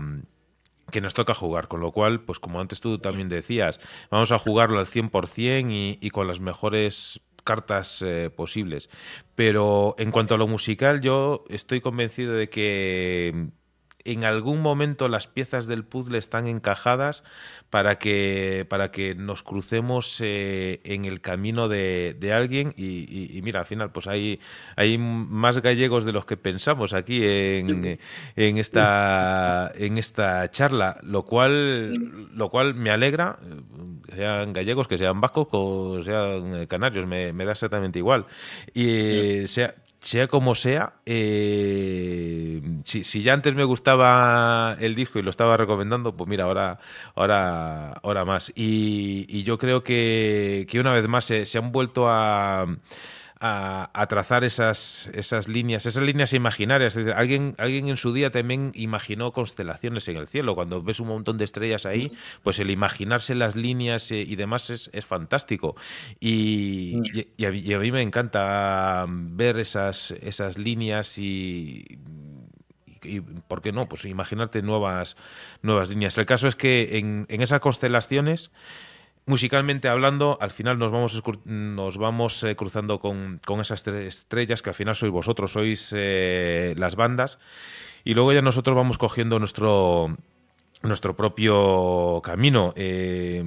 que 0.91 1.01
nos 1.01 1.13
toca 1.13 1.33
jugar, 1.33 1.67
con 1.67 1.79
lo 1.79 1.91
cual, 1.91 2.21
pues 2.21 2.39
como 2.39 2.59
antes 2.59 2.79
tú 2.81 2.99
también 2.99 3.29
decías, 3.29 3.79
vamos 4.09 4.31
a 4.31 4.39
jugarlo 4.39 4.79
al 4.79 4.85
100% 4.85 5.71
y, 5.71 5.97
y 5.99 6.09
con 6.11 6.27
las 6.27 6.39
mejores 6.39 7.21
cartas 7.43 8.01
eh, 8.01 8.29
posibles. 8.29 8.89
Pero 9.35 9.95
en 9.97 10.11
cuanto 10.11 10.35
a 10.35 10.37
lo 10.37 10.47
musical, 10.47 11.01
yo 11.01 11.43
estoy 11.49 11.81
convencido 11.81 12.33
de 12.33 12.49
que 12.49 13.49
en 14.05 14.23
algún 14.23 14.61
momento 14.61 15.07
las 15.07 15.27
piezas 15.27 15.67
del 15.67 15.83
puzzle 15.83 16.17
están 16.17 16.47
encajadas 16.47 17.23
para 17.69 17.97
que, 17.97 18.65
para 18.69 18.91
que 18.91 19.15
nos 19.15 19.43
crucemos 19.43 20.19
eh, 20.21 20.81
en 20.83 21.05
el 21.05 21.21
camino 21.21 21.67
de, 21.67 22.15
alguien 22.33 22.73
y, 22.77 23.39
mira, 23.43 23.61
al 23.61 23.65
final 23.65 23.91
pues 23.91 24.07
hay, 24.07 24.39
hay 24.75 24.97
más 24.97 25.61
gallegos 25.61 26.05
de 26.05 26.11
los 26.11 26.25
que 26.25 26.37
pensamos 26.37 26.93
aquí 26.93 27.25
en, 27.25 27.99
en, 28.35 28.57
esta, 28.57 29.71
en 29.75 29.97
esta 29.97 30.49
charla, 30.51 30.97
lo 31.03 31.23
cual, 31.23 31.93
lo 32.35 32.49
cual 32.49 32.75
me 32.75 32.89
alegra, 32.89 33.39
sean 34.15 34.53
gallegos, 34.53 34.87
que 34.87 34.97
sean 34.97 35.21
vascos 35.21 35.47
o 35.51 36.01
sean 36.03 36.65
canarios, 36.67 37.07
me, 37.07 37.33
da 37.33 37.51
exactamente 37.51 37.99
igual. 37.99 38.25
Y 38.73 39.47
sea, 39.47 39.75
sea 40.01 40.27
como 40.27 40.55
sea, 40.55 40.93
eh, 41.05 42.61
si, 42.85 43.21
ya 43.21 43.33
antes 43.33 43.53
me 43.53 43.63
gustaba 43.63 44.75
el 44.79 44.95
disco 44.95 45.19
y 45.19 45.21
lo 45.21 45.29
estaba 45.29 45.57
recomendando, 45.57 46.17
pues 46.17 46.27
mira, 46.27 46.45
ahora, 46.45 46.79
ahora, 47.15 47.93
ahora 48.03 48.25
más. 48.25 48.51
Y, 48.55 49.43
yo 49.43 49.57
creo 49.59 49.83
que, 49.83 50.67
una 50.79 50.91
vez 50.93 51.07
más 51.07 51.25
se 51.25 51.57
han 51.57 51.71
vuelto 51.71 52.07
a 52.09 52.65
a, 53.43 54.05
trazar 54.07 54.43
esas, 54.43 55.09
esas 55.13 55.47
líneas, 55.47 55.87
esas 55.87 56.03
líneas 56.03 56.31
imaginarias. 56.33 56.95
alguien, 57.15 57.55
alguien 57.57 57.87
en 57.87 57.97
su 57.97 58.13
día 58.13 58.31
también 58.31 58.71
imaginó 58.75 59.33
constelaciones 59.33 60.07
en 60.07 60.17
el 60.17 60.27
cielo. 60.27 60.53
Cuando 60.53 60.83
ves 60.83 60.99
un 60.99 61.07
montón 61.07 61.39
de 61.39 61.45
estrellas 61.45 61.87
ahí, 61.87 62.11
pues 62.43 62.59
el 62.59 62.69
imaginarse 62.69 63.33
las 63.33 63.55
líneas 63.55 64.11
y 64.11 64.35
demás 64.35 64.69
es, 64.69 64.91
fantástico. 65.05 65.75
Y, 66.19 66.97
a 67.43 67.79
mí, 67.79 67.91
me 67.91 68.03
encanta 68.03 69.05
ver 69.09 69.57
esas, 69.57 70.11
esas 70.21 70.57
líneas 70.59 71.17
y 71.17 71.97
y 73.03 73.19
por 73.19 73.63
qué 73.63 73.71
no, 73.71 73.81
pues 73.81 74.05
imaginarte 74.05 74.61
nuevas, 74.61 75.15
nuevas 75.63 75.89
líneas. 75.89 76.15
El 76.19 76.27
caso 76.27 76.47
es 76.47 76.55
que 76.55 76.99
en, 76.99 77.25
en 77.29 77.41
esas 77.41 77.59
constelaciones 77.59 78.51
musicalmente 79.25 79.87
hablando, 79.87 80.37
al 80.41 80.51
final 80.51 80.79
nos 80.79 80.91
vamos, 80.91 81.21
nos 81.45 81.97
vamos 81.97 82.43
eh, 82.43 82.55
cruzando 82.55 82.99
con, 82.99 83.39
esas 83.61 83.83
tres 83.83 84.19
estrellas 84.19 84.61
que 84.61 84.69
al 84.69 84.75
final 84.75 84.95
sois 84.95 85.11
vosotros, 85.11 85.51
sois 85.51 85.93
eh, 85.95 86.73
las 86.77 86.95
bandas, 86.95 87.39
y 88.03 88.13
luego 88.13 88.33
ya 88.33 88.41
nosotros 88.41 88.75
vamos 88.75 88.97
cogiendo 88.97 89.39
nuestro 89.39 90.17
nuestro 90.83 91.15
propio 91.15 92.21
camino. 92.23 92.73
Eh, 92.75 93.43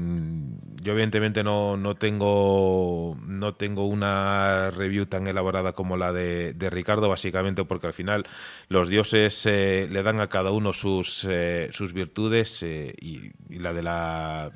yo 0.82 0.93
evidentemente 0.93 1.43
no, 1.43 1.77
no, 1.77 1.94
tengo 1.94 3.16
no 3.27 3.55
tengo 3.55 3.86
una 3.86 4.70
review 4.70 5.06
tan 5.06 5.27
elaborada 5.27 5.73
como 5.73 5.97
la 5.97 6.12
de, 6.12 6.55
Ricardo, 6.70 7.09
básicamente 7.09 7.65
porque 7.65 7.86
al 7.86 7.94
final 7.94 8.27
los 8.69 8.89
dioses 8.89 9.47
le 9.47 10.02
dan 10.02 10.20
a 10.20 10.28
cada 10.28 10.51
uno 10.51 10.74
sus, 10.74 11.27
sus 11.70 11.93
virtudes 11.94 12.62
y, 12.62 13.32
la 13.48 13.73
de 13.73 13.82
la 13.82 14.52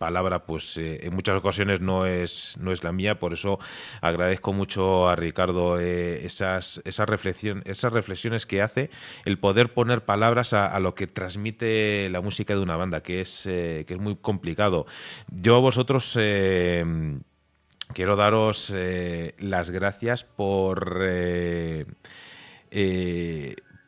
palabra 0.00 0.46
pues 0.46 0.78
eh, 0.78 1.00
en 1.02 1.14
muchas 1.14 1.36
ocasiones 1.36 1.82
no 1.82 2.06
es, 2.06 2.56
no 2.58 2.72
es 2.72 2.82
la 2.82 2.90
mía, 2.90 3.18
por 3.18 3.34
eso 3.34 3.58
agradezco 4.00 4.52
mucho 4.54 5.08
a 5.08 5.14
Ricardo 5.14 5.78
eh, 5.78 6.24
esas, 6.24 6.80
esas, 6.84 7.08
reflexión, 7.08 7.62
esas 7.66 7.92
reflexiones 7.92 8.46
que 8.46 8.62
hace, 8.62 8.90
el 9.26 9.38
poder 9.38 9.74
poner 9.74 10.04
palabras 10.04 10.54
a, 10.54 10.80
lo 10.80 10.94
que 10.94 11.06
transmite 11.06 12.08
la 12.10 12.19
música 12.20 12.54
de 12.54 12.60
una 12.60 12.76
banda, 12.76 13.02
que 13.02 13.20
es, 13.20 13.46
eh, 13.46 13.84
que 13.86 13.94
es 13.94 14.00
muy 14.00 14.16
complicado. 14.16 14.86
Yo 15.30 15.56
a 15.56 15.60
vosotros 15.60 16.12
quiero 17.92 18.16
daros 18.16 18.72
las 19.38 19.70
gracias 19.70 20.24
por, 20.24 21.04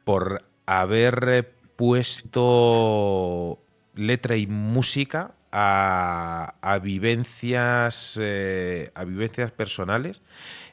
por 0.05 0.45
haber 0.67 1.55
puesto 1.77 3.59
letra 3.95 4.37
y 4.37 4.47
música 4.47 5.35
a, 5.53 6.81
vivencias 6.83 8.19
eh, 8.21 8.91
a 8.95 9.05
vivencias 9.05 9.53
personales 9.53 10.23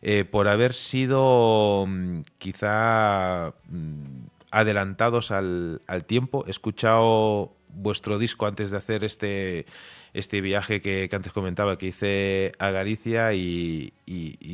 eh, 0.01 0.23
por 0.23 0.47
haber 0.47 0.73
sido 0.73 1.85
mm, 1.85 2.21
quizá 2.37 3.53
mm, 3.67 4.27
adelantados 4.51 5.31
al, 5.31 5.81
tiempo. 6.07 6.43
He 6.47 6.51
escuchado 6.51 7.55
vuestro 7.69 8.17
disco 8.17 8.47
antes 8.47 8.71
de 8.71 8.77
hacer 8.77 9.03
este, 9.03 9.65
este 10.13 10.41
viaje 10.41 10.81
que, 10.81 11.09
antes 11.11 11.31
comentaba, 11.31 11.77
que 11.77 11.87
hice 11.87 12.53
a 12.59 12.71
Galicia 12.71 13.33
y, 13.33 13.93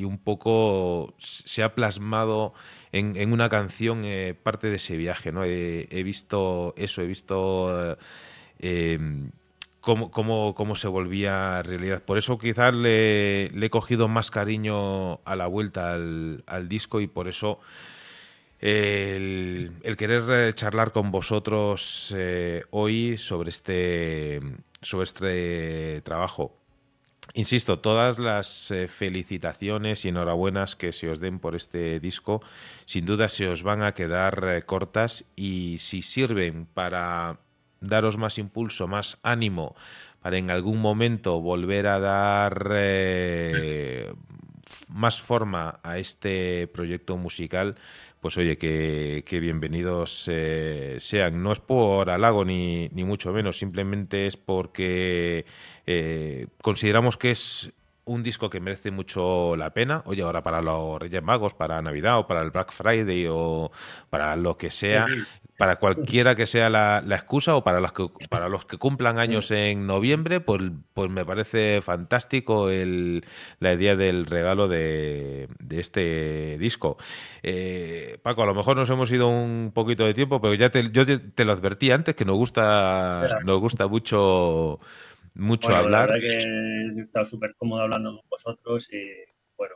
un 0.04 0.18
poco 0.18 1.14
se 1.18 1.64
ha 1.64 1.74
plasmado 1.76 2.54
en, 2.92 3.32
una 3.32 3.50
canción 3.50 4.04
eh, 4.06 4.36
parte 4.42 4.70
de 4.70 4.76
ese 4.76 4.98
viaje. 4.98 5.32
¿no? 5.32 5.44
He, 5.44 6.04
visto 6.04 6.74
eso, 6.78 7.02
he 7.02 7.08
visto 7.08 7.98
cómo, 9.86 10.56
cómo, 10.56 10.76
se 10.76 10.88
volvía 10.88 11.62
realidad. 11.62 12.02
Por 12.02 12.18
eso 12.18 12.38
quizás 12.38 12.74
le, 12.74 13.46
he 13.46 13.70
cogido 13.70 14.08
más 14.08 14.32
cariño 14.32 15.20
a 15.26 15.36
la 15.36 15.48
vuelta 15.48 15.94
al, 15.94 16.68
disco 16.68 17.02
y 17.02 17.08
por 17.08 17.28
eso 17.28 17.60
el, 18.66 19.96
querer 19.98 20.54
charlar 20.56 20.92
con 20.92 21.12
vosotros 21.12 22.14
eh, 22.18 22.64
hoy 22.72 23.18
sobre 23.18 23.52
este, 23.52 24.42
sobre 24.82 25.04
este 25.04 26.02
trabajo. 26.02 26.58
Insisto, 27.34 27.80
todas 27.80 28.18
las 28.18 28.72
eh, 28.72 28.88
felicitaciones 28.88 30.06
y 30.06 30.10
enhorabuenas 30.10 30.76
que 30.76 30.94
se 30.94 31.10
os 31.10 31.20
den 31.20 31.40
por 31.40 31.56
este 31.56 32.00
disco, 32.00 32.42
sin 32.86 33.06
duda 33.06 33.30
se 33.30 33.48
os 33.48 33.62
van 33.62 33.84
a 33.84 33.94
quedar 33.94 34.44
eh, 34.48 34.62
cortas 34.64 35.26
y 35.36 35.78
si 35.80 36.02
sirven 36.02 36.66
para 36.66 37.40
daros 37.82 38.18
más 38.18 38.38
impulso, 38.38 38.88
más 38.88 39.18
ánimo 39.22 39.76
para 40.26 40.40
en 40.40 40.50
algún 40.50 40.82
momento 40.82 41.40
volver 41.40 41.86
a 41.86 42.00
dar 42.00 42.72
eh, 42.74 44.12
más 44.90 45.22
forma 45.22 45.80
a 45.84 46.00
este 46.00 46.68
proyecto 46.68 47.16
musical, 47.16 47.76
pues 48.26 48.38
oye, 48.38 48.58
que, 48.58 49.40
bienvenidos 49.40 50.24
sean. 50.98 51.44
No 51.44 51.52
es 51.52 51.60
por 51.60 52.10
halago 52.10 52.44
ni, 52.44 52.90
ni, 52.90 53.04
mucho 53.04 53.32
menos, 53.32 53.60
simplemente 53.60 54.26
es 54.26 54.36
porque 54.36 55.46
eh, 55.86 56.48
consideramos 56.60 57.18
que 57.18 57.30
es 57.30 57.72
un 58.06 58.24
disco 58.24 58.50
que 58.50 58.60
merece 58.60 58.90
mucho 58.90 59.56
la 59.56 59.76
pena. 59.76 60.02
Oye, 60.06 60.24
ahora 60.24 60.42
para 60.42 60.60
los 60.60 61.00
Reyes 61.00 61.22
Magos, 61.22 61.54
para 61.54 61.80
Navidad 61.84 62.18
o 62.18 62.26
para 62.26 62.42
el 62.42 62.50
Black 62.50 62.72
Friday 62.72 63.28
o 63.30 63.72
para 64.10 64.36
lo 64.36 64.58
que 64.58 64.72
sea, 64.72 65.06
para 65.58 65.78
cualquiera 65.78 66.36
que 66.36 66.46
sea 66.46 66.70
la, 66.70 67.04
excusa 67.12 67.56
o 67.56 67.64
para 67.64 67.80
los 67.80 67.94
que 67.94 68.08
para 68.30 68.50
los 68.50 68.66
que 68.66 68.78
cumplan 68.78 69.20
años 69.20 69.52
en 69.52 69.88
noviembre, 69.88 70.42
pues, 70.42 70.62
pues 70.94 71.10
me 71.10 71.26
parece 71.26 71.82
fantástico 71.82 72.70
el, 72.70 73.26
la 73.60 73.74
idea 73.74 73.96
del 73.96 74.26
regalo 74.26 74.68
de, 74.68 75.48
este 75.70 76.58
disco. 76.60 76.98
Eh, 77.42 78.18
Paco, 78.22 78.44
a 78.44 78.46
lo 78.46 78.54
mejor 78.54 78.76
nos 78.76 78.90
hemos 78.90 79.12
ido 79.12 79.30
un 79.30 79.72
poquito 79.74 80.06
de 80.06 80.14
tiempo, 80.14 80.42
pero 80.42 80.54
ya 80.56 80.70
te, 80.70 80.92
yo 80.92 81.06
te, 81.06 81.46
lo 81.46 81.54
advertí 81.54 81.92
antes 81.92 82.16
que 82.16 82.26
nos 82.26 82.36
gusta, 82.36 83.24
nos 83.46 83.60
gusta 83.62 83.88
mucho 83.88 84.80
mucho 85.36 85.70
hablar. 85.74 86.10
La 86.10 86.16
verdad 86.16 86.20
que 86.20 87.00
he 87.00 87.04
estado 87.04 87.26
súper 87.26 87.56
cómodo 87.58 87.82
hablando 87.82 88.18
con 88.18 88.30
vosotros 88.30 88.90
y 88.92 89.06
bueno, 89.58 89.76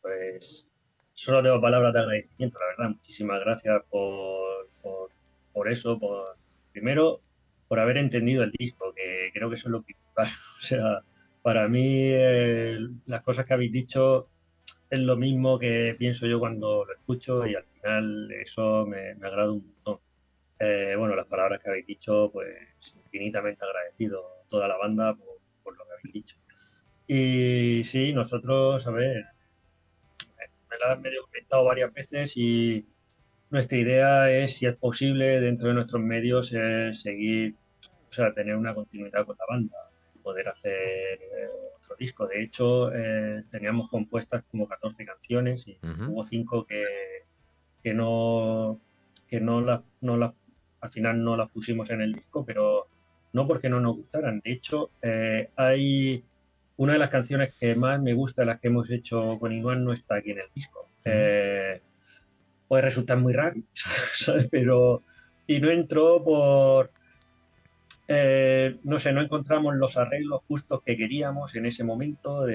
pues 0.00 0.66
solo 1.14 1.42
tengo 1.42 1.60
palabras 1.60 1.92
de 1.92 2.00
agradecimiento, 2.00 2.58
la 2.58 2.66
verdad. 2.66 2.96
Muchísimas 2.96 3.40
gracias 3.40 3.82
por, 3.90 4.68
por, 4.82 5.70
eso, 5.70 5.98
por 5.98 6.36
primero 6.72 7.20
por 7.68 7.80
haber 7.80 7.96
entendido 7.96 8.42
el 8.42 8.52
disco, 8.52 8.92
que 8.94 9.30
creo 9.32 9.48
que 9.48 9.54
eso 9.54 9.68
es 9.68 9.72
lo 9.72 9.82
principal. 9.82 10.26
O 10.58 10.62
sea, 10.62 11.02
para 11.42 11.68
mí 11.68 12.10
eh, 12.12 12.78
las 13.06 13.22
cosas 13.22 13.46
que 13.46 13.54
habéis 13.54 13.72
dicho 13.72 14.28
es 14.90 14.98
lo 15.00 15.16
mismo 15.16 15.58
que 15.58 15.96
pienso 15.98 16.26
yo 16.26 16.38
cuando 16.38 16.84
lo 16.84 16.92
escucho 16.92 17.46
y 17.46 17.54
al 17.54 17.64
final 17.64 18.30
eso 18.32 18.86
me, 18.86 19.14
me 19.14 19.26
agrada 19.26 19.52
un 19.52 19.66
montón. 19.66 20.00
Eh, 20.64 20.94
bueno, 20.96 21.16
las 21.16 21.26
palabras 21.26 21.60
que 21.60 21.70
habéis 21.70 21.86
dicho, 21.86 22.30
pues 22.32 22.56
infinitamente 23.06 23.64
agradecido 23.64 24.24
a 24.24 24.48
toda 24.48 24.68
la 24.68 24.76
banda 24.76 25.12
por, 25.64 25.76
lo 25.76 25.84
que 25.84 25.92
habéis 25.92 26.12
dicho. 26.12 26.36
Y 27.08 27.82
sí, 27.82 28.12
nosotros, 28.12 28.86
a 28.86 28.90
ver, 28.92 29.24
me 30.70 30.78
lo 30.78 30.86
han 30.86 31.02
medio 31.02 31.22
comentado 31.24 31.64
varias 31.64 31.92
veces 31.92 32.36
y 32.36 32.86
nuestra 33.52 33.78
idea 33.78 34.30
es, 34.30 34.56
si 34.56 34.66
es 34.66 34.74
posible, 34.76 35.40
dentro 35.40 35.68
de 35.68 35.74
nuestros 35.74 36.02
medios, 36.02 36.48
seguir, 36.48 37.54
o 38.08 38.12
sea, 38.12 38.32
tener 38.32 38.56
una 38.56 38.74
continuidad 38.74 39.26
con 39.26 39.36
la 39.38 39.44
banda, 39.48 39.76
poder 40.22 40.48
hacer 40.48 40.72
eh, 41.20 41.48
otro 41.76 41.94
disco. 41.96 42.26
De 42.26 42.42
hecho, 42.42 42.92
eh, 42.94 43.44
teníamos 43.50 43.90
compuestas 43.90 44.42
como 44.50 44.66
14 44.66 45.04
canciones 45.04 45.68
y 45.68 45.78
hubo 46.08 46.24
cinco 46.24 46.66
que, 46.66 46.84
que 47.82 47.92
no 47.94 48.80
que 49.28 49.40
no 49.40 49.60
las, 49.60 49.80
no 50.00 50.16
las 50.16 50.32
al 50.80 50.90
final 50.90 51.22
no 51.22 51.36
las 51.36 51.50
pusimos 51.50 51.90
en 51.90 52.00
el 52.00 52.12
disco, 52.12 52.44
pero 52.44 52.88
no 53.32 53.46
porque 53.46 53.68
no 53.68 53.80
nos 53.80 53.96
gustaran. 53.96 54.40
De 54.44 54.52
hecho, 54.52 54.90
eh, 55.02 55.50
hay 55.56 56.24
una 56.76 56.94
de 56.94 56.98
las 56.98 57.10
canciones 57.10 57.54
que 57.54 57.74
más 57.74 58.00
me 58.00 58.14
gusta, 58.14 58.44
las 58.44 58.60
que 58.60 58.68
hemos 58.68 58.90
hecho 58.90 59.38
con 59.38 59.52
Inuan, 59.52 59.84
no 59.84 59.92
está 59.92 60.16
aquí 60.16 60.30
en 60.32 60.40
el 60.40 60.48
disco. 60.54 60.88
Eh, 61.04 61.80
puede 62.72 62.84
resultar 62.84 63.18
muy 63.18 63.34
raro, 63.34 63.60
¿sabes? 64.14 64.48
Pero. 64.50 65.02
Y 65.46 65.60
no 65.60 65.70
entró 65.70 66.24
por. 66.24 66.90
Eh, 68.08 68.78
no 68.84 68.98
sé, 68.98 69.12
no 69.12 69.20
encontramos 69.20 69.74
los 69.76 69.98
arreglos 69.98 70.40
justos 70.48 70.80
que 70.82 70.96
queríamos 70.96 71.54
en 71.54 71.66
ese 71.66 71.84
momento, 71.84 72.46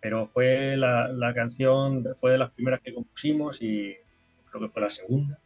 pero 0.00 0.26
fue 0.26 0.76
la, 0.76 1.06
la, 1.06 1.32
canción, 1.34 2.04
fue 2.20 2.32
de 2.32 2.38
las 2.38 2.50
primeras 2.50 2.80
que 2.80 2.92
compusimos 2.92 3.62
y 3.62 3.94
creo 4.50 4.62
que 4.62 4.72
fue 4.72 4.82
la 4.82 4.90
segunda 4.90 5.38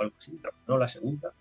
algo 0.00 0.14
así, 0.16 0.40
no, 0.68 0.78
la 0.78 0.88
segunda. 0.88 1.32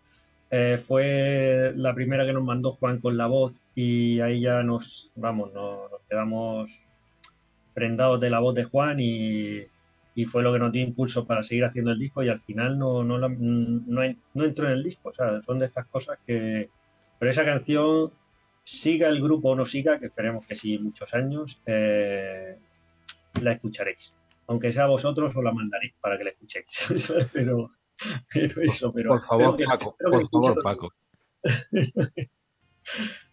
Eh, 0.49 0.77
fue 0.79 1.73
la 1.75 1.93
primera 1.93 2.25
que 2.25 2.33
nos 2.33 2.43
mandó 2.43 2.71
Juan 2.71 2.99
con 3.01 3.17
la 3.17 3.27
voz 3.27 3.63
y 3.75 4.19
ahí 4.19 4.41
ya 4.41 4.63
nos, 4.63 5.11
vamos, 5.15 5.53
nos, 5.53 5.91
quedamos 6.09 6.87
prendados 7.75 8.19
de 8.19 8.29
la 8.31 8.39
voz 8.39 8.55
de 8.55 8.63
Juan 8.63 8.99
y, 8.99 9.65
fue 10.25 10.43
lo 10.43 10.53
que 10.53 10.59
nos 10.59 10.71
dio 10.71 10.83
impulso 10.83 11.25
para 11.25 11.43
seguir 11.43 11.65
haciendo 11.65 11.91
el 11.91 11.99
disco 11.99 12.23
y 12.23 12.29
al 12.29 12.39
final 12.39 12.77
no, 12.77 13.03
no, 13.03 13.17
no, 13.17 14.03
entró 14.43 14.67
en 14.67 14.73
el 14.73 14.83
disco, 14.83 15.09
o 15.09 15.13
sea, 15.13 15.41
son 15.41 15.59
de 15.59 15.65
estas 15.65 15.87
cosas 15.87 16.19
que... 16.25 16.69
Pero 17.19 17.31
esa 17.31 17.45
canción, 17.45 18.11
siga 18.63 19.07
el 19.07 19.21
grupo 19.21 19.49
o 19.49 19.55
no 19.55 19.65
siga, 19.65 19.99
que 19.99 20.07
esperemos 20.07 20.45
que 20.45 20.55
sí 20.55 20.77
muchos 20.77 21.13
años, 21.13 21.61
eh, 21.65 22.57
la 23.41 23.53
escucharéis. 23.53 24.15
Aunque 24.47 24.71
sea 24.71 24.87
vosotros, 24.87 25.35
os 25.35 25.43
la 25.43 25.53
mandaréis 25.53 25.93
para 26.01 26.17
que 26.17 26.25
la 26.25 26.29
escuchéis. 26.31 27.23
pero, 27.33 27.71
por 29.07 29.25
favor, 29.25 29.57
Paco, 29.65 29.95
por 29.97 30.29
favor, 30.29 30.61
Paco. 30.61 30.93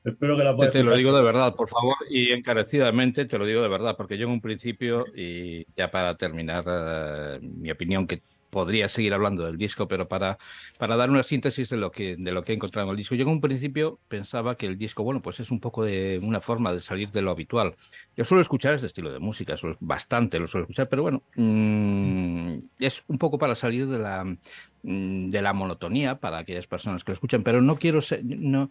espero 0.04 0.36
que 0.36 0.44
la 0.44 0.56
puedas 0.56 0.72
Te, 0.72 0.82
lo 0.82 0.96
digo 0.96 1.12
de 1.12 1.22
verdad, 1.22 1.54
por 1.54 1.68
favor, 1.68 1.96
y 2.08 2.32
encarecidamente 2.32 3.24
te 3.26 3.38
lo 3.38 3.46
digo 3.46 3.62
de 3.62 3.68
verdad, 3.68 3.96
porque 3.96 4.18
yo 4.18 4.26
en 4.26 4.32
un 4.32 4.40
principio, 4.40 5.04
y 5.14 5.66
ya 5.76 5.90
para 5.90 6.16
terminar 6.16 6.64
eh, 6.66 7.38
mi 7.42 7.70
opinión, 7.70 8.06
que 8.06 8.22
podría 8.50 8.88
seguir 8.88 9.14
hablando 9.14 9.46
del 9.46 9.56
disco, 9.56 9.88
pero 9.88 10.08
para, 10.08 10.38
para 10.78 10.96
dar 10.96 11.08
una 11.08 11.22
síntesis 11.22 11.70
de 11.70 11.76
lo, 11.76 11.90
que, 11.90 12.16
de 12.16 12.32
lo 12.32 12.42
que 12.42 12.52
he 12.52 12.54
encontrado 12.56 12.88
en 12.88 12.90
el 12.90 12.96
disco. 12.96 13.14
Yo 13.14 13.22
en 13.22 13.28
un 13.28 13.40
principio 13.40 13.98
pensaba 14.08 14.56
que 14.56 14.66
el 14.66 14.76
disco, 14.76 15.02
bueno, 15.02 15.22
pues 15.22 15.40
es 15.40 15.50
un 15.50 15.60
poco 15.60 15.84
de 15.84 16.20
una 16.22 16.40
forma 16.40 16.72
de 16.72 16.80
salir 16.80 17.10
de 17.10 17.22
lo 17.22 17.30
habitual. 17.30 17.76
Yo 18.16 18.24
suelo 18.24 18.42
escuchar 18.42 18.74
este 18.74 18.88
estilo 18.88 19.12
de 19.12 19.20
música, 19.20 19.56
suelo, 19.56 19.76
bastante 19.80 20.38
lo 20.38 20.48
suelo 20.48 20.64
escuchar, 20.64 20.88
pero 20.88 21.02
bueno, 21.02 21.22
mm, 21.36 22.58
es 22.80 23.02
un 23.06 23.18
poco 23.18 23.38
para 23.38 23.54
salir 23.54 23.86
de 23.86 23.98
la, 23.98 24.24
mm, 24.24 25.30
de 25.30 25.42
la 25.42 25.52
monotonía 25.52 26.16
para 26.18 26.38
aquellas 26.38 26.66
personas 26.66 27.04
que 27.04 27.12
lo 27.12 27.14
escuchan, 27.14 27.42
pero 27.42 27.62
no 27.62 27.76
quiero 27.76 28.02
ser, 28.02 28.24
no, 28.24 28.68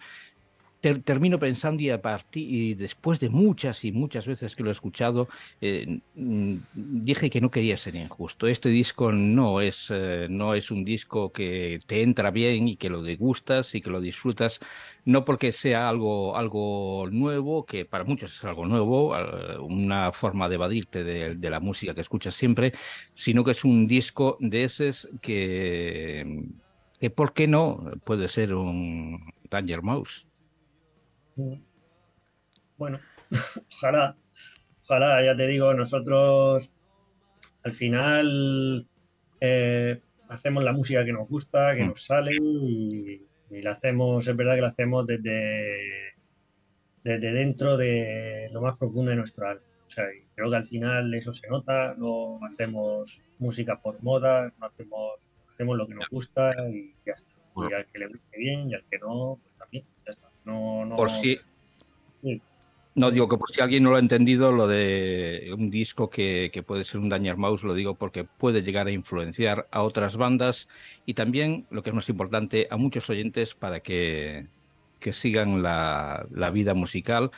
termino 0.82 1.40
pensando 1.40 1.82
y, 1.84 1.90
a 1.90 2.02
partir, 2.02 2.78
después 2.78 3.20
de 3.20 3.30
muchas 3.30 3.84
y 3.84 3.92
muchas 3.92 4.26
veces 4.26 4.56
que 4.56 4.64
lo 4.64 4.70
he 4.70 4.72
escuchado, 4.72 5.28
eh, 5.62 6.00
mm, 6.16 6.56
dije 6.74 7.30
que 7.30 7.42
no 7.42 7.52
quería 7.52 7.78
ser 7.78 7.96
injusto. 7.96 8.48
Este 8.48 8.70
disco 8.70 9.12
no 9.12 9.62
es, 9.62 9.88
eh, 9.90 10.28
no 10.30 10.54
es 10.54 10.72
un 10.72 10.86
disco 10.86 11.32
que 11.32 11.80
te 11.86 12.02
entra 12.02 12.32
bien 12.32 12.68
y 12.68 12.78
que 12.78 12.90
lo 12.90 13.02
degustas 13.02 13.76
y 13.76 13.82
que 13.82 13.90
lo 13.90 14.00
disfrutas, 14.02 14.60
no 15.06 15.26
porque 15.26 15.52
sea 15.52 15.90
algo, 15.90 16.38
algo 16.38 17.08
nuevo, 17.12 17.66
que 17.66 17.86
para 17.86 18.04
muchos 18.06 18.36
es 18.38 18.44
algo 18.46 18.66
nuevo, 18.66 19.16
una 19.62 20.12
forma 20.14 20.48
de 20.50 20.56
evadirte 20.56 21.04
de, 21.04 21.36
de 21.36 21.50
la 21.50 21.60
música 21.60 21.94
que 21.94 22.02
escuchas 22.02 22.36
siempre, 22.36 22.74
sino 23.14 23.44
que 23.44 23.52
es 23.52 23.66
un 23.66 23.88
disco 23.88 24.38
de 24.40 24.64
esos 24.64 25.10
que, 25.22 26.46
que 27.00 27.10
¿por 27.10 27.34
qué 27.34 27.48
no? 27.48 27.92
Puede 28.04 28.28
ser 28.28 28.54
un 28.54 29.34
Danger 29.50 29.82
Mouse. 29.82 30.29
Bueno, 32.78 33.00
ojalá, 33.74 34.16
ojalá, 34.84 35.24
ya 35.24 35.36
te 35.36 35.48
digo, 35.48 35.74
nosotros 35.74 36.72
al 37.64 37.74
final 37.74 38.88
eh, 39.42 40.02
hacemos 40.30 40.64
la 40.64 40.74
música 40.74 41.04
que 41.06 41.14
nos 41.14 41.28
gusta, 41.28 41.76
que 41.76 41.86
nos 41.86 42.06
sale 42.06 42.36
y, 42.40 43.26
la 43.50 43.72
hacemos, 43.72 44.28
es 44.28 44.36
verdad 44.36 44.56
que 44.56 44.62
la 44.62 44.68
hacemos 44.68 45.08
desde, 45.08 46.14
desde 47.04 47.32
dentro 47.32 47.78
de 47.78 48.48
lo 48.52 48.62
más 48.62 48.78
profundo 48.78 49.10
de 49.10 49.18
nuestro 49.18 49.48
alma. 49.48 49.64
O 49.88 49.90
sea, 49.90 50.06
creo 50.36 50.52
que 50.52 50.56
al 50.56 50.66
final 50.66 51.12
eso 51.16 51.34
se 51.34 51.48
nota, 51.48 51.96
no 51.98 52.40
hacemos 52.46 53.24
música 53.40 53.82
por 53.82 54.02
moda, 54.04 54.54
no 54.60 54.68
hacemos, 54.68 55.32
hacemos 55.52 55.78
lo 55.78 55.88
que 55.88 55.96
nos 55.96 56.08
gusta 56.10 56.54
y 56.70 56.94
ya 57.06 57.14
está. 57.14 57.34
Y 57.56 57.74
al 57.74 57.88
que 57.88 58.00
le 58.00 58.08
guste 58.08 58.38
bien 58.38 58.70
y 58.70 58.76
al 58.76 58.86
que 58.86 59.00
no, 59.00 59.40
No, 60.50 60.86
no, 60.86 60.96
por 60.96 61.12
si, 61.12 61.38
no 62.96 63.12
digo 63.12 63.30
que 63.30 63.38
por 63.38 63.52
si 63.52 63.62
alguien 63.62 63.84
no 63.84 63.92
lo 63.92 63.96
ha 63.96 64.00
entendido, 64.00 64.52
lo 64.52 64.68
de 64.68 65.54
un 65.58 65.70
disco 65.70 66.10
que, 66.10 66.52
puede 66.66 66.84
ser 66.84 67.00
un 67.00 67.08
Danger 67.08 67.38
Mouse, 67.38 67.64
lo 67.64 67.74
digo 67.74 67.96
porque 67.96 68.26
puede 68.26 68.62
llegar 68.62 68.88
a 68.88 68.92
influenciar 68.92 69.68
a 69.72 69.84
otras 69.84 70.18
bandas 70.18 70.68
y 71.06 71.14
también, 71.14 71.66
lo 71.70 71.84
que 71.84 71.92
es 71.92 71.96
más 71.96 72.10
importante, 72.10 72.68
a 72.70 72.78
muchos 72.78 73.10
oyentes 73.10 73.56
para 73.56 73.80
que, 73.80 74.48
que 75.00 75.14
sigan 75.14 75.62
la, 75.62 76.28
la 76.32 76.50
vida 76.50 76.74
musical, 76.74 77.32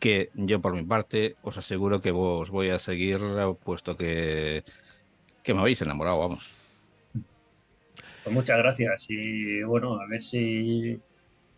que 0.00 0.30
yo 0.34 0.60
por 0.60 0.74
mi 0.74 0.84
parte 0.84 1.36
os 1.42 1.58
aseguro 1.58 2.00
que 2.00 2.12
os 2.12 2.50
voy 2.50 2.70
a 2.70 2.78
seguir, 2.78 3.20
puesto 3.62 3.96
que, 3.96 4.64
que 5.42 5.52
me 5.52 5.60
habéis 5.60 5.82
enamorado, 5.82 6.20
vamos. 6.20 6.54
Pues 8.24 8.34
muchas 8.34 8.56
gracias 8.56 9.06
y 9.10 9.62
bueno, 9.64 10.00
a 10.00 10.06
ver 10.06 10.22
si 10.22 10.98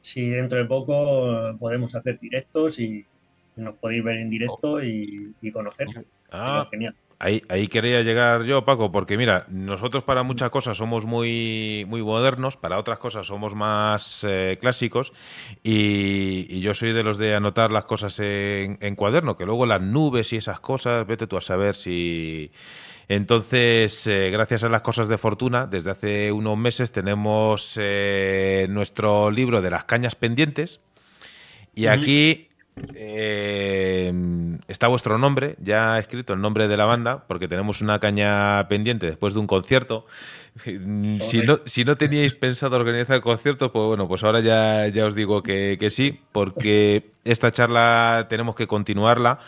si 0.05 0.28
dentro 0.28 0.59
de 0.59 0.66
poco 0.66 1.56
podemos 1.59 1.94
hacer 1.94 2.20
directos 2.20 2.78
y 2.78 3.06
nos 3.56 3.74
podéis 3.76 4.05
ver 4.05 4.18
en 4.18 4.28
directo 4.28 4.82
y, 4.82 5.35
conocer. 5.52 5.89
Ah, 6.31 6.66
genial. 6.70 6.94
Ahí, 7.18 7.40
ahí 7.48 7.68
quería 7.68 8.02
llegar 8.02 8.43
yo, 8.43 8.66
Paco, 8.66 8.93
porque 8.93 9.16
mira, 9.16 9.47
nosotros 9.48 10.05
para 10.05 10.22
muchas 10.22 10.51
cosas 10.51 10.76
somos 10.76 11.06
muy, 11.06 11.86
muy 11.89 12.02
modernos, 12.02 12.59
para 12.59 12.78
otras 12.78 12.98
cosas 12.98 13.26
somos 13.26 13.55
más 13.55 14.26
eh, 14.28 14.59
clásicos 14.60 15.12
y, 15.62 16.60
yo 16.60 16.74
soy 16.74 16.93
de 16.93 17.02
los 17.02 17.16
de 17.16 17.35
anotar 17.35 17.70
las 17.72 17.86
cosas 17.86 18.20
en, 18.20 18.76
en 18.81 18.97
cuaderno, 18.97 19.39
que 19.39 19.47
luego 19.47 19.64
las 19.64 19.81
nubes 19.81 20.35
y 20.35 20.36
esas 20.36 20.60
cosas, 20.60 21.06
vete 21.06 21.26
tú 21.26 21.39
a 21.39 21.40
saber 21.40 21.76
si 21.76 22.51
entonces, 23.09 24.06
eh, 24.06 24.31
gracias 24.31 24.64
a 24.64 24.68
las 24.68 24.82
cosas 24.82 25.09
de 25.09 25.18
fortuna, 25.18 25.66
desde 25.66 25.90
hace 25.90 26.32
unos 26.32 26.56
meses 26.56 26.93
tenemos 26.93 27.78
eh, 27.81 28.66
nuestro 28.70 29.31
libro 29.31 29.60
de 29.60 29.70
las 29.70 29.85
cañas 29.85 30.14
pendientes 30.14 30.81
y 31.74 31.86
aquí 31.86 32.48
eh, 32.94 34.12
está 34.68 34.89
vuestro 34.89 35.18
nombre, 35.18 35.56
ya 35.60 35.98
escrito 35.98 36.32
el 36.32 36.40
nombre 36.40 36.66
de 36.66 36.76
la 36.76 36.86
banda, 36.86 37.24
porque 37.28 37.47
tenemos 37.47 37.82
una 37.82 37.98
caña 38.01 38.66
pendiente 38.68 39.06
después 39.06 39.35
de 39.35 39.40
un 39.40 39.47
concierto. 39.47 40.06
Si 40.64 41.40
no, 41.40 41.60
si 41.66 41.85
no 41.85 41.97
teníais 41.97 42.35
pensado 42.35 42.76
organizar 42.76 43.20
conciertos, 43.20 43.70
pues 43.70 43.86
bueno, 43.86 44.09
pues 44.09 44.22
ahora 44.22 44.40
ya, 44.40 44.86
ya 44.89 45.06
os 45.06 45.14
digo 45.14 45.43
que, 45.43 45.76
que 45.78 45.90
sí, 45.90 46.20
porque 46.32 47.10
esta 47.24 47.51
charla 47.51 48.26
tenemos 48.28 48.55
que 48.55 48.66
continuarla. 48.66 49.40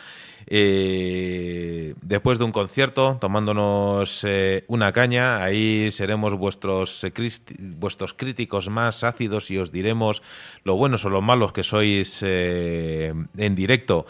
Eh, 0.48 1.94
después 2.02 2.38
de 2.38 2.44
un 2.44 2.52
concierto, 2.52 3.18
tomándonos 3.20 4.22
eh, 4.24 4.64
una 4.68 4.92
caña, 4.92 5.42
ahí 5.42 5.90
seremos 5.90 6.34
vuestros, 6.34 7.02
eh, 7.02 7.12
vuestros 7.58 8.14
críticos 8.14 8.68
más 8.68 9.02
ácidos 9.02 9.50
y 9.50 9.58
os 9.58 9.72
diremos 9.72 10.22
lo 10.62 10.76
buenos 10.76 11.04
o 11.04 11.10
lo 11.10 11.20
malos 11.20 11.52
que 11.52 11.64
sois 11.64 12.22
en 12.22 13.54
directo. 13.54 14.06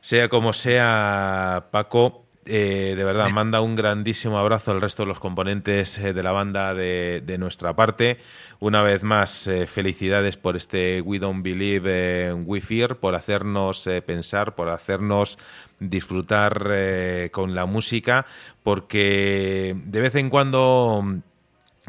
Sea 0.00 0.28
como 0.28 0.52
sea, 0.52 1.68
Paco, 1.72 2.23
Eh, 2.46 2.94
de 2.96 3.04
verdad, 3.04 3.30
manda 3.30 3.62
un 3.62 3.74
grandísimo 3.74 4.38
abrazo 4.38 4.70
al 4.70 4.80
resto 4.80 5.02
de 5.02 5.08
los 5.08 5.18
componentes 5.18 5.98
eh, 5.98 6.12
de 6.12 6.22
la 6.22 6.32
banda 6.32 6.74
de, 6.74 7.36
nuestra 7.38 7.74
parte. 7.74 8.18
Una 8.60 8.82
vez 8.82 9.02
más, 9.02 9.46
eh, 9.46 9.66
felicidades 9.66 10.36
por 10.36 10.56
este 10.56 11.00
We 11.00 11.18
Don't 11.18 11.42
Believe 11.42 12.34
We 12.34 12.60
Fear, 12.60 12.96
por 12.96 13.14
hacernos 13.14 13.88
pensar, 14.06 14.54
por 14.54 14.68
hacernos 14.68 15.38
disfrutar 15.80 17.30
con 17.30 17.54
la 17.54 17.66
música, 17.66 18.26
porque 18.62 19.76
de 19.84 20.00
vez 20.00 20.14
en 20.14 20.30
cuando, 20.30 21.04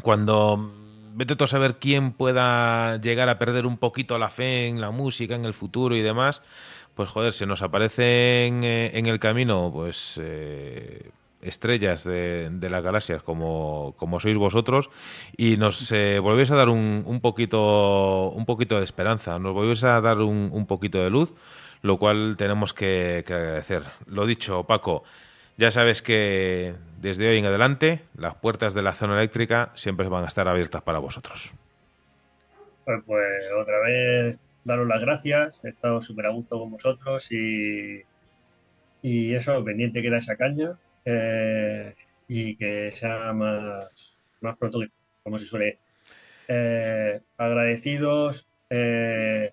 cuando 0.02 0.72
vete 1.14 1.42
a 1.42 1.46
saber 1.46 1.76
quién 1.78 2.12
pueda 2.12 2.98
llegar 3.00 3.28
a 3.28 3.38
perder 3.38 3.66
un 3.66 3.78
poquito 3.78 4.18
la 4.18 4.28
fe 4.28 4.66
en 4.66 4.80
la 4.80 4.90
música, 4.90 5.34
en 5.34 5.46
el 5.46 5.54
futuro 5.54 5.96
y 5.96 6.02
demás, 6.02 6.42
pues 6.96 7.10
joder, 7.10 7.34
se 7.34 7.46
nos 7.46 7.62
aparecen 7.62 8.64
eh, 8.64 8.90
en 8.94 9.04
el 9.06 9.20
camino, 9.20 9.70
pues 9.72 10.18
eh, 10.22 11.10
estrellas 11.42 12.04
de, 12.04 12.50
las 12.58 12.82
galaxias 12.82 13.22
como, 13.22 13.94
como, 13.98 14.18
sois 14.18 14.38
vosotros 14.38 14.88
y 15.36 15.58
nos 15.58 15.92
eh, 15.92 16.18
volvéis 16.18 16.50
a 16.52 16.56
dar 16.56 16.70
un, 16.70 17.04
un, 17.06 17.20
poquito 17.20 18.30
un 18.30 18.46
poquito 18.46 18.78
de 18.78 18.84
esperanza, 18.84 19.38
nos 19.38 19.52
volvéis 19.52 19.84
a 19.84 20.00
dar 20.00 20.18
un, 20.18 20.48
un 20.50 20.66
poquito 20.66 21.04
de 21.04 21.10
luz, 21.10 21.34
lo 21.82 21.98
cual 21.98 22.36
tenemos 22.38 22.72
que, 22.72 23.22
agradecer. 23.26 23.82
Lo 24.06 24.24
dicho, 24.24 24.64
Paco, 24.64 25.04
ya 25.58 25.70
sabes 25.70 26.00
que 26.00 26.74
desde 26.98 27.28
hoy 27.28 27.36
en 27.36 27.44
adelante 27.44 28.04
las 28.16 28.36
puertas 28.36 28.72
de 28.72 28.80
la 28.80 28.94
zona 28.94 29.18
eléctrica 29.18 29.70
siempre 29.74 30.08
van 30.08 30.24
a 30.24 30.28
estar 30.28 30.48
abiertas 30.48 30.80
para 30.80 30.98
vosotros. 30.98 31.52
Pues, 32.86 33.02
pues 33.04 33.44
otra 33.60 33.80
vez 33.80 34.40
daros 34.66 34.88
las 34.88 35.00
gracias, 35.00 35.60
he 35.64 35.68
estado 35.68 36.00
súper 36.00 36.26
a 36.26 36.30
gusto 36.30 36.58
con 36.58 36.72
vosotros 36.72 37.30
y, 37.30 38.02
y 39.00 39.34
eso, 39.34 39.64
pendiente 39.64 40.02
que 40.02 40.08
era 40.08 40.18
esa 40.18 40.36
caña 40.36 40.78
eh, 41.04 41.94
y 42.28 42.56
que 42.56 42.90
sea 42.90 43.32
más, 43.32 44.18
más 44.40 44.56
pronto, 44.56 44.80
como 45.22 45.38
se 45.38 45.46
suele 45.46 45.64
decir. 45.66 45.80
Eh, 46.48 47.20
agradecidos 47.38 48.48
eh, 48.70 49.52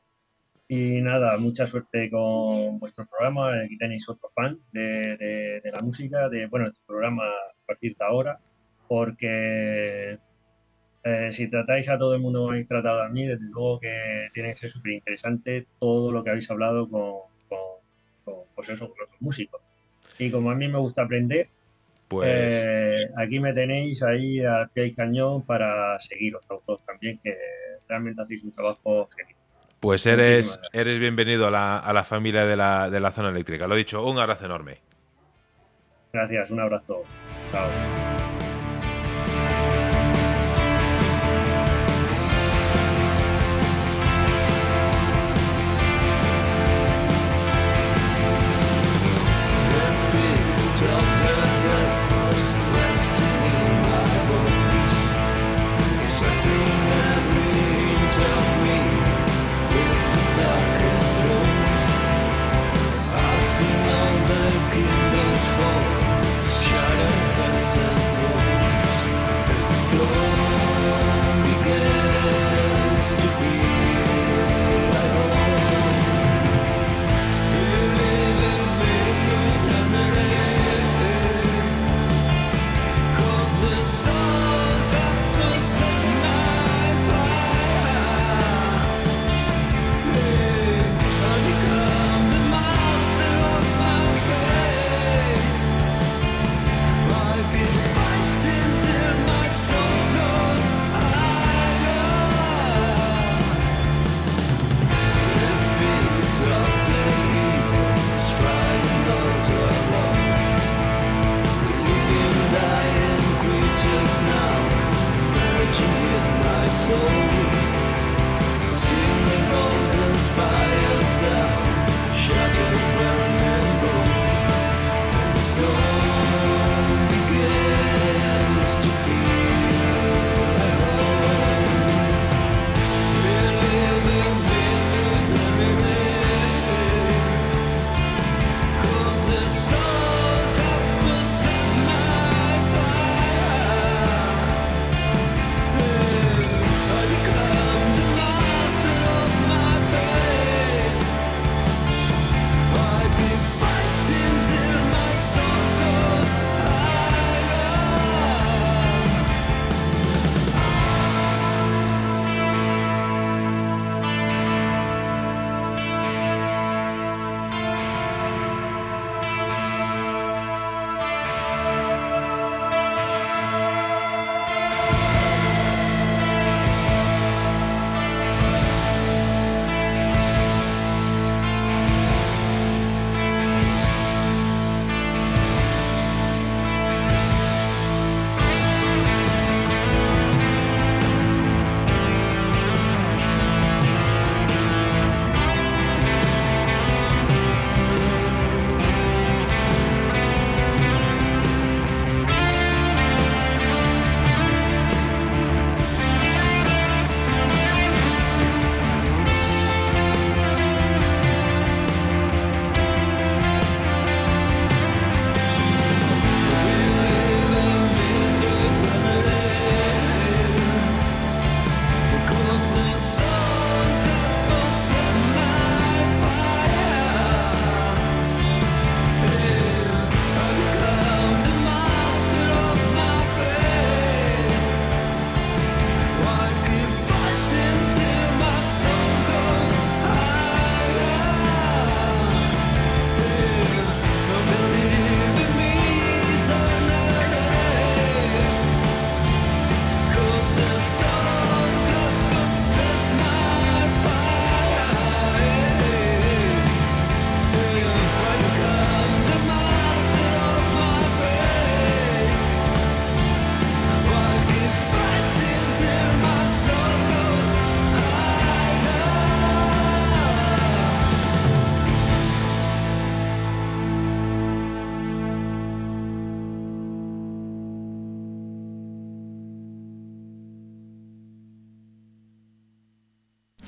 y 0.68 1.02
nada, 1.02 1.38
mucha 1.38 1.66
suerte 1.68 2.10
con 2.10 2.80
vuestro 2.80 3.06
programa. 3.06 3.62
Aquí 3.64 3.78
tenéis 3.78 4.10
otro 4.10 4.32
fan 4.34 4.60
de, 4.72 5.62
de, 5.64 5.72
la 5.72 5.82
música, 5.82 6.30
de 6.30 6.48
bueno, 6.48 6.68
este 6.68 6.82
programa 6.88 7.24
a 7.26 7.66
partir 7.68 7.96
de 7.96 8.06
ahora, 8.06 8.40
porque 8.88 10.18
eh, 11.04 11.30
si 11.32 11.50
tratáis 11.50 11.90
a 11.90 11.98
todo 11.98 12.16
el 12.16 12.22
mundo 12.22 12.40
como 12.40 12.52
habéis 12.52 12.68
tratado 12.68 13.04
a 13.04 13.10
mí, 13.10 13.26
desde 13.26 13.46
luego 13.46 13.80
que 13.80 14.30
tiene 14.34 14.52
que 14.52 14.58
ser 14.58 14.70
súper 14.70 14.94
interesante 14.94 15.68
todo 15.80 16.12
lo 16.12 16.24
que 16.24 16.30
habéis 16.30 16.50
hablado 16.50 16.90
con, 16.90 17.14
pues 18.56 18.70
eso, 18.70 18.90
con 18.90 19.04
otros 19.04 19.22
músicos. 19.22 19.62
Y 20.18 20.32
como 20.32 20.52
a 20.52 20.56
mí 20.56 20.68
me 20.68 20.78
gusta 20.78 21.04
aprender, 21.04 21.48
pues 22.08 22.30
eh, 22.32 23.10
aquí 23.18 23.40
me 23.40 23.54
tenéis 23.54 24.04
ahí 24.04 24.44
al 24.44 24.70
pie 24.70 24.84
del 24.84 24.96
cañón 24.96 25.42
para 25.42 26.00
seguiros 26.00 26.44
a 26.50 26.54
vosotros 26.54 26.86
también, 26.86 27.20
que 27.24 27.36
realmente 27.88 28.22
hacéis 28.22 28.44
un 28.44 28.52
trabajo 28.52 29.08
genial. 29.16 29.38
Pues 29.80 30.06
eres, 30.06 30.62
eres 30.72 30.98
bienvenido 30.98 31.48
a 31.48 31.52
la, 31.52 31.78
a 31.80 31.92
la 31.92 32.06
familia 32.06 32.46
de 32.46 32.56
la, 32.56 32.90
de 32.90 33.02
la 33.02 33.12
zona 33.12 33.30
eléctrica. 33.30 33.68
Lo 33.68 33.76
dicho, 33.76 34.06
un 34.06 34.18
abrazo 34.18 34.46
enorme. 34.46 34.78
Gracias, 36.14 36.52
un 36.52 36.62
abrazo. 36.62 37.04
Chao. 37.52 38.03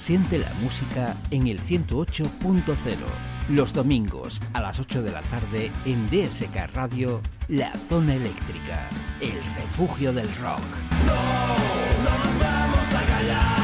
Siente 0.05 0.37
la 0.37 0.53
música 0.61 1.15
en 1.31 1.47
el 1.47 1.59
108.0. 1.59 2.95
Los 3.49 3.73
domingos 3.73 4.39
a 4.53 4.61
las 4.61 4.79
8 4.79 5.01
de 5.01 5.11
la 5.11 5.23
tarde 5.23 5.71
en 5.83 6.05
DSK 6.11 6.75
Radio, 6.75 7.21
La 7.47 7.73
Zona 7.73 8.13
Eléctrica, 8.13 8.87
el 9.19 9.41
refugio 9.55 10.13
del 10.13 10.27
rock. 10.35 10.61
No, 11.07 11.15
no 12.03 12.23
nos 12.23 12.39
vamos 12.39 12.93
a 12.93 13.03
callar. 13.07 13.54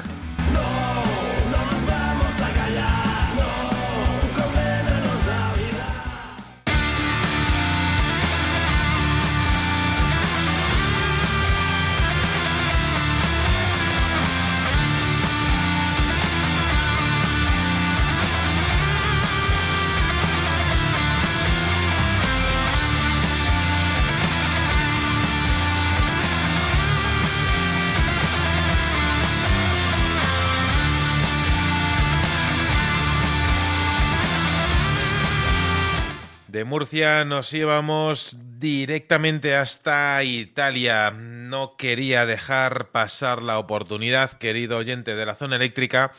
Nos 36.78 37.52
íbamos 37.54 38.36
directamente 38.38 39.56
hasta 39.56 40.22
Italia. 40.22 41.10
No 41.10 41.76
quería 41.76 42.24
dejar 42.24 42.92
pasar 42.92 43.42
la 43.42 43.58
oportunidad, 43.58 44.38
querido 44.38 44.76
oyente 44.78 45.16
de 45.16 45.26
la 45.26 45.34
zona 45.34 45.56
eléctrica, 45.56 46.12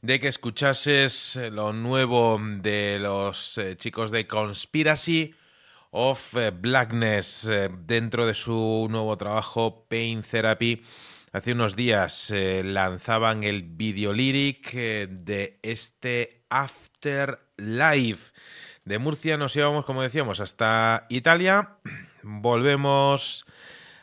de 0.00 0.18
que 0.18 0.28
escuchases 0.28 1.38
lo 1.52 1.74
nuevo 1.74 2.40
de 2.40 2.98
los 2.98 3.58
eh, 3.58 3.76
chicos 3.76 4.10
de 4.10 4.26
Conspiracy 4.26 5.34
of 5.90 6.34
eh, 6.36 6.50
Blackness 6.50 7.46
eh, 7.50 7.68
dentro 7.86 8.24
de 8.24 8.32
su 8.32 8.86
nuevo 8.88 9.18
trabajo 9.18 9.84
Pain 9.86 10.22
Therapy. 10.22 10.82
Hace 11.32 11.52
unos 11.52 11.76
días 11.76 12.32
lanzaban 12.32 13.44
el 13.44 13.64
video 13.64 14.14
lyric 14.14 14.72
de 14.72 15.58
este 15.62 16.46
Afterlife. 16.48 18.32
De 18.86 19.00
Murcia 19.00 19.36
nos 19.36 19.56
íbamos, 19.56 19.84
como 19.84 20.00
decíamos, 20.00 20.38
hasta 20.38 21.06
Italia. 21.08 21.70
Volvemos 22.22 23.44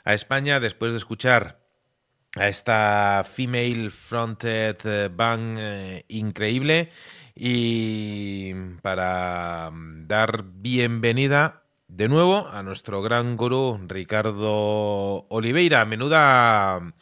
a 0.04 0.14
España 0.14 0.60
después 0.60 0.92
de 0.92 0.98
escuchar 0.98 1.62
a 2.36 2.50
esta 2.50 3.24
female 3.24 3.92
fronted 3.92 4.76
eh, 4.84 5.10
band 5.10 5.58
eh, 5.58 6.06
increíble 6.10 6.90
y 7.34 8.54
para 8.82 9.72
dar 9.74 10.44
bienvenida 10.44 11.64
de 11.88 12.10
nuevo 12.10 12.50
a 12.50 12.62
nuestro 12.62 13.02
gran 13.02 13.38
gurú 13.38 13.80
Ricardo 13.88 15.28
Oliveira. 15.30 15.86
Menuda, 15.86 16.94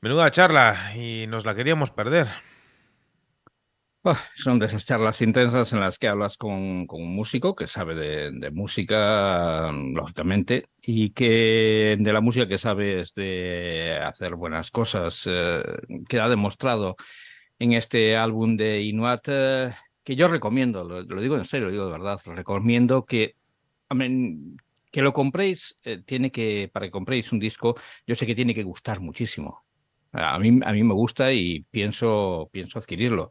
menuda 0.00 0.30
charla 0.30 0.94
y 0.94 1.26
nos 1.26 1.44
la 1.44 1.56
queríamos 1.56 1.90
perder. 1.90 2.28
Oh, 4.08 4.16
son 4.36 4.60
de 4.60 4.66
esas 4.66 4.86
charlas 4.86 5.20
intensas 5.20 5.72
en 5.72 5.80
las 5.80 5.98
que 5.98 6.06
hablas 6.06 6.36
con, 6.36 6.86
con 6.86 7.02
un 7.02 7.12
músico 7.12 7.56
que 7.56 7.66
sabe 7.66 7.96
de, 7.96 8.30
de, 8.30 8.52
música, 8.52 9.72
lógicamente, 9.72 10.68
y 10.80 11.10
que 11.10 11.96
de 11.98 12.12
la 12.12 12.20
música 12.20 12.46
que 12.46 12.56
sabe 12.56 13.00
es 13.00 13.14
de 13.14 13.98
hacer 14.00 14.36
buenas 14.36 14.70
cosas, 14.70 15.24
eh, 15.26 15.60
demostrado 15.88 16.94
en 17.58 17.72
este 17.72 18.16
álbum 18.16 18.56
de 18.56 18.80
Inuat, 18.82 19.24
eh, 19.26 19.74
que 20.04 20.14
yo 20.14 20.28
recomiendo, 20.28 20.84
lo, 20.84 21.02
lo, 21.02 21.20
digo 21.20 21.36
en 21.36 21.44
serio, 21.44 21.66
lo 21.66 21.72
digo 21.72 21.86
de 21.86 21.92
verdad, 21.92 22.20
lo 22.26 22.34
recomiendo 22.36 23.04
que, 23.04 23.34
I 23.90 23.94
mean, 23.96 24.56
que 24.92 25.02
lo 25.02 25.12
compréis, 25.12 25.78
eh, 25.82 26.00
tiene 26.06 26.30
que, 26.30 26.70
para 26.72 26.86
que 26.86 26.92
compréis 26.92 27.32
un 27.32 27.40
disco, 27.40 27.74
yo 28.06 28.14
sé 28.14 28.24
que 28.24 28.36
tiene 28.36 28.54
que 28.54 28.62
gustar 28.62 29.00
muchísimo. 29.00 29.64
A 30.12 30.38
mí, 30.38 30.60
a 30.64 30.72
mí 30.72 30.84
me 30.84 30.94
gusta 30.94 31.32
y 31.32 31.64
pienso, 31.70 32.48
pienso 32.52 32.78
adquirirlo. 32.78 33.30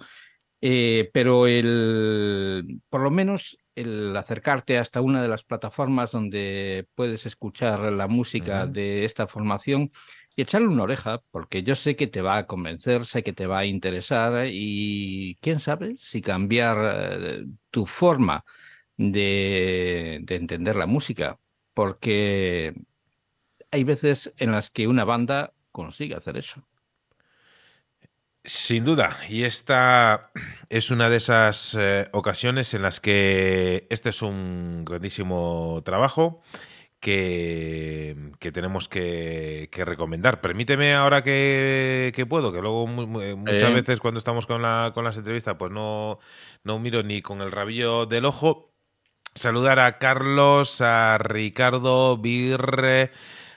Eh, 0.68 1.12
pero 1.14 1.46
el, 1.46 2.82
por 2.90 3.02
lo 3.02 3.12
menos 3.12 3.56
el 3.76 4.18
acercarte 4.18 4.80
hasta 4.80 5.00
una 5.00 5.22
de 5.22 5.28
las 5.28 5.44
plataformas 5.44 6.12
donde 6.12 6.88
puedes 6.96 7.28
escuchar 7.28 7.92
la 7.94 8.08
música 8.08 8.64
uh 8.64 8.68
-huh. 8.68 8.72
de 8.72 9.06
esta 9.06 9.28
formación 9.28 9.92
y 10.36 10.42
echarle 10.42 10.68
una 10.68 10.82
oreja, 10.82 11.22
porque 11.30 11.62
yo 11.62 11.76
sé 11.76 11.96
que 11.96 12.08
te 12.08 12.22
va 12.24 12.38
a 12.38 12.48
convencer, 12.48 13.06
sé 13.06 13.22
que 13.22 13.32
te 13.32 13.46
va 13.46 13.60
a 13.60 13.66
interesar 13.66 14.48
y 14.50 15.38
quién 15.40 15.60
sabe 15.60 15.98
si 15.98 16.22
cambiar 16.22 16.78
eh, 16.82 17.46
tu 17.70 17.86
forma 17.86 18.44
de, 18.98 20.20
de 20.24 20.36
entender 20.36 20.76
la 20.78 20.88
música, 20.88 21.38
porque 21.76 22.74
hay 23.70 23.84
veces 23.84 24.34
en 24.38 24.52
las 24.52 24.72
que 24.72 24.88
una 24.88 25.06
banda 25.06 25.54
consigue 25.72 26.16
hacer 26.16 26.38
eso. 26.38 26.66
Sin 28.46 28.86
duda, 28.86 29.18
y 29.28 29.44
esta 29.44 30.30
es 30.70 30.92
una 30.92 31.10
de 31.10 31.18
esas 31.18 31.76
eh, 31.80 32.08
ocasiones 32.12 32.76
en 32.76 32.84
las 32.84 33.00
que 33.00 33.88
este 33.90 34.10
es 34.10 34.22
un 34.22 34.86
grandísimo 34.86 35.82
trabajo 35.84 36.44
que, 37.00 38.32
que 38.40 38.52
tenemos 38.52 38.88
que, 38.88 39.70
que, 39.72 39.84
recomendar. 39.84 40.42
Permíteme 40.42 40.94
ahora 40.94 41.24
que, 41.24 42.12
que 42.16 42.28
puedo, 42.28 42.54
que 42.54 42.62
luego 42.62 42.86
muy, 42.86 43.08
muchas 43.36 43.72
eh. 43.72 43.74
veces 43.74 44.00
cuando 44.00 44.20
estamos 44.20 44.46
con, 44.46 44.62
la, 44.62 44.92
con 44.94 45.04
las 45.04 45.18
entrevistas 45.18 45.56
pues 45.58 45.72
no, 45.72 46.20
no 46.64 46.78
miro 46.78 47.02
ni 47.02 47.24
con 47.24 47.42
el 47.42 47.52
rabillo 47.52 48.06
del 48.06 48.26
ojo. 48.26 48.76
Saludar 49.34 49.80
a 49.80 49.98
Carlos, 49.98 50.82
a 50.82 51.18
Ricardo, 51.18 52.18
Birre. 52.18 53.12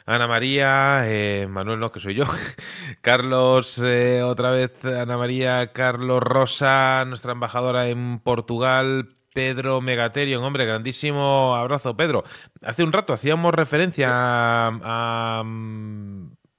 Ana 0.09 0.27
María, 0.27 1.03
eh, 1.05 1.47
Manuel 1.51 1.81
no, 1.81 1.93
que 1.93 2.01
soy 2.01 2.15
yo, 2.15 2.25
Carlos, 3.03 3.79
eh, 3.79 4.23
otra 4.23 4.51
vez 4.53 4.83
Ana 4.83 5.19
María, 5.19 5.75
Carlos 5.75 6.23
Rosa, 6.23 7.05
nuestra 7.07 7.33
embajadora 7.33 7.89
en 7.89 8.19
Portugal, 8.21 9.17
Pedro 9.35 9.83
Megaterion, 9.83 10.43
hombre, 10.43 10.65
grandísimo 10.65 11.55
abrazo, 11.55 11.95
Pedro. 11.95 12.25
Hace 12.63 12.85
un 12.85 12.93
rato 12.95 13.13
hacíamos 13.13 13.53
referencia 13.53 14.09
a, 14.11 14.71
a 14.83 15.43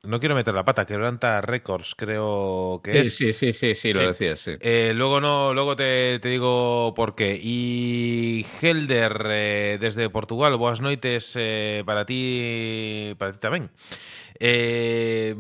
no 0.03 0.19
quiero 0.19 0.35
meter 0.35 0.53
la 0.53 0.63
pata, 0.63 0.85
Quebranta 0.85 1.41
Records, 1.41 1.93
creo 1.95 2.80
que 2.81 3.03
sí, 3.03 3.09
es. 3.09 3.17
Sí, 3.17 3.34
sí, 3.34 3.53
sí, 3.53 3.76
sí, 3.76 3.91
lo 3.93 4.07
decías, 4.07 4.39
sí. 4.39 4.53
Eh, 4.61 4.93
luego 4.95 5.19
no, 5.19 5.53
luego 5.53 5.76
te, 5.76 6.19
te, 6.19 6.30
digo 6.30 6.93
por 6.95 7.15
qué. 7.15 7.38
Y 7.41 8.45
Helder, 8.61 9.26
eh, 9.30 9.77
desde 9.80 10.09
Portugal, 10.09 10.55
boas 10.55 10.80
noites 10.80 11.34
eh, 11.35 11.84
para 11.85 12.05
ti, 12.05 13.13
para 13.17 13.34
ti 13.34 13.39
también. 13.39 13.71
Eh, 14.41 15.35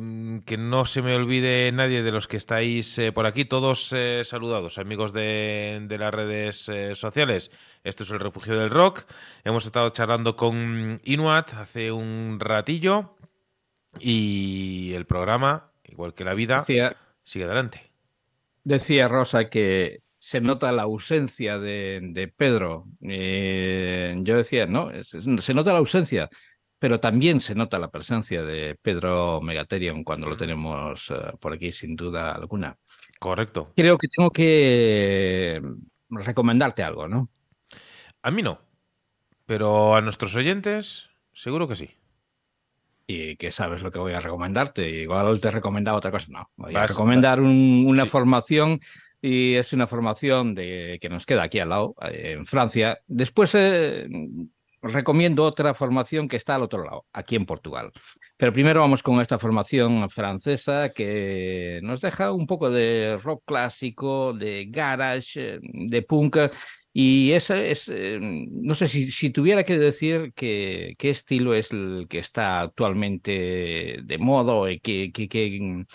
que 0.45 0.57
no 0.57 0.85
se 0.85 1.01
me 1.01 1.15
olvide 1.15 1.71
nadie 1.71 2.03
de 2.03 2.11
los 2.11 2.27
que 2.27 2.35
estáis 2.35 2.99
por 3.13 3.25
aquí, 3.27 3.45
todos 3.45 3.95
saludados, 4.23 4.77
amigos 4.77 5.13
de, 5.13 5.85
de 5.87 5.97
las 5.97 6.13
redes 6.13 6.69
sociales. 6.95 7.49
Esto 7.85 8.03
es 8.03 8.11
el 8.11 8.19
Refugio 8.19 8.59
del 8.59 8.69
Rock. 8.69 9.05
Hemos 9.45 9.65
estado 9.65 9.89
charlando 9.91 10.35
con 10.35 10.99
Inuat 11.05 11.53
hace 11.53 11.93
un 11.93 12.39
ratillo. 12.41 13.15
Y 13.99 14.93
el 14.93 15.05
programa, 15.05 15.71
igual 15.83 16.13
que 16.13 16.23
la 16.23 16.33
vida, 16.33 16.59
decía, 16.59 16.95
sigue 17.23 17.45
adelante. 17.45 17.91
Decía 18.63 19.07
Rosa 19.07 19.49
que 19.49 20.03
se 20.17 20.41
nota 20.41 20.71
la 20.71 20.83
ausencia 20.83 21.57
de, 21.57 21.99
de 22.01 22.27
Pedro. 22.27 22.85
Eh, 23.01 24.15
yo 24.19 24.37
decía, 24.37 24.65
no, 24.65 24.91
se 25.03 25.53
nota 25.53 25.73
la 25.73 25.79
ausencia, 25.79 26.29
pero 26.77 26.99
también 26.99 27.39
se 27.39 27.55
nota 27.55 27.79
la 27.79 27.89
presencia 27.89 28.43
de 28.43 28.77
Pedro 28.81 29.41
Megaterion 29.41 30.03
cuando 30.03 30.27
lo 30.27 30.37
tenemos 30.37 31.09
uh, 31.09 31.37
por 31.39 31.53
aquí, 31.53 31.71
sin 31.71 31.95
duda 31.95 32.33
alguna. 32.33 32.77
Correcto. 33.19 33.73
Creo 33.75 33.97
que 33.97 34.07
tengo 34.07 34.29
que 34.31 35.61
recomendarte 36.09 36.83
algo, 36.83 37.07
¿no? 37.07 37.29
A 38.21 38.31
mí 38.31 38.41
no, 38.41 38.59
pero 39.45 39.95
a 39.95 40.01
nuestros 40.01 40.35
oyentes 40.35 41.09
seguro 41.33 41.67
que 41.67 41.75
sí 41.75 41.98
y 43.11 43.37
que 43.37 43.49
sabes 43.49 43.81
lo 43.81 43.91
que 43.91 43.97
voy 43.97 44.13
a 44.13 44.19
recomendarte. 44.19 44.87
Igual 44.87 45.41
te 45.41 45.47
he 45.47 45.51
recomendado 45.51 45.97
otra 45.97 46.11
cosa. 46.11 46.27
No, 46.29 46.47
voy 46.57 46.75
vas, 46.75 46.83
a 46.83 46.93
recomendar 46.93 47.41
un, 47.41 47.85
una 47.87 48.03
sí. 48.03 48.09
formación 48.09 48.79
y 49.19 49.55
es 49.55 49.73
una 49.73 49.87
formación 49.87 50.53
de, 50.53 50.99
que 51.01 51.09
nos 51.09 51.25
queda 51.25 51.41
aquí 51.41 51.57
al 51.57 51.69
lado, 51.69 51.95
eh, 52.03 52.35
en 52.37 52.45
Francia. 52.45 52.99
Después 53.07 53.55
eh, 53.55 54.07
recomiendo 54.83 55.43
otra 55.43 55.73
formación 55.73 56.27
que 56.27 56.37
está 56.37 56.53
al 56.53 56.61
otro 56.61 56.83
lado, 56.83 57.07
aquí 57.11 57.35
en 57.35 57.47
Portugal. 57.47 57.91
Pero 58.37 58.53
primero 58.53 58.81
vamos 58.81 59.01
con 59.01 59.19
esta 59.19 59.39
formación 59.39 60.07
francesa 60.11 60.89
que 60.89 61.79
nos 61.81 62.01
deja 62.01 62.31
un 62.31 62.45
poco 62.45 62.69
de 62.69 63.17
rock 63.23 63.41
clásico, 63.43 64.33
de 64.33 64.67
garage, 64.69 65.57
de 65.63 66.01
punk 66.03 66.37
y 66.93 67.31
ese 67.33 67.71
es, 67.71 67.89
eh, 67.89 68.19
no 68.21 68.75
sé 68.75 68.87
si, 68.87 69.11
si, 69.11 69.29
tuviera 69.29 69.63
que 69.63 69.77
decir 69.77 70.33
que, 70.33 70.95
qué 70.97 71.09
estilo 71.11 71.53
es 71.53 71.71
el 71.71 72.07
que 72.09 72.19
está 72.19 72.61
actualmente 72.61 73.99
de 74.03 74.17
moda 74.17 74.71
y 74.71 74.79
que, 74.79 75.11
que, 75.11 75.27
que, 75.29 75.85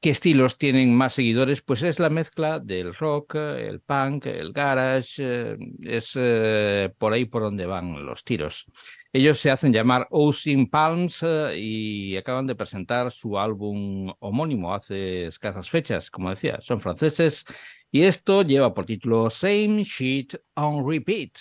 ¿Qué 0.00 0.10
estilos 0.10 0.58
tienen 0.58 0.94
más 0.94 1.14
seguidores? 1.14 1.60
Pues 1.60 1.82
es 1.82 1.98
la 1.98 2.08
mezcla 2.08 2.60
del 2.60 2.94
rock, 2.94 3.34
el 3.34 3.80
punk, 3.80 4.26
el 4.26 4.52
garage, 4.52 5.14
eh, 5.18 5.56
es 5.82 6.12
eh, 6.14 6.92
por 6.98 7.12
ahí 7.12 7.24
por 7.24 7.42
donde 7.42 7.66
van 7.66 8.06
los 8.06 8.22
tiros. 8.22 8.66
Ellos 9.12 9.40
se 9.40 9.50
hacen 9.50 9.72
llamar 9.72 10.06
Ocean 10.10 10.68
Palms 10.68 11.24
eh, 11.24 11.58
y 11.58 12.16
acaban 12.16 12.46
de 12.46 12.54
presentar 12.54 13.10
su 13.10 13.36
álbum 13.40 14.12
homónimo 14.20 14.72
hace 14.72 15.26
escasas 15.26 15.68
fechas, 15.68 16.12
como 16.12 16.30
decía, 16.30 16.60
son 16.60 16.78
franceses 16.78 17.44
y 17.90 18.02
esto 18.02 18.42
lleva 18.42 18.74
por 18.74 18.86
título 18.86 19.30
Same 19.30 19.82
Shit 19.82 20.34
on 20.54 20.88
Repeat. 20.88 21.38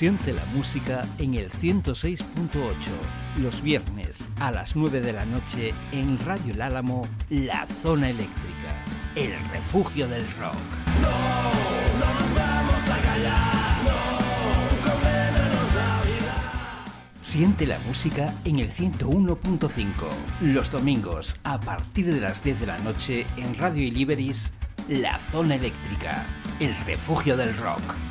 Siente 0.00 0.32
la 0.32 0.46
música 0.54 1.06
en 1.18 1.34
el 1.34 1.50
106.8, 1.50 2.22
los 3.36 3.60
viernes 3.60 4.26
a 4.38 4.50
las 4.50 4.74
9 4.74 5.02
de 5.02 5.12
la 5.12 5.26
noche 5.26 5.74
en 5.92 6.18
Radio 6.24 6.54
El 6.54 6.62
Álamo, 6.62 7.06
La 7.28 7.66
Zona 7.66 8.08
Eléctrica, 8.08 8.82
el 9.14 9.32
refugio 9.50 10.08
del 10.08 10.24
rock. 10.38 10.56
Siente 17.20 17.66
la 17.66 17.78
música 17.80 18.32
en 18.46 18.60
el 18.60 18.70
101.5, 18.70 19.90
los 20.40 20.70
domingos 20.70 21.36
a 21.44 21.60
partir 21.60 22.06
de 22.06 22.22
las 22.22 22.42
10 22.42 22.60
de 22.60 22.66
la 22.66 22.78
noche 22.78 23.26
en 23.36 23.54
Radio 23.58 23.82
Iliberis, 23.82 24.50
La 24.88 25.18
Zona 25.18 25.56
Eléctrica, 25.56 26.24
el 26.58 26.74
refugio 26.86 27.36
del 27.36 27.54
rock. 27.58 28.09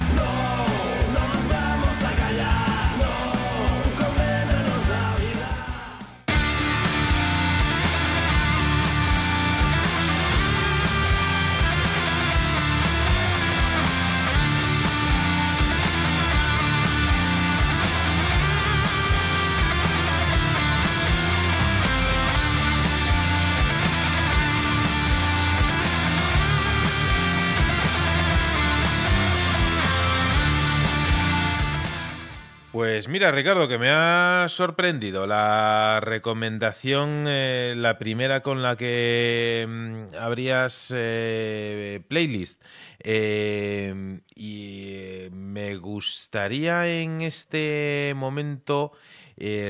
Pues 32.79 33.09
mira, 33.09 33.33
Ricardo, 33.33 33.67
que 33.67 33.77
me 33.77 33.89
ha 33.89 34.45
sorprendido 34.47 35.27
la 35.27 35.99
recomendación, 36.01 37.25
eh, 37.27 37.73
la 37.75 37.97
primera 37.97 38.41
con 38.41 38.63
la 38.63 38.77
que 38.77 39.65
mm, 39.67 40.15
abrías 40.17 40.93
eh, 40.95 42.01
playlist. 42.07 42.63
Eh, 42.99 44.21
y 44.33 44.93
eh, 44.93 45.29
me 45.33 45.75
gustaría 45.75 46.87
en 46.87 47.19
este 47.19 48.13
momento 48.15 48.93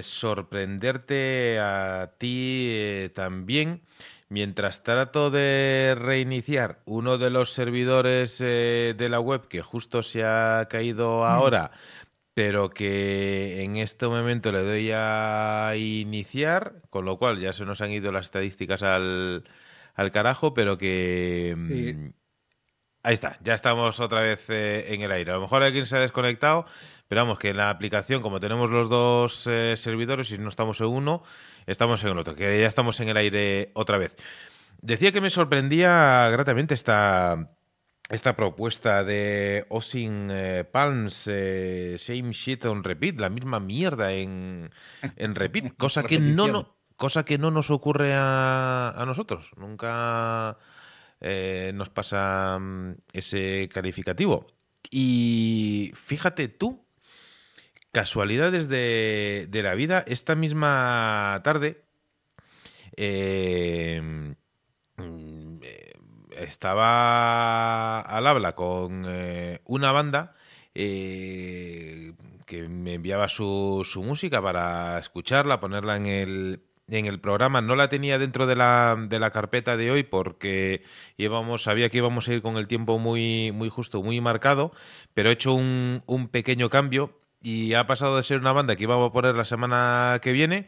sorprenderte 0.01 1.57
a 1.59 2.11
ti 2.19 3.09
también. 3.15 3.81
Mientras 4.31 4.83
trato 4.83 5.31
de 5.31 5.95
reiniciar 5.97 6.81
uno 6.85 7.17
de 7.17 7.31
los 7.31 7.51
servidores 7.51 8.37
de 8.37 9.07
la 9.09 9.19
web 9.19 9.47
que 9.47 9.63
justo 9.63 10.03
se 10.03 10.23
ha 10.23 10.67
caído 10.69 11.25
ahora, 11.25 11.71
pero 12.39 12.69
que 12.69 13.65
en 13.65 13.75
este 13.75 14.07
momento 14.07 14.53
le 14.53 14.63
doy 14.63 14.91
a 14.93 15.73
iniciar, 15.75 16.75
con 16.89 17.03
lo 17.03 17.17
cual 17.17 17.37
ya 17.37 17.51
se 17.51 17.65
nos 17.65 17.81
han 17.81 17.91
ido 17.91 18.13
las 18.13 18.27
estadísticas 18.27 18.81
al, 18.81 19.43
al 19.93 20.11
carajo, 20.13 20.53
pero 20.53 20.77
que... 20.77 21.53
Sí. 21.67 21.93
mm, 21.95 22.13
Ahí 23.03 23.13
está, 23.13 23.37
ya 23.43 23.53
estamos 23.53 23.99
otra 23.99 24.21
vez 24.21 24.49
eh, 24.49 24.93
en 24.93 25.01
el 25.01 25.11
aire. 25.11 25.31
A 25.31 25.35
lo 25.35 25.41
mejor 25.41 25.63
alguien 25.63 25.85
se 25.85 25.97
ha 25.97 25.99
desconectado, 25.99 26.65
pero 27.09 27.23
vamos, 27.23 27.39
que 27.39 27.49
en 27.49 27.57
la 27.57 27.71
aplicación, 27.71 28.21
como 28.21 28.39
tenemos 28.39 28.69
los 28.69 28.87
dos 28.87 29.45
eh, 29.47 29.75
servidores 29.75 30.31
y 30.31 30.37
no 30.37 30.47
estamos 30.47 30.79
en 30.79 30.87
uno, 30.87 31.23
estamos 31.65 32.01
en 32.05 32.11
el 32.11 32.19
otro, 32.19 32.35
que 32.35 32.61
ya 32.61 32.67
estamos 32.67 33.01
en 33.01 33.09
el 33.09 33.17
aire 33.17 33.71
otra 33.73 33.97
vez. 33.97 34.15
Decía 34.81 35.11
que 35.11 35.19
me 35.19 35.29
sorprendía 35.29 36.29
gratamente 36.29 36.73
esta, 36.73 37.51
esta 38.09 38.35
propuesta 38.35 39.03
de 39.03 39.65
Osin 39.69 40.29
eh, 40.31 40.63
Palms, 40.63 41.27
eh, 41.27 41.95
Same 41.97 42.31
Shit 42.31 42.65
on 42.65 42.83
Repeat, 42.83 43.19
la 43.19 43.29
misma 43.29 43.59
mierda 43.59 44.11
en, 44.13 44.71
en 45.15 45.35
repeat, 45.35 45.75
cosa 45.77 46.03
que 46.03 46.19
no, 46.19 46.47
no, 46.47 46.75
cosa 46.95 47.23
que 47.23 47.37
no 47.37 47.51
nos 47.51 47.69
ocurre 47.69 48.13
a, 48.13 48.89
a 48.89 49.05
nosotros. 49.05 49.51
Nunca 49.57 50.57
eh, 51.21 51.71
nos 51.75 51.89
pasa 51.89 52.57
mm, 52.59 52.95
ese 53.13 53.69
calificativo. 53.71 54.47
Y 54.89 55.91
fíjate 55.93 56.47
tú, 56.47 56.85
casualidades 57.91 58.69
de, 58.69 59.47
de 59.49 59.63
la 59.63 59.75
vida, 59.75 60.03
esta 60.07 60.35
misma 60.35 61.41
tarde 61.43 61.83
eh, 63.01 64.35
estaba 66.43 68.01
al 68.01 68.27
habla 68.27 68.53
con 68.55 69.05
eh, 69.07 69.61
una 69.65 69.91
banda 69.91 70.35
eh, 70.73 72.13
que 72.45 72.67
me 72.67 72.95
enviaba 72.95 73.27
su, 73.27 73.85
su 73.85 74.03
música 74.03 74.41
para 74.41 74.99
escucharla, 74.99 75.59
ponerla 75.59 75.97
en 75.97 76.05
el, 76.05 76.61
en 76.87 77.05
el 77.05 77.19
programa. 77.19 77.61
No 77.61 77.75
la 77.75 77.89
tenía 77.89 78.17
dentro 78.17 78.47
de 78.47 78.55
la, 78.55 78.95
de 78.97 79.19
la 79.19 79.31
carpeta 79.31 79.77
de 79.77 79.91
hoy 79.91 80.03
porque 80.03 80.83
íbamos, 81.17 81.63
sabía 81.63 81.89
que 81.89 81.97
íbamos 81.97 82.27
a 82.27 82.33
ir 82.33 82.41
con 82.41 82.57
el 82.57 82.67
tiempo 82.67 82.99
muy, 82.99 83.51
muy 83.51 83.69
justo, 83.69 84.01
muy 84.03 84.21
marcado, 84.21 84.71
pero 85.13 85.29
he 85.29 85.33
hecho 85.33 85.53
un, 85.53 86.03
un 86.05 86.27
pequeño 86.29 86.69
cambio 86.69 87.19
y 87.41 87.73
ha 87.73 87.87
pasado 87.87 88.17
de 88.17 88.23
ser 88.23 88.39
una 88.39 88.51
banda 88.51 88.75
que 88.75 88.83
íbamos 88.83 89.09
a 89.09 89.13
poner 89.13 89.35
la 89.35 89.45
semana 89.45 90.19
que 90.21 90.31
viene. 90.31 90.67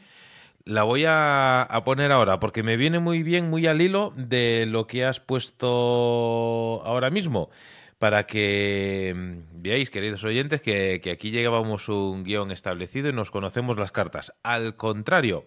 La 0.66 0.84
voy 0.84 1.06
a, 1.06 1.64
a 1.64 1.84
poner 1.84 2.12
ahora 2.12 2.40
porque 2.40 2.64
me 2.64 2.78
viene 2.78 3.00
muy 3.00 3.24
bien, 3.24 3.50
muy 3.50 3.68
al 3.68 3.82
hilo 3.82 4.14
de 4.16 4.66
lo 4.66 4.88
que 4.88 5.06
has 5.06 5.20
puesto 5.20 6.82
ahora 6.86 7.10
mismo. 7.10 7.50
Para 7.98 8.26
que 8.26 9.14
mm, 9.16 9.62
veáis, 9.62 9.92
queridos 9.92 10.24
oyentes, 10.24 10.62
que, 10.62 11.00
que 11.04 11.12
aquí 11.12 11.30
llegábamos 11.30 11.88
un 11.88 12.24
guion 12.24 12.52
establecido 12.52 13.10
y 13.10 13.14
nos 13.14 13.30
conocemos 13.30 13.78
las 13.78 13.92
cartas. 13.92 14.34
Al 14.42 14.76
contrario, 14.76 15.46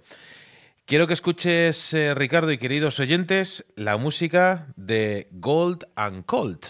quiero 0.87 1.09
que 1.09 1.15
escuches, 1.15 1.93
eh, 1.95 2.15
Ricardo 2.15 2.53
y 2.53 2.59
queridos 2.59 3.01
oyentes, 3.01 3.65
la 3.75 3.97
música 3.97 4.69
de 4.77 5.27
Gold 5.33 5.89
and 5.97 6.25
Colt. 6.27 6.67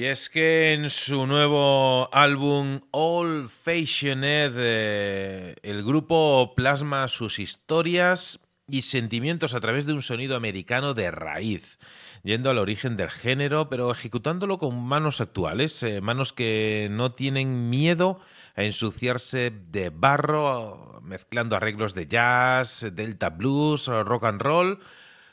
Y 0.00 0.06
es 0.06 0.30
que 0.30 0.72
en 0.72 0.88
su 0.88 1.26
nuevo 1.26 2.08
álbum 2.14 2.80
All 2.90 3.50
Fashioned, 3.50 4.54
eh, 4.56 5.56
el 5.62 5.84
grupo 5.84 6.54
plasma 6.56 7.06
sus 7.06 7.38
historias 7.38 8.40
y 8.66 8.80
sentimientos 8.80 9.52
a 9.52 9.60
través 9.60 9.84
de 9.84 9.92
un 9.92 10.00
sonido 10.00 10.36
americano 10.36 10.94
de 10.94 11.10
raíz, 11.10 11.78
yendo 12.22 12.48
al 12.48 12.56
origen 12.56 12.96
del 12.96 13.10
género, 13.10 13.68
pero 13.68 13.92
ejecutándolo 13.92 14.56
con 14.56 14.82
manos 14.82 15.20
actuales, 15.20 15.82
eh, 15.82 16.00
manos 16.00 16.32
que 16.32 16.88
no 16.90 17.12
tienen 17.12 17.68
miedo 17.68 18.20
a 18.56 18.64
ensuciarse 18.64 19.50
de 19.50 19.90
barro, 19.90 21.02
mezclando 21.02 21.56
arreglos 21.56 21.94
de 21.94 22.08
jazz, 22.08 22.86
delta 22.94 23.28
blues, 23.28 23.84
rock 23.86 24.24
and 24.24 24.40
roll, 24.40 24.78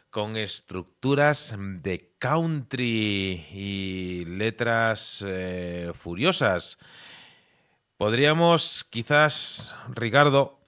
con 0.09 0.35
estructuras 0.35 1.55
de 1.57 2.06
country 2.19 3.45
y 3.51 4.25
letras 4.25 5.23
eh, 5.27 5.91
furiosas. 5.95 6.77
Podríamos 7.97 8.85
quizás, 8.89 9.75
Ricardo, 9.93 10.59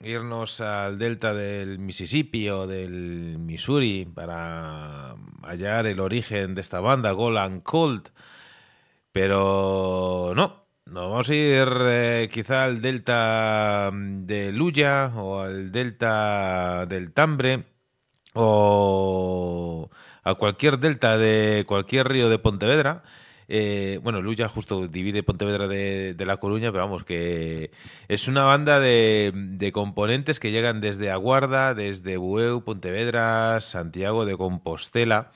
irnos 0.00 0.60
al 0.60 0.98
delta 0.98 1.34
del 1.34 1.78
Mississippi 1.78 2.48
o 2.48 2.66
del 2.66 3.38
Missouri 3.38 4.06
para 4.06 5.16
hallar 5.42 5.86
el 5.86 6.00
origen 6.00 6.54
de 6.54 6.60
esta 6.60 6.80
banda, 6.80 7.12
Golan 7.12 7.60
Cold, 7.60 8.08
pero 9.12 10.32
no. 10.34 10.60
Nos 10.86 11.08
vamos 11.08 11.30
a 11.30 11.34
ir 11.34 11.68
eh, 11.84 12.28
quizá 12.32 12.64
al 12.64 12.82
delta 12.82 13.90
de 13.92 14.50
Luya 14.50 15.12
o 15.14 15.40
al 15.40 15.70
delta 15.70 16.84
del 16.86 17.12
Tambre 17.12 17.64
o 18.34 19.88
a 20.30 20.34
cualquier 20.36 20.78
delta 20.78 21.18
de 21.18 21.64
cualquier 21.66 22.08
río 22.08 22.28
de 22.28 22.38
Pontevedra. 22.38 23.02
Eh, 23.52 23.98
bueno, 24.02 24.22
Luya 24.22 24.48
justo 24.48 24.86
divide 24.86 25.24
Pontevedra 25.24 25.66
de, 25.66 26.14
La 26.24 26.36
Coruña, 26.36 26.70
pero 26.70 26.84
vamos, 26.84 27.04
que 27.04 27.72
es 28.06 28.28
una 28.28 28.44
banda 28.44 28.78
de, 28.78 29.32
de, 29.34 29.72
componentes 29.72 30.38
que 30.38 30.52
llegan 30.52 30.80
desde 30.80 31.10
Aguarda, 31.10 31.74
desde 31.74 32.16
Bueu, 32.16 32.62
Pontevedra, 32.62 33.60
Santiago 33.60 34.24
de 34.24 34.36
Compostela. 34.36 35.32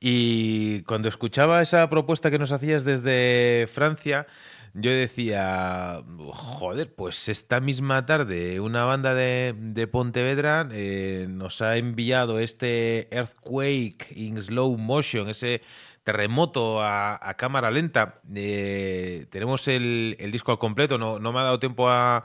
Y 0.00 0.82
cuando 0.82 1.08
escuchaba 1.08 1.60
esa 1.60 1.90
propuesta 1.90 2.30
que 2.30 2.38
nos 2.38 2.52
hacías 2.52 2.84
desde 2.84 3.68
Francia, 3.72 4.28
yo 4.74 4.90
decía, 4.90 6.02
joder, 6.30 6.94
pues 6.94 7.28
esta 7.28 7.60
misma 7.60 8.06
tarde 8.06 8.60
una 8.60 8.84
banda 8.84 9.14
de, 9.14 9.54
de 9.56 9.86
Pontevedra 9.86 10.68
eh, 10.70 11.26
nos 11.28 11.62
ha 11.62 11.76
enviado 11.76 12.38
este 12.38 13.08
Earthquake 13.14 14.12
in 14.14 14.40
Slow 14.42 14.76
Motion, 14.76 15.28
ese 15.28 15.62
terremoto 16.04 16.82
a, 16.82 17.34
cámara 17.36 17.70
lenta. 17.70 18.20
Eh, 18.34 19.26
tenemos 19.30 19.68
el, 19.68 20.16
el, 20.18 20.32
disco 20.32 20.52
al 20.52 20.58
completo, 20.58 20.96
no, 20.96 21.18
no 21.18 21.32
me 21.32 21.40
ha 21.40 21.42
dado 21.42 21.58
tiempo 21.58 21.88
a, 21.88 22.24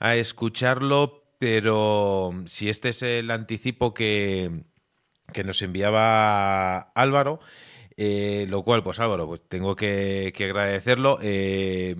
a, 0.00 0.16
escucharlo, 0.16 1.24
pero 1.38 2.32
si 2.46 2.68
este 2.68 2.88
es 2.88 3.02
el 3.02 3.30
anticipo 3.30 3.94
que, 3.94 4.64
que 5.32 5.44
nos 5.44 5.62
enviaba 5.62 6.78
Álvaro, 6.94 7.40
eh, 7.96 8.46
lo 8.48 8.62
cual, 8.62 8.82
pues 8.82 9.00
Álvaro, 9.00 9.26
pues 9.26 9.40
tengo 9.48 9.76
que, 9.76 10.32
agradecerlo. 10.38 11.18
Eh, 11.22 11.96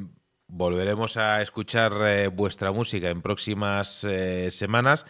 volveremos 0.49 1.17
a 1.17 1.43
escuchar 1.43 1.93
eh, 2.07 2.29
vuestra 2.29 2.73
música 2.73 3.11
en 3.11 3.23
próximas 3.23 4.07
semanas 4.51 5.07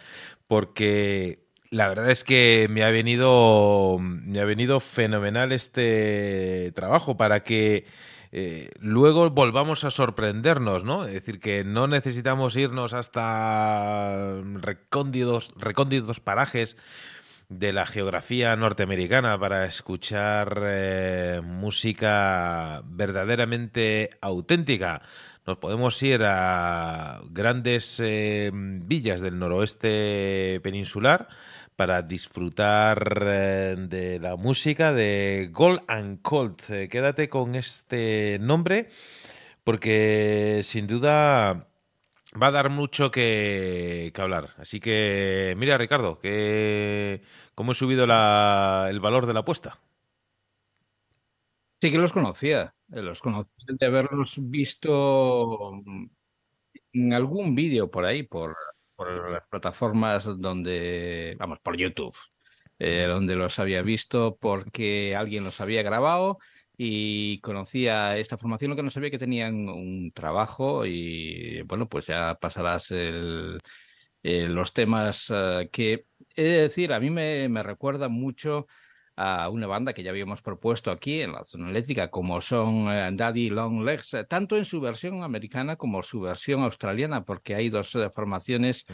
porque 0.46 1.46
la 1.70 1.88
verdad 1.88 2.10
es 2.10 2.22
que 2.22 2.68
me 2.70 2.84
ha 2.84 2.90
venido 2.90 3.98
me 4.00 4.40
ha 4.40 4.44
venido 4.44 4.78
fenomenal 4.78 5.50
este 5.52 6.70
trabajo 6.76 7.16
para 7.16 7.42
que 7.42 7.86
luego 8.78 9.30
volvamos 9.30 9.84
a 9.84 9.90
sorprendernos, 9.90 10.84
¿no? 10.84 11.06
Es 11.06 11.14
decir, 11.14 11.40
que 11.40 11.64
no 11.64 11.86
necesitamos 11.86 12.56
irnos 12.56 12.94
hasta 12.94 14.40
recónditos, 14.54 15.52
recónditos 15.56 16.20
parajes 16.20 16.76
de 17.58 17.72
la 17.72 17.86
geografía 17.86 18.56
norteamericana 18.56 19.38
para 19.38 19.66
escuchar 19.66 20.62
eh, 20.64 21.40
música 21.44 22.82
verdaderamente 22.84 24.10
auténtica. 24.20 25.02
Nos 25.46 25.58
podemos 25.58 26.02
ir 26.02 26.22
a 26.24 27.20
grandes 27.30 28.00
eh, 28.02 28.50
villas 28.52 29.20
del 29.20 29.38
noroeste 29.38 30.60
peninsular 30.62 31.28
para 31.76 32.02
disfrutar 32.02 33.22
eh, 33.22 33.76
de 33.78 34.18
la 34.18 34.36
música 34.36 34.92
de 34.92 35.50
Gold 35.52 35.82
and 35.88 36.22
Colt. 36.22 36.62
Quédate 36.90 37.28
con 37.28 37.54
este 37.54 38.38
nombre 38.40 38.90
porque 39.64 40.60
sin 40.64 40.86
duda 40.86 41.68
va 42.40 42.48
a 42.48 42.50
dar 42.50 42.70
mucho 42.70 43.10
que, 43.10 44.12
hablar. 44.16 44.54
Así 44.58 44.80
que, 44.80 45.54
mira, 45.56 45.78
Ricardo, 45.78 46.18
que, 46.18 47.22
¿cómo 47.54 47.72
he 47.72 47.74
subido 47.74 48.06
la, 48.06 48.86
el 48.90 49.00
valor 49.00 49.26
de 49.26 49.34
la 49.34 49.40
apuesta? 49.40 49.78
Sí 51.80 51.90
que 51.90 51.98
los 51.98 52.12
conocía, 52.12 52.74
los 52.88 53.20
conocía 53.20 53.66
de 53.68 53.86
haberlos 53.86 54.36
visto 54.38 55.72
en 56.92 57.12
algún 57.12 57.54
vídeo 57.54 57.90
por 57.90 58.04
ahí, 58.04 58.22
por, 58.22 58.56
por, 58.94 59.30
las 59.30 59.46
plataformas 59.48 60.24
donde, 60.38 61.34
vamos, 61.38 61.58
por 61.58 61.76
YouTube, 61.76 62.16
eh, 62.78 63.06
donde 63.08 63.34
los 63.34 63.58
había 63.58 63.82
visto 63.82 64.38
porque 64.40 65.16
alguien 65.16 65.42
los 65.42 65.60
había 65.60 65.82
grabado 65.82 66.38
y 66.84 67.38
conocía 67.42 68.18
esta 68.18 68.36
formación, 68.36 68.70
lo 68.70 68.76
que 68.76 68.82
no 68.82 68.90
sabía 68.90 69.10
que 69.10 69.18
tenían 69.18 69.68
un 69.68 70.10
trabajo 70.12 70.84
y 70.84 71.62
bueno, 71.62 71.88
pues 71.88 72.08
ya 72.08 72.36
pasarás 72.40 72.90
el, 72.90 73.60
eh, 74.24 74.48
los 74.48 74.72
temas 74.72 75.30
uh, 75.30 75.68
que, 75.70 76.06
he 76.34 76.42
de 76.42 76.62
decir, 76.62 76.92
a 76.92 76.98
mí 76.98 77.08
me, 77.08 77.48
me 77.48 77.62
recuerda 77.62 78.08
mucho 78.08 78.66
a 79.14 79.48
una 79.48 79.68
banda 79.68 79.92
que 79.92 80.02
ya 80.02 80.10
habíamos 80.10 80.42
propuesto 80.42 80.90
aquí 80.90 81.20
en 81.20 81.30
la 81.30 81.44
zona 81.44 81.70
eléctrica, 81.70 82.10
como 82.10 82.40
son 82.40 82.88
uh, 82.88 83.16
Daddy 83.16 83.50
Long 83.50 83.84
Legs, 83.84 84.16
tanto 84.28 84.56
en 84.56 84.64
su 84.64 84.80
versión 84.80 85.22
americana 85.22 85.76
como 85.76 86.02
su 86.02 86.20
versión 86.20 86.64
australiana, 86.64 87.24
porque 87.24 87.54
hay 87.54 87.68
dos 87.68 87.96
formaciones. 88.12 88.86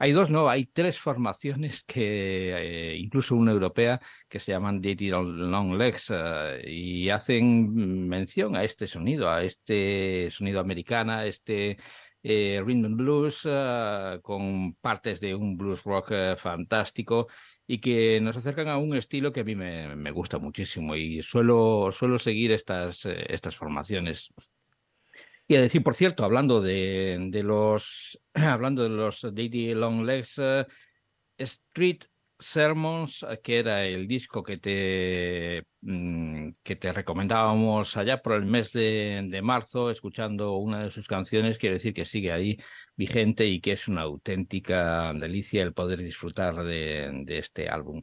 Hay 0.00 0.12
dos, 0.12 0.30
no, 0.30 0.48
hay 0.48 0.66
tres 0.66 0.98
formaciones 0.98 1.82
que, 1.82 2.92
eh, 2.92 2.96
incluso 2.96 3.34
una 3.34 3.50
europea, 3.50 4.00
que 4.28 4.38
se 4.38 4.52
llaman 4.52 4.80
Daddy 4.80 5.08
Long 5.10 5.74
Legs 5.76 6.10
uh, 6.10 6.58
y 6.64 7.10
hacen 7.10 8.06
mención 8.06 8.54
a 8.54 8.62
este 8.62 8.86
sonido, 8.86 9.28
a 9.28 9.42
este 9.42 10.30
sonido 10.30 10.60
americana, 10.60 11.26
este 11.26 11.78
eh, 12.22 12.62
rhythm 12.64 12.84
and 12.84 12.96
blues 12.96 13.44
uh, 13.44 14.20
con 14.22 14.74
partes 14.74 15.20
de 15.20 15.34
un 15.34 15.56
blues 15.56 15.82
rock 15.82 16.12
uh, 16.12 16.36
fantástico 16.36 17.26
y 17.66 17.80
que 17.80 18.20
nos 18.20 18.36
acercan 18.36 18.68
a 18.68 18.78
un 18.78 18.96
estilo 18.96 19.32
que 19.32 19.40
a 19.40 19.44
mí 19.44 19.56
me, 19.56 19.96
me 19.96 20.10
gusta 20.12 20.38
muchísimo 20.38 20.94
y 20.94 21.22
suelo, 21.22 21.90
suelo 21.90 22.20
seguir 22.20 22.52
estas, 22.52 23.04
estas 23.04 23.56
formaciones. 23.56 24.32
Y 25.50 25.56
decir, 25.56 25.82
por 25.82 25.94
cierto, 25.94 26.24
hablando 26.24 26.60
de, 26.60 27.16
de 27.30 27.42
los 27.42 28.20
hablando 28.34 28.82
de 28.82 28.90
los 28.90 29.22
Daddy 29.22 29.74
Long 29.74 30.04
Legs, 30.04 30.36
uh, 30.38 30.66
Street 31.38 32.04
Sermons, 32.38 33.24
que 33.42 33.58
era 33.58 33.84
el 33.86 34.06
disco 34.06 34.42
que 34.42 34.58
te, 34.58 35.64
mm, 35.80 36.50
que 36.62 36.76
te 36.76 36.92
recomendábamos 36.92 37.96
allá 37.96 38.20
por 38.22 38.34
el 38.34 38.44
mes 38.44 38.72
de, 38.72 39.40
marzo, 39.42 39.90
escuchando 39.90 40.56
una 40.56 40.84
de 40.84 40.90
sus 40.90 41.08
canciones, 41.08 41.58
quiere 41.58 41.76
decir 41.76 41.94
que 41.94 42.04
sigue 42.04 42.30
ahí 42.30 42.58
vigente 42.94 43.46
y 43.46 43.60
que 43.60 43.72
es 43.72 43.88
una 43.88 44.02
auténtica 44.02 45.12
delicia 45.14 45.62
el 45.62 45.72
poder 45.72 46.02
disfrutar 46.02 46.62
de 46.62 47.38
este 47.38 47.68
álbum. 47.68 48.02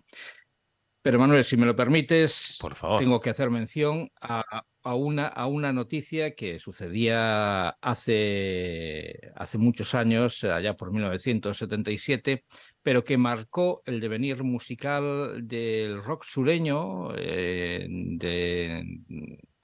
Pero 1.06 1.20
Manuel, 1.20 1.44
si 1.44 1.56
me 1.56 1.68
lo 1.68 1.76
permites, 1.76 2.58
por 2.60 2.74
favor. 2.74 2.98
tengo 2.98 3.22
que 3.22 3.30
hacer 3.30 3.52
mención 3.52 4.10
a, 4.20 4.64
a, 4.82 4.96
una, 4.96 5.28
a 5.28 5.46
una 5.46 5.72
noticia 5.72 6.34
que 6.34 6.58
sucedía 6.58 7.70
hace, 7.80 9.32
hace 9.36 9.60
muchos 9.60 9.94
años, 9.94 10.44
allá 10.44 10.76
por 10.76 10.92
1977, 10.92 12.44
pero 12.82 13.04
que 13.04 13.20
marcó 13.20 13.84
el 13.86 14.00
devenir 14.00 14.44
musical 14.44 15.48
del 15.48 16.02
rock 16.04 16.24
sureño, 16.24 17.10
eh, 17.16 17.86
de, 17.88 18.84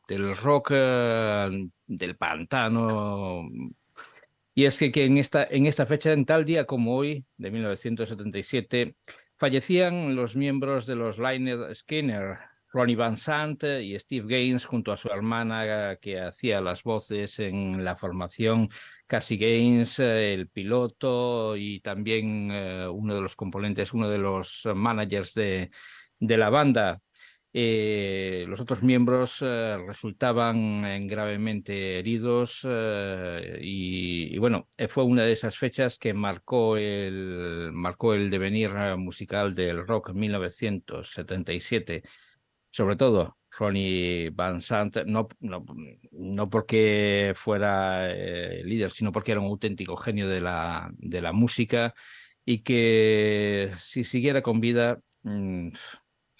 del 0.07 0.37
rock 0.37 0.73
eh, 0.75 1.67
del 1.87 2.17
pantano. 2.17 3.49
Y 4.53 4.65
es 4.65 4.77
que, 4.77 4.91
que 4.91 5.05
en, 5.05 5.17
esta, 5.17 5.47
en 5.49 5.65
esta 5.65 5.87
fecha, 5.87 6.13
en 6.13 6.23
tal 6.23 6.45
día 6.45 6.65
como 6.65 6.95
hoy, 6.95 7.25
de 7.37 7.49
1977, 7.49 8.95
fallecían 9.41 10.15
los 10.15 10.35
miembros 10.35 10.85
de 10.85 10.95
los 10.95 11.17
Lynyrd 11.17 11.73
Skinner, 11.73 12.37
Ronnie 12.71 12.95
Van 12.95 13.17
Sant 13.17 13.63
y 13.63 13.97
Steve 13.97 14.27
Gaines, 14.27 14.65
junto 14.65 14.91
a 14.91 14.97
su 14.97 15.07
hermana 15.07 15.97
que 15.99 16.21
hacía 16.21 16.61
las 16.61 16.83
voces 16.83 17.39
en 17.39 17.83
la 17.83 17.95
formación, 17.95 18.69
Cassie 19.07 19.37
Gaines, 19.37 19.97
el 19.97 20.47
piloto 20.47 21.57
y 21.57 21.79
también 21.79 22.51
uh, 22.51 22.91
uno 22.91 23.15
de 23.15 23.21
los 23.21 23.35
componentes, 23.35 23.93
uno 23.93 24.09
de 24.09 24.19
los 24.19 24.67
managers 24.75 25.33
de, 25.33 25.71
de 26.19 26.37
la 26.37 26.51
banda. 26.51 27.01
Eh, 27.53 28.45
los 28.47 28.61
otros 28.61 28.81
miembros 28.81 29.39
eh, 29.41 29.77
resultaban 29.85 30.85
eh, 30.85 31.05
gravemente 31.05 31.99
heridos 31.99 32.65
y, 33.59 34.37
bueno, 34.37 34.69
fue 34.89 35.03
una 35.03 35.23
de 35.23 35.33
esas 35.33 35.57
fechas 35.57 35.97
que 35.97 36.13
marcó 36.13 36.77
el, 36.77 37.71
marcó 37.73 38.13
el 38.13 38.29
devenir 38.29 38.71
musical 38.97 39.53
del 39.53 39.85
rock 39.85 40.09
en 40.09 40.19
1977. 40.19 42.03
Sobre 42.69 42.95
todo 42.95 43.37
Ronnie 43.51 44.29
Van 44.29 44.61
Sant, 44.61 44.97
no, 45.05 45.27
no, 45.41 45.65
no 46.11 46.49
porque 46.49 47.33
fuera 47.35 48.07
líder, 48.63 48.91
sino 48.91 49.11
porque 49.11 49.33
era 49.33 49.41
un 49.41 49.47
auténtico 49.47 49.97
genio 49.97 50.29
de 50.29 50.39
la, 50.39 50.89
de 50.93 51.21
la 51.21 51.33
música 51.33 51.93
y 52.45 52.59
que 52.59 53.71
si 53.79 54.03
siguiera 54.03 54.41
con 54.41 54.61
vida, 54.61 55.01
mm, 55.23 55.69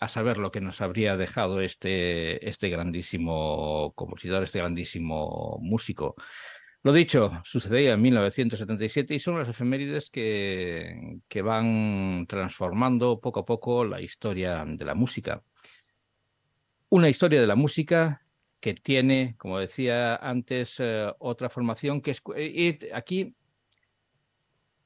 a 0.01 0.09
saber 0.09 0.37
lo 0.37 0.51
que 0.51 0.61
nos 0.61 0.81
habría 0.81 1.15
dejado 1.15 1.61
este, 1.61 2.49
este 2.49 2.69
grandísimo 2.69 3.93
compositor, 3.95 4.43
este 4.43 4.57
grandísimo 4.57 5.59
músico. 5.61 6.15
Lo 6.81 6.91
dicho, 6.91 7.31
sucedía 7.45 7.93
en 7.93 8.01
1977 8.01 9.13
y 9.13 9.19
son 9.19 9.37
las 9.37 9.47
efemérides 9.47 10.09
que, 10.09 11.19
que 11.27 11.43
van 11.43 12.25
transformando 12.27 13.21
poco 13.21 13.41
a 13.41 13.45
poco 13.45 13.85
la 13.85 14.01
historia 14.01 14.65
de 14.65 14.83
la 14.83 14.95
música. 14.95 15.43
Una 16.89 17.07
historia 17.07 17.39
de 17.39 17.47
la 17.47 17.55
música 17.55 18.25
que 18.59 18.73
tiene, 18.73 19.35
como 19.37 19.59
decía 19.59 20.15
antes, 20.15 20.77
eh, 20.79 21.13
otra 21.19 21.49
formación 21.49 22.01
que 22.01 22.11
es... 22.11 22.23
y 22.37 22.91
aquí 22.91 23.35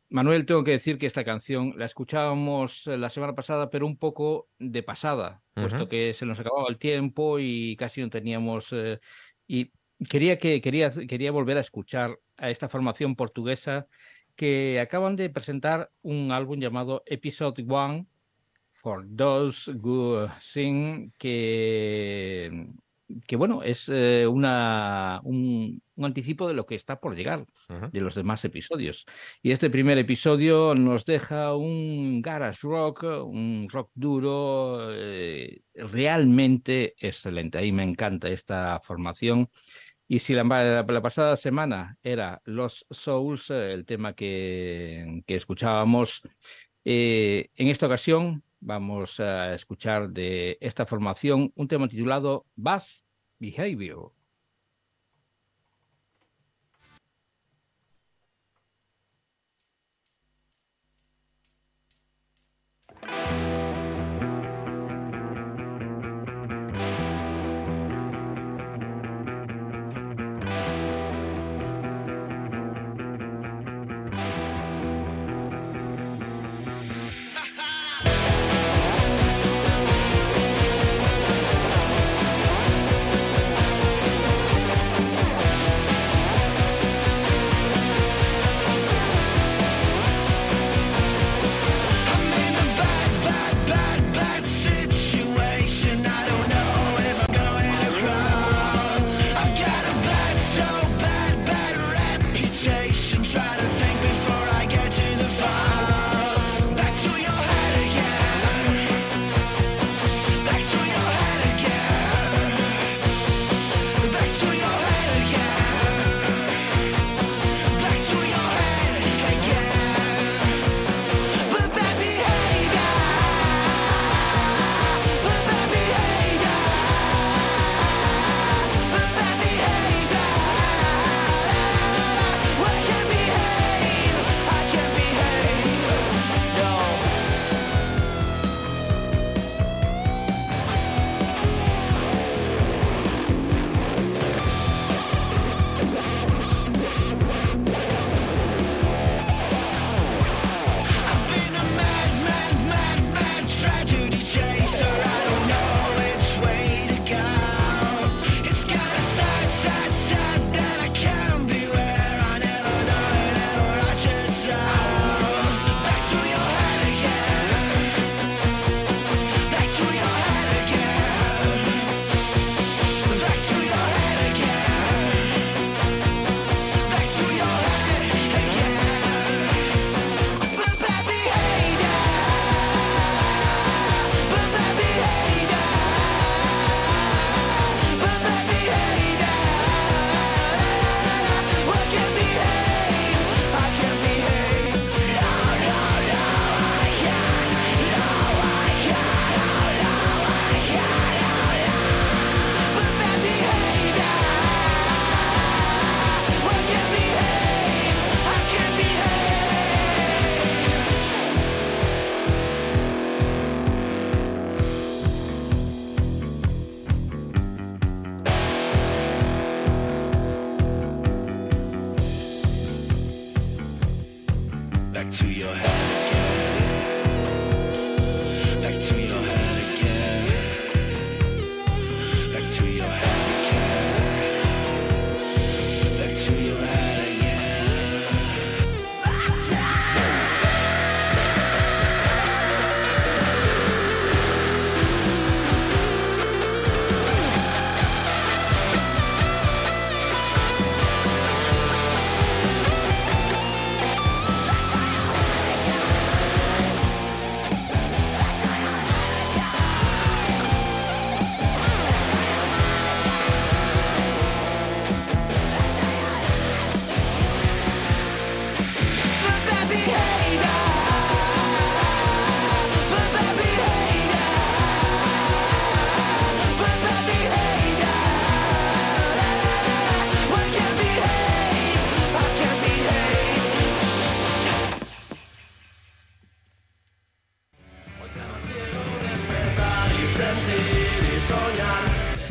Manuel, 0.09 0.45
tengo 0.45 0.63
que 0.63 0.71
decir 0.71 0.97
que 0.97 1.07
esta 1.07 1.23
canción 1.23 1.73
la 1.77 1.85
escuchábamos 1.85 2.87
eh, 2.87 2.97
la 2.97 3.09
semana 3.09 3.33
pasada, 3.33 3.69
pero 3.69 3.87
un 3.87 3.97
poco 3.97 4.49
de 4.59 4.83
pasada, 4.83 5.41
puesto 5.53 5.89
que 5.89 6.13
se 6.13 6.25
nos 6.25 6.39
acababa 6.39 6.67
el 6.69 6.77
tiempo 6.77 7.39
y 7.39 7.75
casi 7.75 8.01
no 8.01 8.09
teníamos. 8.09 8.71
eh, 8.71 8.99
y 9.47 9.71
quería 10.09 10.37
que 10.37 10.61
quería, 10.61 10.89
quería 10.89 11.31
volver 11.31 11.57
a 11.57 11.61
escuchar 11.61 12.19
a 12.37 12.49
esta 12.49 12.69
formación 12.69 13.15
portuguesa 13.15 13.87
que 14.35 14.79
acaban 14.79 15.15
de 15.15 15.29
presentar 15.29 15.91
un 16.01 16.31
álbum 16.31 16.59
llamado 16.59 17.03
Episode 17.05 17.65
One 17.67 18.05
for 18.71 19.07
Those 19.15 19.71
Who 19.71 20.29
Sing, 20.39 21.11
que, 21.17 22.67
que 23.27 23.35
bueno, 23.35 23.61
es 23.63 23.87
eh, 23.87 24.25
una, 24.27 25.19
un, 25.23 25.81
un 25.95 26.05
anticipo 26.05 26.47
de 26.47 26.53
lo 26.55 26.65
que 26.65 26.75
está 26.75 26.99
por 26.99 27.15
llegar 27.15 27.45
de 27.91 28.01
los 28.01 28.15
demás 28.15 28.43
episodios. 28.45 29.05
Y 29.41 29.51
este 29.51 29.69
primer 29.69 29.97
episodio 29.97 30.73
nos 30.75 31.05
deja 31.05 31.55
un 31.55 32.21
garage 32.21 32.59
rock, 32.63 33.03
un 33.03 33.67
rock 33.71 33.91
duro, 33.93 34.89
eh, 34.91 35.61
realmente 35.75 36.95
excelente. 36.99 37.57
Ahí 37.57 37.71
me 37.71 37.83
encanta 37.83 38.29
esta 38.29 38.79
formación. 38.83 39.49
Y 40.07 40.19
si 40.19 40.33
la, 40.35 40.43
la- 40.43 40.83
la 40.87 41.01
pasada 41.01 41.35
semana 41.37 41.97
era 42.03 42.41
Los 42.45 42.85
Souls, 42.91 43.49
el 43.49 43.85
tema 43.85 44.13
que, 44.13 45.23
que 45.25 45.35
escuchábamos, 45.35 46.21
eh, 46.85 47.49
en 47.55 47.67
esta 47.69 47.87
ocasión 47.87 48.43
vamos 48.59 49.19
a 49.19 49.53
escuchar 49.53 50.09
de 50.09 50.57
esta 50.61 50.85
formación 50.85 51.51
un 51.55 51.67
tema 51.67 51.87
titulado 51.87 52.45
Bass 52.55 53.03
Behavior. 53.39 54.14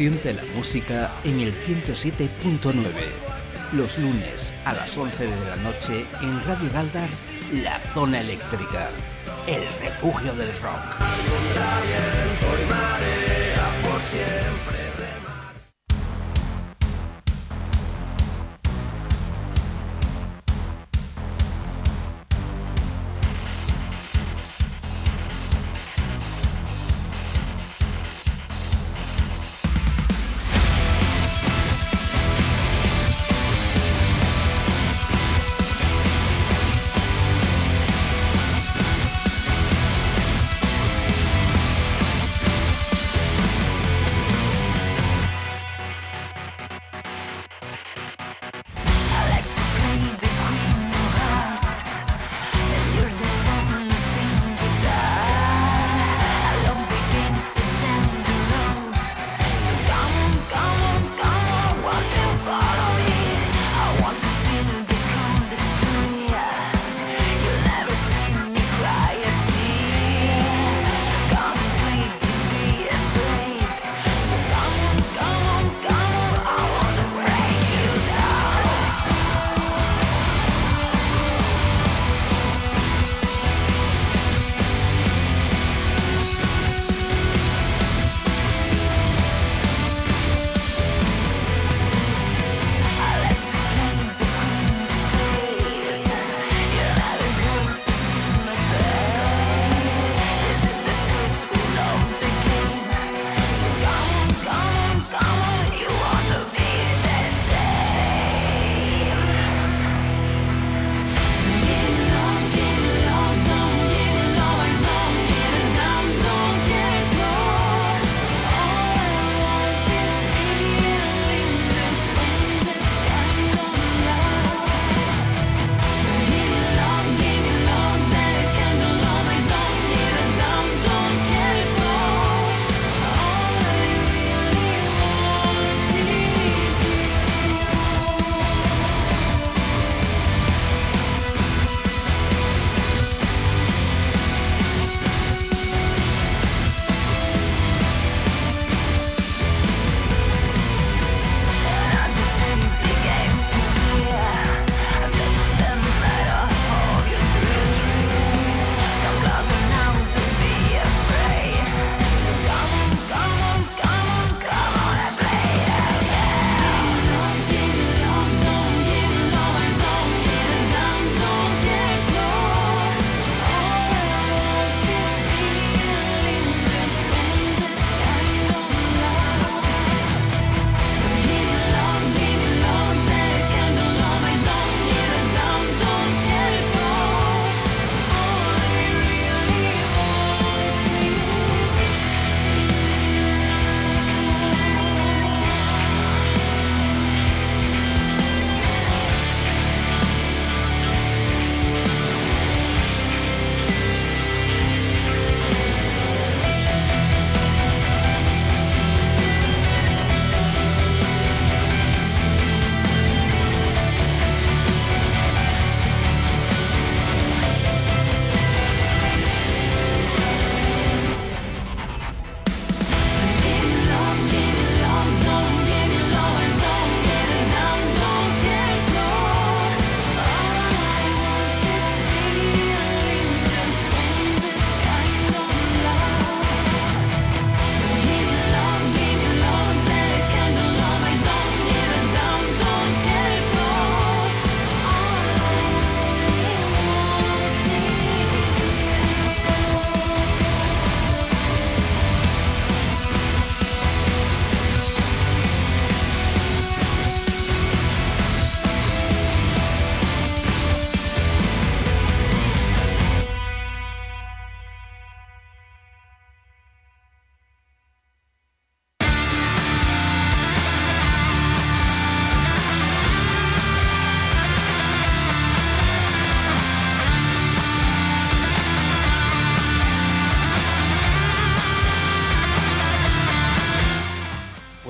Siente 0.04 0.34
la 0.34 0.42
música 0.54 1.10
en 1.24 1.40
el 1.40 1.54
107.9. 1.54 2.84
Los 3.72 3.96
lunes 3.96 4.52
a 4.66 4.74
las 4.74 4.94
11 4.98 5.28
de 5.28 5.46
la 5.46 5.56
noche 5.56 6.04
en 6.20 6.44
Radio 6.44 6.70
Galdar, 6.74 7.08
La 7.62 7.80
Zona 7.80 8.20
Eléctrica. 8.20 8.90
El 9.46 9.62
refugio 9.80 10.34
del 10.34 10.52
rock. 10.60 11.00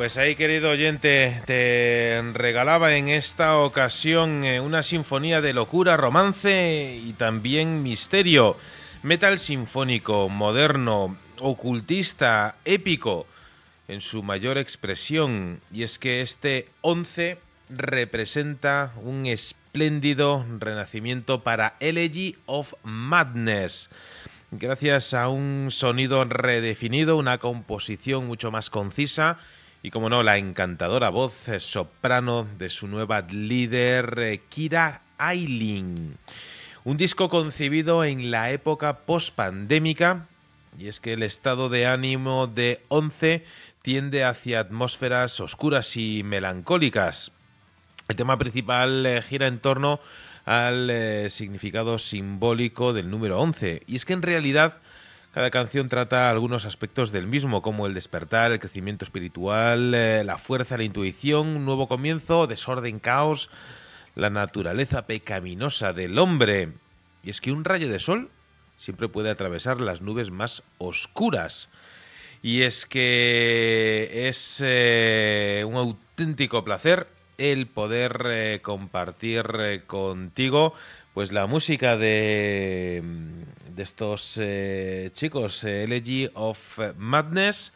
Pues 0.05 0.18
ahí, 0.18 0.34
querido 0.34 0.68
oyente, 0.68 1.41
te 1.47 2.23
regalaba 2.34 2.94
en 2.94 3.08
esta 3.08 3.57
ocasión 3.57 4.44
eh, 4.44 4.60
una 4.60 4.83
sinfonía 4.83 5.41
de 5.41 5.55
locura, 5.55 5.97
romance 5.97 7.00
y 7.02 7.15
también 7.15 7.83
misterio. 7.83 8.58
Metal 9.02 9.39
sinfónico, 9.39 10.28
moderno, 10.28 11.16
ocultista, 11.41 12.57
épico. 12.66 13.26
en 13.89 14.02
su 14.02 14.23
mayor 14.23 14.58
expresión, 14.58 15.62
y 15.73 15.84
es 15.84 15.99
que 15.99 16.20
este 16.20 16.68
11 16.83 17.39
representa 17.70 18.92
un 19.02 19.24
espléndido 19.24 20.44
renacimiento 20.58 21.42
para 21.42 21.76
Elegy 21.81 22.36
of 22.44 22.74
Madness. 22.83 23.89
Gracias 24.50 25.15
a 25.15 25.28
un 25.28 25.68
sonido 25.70 26.23
redefinido, 26.26 27.16
una 27.16 27.39
composición 27.39 28.26
mucho 28.26 28.50
más 28.50 28.68
concisa 28.68 29.39
y, 29.84 29.90
como 29.90 30.08
no, 30.08 30.22
la 30.22 30.38
encantadora 30.38 31.10
voz 31.10 31.46
eh, 31.46 31.60
soprano 31.60 32.48
de 32.56 32.70
su 32.70 32.88
nueva 32.88 33.20
líder, 33.20 34.18
eh, 34.18 34.40
Kira 34.48 35.02
Ailing. 35.18 36.16
Un 36.84 36.96
disco 36.96 37.28
concebido 37.28 38.02
en 38.02 38.30
la 38.30 38.50
época 38.50 39.00
post-pandémica, 39.00 40.26
y 40.78 40.88
es 40.88 41.00
que 41.00 41.12
el 41.12 41.22
estado 41.22 41.68
de 41.68 41.84
ánimo 41.84 42.46
de 42.46 42.80
11 42.88 43.44
tiende 43.82 44.24
hacia 44.24 44.60
atmósferas 44.60 45.38
oscuras 45.40 45.98
y 45.98 46.22
melancólicas. 46.24 47.32
El 48.08 48.16
tema 48.16 48.38
principal 48.38 49.04
eh, 49.04 49.20
gira 49.20 49.48
en 49.48 49.58
torno 49.58 50.00
al 50.46 50.90
significado 51.28 51.98
simbólico 51.98 52.94
del 52.94 53.10
número 53.10 53.38
11. 53.38 53.82
Y 53.86 53.96
es 53.96 54.06
que 54.06 54.14
en 54.14 54.22
realidad 54.22 54.78
cada 55.34 55.50
canción 55.50 55.88
trata 55.88 56.30
algunos 56.30 56.64
aspectos 56.64 57.10
del 57.10 57.26
mismo, 57.26 57.60
como 57.60 57.88
el 57.88 57.94
despertar, 57.94 58.52
el 58.52 58.60
crecimiento 58.60 59.04
espiritual, 59.04 59.92
eh, 59.92 60.22
la 60.22 60.38
fuerza, 60.38 60.76
la 60.76 60.84
intuición, 60.84 61.48
un 61.48 61.64
nuevo 61.64 61.88
comienzo, 61.88 62.46
desorden, 62.46 63.00
caos, 63.00 63.50
la 64.14 64.30
naturaleza 64.30 65.08
pecaminosa 65.08 65.92
del 65.92 66.20
hombre. 66.20 66.74
Y 67.24 67.30
es 67.30 67.40
que 67.40 67.50
un 67.50 67.64
rayo 67.64 67.88
de 67.88 67.98
sol 67.98 68.30
siempre 68.76 69.08
puede 69.08 69.28
atravesar 69.28 69.80
las 69.80 70.02
nubes 70.02 70.30
más 70.30 70.62
oscuras. 70.78 71.68
Y 72.40 72.62
es 72.62 72.86
que 72.86 74.28
es 74.28 74.62
eh, 74.64 75.64
un 75.66 75.74
auténtico 75.74 76.62
placer 76.62 77.08
el 77.38 77.66
poder 77.66 78.24
eh, 78.26 78.60
compartir 78.62 79.82
contigo 79.88 80.74
pues 81.12 81.32
la 81.32 81.46
música 81.48 81.96
de, 81.96 83.02
de 83.75 83.83
estos 83.83 84.39
eh, 84.41 85.11
chicos, 85.15 85.65
eh, 85.65 85.85
Elegy 85.85 86.31
of 86.35 86.78
Madness. 86.97 87.73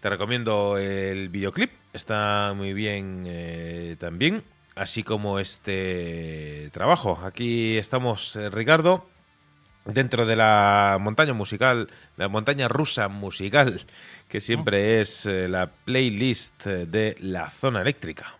Te 0.00 0.10
recomiendo 0.10 0.78
el 0.78 1.28
videoclip, 1.28 1.72
está 1.92 2.52
muy 2.54 2.72
bien 2.72 3.24
eh, 3.26 3.96
también, 3.98 4.44
así 4.74 5.02
como 5.02 5.38
este 5.38 6.70
trabajo. 6.72 7.18
Aquí 7.24 7.76
estamos, 7.76 8.36
eh, 8.36 8.50
Ricardo, 8.50 9.06
dentro 9.86 10.26
de 10.26 10.36
la 10.36 10.98
montaña 11.00 11.32
musical, 11.32 11.88
la 12.16 12.28
montaña 12.28 12.68
rusa 12.68 13.08
musical, 13.08 13.86
que 14.28 14.40
siempre 14.40 15.00
es 15.00 15.26
eh, 15.26 15.48
la 15.48 15.70
playlist 15.70 16.66
eh, 16.66 16.86
de 16.86 17.16
la 17.20 17.50
zona 17.50 17.80
eléctrica. 17.80 18.38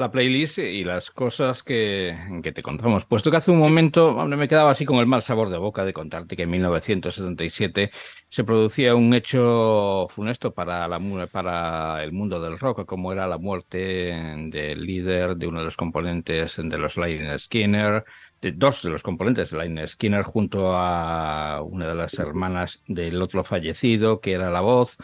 La 0.00 0.10
playlist 0.10 0.58
y 0.58 0.82
las 0.82 1.10
cosas 1.10 1.62
que, 1.62 2.16
que 2.42 2.52
te 2.52 2.62
contamos. 2.62 3.04
Puesto 3.04 3.30
que 3.30 3.36
hace 3.36 3.50
un 3.50 3.58
momento 3.58 4.08
hombre, 4.16 4.36
me 4.36 4.48
quedaba 4.48 4.70
así 4.70 4.84
con 4.84 4.96
el 4.96 5.06
mal 5.06 5.22
sabor 5.22 5.50
de 5.50 5.58
boca 5.58 5.84
de 5.84 5.92
contarte 5.92 6.36
que 6.36 6.44
en 6.44 6.50
1977 6.50 7.90
se 8.28 8.44
producía 8.44 8.94
un 8.94 9.14
hecho 9.14 10.06
funesto 10.08 10.52
para, 10.52 10.88
la, 10.88 11.26
para 11.30 12.02
el 12.02 12.12
mundo 12.12 12.40
del 12.40 12.58
rock, 12.58 12.86
como 12.86 13.12
era 13.12 13.26
la 13.26 13.38
muerte 13.38 13.76
del 13.76 14.84
líder 14.84 15.36
de 15.36 15.46
uno 15.46 15.60
de 15.60 15.66
los 15.66 15.76
componentes 15.76 16.56
de 16.56 16.78
los 16.78 16.96
Lynyrd 16.96 17.38
Skinner, 17.38 18.04
de 18.40 18.52
dos 18.52 18.82
de 18.82 18.90
los 18.90 19.02
componentes 19.02 19.50
de 19.50 19.58
Lynyrd 19.58 19.88
Skinner, 19.88 20.22
junto 20.24 20.74
a 20.74 21.62
una 21.62 21.88
de 21.88 21.94
las 21.94 22.14
hermanas 22.14 22.82
del 22.88 23.20
otro 23.20 23.44
fallecido, 23.44 24.20
que 24.20 24.32
era 24.32 24.50
la 24.50 24.62
voz. 24.62 24.96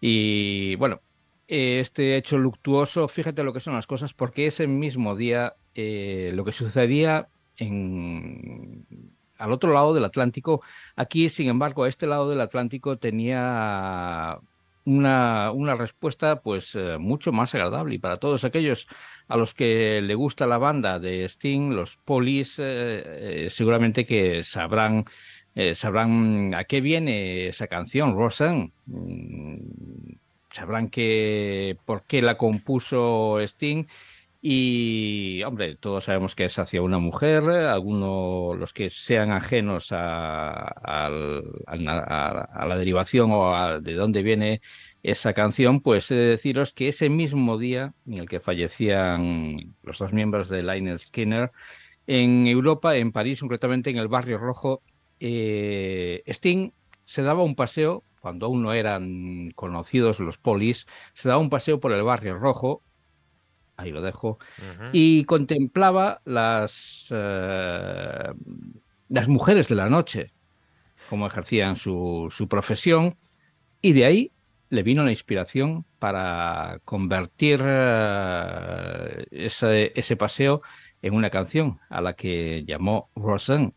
Y 0.00 0.74
bueno, 0.76 1.00
este 1.52 2.16
hecho 2.16 2.38
luctuoso, 2.38 3.08
fíjate 3.08 3.42
lo 3.42 3.52
que 3.52 3.60
son 3.60 3.74
las 3.74 3.86
cosas, 3.86 4.14
porque 4.14 4.46
ese 4.46 4.66
mismo 4.66 5.16
día 5.16 5.54
eh, 5.74 6.32
lo 6.34 6.44
que 6.44 6.52
sucedía 6.52 7.28
en, 7.56 8.86
al 9.38 9.52
otro 9.52 9.72
lado 9.72 9.92
del 9.94 10.04
Atlántico, 10.04 10.62
aquí, 10.96 11.28
sin 11.28 11.48
embargo, 11.48 11.84
a 11.84 11.88
este 11.88 12.06
lado 12.06 12.30
del 12.30 12.40
Atlántico 12.40 12.96
tenía 12.98 14.38
una, 14.84 15.52
una 15.52 15.74
respuesta 15.74 16.40
pues 16.40 16.74
eh, 16.74 16.96
mucho 16.98 17.32
más 17.32 17.54
agradable 17.54 17.94
y 17.94 17.98
para 17.98 18.16
todos 18.16 18.44
aquellos 18.44 18.88
a 19.28 19.36
los 19.36 19.54
que 19.54 20.00
le 20.02 20.14
gusta 20.14 20.46
la 20.46 20.58
banda 20.58 20.98
de 20.98 21.24
Sting, 21.24 21.70
los 21.70 21.98
eh, 22.08 22.56
eh, 22.58 23.48
seguramente 23.50 24.04
que 24.04 24.42
sabrán 24.42 25.04
eh, 25.54 25.74
sabrán 25.74 26.54
a 26.54 26.64
qué 26.64 26.80
viene 26.80 27.48
esa 27.48 27.66
canción, 27.66 28.14
Roseanne. 28.16 28.72
Sabrán 30.52 30.88
que 30.90 31.78
por 31.84 32.04
qué 32.04 32.22
la 32.22 32.36
compuso 32.38 33.40
Sting. 33.40 33.86
Y, 34.44 35.42
hombre, 35.44 35.76
todos 35.76 36.04
sabemos 36.04 36.34
que 36.34 36.46
es 36.46 36.58
hacia 36.58 36.82
una 36.82 36.98
mujer, 36.98 37.48
algunos, 37.48 38.58
los 38.58 38.72
que 38.72 38.90
sean 38.90 39.30
ajenos 39.30 39.88
a 39.92 41.08
la 41.68 42.76
derivación 42.76 43.30
o 43.30 43.54
a 43.54 43.78
de 43.78 43.94
dónde 43.94 44.22
viene 44.22 44.60
esa 45.02 45.32
canción, 45.32 45.80
pues 45.80 46.10
he 46.10 46.14
de 46.14 46.26
deciros 46.30 46.72
que 46.72 46.88
ese 46.88 47.08
mismo 47.08 47.58
día 47.58 47.94
en 48.06 48.14
el 48.14 48.28
que 48.28 48.40
fallecían 48.40 49.74
los 49.82 49.98
dos 49.98 50.12
miembros 50.12 50.48
de 50.48 50.62
Lionel 50.62 50.98
Skinner, 50.98 51.52
en 52.06 52.46
Europa, 52.46 52.96
en 52.96 53.12
París, 53.12 53.40
concretamente 53.40 53.90
en 53.90 53.98
el 53.98 54.08
Barrio 54.08 54.38
Rojo, 54.38 54.82
eh, 55.20 56.22
Sting 56.26 56.72
se 57.04 57.22
daba 57.22 57.42
un 57.42 57.54
paseo, 57.54 58.04
cuando 58.22 58.46
aún 58.46 58.62
no 58.62 58.72
eran 58.72 59.50
conocidos 59.56 60.20
los 60.20 60.38
polis, 60.38 60.86
se 61.12 61.28
daba 61.28 61.40
un 61.40 61.50
paseo 61.50 61.80
por 61.80 61.92
el 61.92 62.04
Barrio 62.04 62.38
Rojo, 62.38 62.84
ahí 63.76 63.90
lo 63.90 64.00
dejo, 64.00 64.38
y 64.92 65.24
contemplaba 65.24 66.22
las, 66.24 67.08
eh, 67.10 68.32
las 69.08 69.26
mujeres 69.28 69.66
de 69.68 69.74
la 69.74 69.90
noche, 69.90 70.32
cómo 71.10 71.26
ejercían 71.26 71.74
su, 71.74 72.28
su 72.30 72.46
profesión, 72.46 73.16
y 73.80 73.92
de 73.92 74.04
ahí 74.04 74.32
le 74.68 74.84
vino 74.84 75.02
la 75.02 75.10
inspiración 75.10 75.84
para 75.98 76.78
convertir 76.84 77.60
eh, 77.66 79.26
ese, 79.32 79.92
ese 79.96 80.16
paseo 80.16 80.62
en 81.02 81.14
una 81.14 81.30
canción 81.30 81.80
a 81.90 82.00
la 82.00 82.12
que 82.14 82.62
llamó 82.64 83.10
Roseanne. 83.16 83.74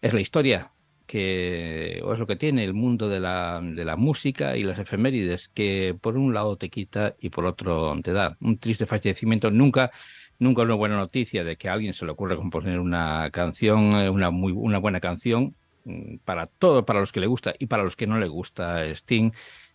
Es 0.00 0.14
la 0.14 0.20
historia 0.20 0.70
que, 1.06 2.00
o 2.04 2.12
es 2.12 2.18
lo 2.18 2.26
que 2.26 2.36
tiene 2.36 2.64
el 2.64 2.74
mundo 2.74 3.08
de 3.08 3.20
la, 3.20 3.60
de 3.62 3.84
la 3.84 3.96
música 3.96 4.56
y 4.56 4.62
las 4.64 4.78
efemérides, 4.78 5.48
que 5.48 5.96
por 6.00 6.16
un 6.18 6.34
lado 6.34 6.56
te 6.56 6.68
quita 6.70 7.14
y 7.20 7.30
por 7.30 7.46
otro 7.46 7.94
te 8.02 8.12
da. 8.12 8.36
Un 8.40 8.58
triste 8.58 8.86
fallecimiento 8.86 9.50
nunca, 9.50 9.90
nunca 10.38 10.62
una 10.62 10.74
buena 10.74 10.96
noticia 10.96 11.44
de 11.44 11.56
que 11.56 11.68
a 11.68 11.72
alguien 11.74 11.94
se 11.94 12.04
le 12.04 12.12
ocurre 12.12 12.36
componer 12.36 12.78
una 12.80 13.30
canción, 13.32 13.92
eh, 14.00 14.10
una 14.10 14.30
muy 14.30 14.52
una 14.52 14.78
buena 14.78 15.00
canción 15.00 15.54
mm, 15.84 16.16
para 16.24 16.46
todo, 16.46 16.84
para 16.84 17.00
los 17.00 17.12
que 17.12 17.20
le 17.20 17.26
gusta 17.26 17.54
y 17.58 17.66
para 17.66 17.84
los 17.84 17.96
que 17.96 18.06
no 18.06 18.18
le 18.18 18.28
gusta 18.28 18.84
Sting. 18.86 19.30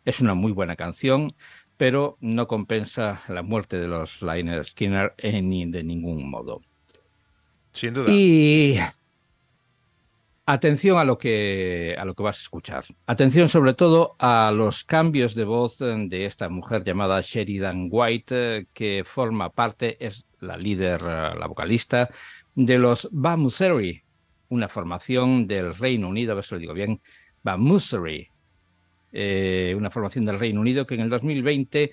Es 0.06 0.20
una 0.20 0.34
muy 0.34 0.52
buena 0.52 0.76
canción, 0.76 1.34
pero 1.78 2.18
no 2.22 2.48
compensa 2.48 3.22
la 3.28 3.42
muerte 3.44 3.78
de 3.78 3.88
los 3.88 4.22
Liner 4.22 4.66
Skinner 4.66 5.14
en, 5.18 5.50
ni- 5.50 5.72
de 5.72 5.84
ningún 5.84 6.30
modo. 6.30 6.62
Sin 7.74 7.94
duda. 7.94 8.12
Y 8.12 8.78
atención 10.46 10.98
a 10.98 11.04
lo 11.04 11.18
que 11.18 11.96
a 11.98 12.06
lo 12.06 12.16
que 12.16 12.24
vas 12.24 12.38
a 12.38 12.42
escuchar. 12.42 12.86
Atención 13.06 13.50
sobre 13.50 13.74
todo 13.74 14.16
a 14.20 14.52
los 14.52 14.84
cambios 14.84 15.36
de 15.36 15.46
voz 15.46 15.78
de 15.80 16.26
esta 16.26 16.50
mujer 16.50 16.84
llamada 16.84 17.22
Sheridan 17.22 17.88
White, 17.92 18.68
que 18.74 19.04
forma 19.06 19.50
parte, 19.52 19.98
es 20.06 20.26
la 20.40 20.58
líder, 20.58 21.02
eh, 21.02 21.40
la 21.40 21.48
vocalista 21.48 22.10
de 22.56 22.78
los 22.78 23.08
Bamuseri, 23.12 24.04
una 24.50 24.68
formación 24.68 25.48
del 25.48 25.76
Reino 25.76 26.10
Unido, 26.10 26.34
a 26.34 26.36
ver 26.36 26.44
si 26.44 26.56
lo 26.56 26.60
digo 26.60 26.74
bien, 26.74 27.02
Bamuseri, 27.44 28.28
eh, 29.14 29.74
una 29.78 29.92
formación 29.92 30.26
del 30.26 30.40
Reino 30.40 30.62
Unido 30.62 30.86
que 30.86 30.96
en 30.96 31.02
el 31.02 31.10
2020 31.10 31.92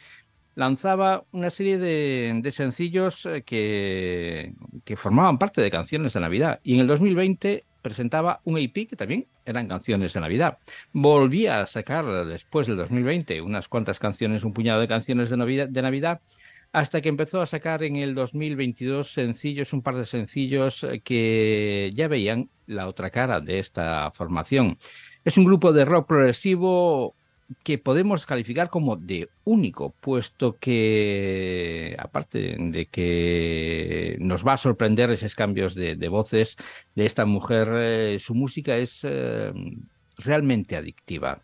lanzaba 0.55 1.25
una 1.31 1.51
serie 1.51 1.79
de, 1.79 2.41
de 2.43 2.53
sencillos 2.53 3.27
eh, 3.27 3.43
que, 3.43 4.55
que 4.85 4.97
formaban 4.97 5.39
parte 5.39 5.61
de 5.61 5.71
canciones 5.71 6.15
de 6.15 6.21
Navidad. 6.21 6.59
Y 6.65 6.75
en 6.75 6.81
el 6.81 6.87
2020 6.89 7.65
presentaba 7.89 8.41
un 8.45 8.59
EP 8.59 8.87
que 8.87 8.97
también 8.97 9.27
eran 9.47 9.67
canciones 9.67 10.13
de 10.13 10.21
Navidad. 10.21 10.59
Volvía 10.93 11.63
a 11.63 11.67
sacar 11.67 12.27
después 12.27 12.67
del 12.67 12.77
2020 12.77 13.41
unas 13.41 13.67
cuantas 13.67 13.99
canciones, 13.99 14.45
un 14.45 14.53
puñado 14.53 14.81
de 14.81 14.89
canciones 14.89 15.31
de 15.31 15.39
Navidad, 15.39 15.69
de 15.69 15.83
Navidad 15.83 16.21
hasta 16.73 17.01
que 17.01 17.09
empezó 17.09 17.41
a 17.41 17.47
sacar 17.47 17.83
en 17.83 17.97
el 17.97 18.15
2022 18.15 19.11
sencillos, 19.11 19.73
un 19.73 19.83
par 19.83 19.97
de 19.97 20.05
sencillos 20.05 20.85
eh, 20.85 21.01
que 21.01 21.91
ya 21.95 22.09
veían 22.09 22.51
la 22.67 22.89
otra 22.89 23.09
cara 23.09 23.41
de 23.41 23.59
esta 23.59 24.11
formación. 24.11 24.79
Es 25.25 25.39
un 25.39 25.45
grupo 25.45 25.73
de 25.73 25.87
rock 25.87 26.07
progresivo 26.09 27.15
que 27.63 27.79
podemos 27.79 28.27
calificar 28.27 28.69
como 28.69 28.97
de 28.97 29.29
único, 29.45 29.95
puesto 30.01 30.57
que, 30.59 31.97
aparte 31.99 32.57
de 32.59 32.87
que 32.87 34.17
nos 34.21 34.47
va 34.47 34.55
a 34.55 34.59
sorprender 34.59 35.11
esos 35.11 35.35
cambios 35.35 35.75
de, 35.75 36.09
voces 36.09 36.57
de 36.95 37.07
esta 37.07 37.25
mujer, 37.25 37.69
eh, 37.73 38.19
su 38.21 38.35
música 38.35 38.77
es 38.77 39.01
eh, 39.03 39.53
realmente 40.19 40.77
adictiva. 40.77 41.41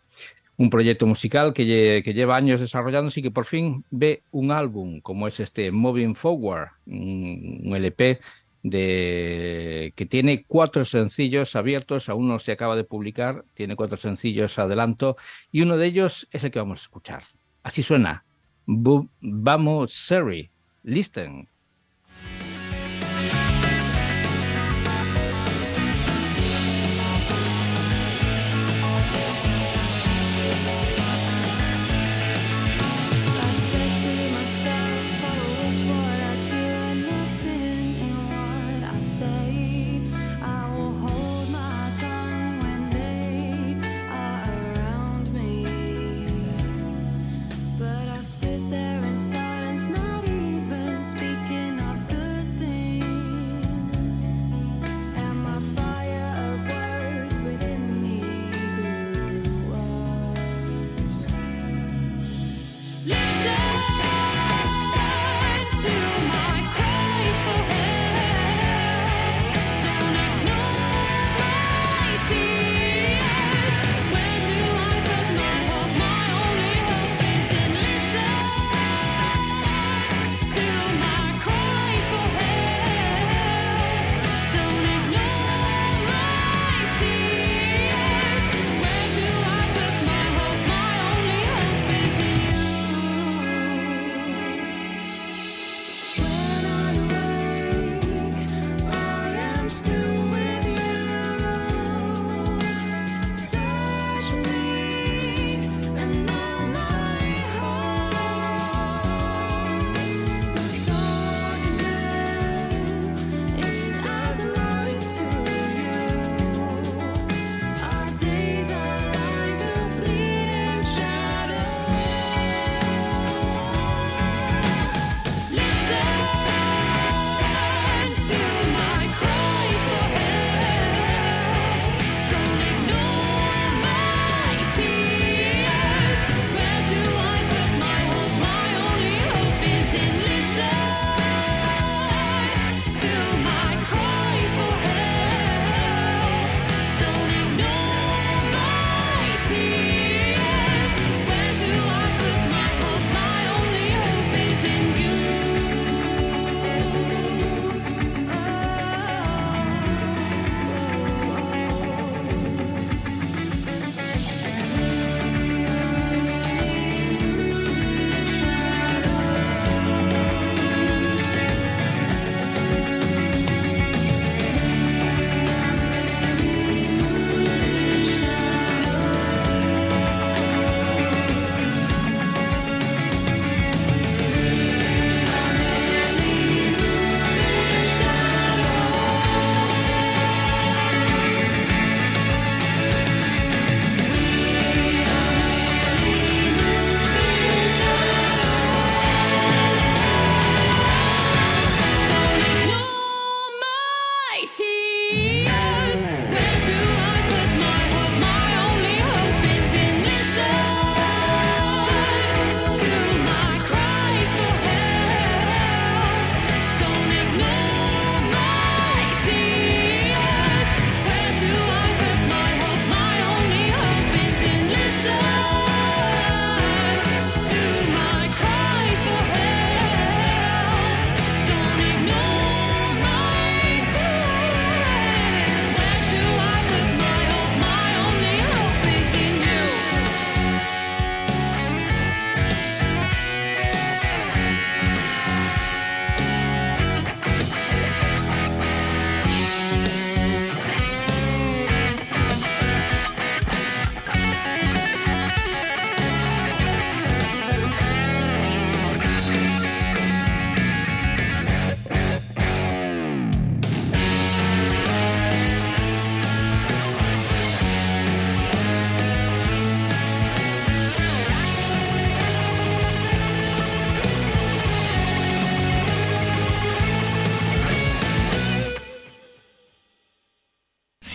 Un 0.57 0.69
proyecto 0.69 1.05
musical 1.05 1.53
que, 1.53 2.01
lleva 2.05 2.37
años 2.37 2.61
desarrollándose 2.61 3.19
y 3.19 3.23
que 3.23 3.31
por 3.31 3.45
fin 3.45 3.83
ve 3.89 4.23
un 4.31 4.51
álbum 4.51 5.01
como 5.01 5.27
es 5.27 5.39
este 5.39 5.71
Moving 5.71 6.15
Forward, 6.15 6.69
un 6.85 7.73
LP 7.75 8.19
de, 8.65 9.93
que 9.95 10.07
tiene 10.07 10.43
cuatro 10.43 10.85
sencillos 10.85 11.55
abiertos, 11.55 12.09
aún 12.09 12.27
no 12.27 12.39
se 12.39 12.51
acaba 12.51 12.75
de 12.75 12.83
publicar, 12.83 13.45
tiene 13.53 13.75
cuatro 13.75 13.95
sencillos 13.95 14.57
adelanto 14.57 15.17
y 15.51 15.61
uno 15.61 15.77
de 15.77 15.85
ellos 15.85 16.27
es 16.31 16.43
el 16.43 16.49
que 16.49 16.57
vamos 16.57 16.79
a 16.79 16.81
escuchar. 16.81 17.23
Así 17.61 17.83
suena. 17.83 18.25
Vamos, 18.65 19.93
Seri, 19.93 20.49
listen. 20.81 21.47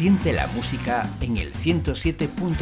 Siente 0.01 0.33
la 0.33 0.47
música 0.47 1.07
en 1.20 1.37
el 1.37 1.53
107.4, 1.53 2.57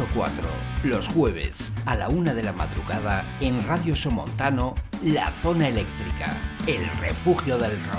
los 0.83 1.07
jueves 1.07 1.71
a 1.85 1.95
la 1.95 2.09
una 2.09 2.33
de 2.33 2.43
la 2.43 2.51
madrugada 2.51 3.23
en 3.39 3.65
Radio 3.65 3.95
Somontano, 3.95 4.75
La 5.05 5.31
Zona 5.31 5.69
Eléctrica, 5.69 6.35
el 6.67 6.85
refugio 6.99 7.57
del 7.57 7.81
rock. 7.85 7.98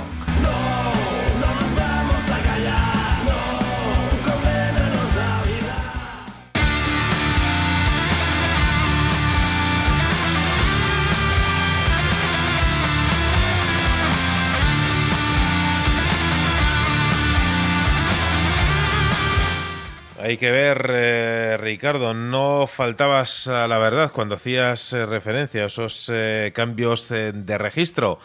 Hay 20.31 20.36
que 20.36 20.52
ver, 20.52 20.89
eh, 20.94 21.57
Ricardo, 21.59 22.15
no 22.15 22.68
faltabas 22.68 23.49
a 23.49 23.67
la 23.67 23.78
verdad 23.78 24.12
cuando 24.12 24.36
hacías 24.36 24.92
eh, 24.92 25.05
referencia 25.05 25.65
a 25.65 25.67
esos 25.67 26.09
eh, 26.09 26.52
cambios 26.55 27.09
de 27.09 27.59
registro 27.59 28.20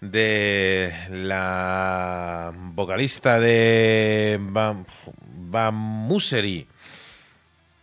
de 0.00 0.92
la 1.10 2.52
vocalista 2.52 3.38
de 3.38 4.36
Van, 4.40 4.84
Van 5.48 5.76
Museri, 5.76 6.66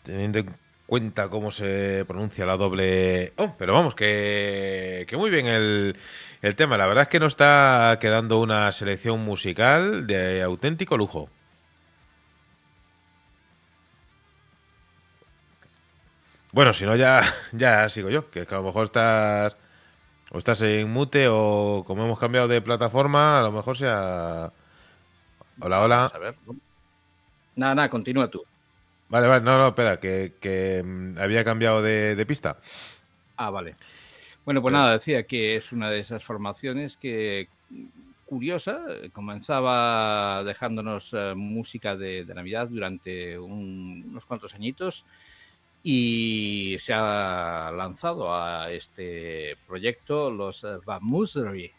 teniendo 0.04 0.40
en 0.40 0.54
cuenta 0.86 1.30
cómo 1.30 1.50
se 1.50 2.04
pronuncia 2.06 2.46
la 2.46 2.58
doble... 2.58 3.32
Oh, 3.38 3.56
pero 3.58 3.72
vamos, 3.74 3.96
que, 3.96 5.06
que 5.08 5.16
muy 5.16 5.30
bien 5.30 5.48
el, 5.48 5.96
el 6.42 6.56
tema. 6.58 6.76
La 6.76 6.88
verdad 6.88 7.04
es 7.04 7.08
que 7.08 7.22
nos 7.22 7.32
está 7.32 7.98
quedando 8.02 8.42
una 8.42 8.70
selección 8.74 9.24
musical 9.24 10.08
de 10.08 10.42
auténtico 10.42 10.98
lujo. 10.98 11.30
Bueno, 16.52 16.74
si 16.74 16.86
no, 16.86 16.96
ya, 16.96 17.22
ya 17.52 17.88
sigo 17.90 18.10
yo, 18.10 18.30
que 18.30 18.42
es 18.42 18.48
que 18.48 18.56
a 18.56 18.58
lo 18.60 18.64
mejor 18.64 18.86
estás 18.86 19.56
o 20.32 20.38
estás 20.38 20.62
en 20.62 20.90
mute 20.92 21.28
o 21.30 21.84
como 21.86 22.06
hemos 22.06 22.20
cambiado 22.20 22.48
de 22.48 22.62
plataforma, 22.62 23.40
a 23.40 23.44
lo 23.44 23.52
mejor 23.52 23.78
sea... 23.78 24.52
Hola, 25.60 25.82
hola. 25.82 25.96
Vamos 25.98 26.16
a 26.16 26.20
ver. 26.20 26.36
Nada, 27.56 27.76
nada, 27.76 27.90
continúa 27.90 28.30
tú. 28.30 28.44
Vale, 29.10 29.28
vale, 29.28 29.44
no, 29.44 29.58
no, 29.58 29.68
espera, 29.70 30.00
que, 30.00 30.34
que, 30.40 30.82
mm, 30.84 31.18
había 31.20 31.44
cambiado 31.44 31.82
de, 31.82 32.16
de 32.16 32.26
pista. 32.26 32.58
Ah, 33.38 33.50
vale. 33.50 33.76
Bueno, 34.46 34.62
pues 34.62 34.74
nada, 34.74 34.94
decía 34.94 35.24
que 35.24 35.56
es 35.58 35.72
una 35.72 35.90
de 35.90 36.00
esas 36.00 36.24
formaciones 36.24 36.98
que, 36.98 37.48
curiosa, 38.26 38.80
comenzaba 39.14 40.44
dejándonos 40.44 41.12
eh, 41.14 41.34
música 41.36 41.96
de, 41.96 42.24
de 42.26 42.34
Navidad 42.34 42.68
durante 42.70 43.38
un- 43.38 44.06
unos 44.10 44.26
cuantos 44.26 44.56
añitos 44.56 45.06
y 45.84 46.78
se 46.80 46.94
ha 46.94 47.72
lanzado 47.76 48.34
a 48.34 48.72
este 48.72 49.58
proyecto 49.68 50.30
los 50.30 50.64
eh, 50.64 50.78
Van 50.86 51.04
Musery 51.04 51.72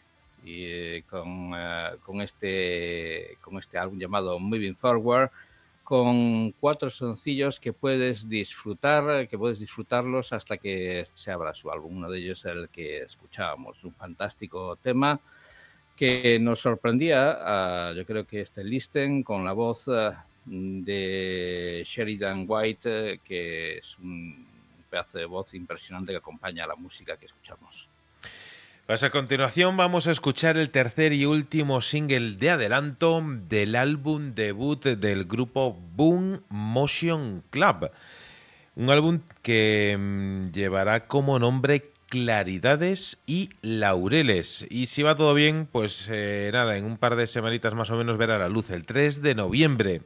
y 0.43 0.65
eh, 0.65 1.03
con, 1.09 1.51
eh, 1.55 1.91
con 2.03 2.21
este 2.21 3.37
con 3.41 3.57
este 3.57 3.77
álbum 3.77 3.97
llamado 3.97 4.37
Moving 4.39 4.75
Forward 4.75 5.29
con 5.85 6.51
cuatro 6.59 6.89
sencillos 6.89 7.59
que 7.61 7.71
puedes 7.71 8.27
disfrutar 8.27 9.27
que 9.29 9.37
puedes 9.37 9.59
disfrutarlos 9.59 10.33
hasta 10.33 10.57
que 10.57 11.05
se 11.13 11.31
abra 11.31 11.53
su 11.53 11.71
álbum. 11.71 11.97
Uno 11.97 12.09
de 12.09 12.19
ellos 12.19 12.39
es 12.39 12.51
el 12.51 12.69
que 12.69 13.03
escuchábamos 13.03 13.83
un 13.85 13.93
fantástico 13.93 14.75
tema 14.77 15.19
que 15.95 16.39
nos 16.39 16.59
sorprendía 16.59 17.93
yo 17.95 18.05
creo 18.05 18.25
que 18.25 18.41
este 18.41 18.63
listen 18.63 19.23
con 19.23 19.45
la 19.45 19.53
voz 19.53 19.87
de 20.45 21.83
Sheridan 21.85 22.45
White, 22.47 23.13
eh, 23.13 23.19
que 23.23 23.77
es 23.77 23.97
un 23.99 24.45
pedazo 24.89 25.17
de 25.17 25.25
voz 25.25 25.53
impresionante 25.53 26.11
que 26.11 26.17
acompaña 26.17 26.65
a 26.65 26.67
la 26.67 26.75
música 26.75 27.17
que 27.17 27.25
escuchamos. 27.25 27.89
Pues 28.85 29.01
a 29.03 29.11
continuación 29.11 29.77
vamos 29.77 30.07
a 30.07 30.11
escuchar 30.11 30.57
el 30.57 30.69
tercer 30.69 31.13
y 31.13 31.25
último 31.25 31.79
single 31.79 32.35
de 32.35 32.49
adelanto 32.49 33.23
del 33.25 33.77
álbum 33.77 34.33
debut 34.33 34.83
del 34.83 35.23
grupo 35.23 35.79
Boom 35.95 36.43
Motion 36.49 37.45
Club. 37.49 37.91
Un 38.75 38.89
álbum 38.89 39.21
que 39.41 39.95
mm, 39.97 40.51
llevará 40.51 41.07
como 41.07 41.39
nombre 41.39 41.92
Claridades 42.13 43.17
y 43.25 43.49
Laureles. 43.63 44.67
Y 44.69 44.85
si 44.85 45.01
va 45.01 45.15
todo 45.15 45.33
bien, 45.33 45.67
pues 45.71 46.07
eh, 46.11 46.51
nada, 46.53 46.77
en 46.77 46.85
un 46.85 46.97
par 46.97 47.15
de 47.15 47.25
semanitas 47.25 47.73
más 47.73 47.89
o 47.89 47.95
menos 47.95 48.17
verá 48.17 48.37
la 48.37 48.49
luz, 48.49 48.69
el 48.69 48.85
3 48.85 49.23
de 49.23 49.33
noviembre. 49.33 50.01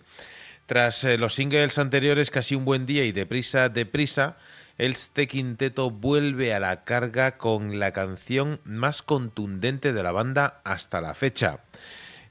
Tras 0.68 1.04
eh, 1.04 1.18
los 1.18 1.36
singles 1.36 1.78
anteriores, 1.78 2.32
Casi 2.32 2.56
un 2.56 2.64
buen 2.64 2.86
día 2.86 3.04
y 3.04 3.12
Deprisa, 3.12 3.68
Deprisa, 3.68 4.38
este 4.78 5.28
quinteto 5.28 5.92
vuelve 5.92 6.54
a 6.54 6.62
la 6.62 6.86
carga 6.86 7.38
con 7.38 7.78
la 7.78 7.92
canción 7.92 8.62
más 8.64 9.02
contundente 9.02 9.92
de 9.92 10.02
la 10.02 10.14
banda 10.14 10.62
hasta 10.64 11.02
la 11.02 11.14
fecha. 11.14 11.60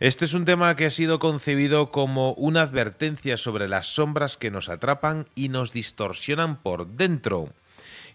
Este 0.00 0.24
es 0.24 0.32
un 0.32 0.46
tema 0.46 0.74
que 0.74 0.86
ha 0.86 0.90
sido 0.90 1.18
concebido 1.18 1.90
como 1.90 2.32
una 2.32 2.62
advertencia 2.62 3.36
sobre 3.36 3.68
las 3.68 3.88
sombras 3.88 4.38
que 4.38 4.50
nos 4.50 4.70
atrapan 4.70 5.28
y 5.34 5.50
nos 5.50 5.74
distorsionan 5.74 6.62
por 6.62 6.86
dentro. 6.86 7.52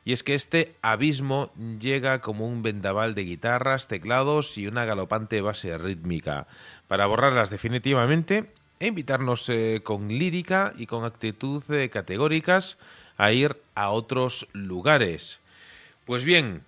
Y 0.04 0.14
es 0.14 0.24
que 0.24 0.34
este 0.34 0.76
abismo 0.82 1.52
llega 1.80 2.22
como 2.22 2.48
un 2.48 2.64
vendaval 2.64 3.14
de 3.14 3.24
guitarras, 3.24 3.88
teclados 3.88 4.58
y 4.58 4.68
una 4.68 4.86
galopante 4.86 5.42
base 5.42 5.78
rítmica, 5.78 6.48
para 6.88 7.06
borrarlas 7.06 7.50
definitivamente 7.50 8.52
e 8.80 8.88
invitarnos 8.88 9.48
eh, 9.50 9.82
con 9.84 10.08
lírica 10.08 10.74
y 10.76 10.88
con 10.88 11.06
actitud 11.06 11.64
eh, 11.72 11.90
categóricas 11.90 12.80
a 13.18 13.32
ir 13.32 13.62
a 13.76 13.92
otros 13.92 14.48
lugares. 14.54 15.40
Pues 16.06 16.26
bien, 16.26 16.64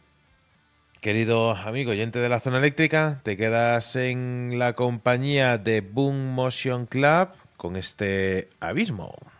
querido 1.01 1.51
amigo 1.55 1.89
oyente 1.91 2.19
de 2.19 2.29
la 2.29 2.39
zona 2.39 2.59
eléctrica, 2.59 3.19
te 3.23 3.35
quedas 3.35 3.95
en 3.95 4.59
la 4.59 4.73
compañía 4.73 5.57
de 5.57 5.81
Boom 5.81 6.35
Motion 6.35 6.85
Club 6.85 7.29
con 7.57 7.75
este 7.75 8.49
abismo. 8.59 9.32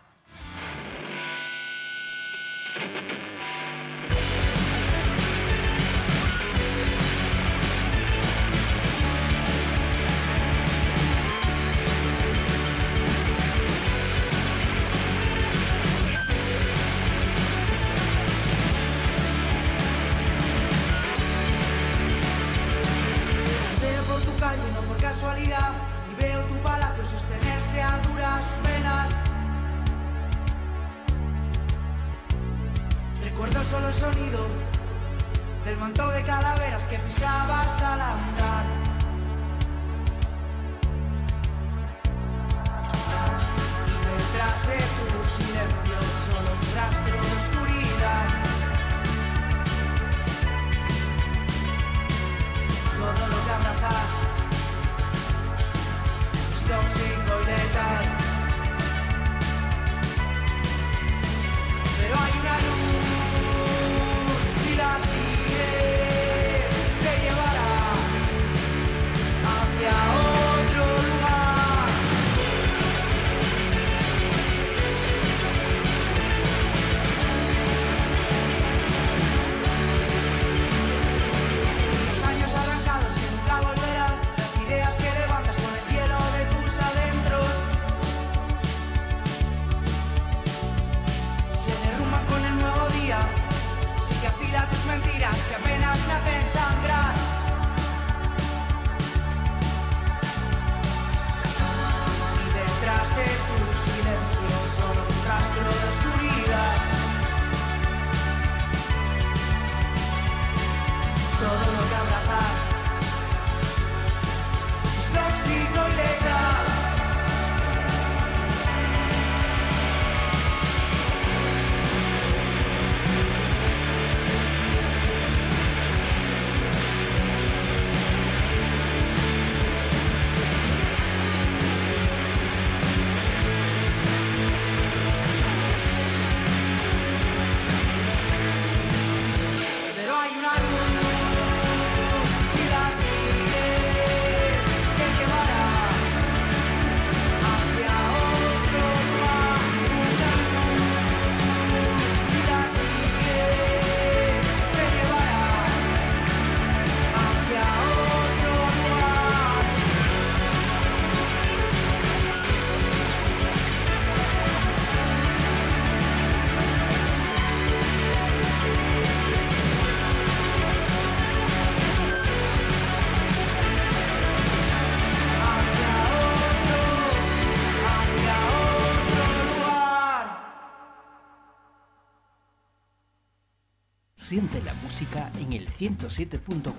Siente 184.34 184.60
la 184.62 184.74
música 184.74 185.30
en 185.38 185.52
el 185.52 185.68
107.4, 185.68 186.72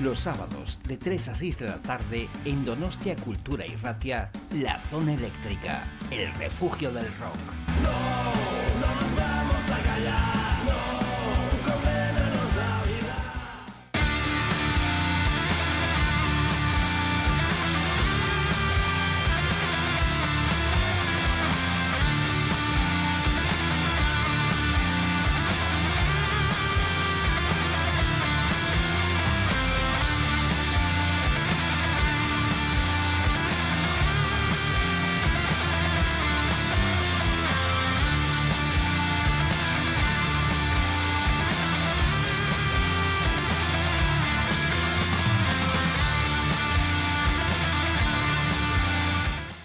los 0.00 0.18
sábados 0.18 0.78
de 0.86 0.98
3 0.98 1.28
a 1.28 1.34
6 1.34 1.58
de 1.60 1.68
la 1.68 1.80
tarde 1.80 2.28
en 2.44 2.66
Donostia 2.66 3.16
Cultura 3.16 3.66
y 3.66 3.74
Ratia, 3.76 4.30
la 4.52 4.78
zona 4.80 5.14
eléctrica, 5.14 5.84
el 6.10 6.30
refugio 6.34 6.92
del 6.92 7.06
rock. 7.16 7.38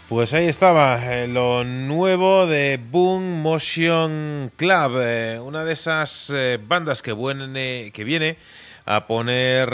Pues 0.09 0.33
ahí 0.33 0.47
estaba 0.47 0.99
eh, 1.05 1.27
lo 1.27 1.63
nuevo 1.63 2.47
de 2.47 2.79
Boom 2.83 3.41
Motion 3.43 4.51
Club, 4.55 4.97
eh, 5.01 5.39
una 5.39 5.63
de 5.63 5.73
esas 5.73 6.31
eh, 6.35 6.57
bandas 6.61 7.03
que, 7.03 7.11
buene- 7.13 7.91
que 7.93 8.03
viene 8.03 8.37
a 8.87 9.05
poner 9.05 9.69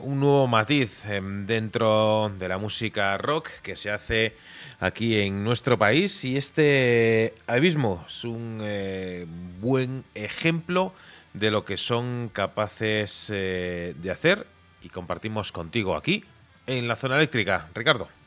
un 0.00 0.18
nuevo 0.18 0.46
matiz 0.46 1.04
em, 1.04 1.46
dentro 1.46 2.32
de 2.38 2.48
la 2.48 2.56
música 2.56 3.18
rock 3.18 3.50
que 3.62 3.76
se 3.76 3.90
hace 3.90 4.34
aquí 4.80 5.20
en 5.20 5.44
nuestro 5.44 5.76
país 5.76 6.24
y 6.24 6.38
este 6.38 7.34
abismo 7.46 8.06
es 8.08 8.24
un 8.24 8.62
buen 9.60 10.04
ejemplo 10.14 10.94
de 11.34 11.50
lo 11.50 11.66
que 11.66 11.76
son 11.76 12.30
capaces 12.32 13.26
de 13.28 14.10
hacer 14.10 14.46
y 14.82 14.88
compartimos 14.88 15.52
contigo 15.52 15.94
aquí 15.94 16.24
en 16.66 16.88
la 16.88 16.96
zona 16.96 17.16
eléctrica. 17.16 17.68
Ricardo. 17.74 18.17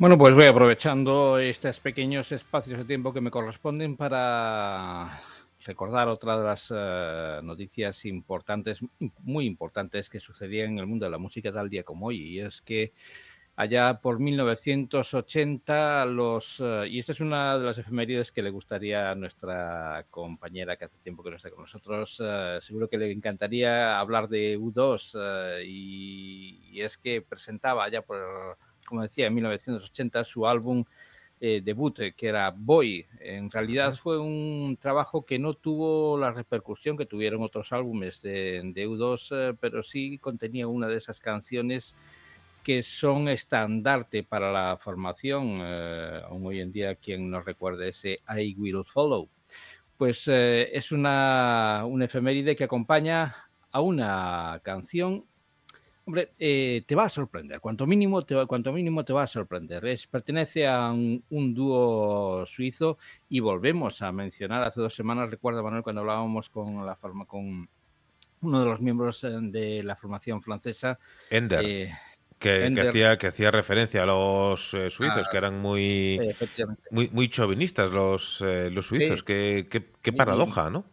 Bueno, 0.00 0.16
pues 0.16 0.34
voy 0.34 0.46
aprovechando 0.46 1.38
estos 1.38 1.78
pequeños 1.78 2.32
espacios 2.32 2.78
de 2.78 2.84
tiempo 2.86 3.12
que 3.12 3.20
me 3.20 3.30
corresponden 3.30 3.98
para 3.98 5.20
recordar 5.66 6.08
otra 6.08 6.38
de 6.38 6.44
las 6.44 6.72
eh, 6.74 7.40
noticias 7.42 8.06
importantes, 8.06 8.80
muy 9.18 9.44
importantes 9.44 10.08
que 10.08 10.18
sucedían 10.18 10.70
en 10.70 10.78
el 10.78 10.86
mundo 10.86 11.04
de 11.04 11.10
la 11.10 11.18
música 11.18 11.52
tal 11.52 11.68
día 11.68 11.82
como 11.82 12.06
hoy. 12.06 12.16
Y 12.16 12.40
es 12.40 12.62
que 12.62 12.94
allá 13.56 14.00
por 14.00 14.20
1980 14.20 16.06
los... 16.06 16.60
eh, 16.60 16.86
y 16.88 16.98
esta 16.98 17.12
es 17.12 17.20
una 17.20 17.58
de 17.58 17.66
las 17.66 17.76
efemérides 17.76 18.32
que 18.32 18.40
le 18.42 18.48
gustaría 18.48 19.10
a 19.10 19.14
nuestra 19.14 20.06
compañera 20.08 20.76
que 20.78 20.86
hace 20.86 20.96
tiempo 21.00 21.22
que 21.22 21.28
no 21.28 21.36
está 21.36 21.50
con 21.50 21.60
nosotros. 21.60 22.22
eh, 22.24 22.58
seguro 22.62 22.88
que 22.88 22.96
le 22.96 23.12
encantaría 23.12 24.00
hablar 24.00 24.30
de 24.30 24.58
U2 24.58 25.12
eh, 25.60 25.64
y, 25.66 26.70
y 26.72 26.80
es 26.80 26.96
que 26.96 27.20
presentaba 27.20 27.84
allá 27.84 28.00
por 28.00 28.56
como 28.90 29.02
decía, 29.02 29.26
en 29.26 29.34
1980 29.34 30.22
su 30.24 30.46
álbum 30.46 30.84
eh, 31.40 31.62
debut, 31.64 31.98
eh, 32.00 32.12
que 32.14 32.28
era 32.28 32.50
Boy. 32.54 33.06
En 33.18 33.50
realidad 33.50 33.94
fue 33.94 34.18
un 34.18 34.76
trabajo 34.78 35.24
que 35.24 35.38
no 35.38 35.54
tuvo 35.54 36.18
la 36.18 36.30
repercusión 36.30 36.98
que 36.98 37.06
tuvieron 37.06 37.42
otros 37.42 37.72
álbumes 37.72 38.20
de, 38.20 38.60
de 38.62 38.86
U2, 38.86 39.28
eh, 39.32 39.56
pero 39.58 39.82
sí 39.82 40.18
contenía 40.18 40.68
una 40.68 40.86
de 40.86 40.98
esas 40.98 41.18
canciones 41.20 41.96
que 42.62 42.82
son 42.82 43.28
estandarte 43.28 44.22
para 44.22 44.52
la 44.52 44.76
formación, 44.76 45.60
eh, 45.62 46.20
aún 46.28 46.46
hoy 46.46 46.60
en 46.60 46.72
día 46.72 46.94
quien 46.94 47.30
nos 47.30 47.44
recuerde 47.44 47.88
ese 47.88 48.20
I 48.28 48.54
Will 48.58 48.84
Follow. 48.84 49.28
Pues 49.96 50.28
eh, 50.28 50.70
es 50.76 50.92
una, 50.92 51.84
una 51.86 52.06
efeméride 52.06 52.56
que 52.56 52.64
acompaña 52.64 53.34
a 53.70 53.80
una 53.80 54.60
canción 54.62 55.24
Hombre, 56.06 56.32
eh, 56.38 56.82
te 56.86 56.94
va 56.96 57.04
a 57.04 57.08
sorprender, 57.08 57.60
cuanto 57.60 57.86
mínimo 57.86 58.24
te, 58.24 58.34
va- 58.34 58.46
cuanto 58.46 58.72
mínimo 58.72 59.04
te 59.04 59.12
va 59.12 59.22
a 59.24 59.26
sorprender. 59.26 59.84
Es, 59.86 60.06
pertenece 60.06 60.66
a 60.66 60.90
un, 60.90 61.22
un 61.30 61.54
dúo 61.54 62.44
suizo 62.46 62.98
y 63.28 63.38
volvemos 63.40 64.02
a 64.02 64.10
mencionar, 64.10 64.62
hace 64.62 64.80
dos 64.80 64.94
semanas, 64.94 65.30
recuerda 65.30 65.62
Manuel, 65.62 65.82
cuando 65.82 66.00
hablábamos 66.00 66.48
con, 66.50 66.84
la 66.84 66.96
forma, 66.96 67.26
con 67.26 67.68
uno 68.42 68.60
de 68.60 68.66
los 68.66 68.80
miembros 68.80 69.22
eh, 69.24 69.28
de 69.40 69.82
la 69.82 69.94
formación 69.94 70.42
francesa, 70.42 70.98
Ender, 71.30 71.64
eh, 71.64 71.92
que, 72.38 72.80
hacía, 72.88 73.18
que 73.18 73.26
hacía 73.28 73.50
referencia 73.50 74.02
a 74.02 74.06
los 74.06 74.74
eh, 74.74 74.90
suizos, 74.90 75.26
Ah, 75.26 75.30
que 75.30 75.36
eran 75.36 75.60
muy, 75.60 76.18
muy, 76.90 77.08
muy 77.12 77.28
chauvinistas 77.28 77.90
los, 77.90 78.40
eh, 78.40 78.70
los 78.70 78.86
suizos. 78.86 79.20
Sí. 79.20 79.24
Qué, 79.26 79.68
qué- 79.68 80.12
paradoja, 80.12 80.70
¿no? 80.70 80.86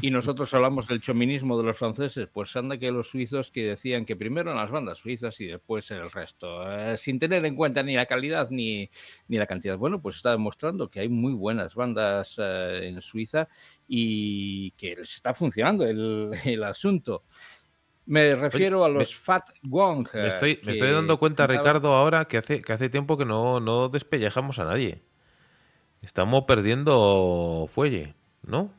Y 0.00 0.10
nosotros 0.10 0.52
hablamos 0.54 0.88
del 0.88 1.00
chauvinismo 1.00 1.56
de 1.56 1.64
los 1.64 1.78
franceses, 1.78 2.28
pues 2.32 2.54
anda 2.56 2.76
que 2.78 2.90
los 2.90 3.08
suizos 3.08 3.50
que 3.50 3.64
decían 3.64 4.04
que 4.04 4.16
primero 4.16 4.50
en 4.50 4.56
las 4.56 4.70
bandas 4.70 4.98
suizas 4.98 5.40
y 5.40 5.46
después 5.46 5.90
en 5.92 5.98
el 5.98 6.10
resto, 6.10 6.68
eh, 6.70 6.96
sin 6.96 7.18
tener 7.18 7.44
en 7.46 7.54
cuenta 7.54 7.82
ni 7.82 7.94
la 7.94 8.06
calidad 8.06 8.48
ni, 8.50 8.90
ni 9.28 9.36
la 9.36 9.46
cantidad. 9.46 9.78
Bueno, 9.78 10.02
pues 10.02 10.16
está 10.16 10.32
demostrando 10.32 10.88
que 10.90 11.00
hay 11.00 11.08
muy 11.08 11.32
buenas 11.32 11.74
bandas 11.74 12.34
eh, 12.38 12.88
en 12.88 13.00
Suiza 13.00 13.48
y 13.86 14.72
que 14.72 14.96
les 14.96 15.14
está 15.14 15.32
funcionando 15.32 15.86
el, 15.86 16.30
el 16.44 16.64
asunto. 16.64 17.22
Me 18.06 18.34
refiero 18.34 18.84
a 18.84 18.88
me- 18.88 18.94
los 18.94 19.14
Fat 19.16 19.48
Wong. 19.62 20.08
Me 20.12 20.24
eh, 20.24 20.28
estoy, 20.28 20.56
me 20.56 20.60
que 20.62 20.72
estoy 20.72 20.90
dando 20.90 21.18
cuenta, 21.18 21.46
Ricardo, 21.46 21.94
ahora 21.94 22.26
que 22.26 22.38
hace, 22.38 22.60
que 22.62 22.72
hace 22.72 22.90
tiempo 22.90 23.16
que 23.16 23.24
no, 23.24 23.60
no 23.60 23.88
despellejamos 23.88 24.58
a 24.58 24.64
nadie. 24.64 25.02
Estamos 26.02 26.44
perdiendo 26.44 27.66
fuelle, 27.72 28.14
¿no? 28.42 28.70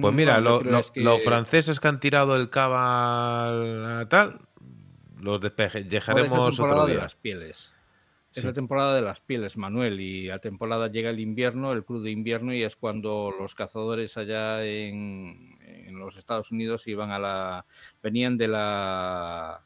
Pues 0.00 0.14
mira, 0.14 0.34
No, 0.40 0.44
yo 0.44 0.50
lo- 0.50 0.58
creo 0.60 0.72
lo- 0.72 0.78
es 0.78 0.90
que- 0.90 1.00
los 1.00 1.22
franceses 1.24 1.80
que 1.80 1.88
han 1.88 1.98
tirado 2.00 2.36
el 2.36 2.48
cava 2.50 4.00
a 4.00 4.08
tal, 4.08 4.40
los 5.20 5.40
temporada 6.50 6.76
otro 6.82 6.86
de 6.86 6.92
día. 6.92 7.02
las 7.02 7.16
pieles. 7.16 7.72
Es 8.34 8.42
la 8.44 8.52
temporada 8.52 8.96
de 8.96 9.02
las 9.02 9.20
pieles, 9.20 9.56
Manuel, 9.56 10.00
y 10.00 10.26
la 10.26 10.40
temporada 10.40 10.88
llega 10.88 11.08
el 11.10 11.20
invierno, 11.20 11.72
el 11.72 11.84
crudo 11.84 12.08
invierno, 12.08 12.52
y 12.52 12.64
es 12.64 12.74
cuando 12.74 13.32
los 13.38 13.54
cazadores 13.54 14.16
allá 14.16 14.64
en, 14.64 15.56
en 15.62 15.96
los 15.98 16.16
Estados 16.16 16.50
Unidos 16.50 16.86
iban 16.88 17.12
a 17.12 17.18
la... 17.20 17.64
venían 18.02 18.36
de 18.36 18.48
la... 18.48 19.60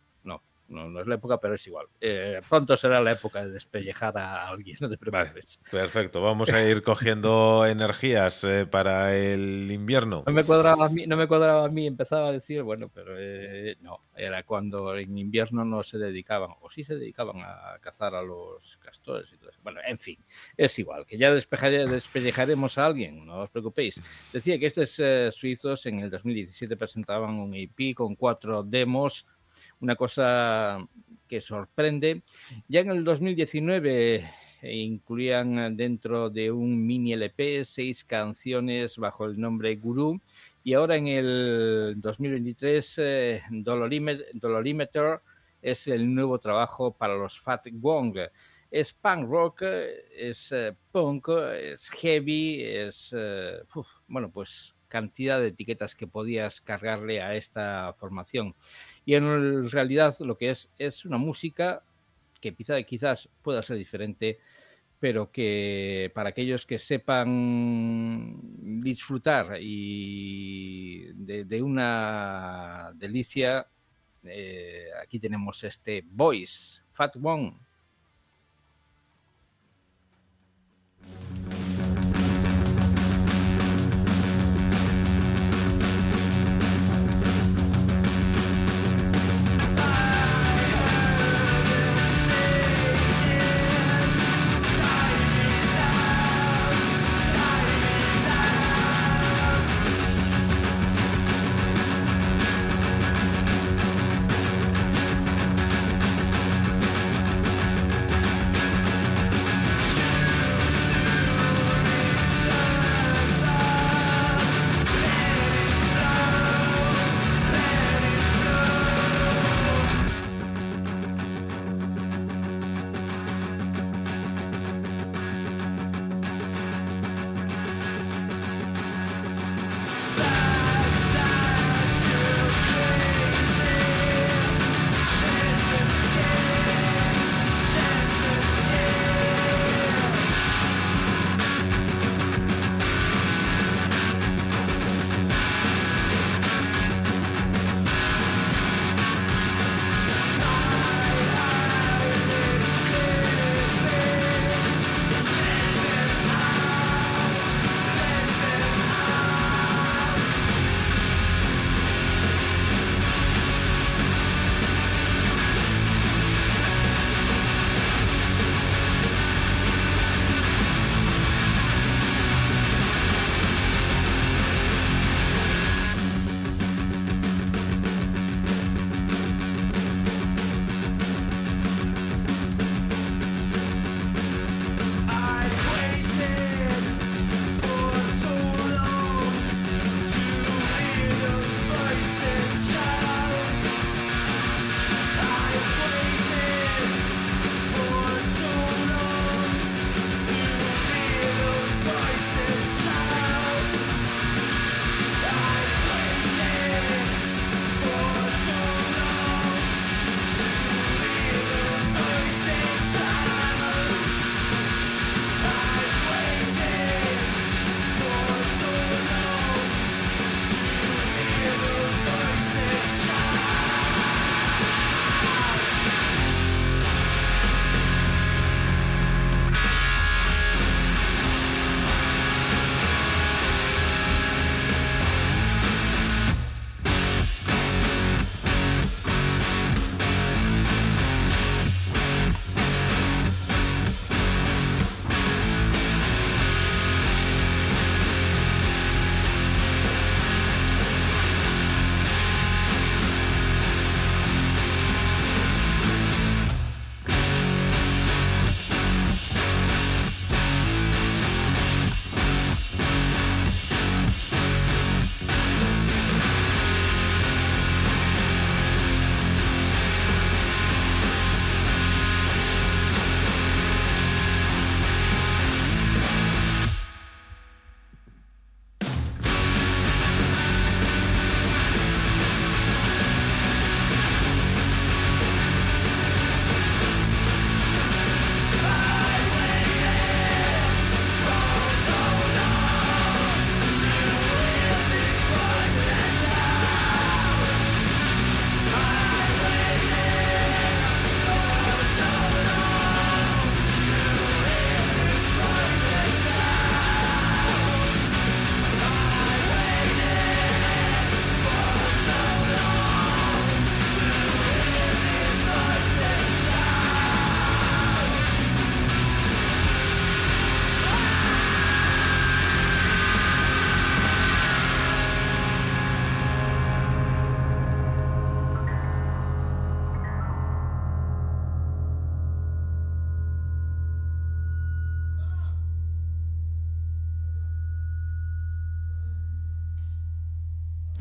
No, 0.69 0.89
no, 0.89 1.01
es 1.01 1.07
la 1.07 1.15
época, 1.15 1.39
pero 1.41 1.55
es 1.55 1.67
igual. 1.67 1.87
Eh, 2.01 2.41
pronto 2.47 2.77
será 2.77 3.01
la 3.01 3.13
época 3.13 3.45
de 3.45 3.53
despellejar 3.53 4.17
a 4.19 4.49
alguien, 4.49 4.77
no 4.81 4.89
te 4.89 4.99
preocupes. 4.99 5.59
Perfecto, 5.71 6.21
vamos 6.21 6.51
a 6.51 6.63
ir 6.63 6.83
cogiendo 6.83 7.65
energías 7.67 8.45
eh, 8.45 8.67
para 8.67 9.17
el 9.17 9.71
invierno. 9.71 10.25
No 10.27 10.33
me 10.33 10.45
cuadraba 10.45 10.87
a 10.87 10.89
mí, 10.89 11.07
no 11.07 11.17
me 11.17 11.27
cuadraba 11.27 11.65
a 11.65 11.69
mí, 11.69 11.87
empezaba 11.87 12.29
a 12.29 12.33
decir, 12.33 12.63
bueno, 12.63 12.91
pero 12.93 13.15
eh, 13.17 13.77
no, 13.81 14.01
era 14.15 14.43
cuando 14.43 14.95
en 14.97 15.17
invierno 15.17 15.65
no 15.65 15.83
se 15.83 15.97
dedicaban, 15.97 16.51
o 16.61 16.71
sí 16.71 16.85
se 16.85 16.97
dedicaban 16.97 17.41
a 17.41 17.79
cazar 17.81 18.15
a 18.15 18.23
los 18.23 18.77
castores 18.77 19.33
y 19.33 19.39
todo 19.39 19.51
eso. 19.51 19.61
Bueno, 19.63 19.81
en 19.87 19.99
fin, 19.99 20.19
es 20.57 20.79
igual, 20.79 21.07
que 21.07 21.17
ya 21.17 21.33
despellejaremos 21.33 22.77
a 22.79 22.87
alguien, 22.87 23.25
no 23.25 23.41
os 23.41 23.51
preocupéis. 23.51 24.01
Decía 24.33 24.59
que 24.59 24.67
estos 24.67 24.99
eh, 24.99 25.31
suizos 25.33 25.87
en 25.87 26.01
el 26.01 26.11
2017 26.11 26.77
presentaban 26.77 27.35
un 27.37 27.55
EP 27.55 27.95
con 27.95 28.15
cuatro 28.17 28.63
demos, 28.63 29.27
una 29.81 29.97
cosa 29.97 30.79
que 31.29 31.41
sorprende. 31.41 32.23
Ya 32.69 32.81
en 32.81 32.91
el 32.91 33.05
2019 33.05 34.25
eh, 34.63 34.77
incluían 34.77 35.77
dentro 35.77 36.31
de 36.31 36.51
un 36.51 36.85
mini 36.87 37.13
LP 37.13 37.65
seis 37.65 38.05
canciones 38.05 38.97
bajo 38.99 39.25
el 39.27 39.39
nombre 39.39 39.77
Guru 39.77 40.21
Y 40.65 40.75
ahora 40.75 40.97
en 40.97 41.07
el 41.07 41.95
2023, 41.99 42.95
eh, 42.99 43.43
Dolorime- 43.51 44.25
Dolorimeter 44.35 45.21
es 45.63 45.87
el 45.87 46.13
nuevo 46.15 46.39
trabajo 46.39 46.93
para 46.93 47.15
los 47.17 47.39
Fat 47.41 47.67
Wong. 47.73 48.19
Es 48.71 48.93
punk 48.93 49.29
rock, 49.31 49.63
es 49.63 50.53
eh, 50.53 50.75
punk, 50.93 51.29
es 51.59 51.89
heavy, 51.91 52.63
es, 52.63 53.15
eh, 53.17 53.61
bueno, 54.07 54.31
pues 54.31 54.75
cantidad 54.89 55.41
de 55.41 55.49
etiquetas 55.49 55.95
que 55.95 56.07
podías 56.07 56.61
cargarle 56.61 57.21
a 57.23 57.35
esta 57.35 57.95
formación. 57.99 58.55
Y 59.09 59.15
en 59.15 59.71
realidad 59.71 60.15
lo 60.21 60.37
que 60.37 60.51
es 60.51 60.71
es 60.79 61.07
una 61.07 61.17
música 61.17 61.83
que 62.43 62.55
quizá- 62.55 62.83
quizás 62.83 63.27
pueda 63.43 63.63
ser 63.63 63.79
diferente, 63.79 64.39
pero 65.01 65.33
que 65.33 66.13
para 66.15 66.29
aquellos 66.29 66.67
que 66.67 66.79
sepan 66.79 68.39
disfrutar 68.83 69.57
y 69.63 71.11
de, 71.15 71.63
una 71.63 72.93
delicia, 72.97 73.67
eh, 74.25 74.89
aquí 75.03 75.19
tenemos 75.19 75.65
este 75.65 76.05
Voice, 76.07 76.83
Fat 76.93 77.17
One. 77.17 77.57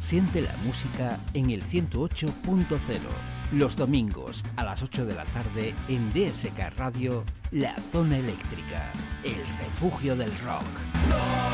Siente 0.07 0.39
la 0.39 0.55
música 0.63 1.19
en 1.33 1.49
el 1.49 1.61
108.0. 1.65 2.69
Los 3.51 3.75
domingos 3.75 4.41
a 4.55 4.63
las 4.63 4.81
8 4.81 5.05
de 5.05 5.13
la 5.13 5.25
tarde 5.25 5.75
en 5.89 6.09
DSK 6.11 6.77
Radio, 6.77 7.25
La 7.51 7.75
Zona 7.91 8.17
Eléctrica, 8.17 8.89
el 9.25 9.45
refugio 9.59 10.15
del 10.15 10.31
rock. 10.39 11.46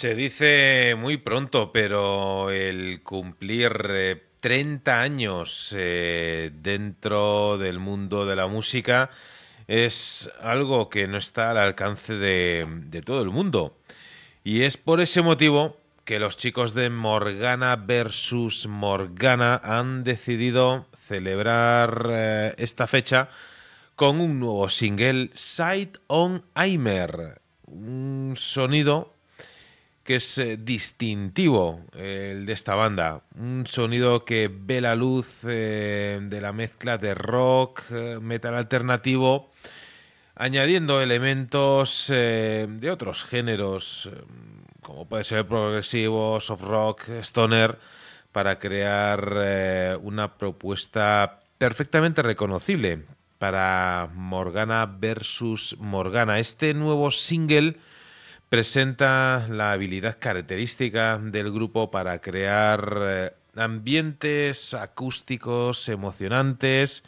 Se 0.00 0.14
dice 0.14 0.94
muy 0.96 1.18
pronto, 1.18 1.72
pero 1.72 2.50
el 2.50 3.02
cumplir 3.02 3.86
eh, 3.90 4.22
30 4.40 4.98
años 4.98 5.74
eh, 5.76 6.50
dentro 6.54 7.58
del 7.58 7.80
mundo 7.80 8.24
de 8.24 8.34
la 8.34 8.46
música 8.46 9.10
es 9.68 10.30
algo 10.40 10.88
que 10.88 11.06
no 11.06 11.18
está 11.18 11.50
al 11.50 11.58
alcance 11.58 12.14
de, 12.14 13.02
todo 13.04 13.20
el 13.20 13.28
mundo. 13.28 13.76
Y 14.42 14.62
es 14.62 14.78
por 14.78 15.02
ese 15.02 15.20
motivo 15.20 15.76
que 16.06 16.18
los 16.18 16.38
chicos 16.38 16.72
de 16.72 16.88
Morgana 16.88 17.76
versus 17.76 18.66
Morgana 18.68 19.60
han 19.62 20.02
decidido 20.02 20.86
celebrar 20.96 22.06
eh, 22.08 22.54
esta 22.56 22.86
fecha 22.86 23.28
con 23.96 24.18
un 24.18 24.40
nuevo 24.40 24.66
single, 24.70 25.28
Sight 25.34 25.98
on 26.06 26.42
Aimer. 26.54 27.42
Un 27.66 28.32
sonido 28.38 29.19
que 30.10 30.16
es 30.16 30.38
eh, 30.38 30.56
distintivo 30.56 31.84
eh, 31.94 32.32
el 32.32 32.44
de 32.44 32.52
esta 32.52 32.74
banda. 32.74 33.22
Un 33.38 33.64
sonido 33.68 34.24
que 34.24 34.50
ve 34.52 34.80
la 34.80 34.96
luz 34.96 35.44
eh, 35.46 36.18
de 36.20 36.40
la 36.40 36.52
mezcla 36.52 36.98
de 36.98 37.14
rock, 37.14 37.88
metal 38.20 38.56
alternativo, 38.56 39.52
añadiendo 40.34 41.00
elementos 41.00 42.08
de 42.08 42.90
otros 42.90 43.22
géneros, 43.22 44.10
como 44.82 45.06
puede 45.06 45.22
ser 45.22 45.46
progresivo, 45.46 46.40
soft 46.40 46.64
rock, 46.64 47.08
stoner, 47.20 47.78
para 48.32 48.58
crear 48.58 49.96
una 50.02 50.36
propuesta 50.38 51.38
perfectamente 51.56 52.20
reconocible 52.22 53.04
para 53.38 54.10
Morgana 54.12 54.86
versus 54.86 55.76
Morgana. 55.78 56.40
Este 56.40 56.74
nuevo 56.74 57.12
single 57.12 57.76
presenta 58.50 59.46
la 59.48 59.70
habilidad 59.70 60.18
característica 60.18 61.18
del 61.18 61.52
grupo 61.52 61.92
para 61.92 62.20
crear 62.20 62.98
eh, 63.00 63.32
ambientes 63.54 64.74
acústicos 64.74 65.88
emocionantes 65.88 67.04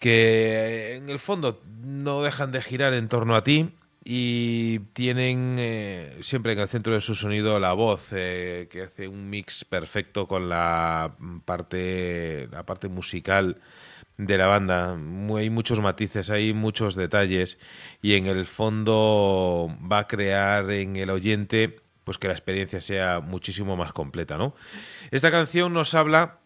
que 0.00 0.94
eh, 0.94 0.96
en 0.96 1.10
el 1.10 1.20
fondo 1.20 1.62
no 1.80 2.22
dejan 2.22 2.50
de 2.50 2.60
girar 2.60 2.92
en 2.92 3.08
torno 3.08 3.36
a 3.36 3.44
ti 3.44 3.70
y 4.04 4.80
tienen 4.94 5.56
eh, 5.60 6.18
siempre 6.22 6.54
en 6.54 6.58
el 6.58 6.68
centro 6.68 6.92
de 6.92 7.00
su 7.00 7.14
sonido 7.14 7.60
la 7.60 7.72
voz 7.72 8.08
que 8.10 8.84
hace 8.84 9.06
un 9.06 9.30
mix 9.30 9.64
perfecto 9.64 10.26
con 10.26 10.48
la 10.48 11.14
parte 11.44 12.48
la 12.50 12.66
parte 12.66 12.88
musical 12.88 13.60
de 14.18 14.38
la 14.38 14.46
banda. 14.46 14.96
Hay 15.36 15.50
muchos 15.50 15.80
matices 15.80 16.30
hay 16.30 16.54
muchos 16.54 16.94
detalles 16.94 17.58
y 18.02 18.14
en 18.14 18.26
el 18.26 18.46
fondo 18.46 19.68
va 19.90 20.00
a 20.00 20.06
crear 20.06 20.70
en 20.70 20.96
el 20.96 21.10
oyente 21.10 21.80
pues 22.04 22.18
que 22.18 22.28
la 22.28 22.34
experiencia 22.34 22.80
sea 22.80 23.20
muchísimo 23.20 23.76
más 23.76 23.92
completa 23.92 24.38
no 24.38 24.54
esta 25.10 25.30
canción 25.30 25.72
nos 25.72 25.94
habla 25.94 26.38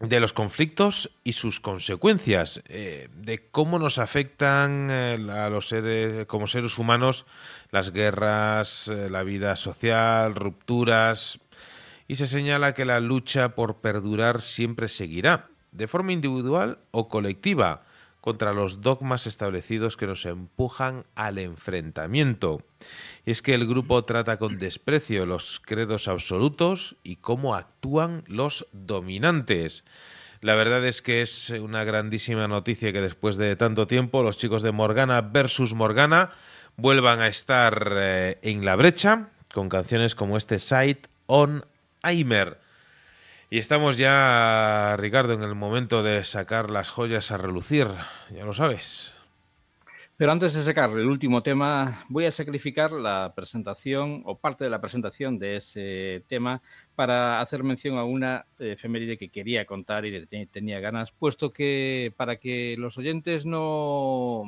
de 0.00 0.20
los 0.20 0.32
conflictos 0.32 1.10
y 1.22 1.32
sus 1.32 1.60
consecuencias, 1.60 2.62
eh, 2.68 3.08
de 3.14 3.48
cómo 3.50 3.78
nos 3.78 3.98
afectan 3.98 4.88
eh, 4.90 5.18
a 5.30 5.48
los 5.48 5.68
seres, 5.68 6.26
como 6.26 6.46
seres 6.46 6.78
humanos 6.78 7.26
las 7.70 7.92
guerras, 7.92 8.88
eh, 8.88 9.08
la 9.08 9.22
vida 9.22 9.56
social, 9.56 10.34
rupturas, 10.34 11.40
y 12.08 12.16
se 12.16 12.26
señala 12.26 12.74
que 12.74 12.84
la 12.84 13.00
lucha 13.00 13.50
por 13.54 13.76
perdurar 13.76 14.42
siempre 14.42 14.88
seguirá, 14.88 15.48
de 15.74 15.86
forma 15.86 16.12
individual 16.12 16.78
o 16.90 17.08
colectiva, 17.08 17.82
contra 18.24 18.54
los 18.54 18.80
dogmas 18.80 19.26
establecidos 19.26 19.98
que 19.98 20.06
nos 20.06 20.24
empujan 20.24 21.04
al 21.14 21.36
enfrentamiento. 21.36 22.62
Es 23.26 23.42
que 23.42 23.52
el 23.52 23.66
grupo 23.66 24.02
trata 24.06 24.38
con 24.38 24.58
desprecio 24.58 25.26
los 25.26 25.60
credos 25.60 26.08
absolutos 26.08 26.96
y 27.02 27.16
cómo 27.16 27.54
actúan 27.54 28.24
los 28.26 28.66
dominantes. 28.72 29.84
La 30.40 30.54
verdad 30.54 30.86
es 30.86 31.02
que 31.02 31.20
es 31.20 31.50
una 31.50 31.84
grandísima 31.84 32.48
noticia 32.48 32.94
que 32.94 33.02
después 33.02 33.36
de 33.36 33.56
tanto 33.56 33.86
tiempo 33.86 34.22
los 34.22 34.38
chicos 34.38 34.62
de 34.62 34.72
Morgana 34.72 35.20
versus 35.20 35.74
Morgana 35.74 36.30
vuelvan 36.78 37.20
a 37.20 37.28
estar 37.28 37.92
eh, 37.94 38.38
en 38.40 38.64
la 38.64 38.76
brecha 38.76 39.28
con 39.52 39.68
canciones 39.68 40.14
como 40.14 40.38
este 40.38 40.58
Sight 40.58 41.08
on 41.26 41.66
Aimer. 42.00 42.63
Y 43.54 43.58
estamos 43.58 43.96
ya, 43.96 44.96
Ricardo, 44.98 45.32
en 45.32 45.44
el 45.44 45.54
momento 45.54 46.02
de 46.02 46.24
sacar 46.24 46.70
las 46.70 46.90
joyas 46.90 47.30
a 47.30 47.36
relucir, 47.36 47.86
ya 48.34 48.44
lo 48.44 48.52
sabes. 48.52 49.12
Pero 50.16 50.32
antes 50.32 50.54
de 50.54 50.64
sacar 50.64 50.90
el 50.90 51.06
último 51.06 51.40
tema, 51.40 52.04
voy 52.08 52.24
a 52.24 52.32
sacrificar 52.32 52.90
la 52.90 53.32
presentación 53.36 54.22
o 54.24 54.36
parte 54.40 54.64
de 54.64 54.70
la 54.70 54.80
presentación 54.80 55.38
de 55.38 55.58
ese 55.58 56.24
tema 56.26 56.62
para 56.96 57.40
hacer 57.40 57.62
mención 57.62 57.96
a 57.96 58.02
una 58.02 58.44
efeméride 58.58 59.16
que 59.16 59.28
quería 59.28 59.64
contar 59.66 60.04
y 60.04 60.26
que 60.26 60.46
tenía 60.46 60.80
ganas, 60.80 61.12
puesto 61.12 61.52
que 61.52 62.12
para 62.16 62.40
que 62.40 62.74
los 62.76 62.98
oyentes 62.98 63.46
no 63.46 64.42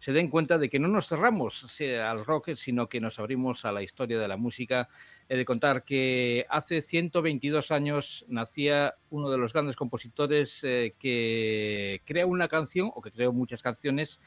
se 0.00 0.12
den 0.12 0.28
cuenta 0.28 0.58
de 0.58 0.68
que 0.68 0.80
no 0.80 0.88
nos 0.88 1.06
cerramos 1.06 1.80
al 1.80 2.24
rock, 2.26 2.56
sino 2.56 2.88
que 2.88 3.00
nos 3.00 3.20
abrimos 3.20 3.64
a 3.64 3.70
la 3.70 3.82
historia 3.82 4.18
de 4.18 4.26
la 4.26 4.36
música. 4.36 4.88
He 5.28 5.36
de 5.36 5.44
contar 5.44 5.84
que 5.84 6.46
hace 6.50 6.82
122 6.82 7.70
años 7.70 8.24
nacía 8.28 8.96
uno 9.10 9.30
de 9.30 9.38
los 9.38 9.52
grandes 9.52 9.76
compositores 9.76 10.60
eh, 10.64 10.94
que 10.98 12.02
crea 12.04 12.26
una 12.26 12.48
canción, 12.48 12.90
o 12.94 13.00
que 13.00 13.10
creó 13.10 13.32
muchas 13.32 13.62
canciones, 13.62 14.20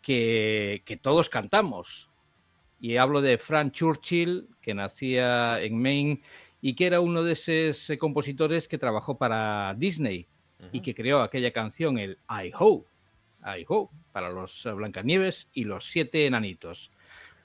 que, 0.00 0.82
que 0.86 0.96
todos 0.96 1.28
cantamos. 1.28 2.10
Y 2.80 2.96
hablo 2.96 3.20
de 3.20 3.36
Frank 3.36 3.72
Churchill, 3.72 4.48
que 4.62 4.72
nacía 4.72 5.60
en 5.62 5.80
Maine 5.80 6.22
y 6.62 6.74
que 6.74 6.86
era 6.86 7.00
uno 7.00 7.22
de 7.22 7.32
esos 7.32 7.90
eh, 7.90 7.98
compositores 7.98 8.68
que 8.68 8.78
trabajó 8.78 9.16
para 9.18 9.74
Disney 9.74 10.26
y 10.72 10.80
que 10.80 10.94
creó 10.94 11.22
aquella 11.22 11.52
canción, 11.52 11.98
el 11.98 12.18
I 12.28 12.52
Ho, 12.58 12.84
I 13.42 13.64
Ho, 13.68 13.90
para 14.12 14.30
los 14.30 14.66
eh, 14.66 14.72
Blancanieves 14.72 15.48
y 15.54 15.64
los 15.64 15.86
siete 15.86 16.26
enanitos. 16.26 16.90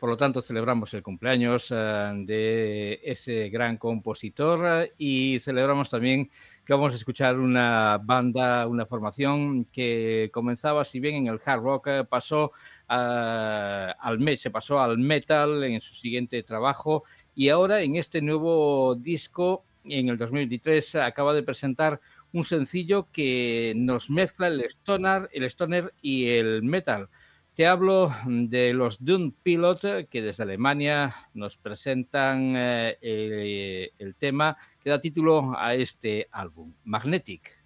Por 0.06 0.11
lo 0.11 0.17
tanto, 0.17 0.40
celebramos 0.40 0.93
el 0.93 1.01
cumpleaños 1.01 1.69
eh, 1.72 2.11
de 2.27 3.00
ese 3.03 3.50
gran 3.50 3.77
compositor 3.77 4.84
eh, 4.84 4.93
y 5.00 5.40
celebramos 5.40 5.90
también 5.90 6.30
que 6.64 6.74
vamos 6.74 6.93
a 6.93 6.95
escuchar 6.95 7.40
una 7.40 7.98
banda, 7.98 8.67
una 8.67 8.85
formación 8.85 9.66
que 9.66 10.30
comenzaba, 10.32 10.85
si 10.85 11.00
bien 11.00 11.16
en 11.16 11.27
el 11.34 11.40
hard 11.43 11.59
rock, 11.64 11.88
eh, 11.88 12.03
pasó 12.08 12.51
ah, 12.88 13.95
al 14.00 14.19
me- 14.19 14.38
se 14.38 14.51
pasó 14.51 14.80
al 14.80 15.00
metal 15.00 15.64
en 15.64 15.82
su 15.82 15.95
siguiente 15.95 16.43
trabajo 16.43 17.03
y 17.34 17.50
ahora 17.50 17.82
en 17.82 17.95
este 17.95 18.22
nuevo 18.22 18.93
disco, 18.93 19.66
en 19.85 20.09
el 20.09 20.19
2023, 20.19 20.98
acaba 20.98 21.34
de 21.34 21.42
presentar 21.42 22.00
un 22.32 22.43
sencillo 22.43 23.08
que 23.11 23.74
nos 23.75 24.11
mezcla 24.11 24.50
el 24.50 24.61
stoner, 24.66 25.30
el 25.34 25.45
stoner 25.45 25.95
y 26.00 26.27
el 26.27 26.61
metal. 26.61 27.09
Te 27.56 27.66
hablo 27.66 28.14
de 28.25 28.74
los 28.74 28.98
Dune 29.00 29.32
Pilot 29.42 30.09
que 30.09 30.22
desde 30.22 30.43
Alemania 30.43 31.16
nos 31.34 31.56
presentan 31.56 32.53
eh, 32.53 32.98
eh, 33.01 33.92
el 33.98 34.14
tema 34.16 34.58
que 34.84 34.90
da 34.90 35.00
título 35.00 35.58
a 35.58 35.74
este 35.74 36.27
álbum, 36.34 36.74
Magnetic. 36.84 37.43
Magnetic 37.43 37.65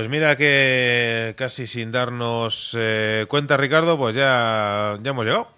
Pues 0.00 0.08
mira 0.08 0.34
que 0.34 1.34
casi 1.36 1.66
sin 1.66 1.92
darnos 1.92 2.74
eh, 2.74 3.26
cuenta, 3.28 3.58
Ricardo, 3.58 3.98
pues 3.98 4.16
ya, 4.16 4.98
ya 5.02 5.10
hemos 5.10 5.26
llegado. 5.26 5.48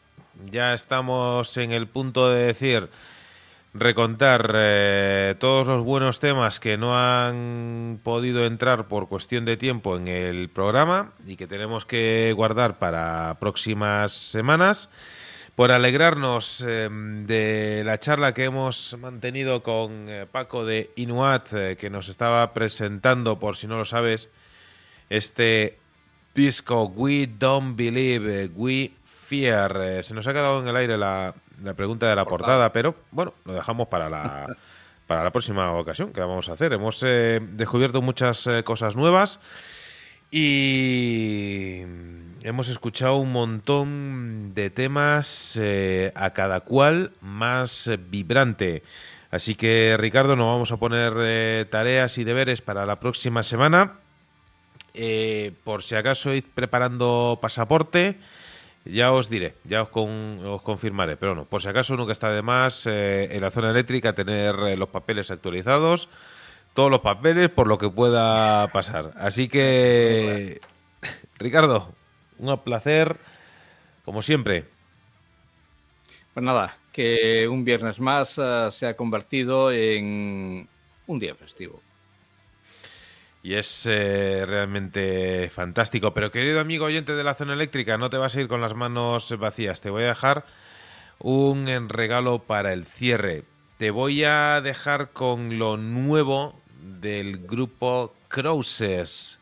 Ya 0.51 0.75
estamos 0.75 1.57
en 1.59 1.71
el 1.71 1.87
punto 1.87 2.29
de 2.29 2.47
decir, 2.47 2.89
recontar 3.73 4.53
eh, 4.57 5.37
todos 5.39 5.69
los 5.69 5.85
buenos 5.85 6.19
temas 6.19 6.59
que 6.59 6.77
no 6.77 6.99
han 6.99 8.01
podido 8.03 8.45
entrar 8.45 8.89
por 8.89 9.07
cuestión 9.07 9.45
de 9.45 9.57
tiempo 9.57 9.97
en 9.97 10.09
el 10.09 10.49
programa 10.49 11.13
y 11.25 11.37
que 11.37 11.47
tenemos 11.47 11.85
que 11.85 12.33
guardar 12.35 12.81
para 12.81 13.37
próximas 13.39 14.13
semanas. 14.13 14.91
Por 15.55 15.71
alegrarnos 15.71 16.65
eh, 16.67 16.89
de 16.91 17.83
la 17.85 18.01
charla 18.01 18.33
que 18.33 18.45
hemos 18.45 18.97
mantenido 18.99 19.63
con 19.63 20.09
eh, 20.09 20.27
Paco 20.31 20.65
de 20.65 20.91
Inuat, 20.97 21.53
eh, 21.53 21.77
que 21.77 21.91
nos 21.91 22.09
estaba 22.09 22.55
presentando, 22.55 23.39
por 23.39 23.57
si 23.59 23.67
no 23.67 23.77
lo 23.77 23.85
sabes, 23.85 24.31
este 25.11 25.79
disco 26.35 26.85
We 26.85 27.27
Don't 27.27 27.77
Believe, 27.77 28.45
eh, 28.45 28.51
We 28.55 28.93
Fear. 29.05 30.03
Se 30.03 30.15
nos 30.15 30.27
ha 30.27 30.33
quedado 30.33 30.63
en 30.63 30.69
el 30.69 30.77
aire 30.77 30.97
la, 30.97 31.35
la 31.63 31.75
pregunta 31.75 32.09
de 32.09 32.17
la 32.17 32.25
portada, 32.25 32.73
pero 32.73 32.95
bueno, 33.11 33.35
lo 33.45 33.53
dejamos 33.53 33.89
para 33.89 34.09
la, 34.09 34.47
para 35.07 35.23
la 35.23 35.31
próxima 35.31 35.73
ocasión 35.75 36.13
que 36.13 36.21
la 36.21 36.27
vamos 36.27 36.49
a 36.49 36.55
hacer. 36.55 36.73
Hemos 36.73 37.03
eh, 37.03 37.41
descubierto 37.43 38.01
muchas 38.01 38.49
cosas 38.65 38.97
nuevas 38.97 39.39
y 40.31 41.83
hemos 42.43 42.69
escuchado 42.69 43.17
un 43.17 43.33
montón 43.33 44.53
de 44.55 44.71
temas, 44.71 45.59
eh, 45.61 46.13
a 46.15 46.31
cada 46.31 46.61
cual 46.61 47.13
más 47.21 47.91
vibrante. 48.11 48.83
Así 49.31 49.55
que, 49.55 49.97
Ricardo, 49.99 50.37
nos 50.37 50.47
vamos 50.47 50.73
a 50.73 50.77
poner 50.77 51.15
eh, 51.19 51.67
tareas 51.71 52.19
y 52.19 52.25
deberes 52.25 52.61
para 52.61 52.85
la 52.85 53.01
próxima 53.01 53.43
semana. 53.43 53.95
Eh, 54.95 55.53
por 55.65 55.83
si 55.83 55.95
acaso 55.95 56.35
id 56.35 56.45
preparando 56.55 57.39
pasaporte, 57.41 58.17
ya 58.85 59.11
os 59.13 59.31
diré, 59.31 59.55
ya 59.65 59.83
os, 59.83 59.89
con- 59.89 60.45
os 60.45 60.61
confirmaré. 60.61 61.17
Pero 61.17 61.35
no, 61.35 61.45
por 61.47 61.63
si 61.63 61.69
acaso 61.69 61.97
nunca 61.97 62.13
está 62.13 62.31
de 62.31 62.43
más 62.43 62.87
eh, 62.87 63.29
en 63.35 63.41
la 63.41 63.51
zona 63.51 63.71
eléctrica 63.71 64.13
tener 64.13 64.55
eh, 64.57 64.77
los 64.77 64.91
papeles 64.91 65.31
actualizados, 65.31 66.11
todos 66.75 66.91
los 66.91 67.01
papeles 67.01 67.49
por 67.49 67.69
lo 67.69 67.79
que 67.79 67.89
pueda 67.89 68.67
pasar. 68.69 69.13
Así 69.17 69.49
que, 69.49 70.61
Ricardo, 71.39 71.95
un 72.39 72.59
placer, 72.59 73.17
como 74.05 74.23
siempre. 74.23 74.65
Pues 76.35 76.45
nada, 76.45 76.79
que 76.93 77.47
un 77.49 77.65
viernes 77.65 78.01
más 78.01 78.39
eh, 78.39 78.69
se 78.71 78.87
ha 78.87 78.97
convertido 78.97 79.71
en 79.71 80.69
un 81.07 81.19
día 81.19 81.35
festivo. 81.35 81.81
Y 83.43 83.55
es 83.55 83.87
eh, 83.87 84.45
realmente 84.47 85.51
fantástico. 85.51 86.15
Pero 86.15 86.31
querido 86.31 86.61
amigo 86.61 86.87
oyente 86.87 87.15
de 87.15 87.25
la 87.25 87.35
zona 87.35 87.55
eléctrica, 87.55 87.99
no 87.99 88.09
te 88.09 88.17
vas 88.17 88.37
a 88.37 88.41
ir 88.41 88.49
con 88.49 88.61
las 88.61 88.75
manos 88.75 89.37
vacías. 89.39 89.81
Te 89.81 89.91
voy 89.91 90.05
a 90.05 90.09
dejar 90.09 90.45
un 91.19 91.89
regalo 91.89 92.41
para 92.41 92.73
el 92.73 92.87
cierre. 92.87 93.45
Te 93.79 93.91
voy 93.91 94.23
a 94.23 94.61
dejar 94.61 95.11
con 95.11 95.59
lo 95.59 95.77
nuevo 95.77 96.61
del 96.81 97.39
grupo 97.47 98.15
Crosses. 98.29 99.41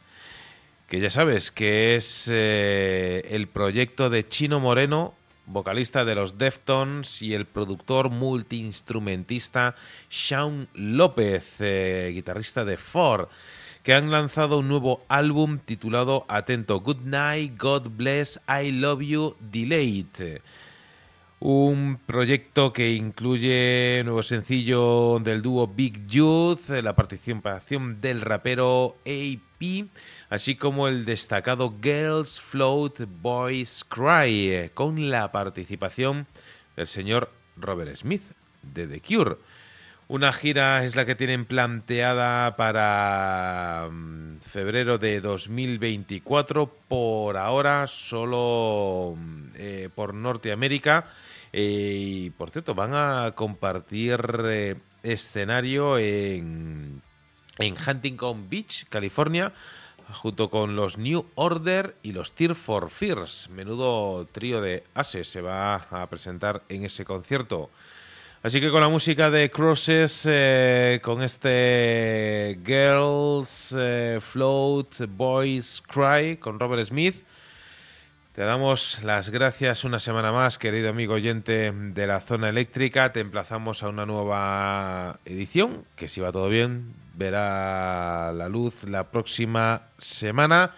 Que 0.90 0.98
ya 0.98 1.08
sabes 1.08 1.52
que 1.52 1.94
es 1.94 2.26
eh, 2.28 3.22
el 3.30 3.46
proyecto 3.46 4.10
de 4.10 4.26
Chino 4.28 4.58
Moreno, 4.58 5.14
vocalista 5.46 6.04
de 6.04 6.16
los 6.16 6.36
Deftones, 6.36 7.22
y 7.22 7.32
el 7.32 7.46
productor 7.46 8.10
multiinstrumentista 8.10 9.76
Shaun 10.10 10.66
López, 10.74 11.54
eh, 11.60 12.10
guitarrista 12.12 12.64
de 12.64 12.76
Ford 12.76 13.28
que 13.84 13.94
han 13.94 14.10
lanzado 14.10 14.58
un 14.58 14.66
nuevo 14.66 15.04
álbum 15.08 15.60
titulado 15.64 16.26
Atento, 16.26 16.80
Good 16.80 17.02
Night, 17.04 17.54
God 17.56 17.90
Bless, 17.90 18.40
I 18.48 18.72
Love 18.72 19.00
You, 19.02 19.36
Delayed. 19.38 20.42
Un 21.42 21.98
proyecto 22.04 22.70
que 22.70 22.90
incluye 22.90 24.02
nuevo 24.04 24.22
sencillo 24.22 25.18
del 25.20 25.40
dúo 25.40 25.66
Big 25.66 26.06
Youth, 26.06 26.68
la 26.68 26.94
participación 26.94 27.98
del 28.02 28.20
rapero 28.20 28.98
AP, 29.06 29.86
así 30.28 30.56
como 30.56 30.86
el 30.86 31.06
destacado 31.06 31.72
Girls 31.82 32.42
Float 32.42 33.04
Boys 33.22 33.86
Cry, 33.88 34.70
con 34.74 35.08
la 35.08 35.32
participación 35.32 36.26
del 36.76 36.88
señor 36.88 37.30
Robert 37.56 37.96
Smith 37.96 38.32
de 38.62 38.86
The 38.86 39.00
Cure. 39.00 39.36
Una 40.08 40.32
gira 40.32 40.84
es 40.84 40.94
la 40.94 41.06
que 41.06 41.14
tienen 41.14 41.46
planteada 41.46 42.56
para 42.56 43.88
mm, 43.90 44.40
febrero 44.40 44.98
de 44.98 45.20
2024. 45.20 46.66
Por 46.88 47.36
ahora, 47.38 47.86
solo 47.86 49.14
mm, 49.16 49.44
eh, 49.54 49.88
por 49.94 50.12
Norteamérica. 50.12 51.06
Eh, 51.52 51.94
y 51.98 52.30
por 52.30 52.50
cierto, 52.50 52.74
van 52.74 52.94
a 52.94 53.32
compartir 53.34 54.20
eh, 54.44 54.76
escenario 55.02 55.98
en, 55.98 57.02
en 57.58 57.74
Huntington 57.74 58.48
Beach, 58.48 58.86
California, 58.88 59.52
junto 60.12 60.50
con 60.50 60.76
los 60.76 60.98
New 60.98 61.26
Order 61.34 61.96
y 62.02 62.12
los 62.12 62.32
Tear 62.32 62.54
for 62.54 62.90
Fears. 62.90 63.48
Menudo 63.50 64.26
trío 64.32 64.60
de 64.60 64.84
ases 64.94 65.28
se 65.28 65.40
va 65.40 65.76
a 65.76 66.06
presentar 66.08 66.62
en 66.68 66.84
ese 66.84 67.04
concierto. 67.04 67.70
Así 68.42 68.60
que 68.60 68.70
con 68.70 68.80
la 68.80 68.88
música 68.88 69.30
de 69.30 69.50
Crosses, 69.50 70.22
eh, 70.24 71.00
con 71.02 71.22
este 71.22 72.58
Girls 72.64 73.76
Float 74.20 75.06
Boys 75.10 75.82
Cry 75.86 76.38
con 76.38 76.58
Robert 76.58 76.86
Smith, 76.86 77.22
te 78.40 78.46
damos 78.46 79.02
las 79.04 79.28
gracias 79.28 79.84
una 79.84 79.98
semana 79.98 80.32
más, 80.32 80.56
querido 80.56 80.88
amigo 80.88 81.12
oyente 81.12 81.72
de 81.72 82.06
la 82.06 82.22
zona 82.22 82.48
eléctrica. 82.48 83.12
Te 83.12 83.20
emplazamos 83.20 83.82
a 83.82 83.90
una 83.90 84.06
nueva 84.06 85.20
edición, 85.26 85.84
que 85.94 86.08
si 86.08 86.22
va 86.22 86.32
todo 86.32 86.48
bien, 86.48 86.94
verá 87.12 88.32
la 88.32 88.48
luz 88.48 88.84
la 88.84 89.10
próxima 89.10 89.88
semana 89.98 90.74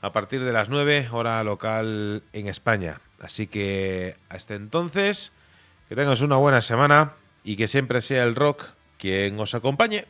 a 0.00 0.10
partir 0.10 0.42
de 0.42 0.50
las 0.50 0.70
9 0.70 1.06
hora 1.12 1.44
local 1.44 2.24
en 2.32 2.48
España. 2.48 3.00
Así 3.20 3.46
que 3.46 4.16
hasta 4.28 4.56
entonces... 4.56 5.30
Que 5.88 5.94
tengas 5.94 6.20
una 6.20 6.34
buena 6.34 6.62
semana 6.62 7.12
y 7.44 7.54
que 7.54 7.68
siempre 7.68 8.02
sea 8.02 8.24
el 8.24 8.34
rock 8.34 8.64
quien 8.98 9.38
os 9.38 9.54
acompañe. 9.54 10.06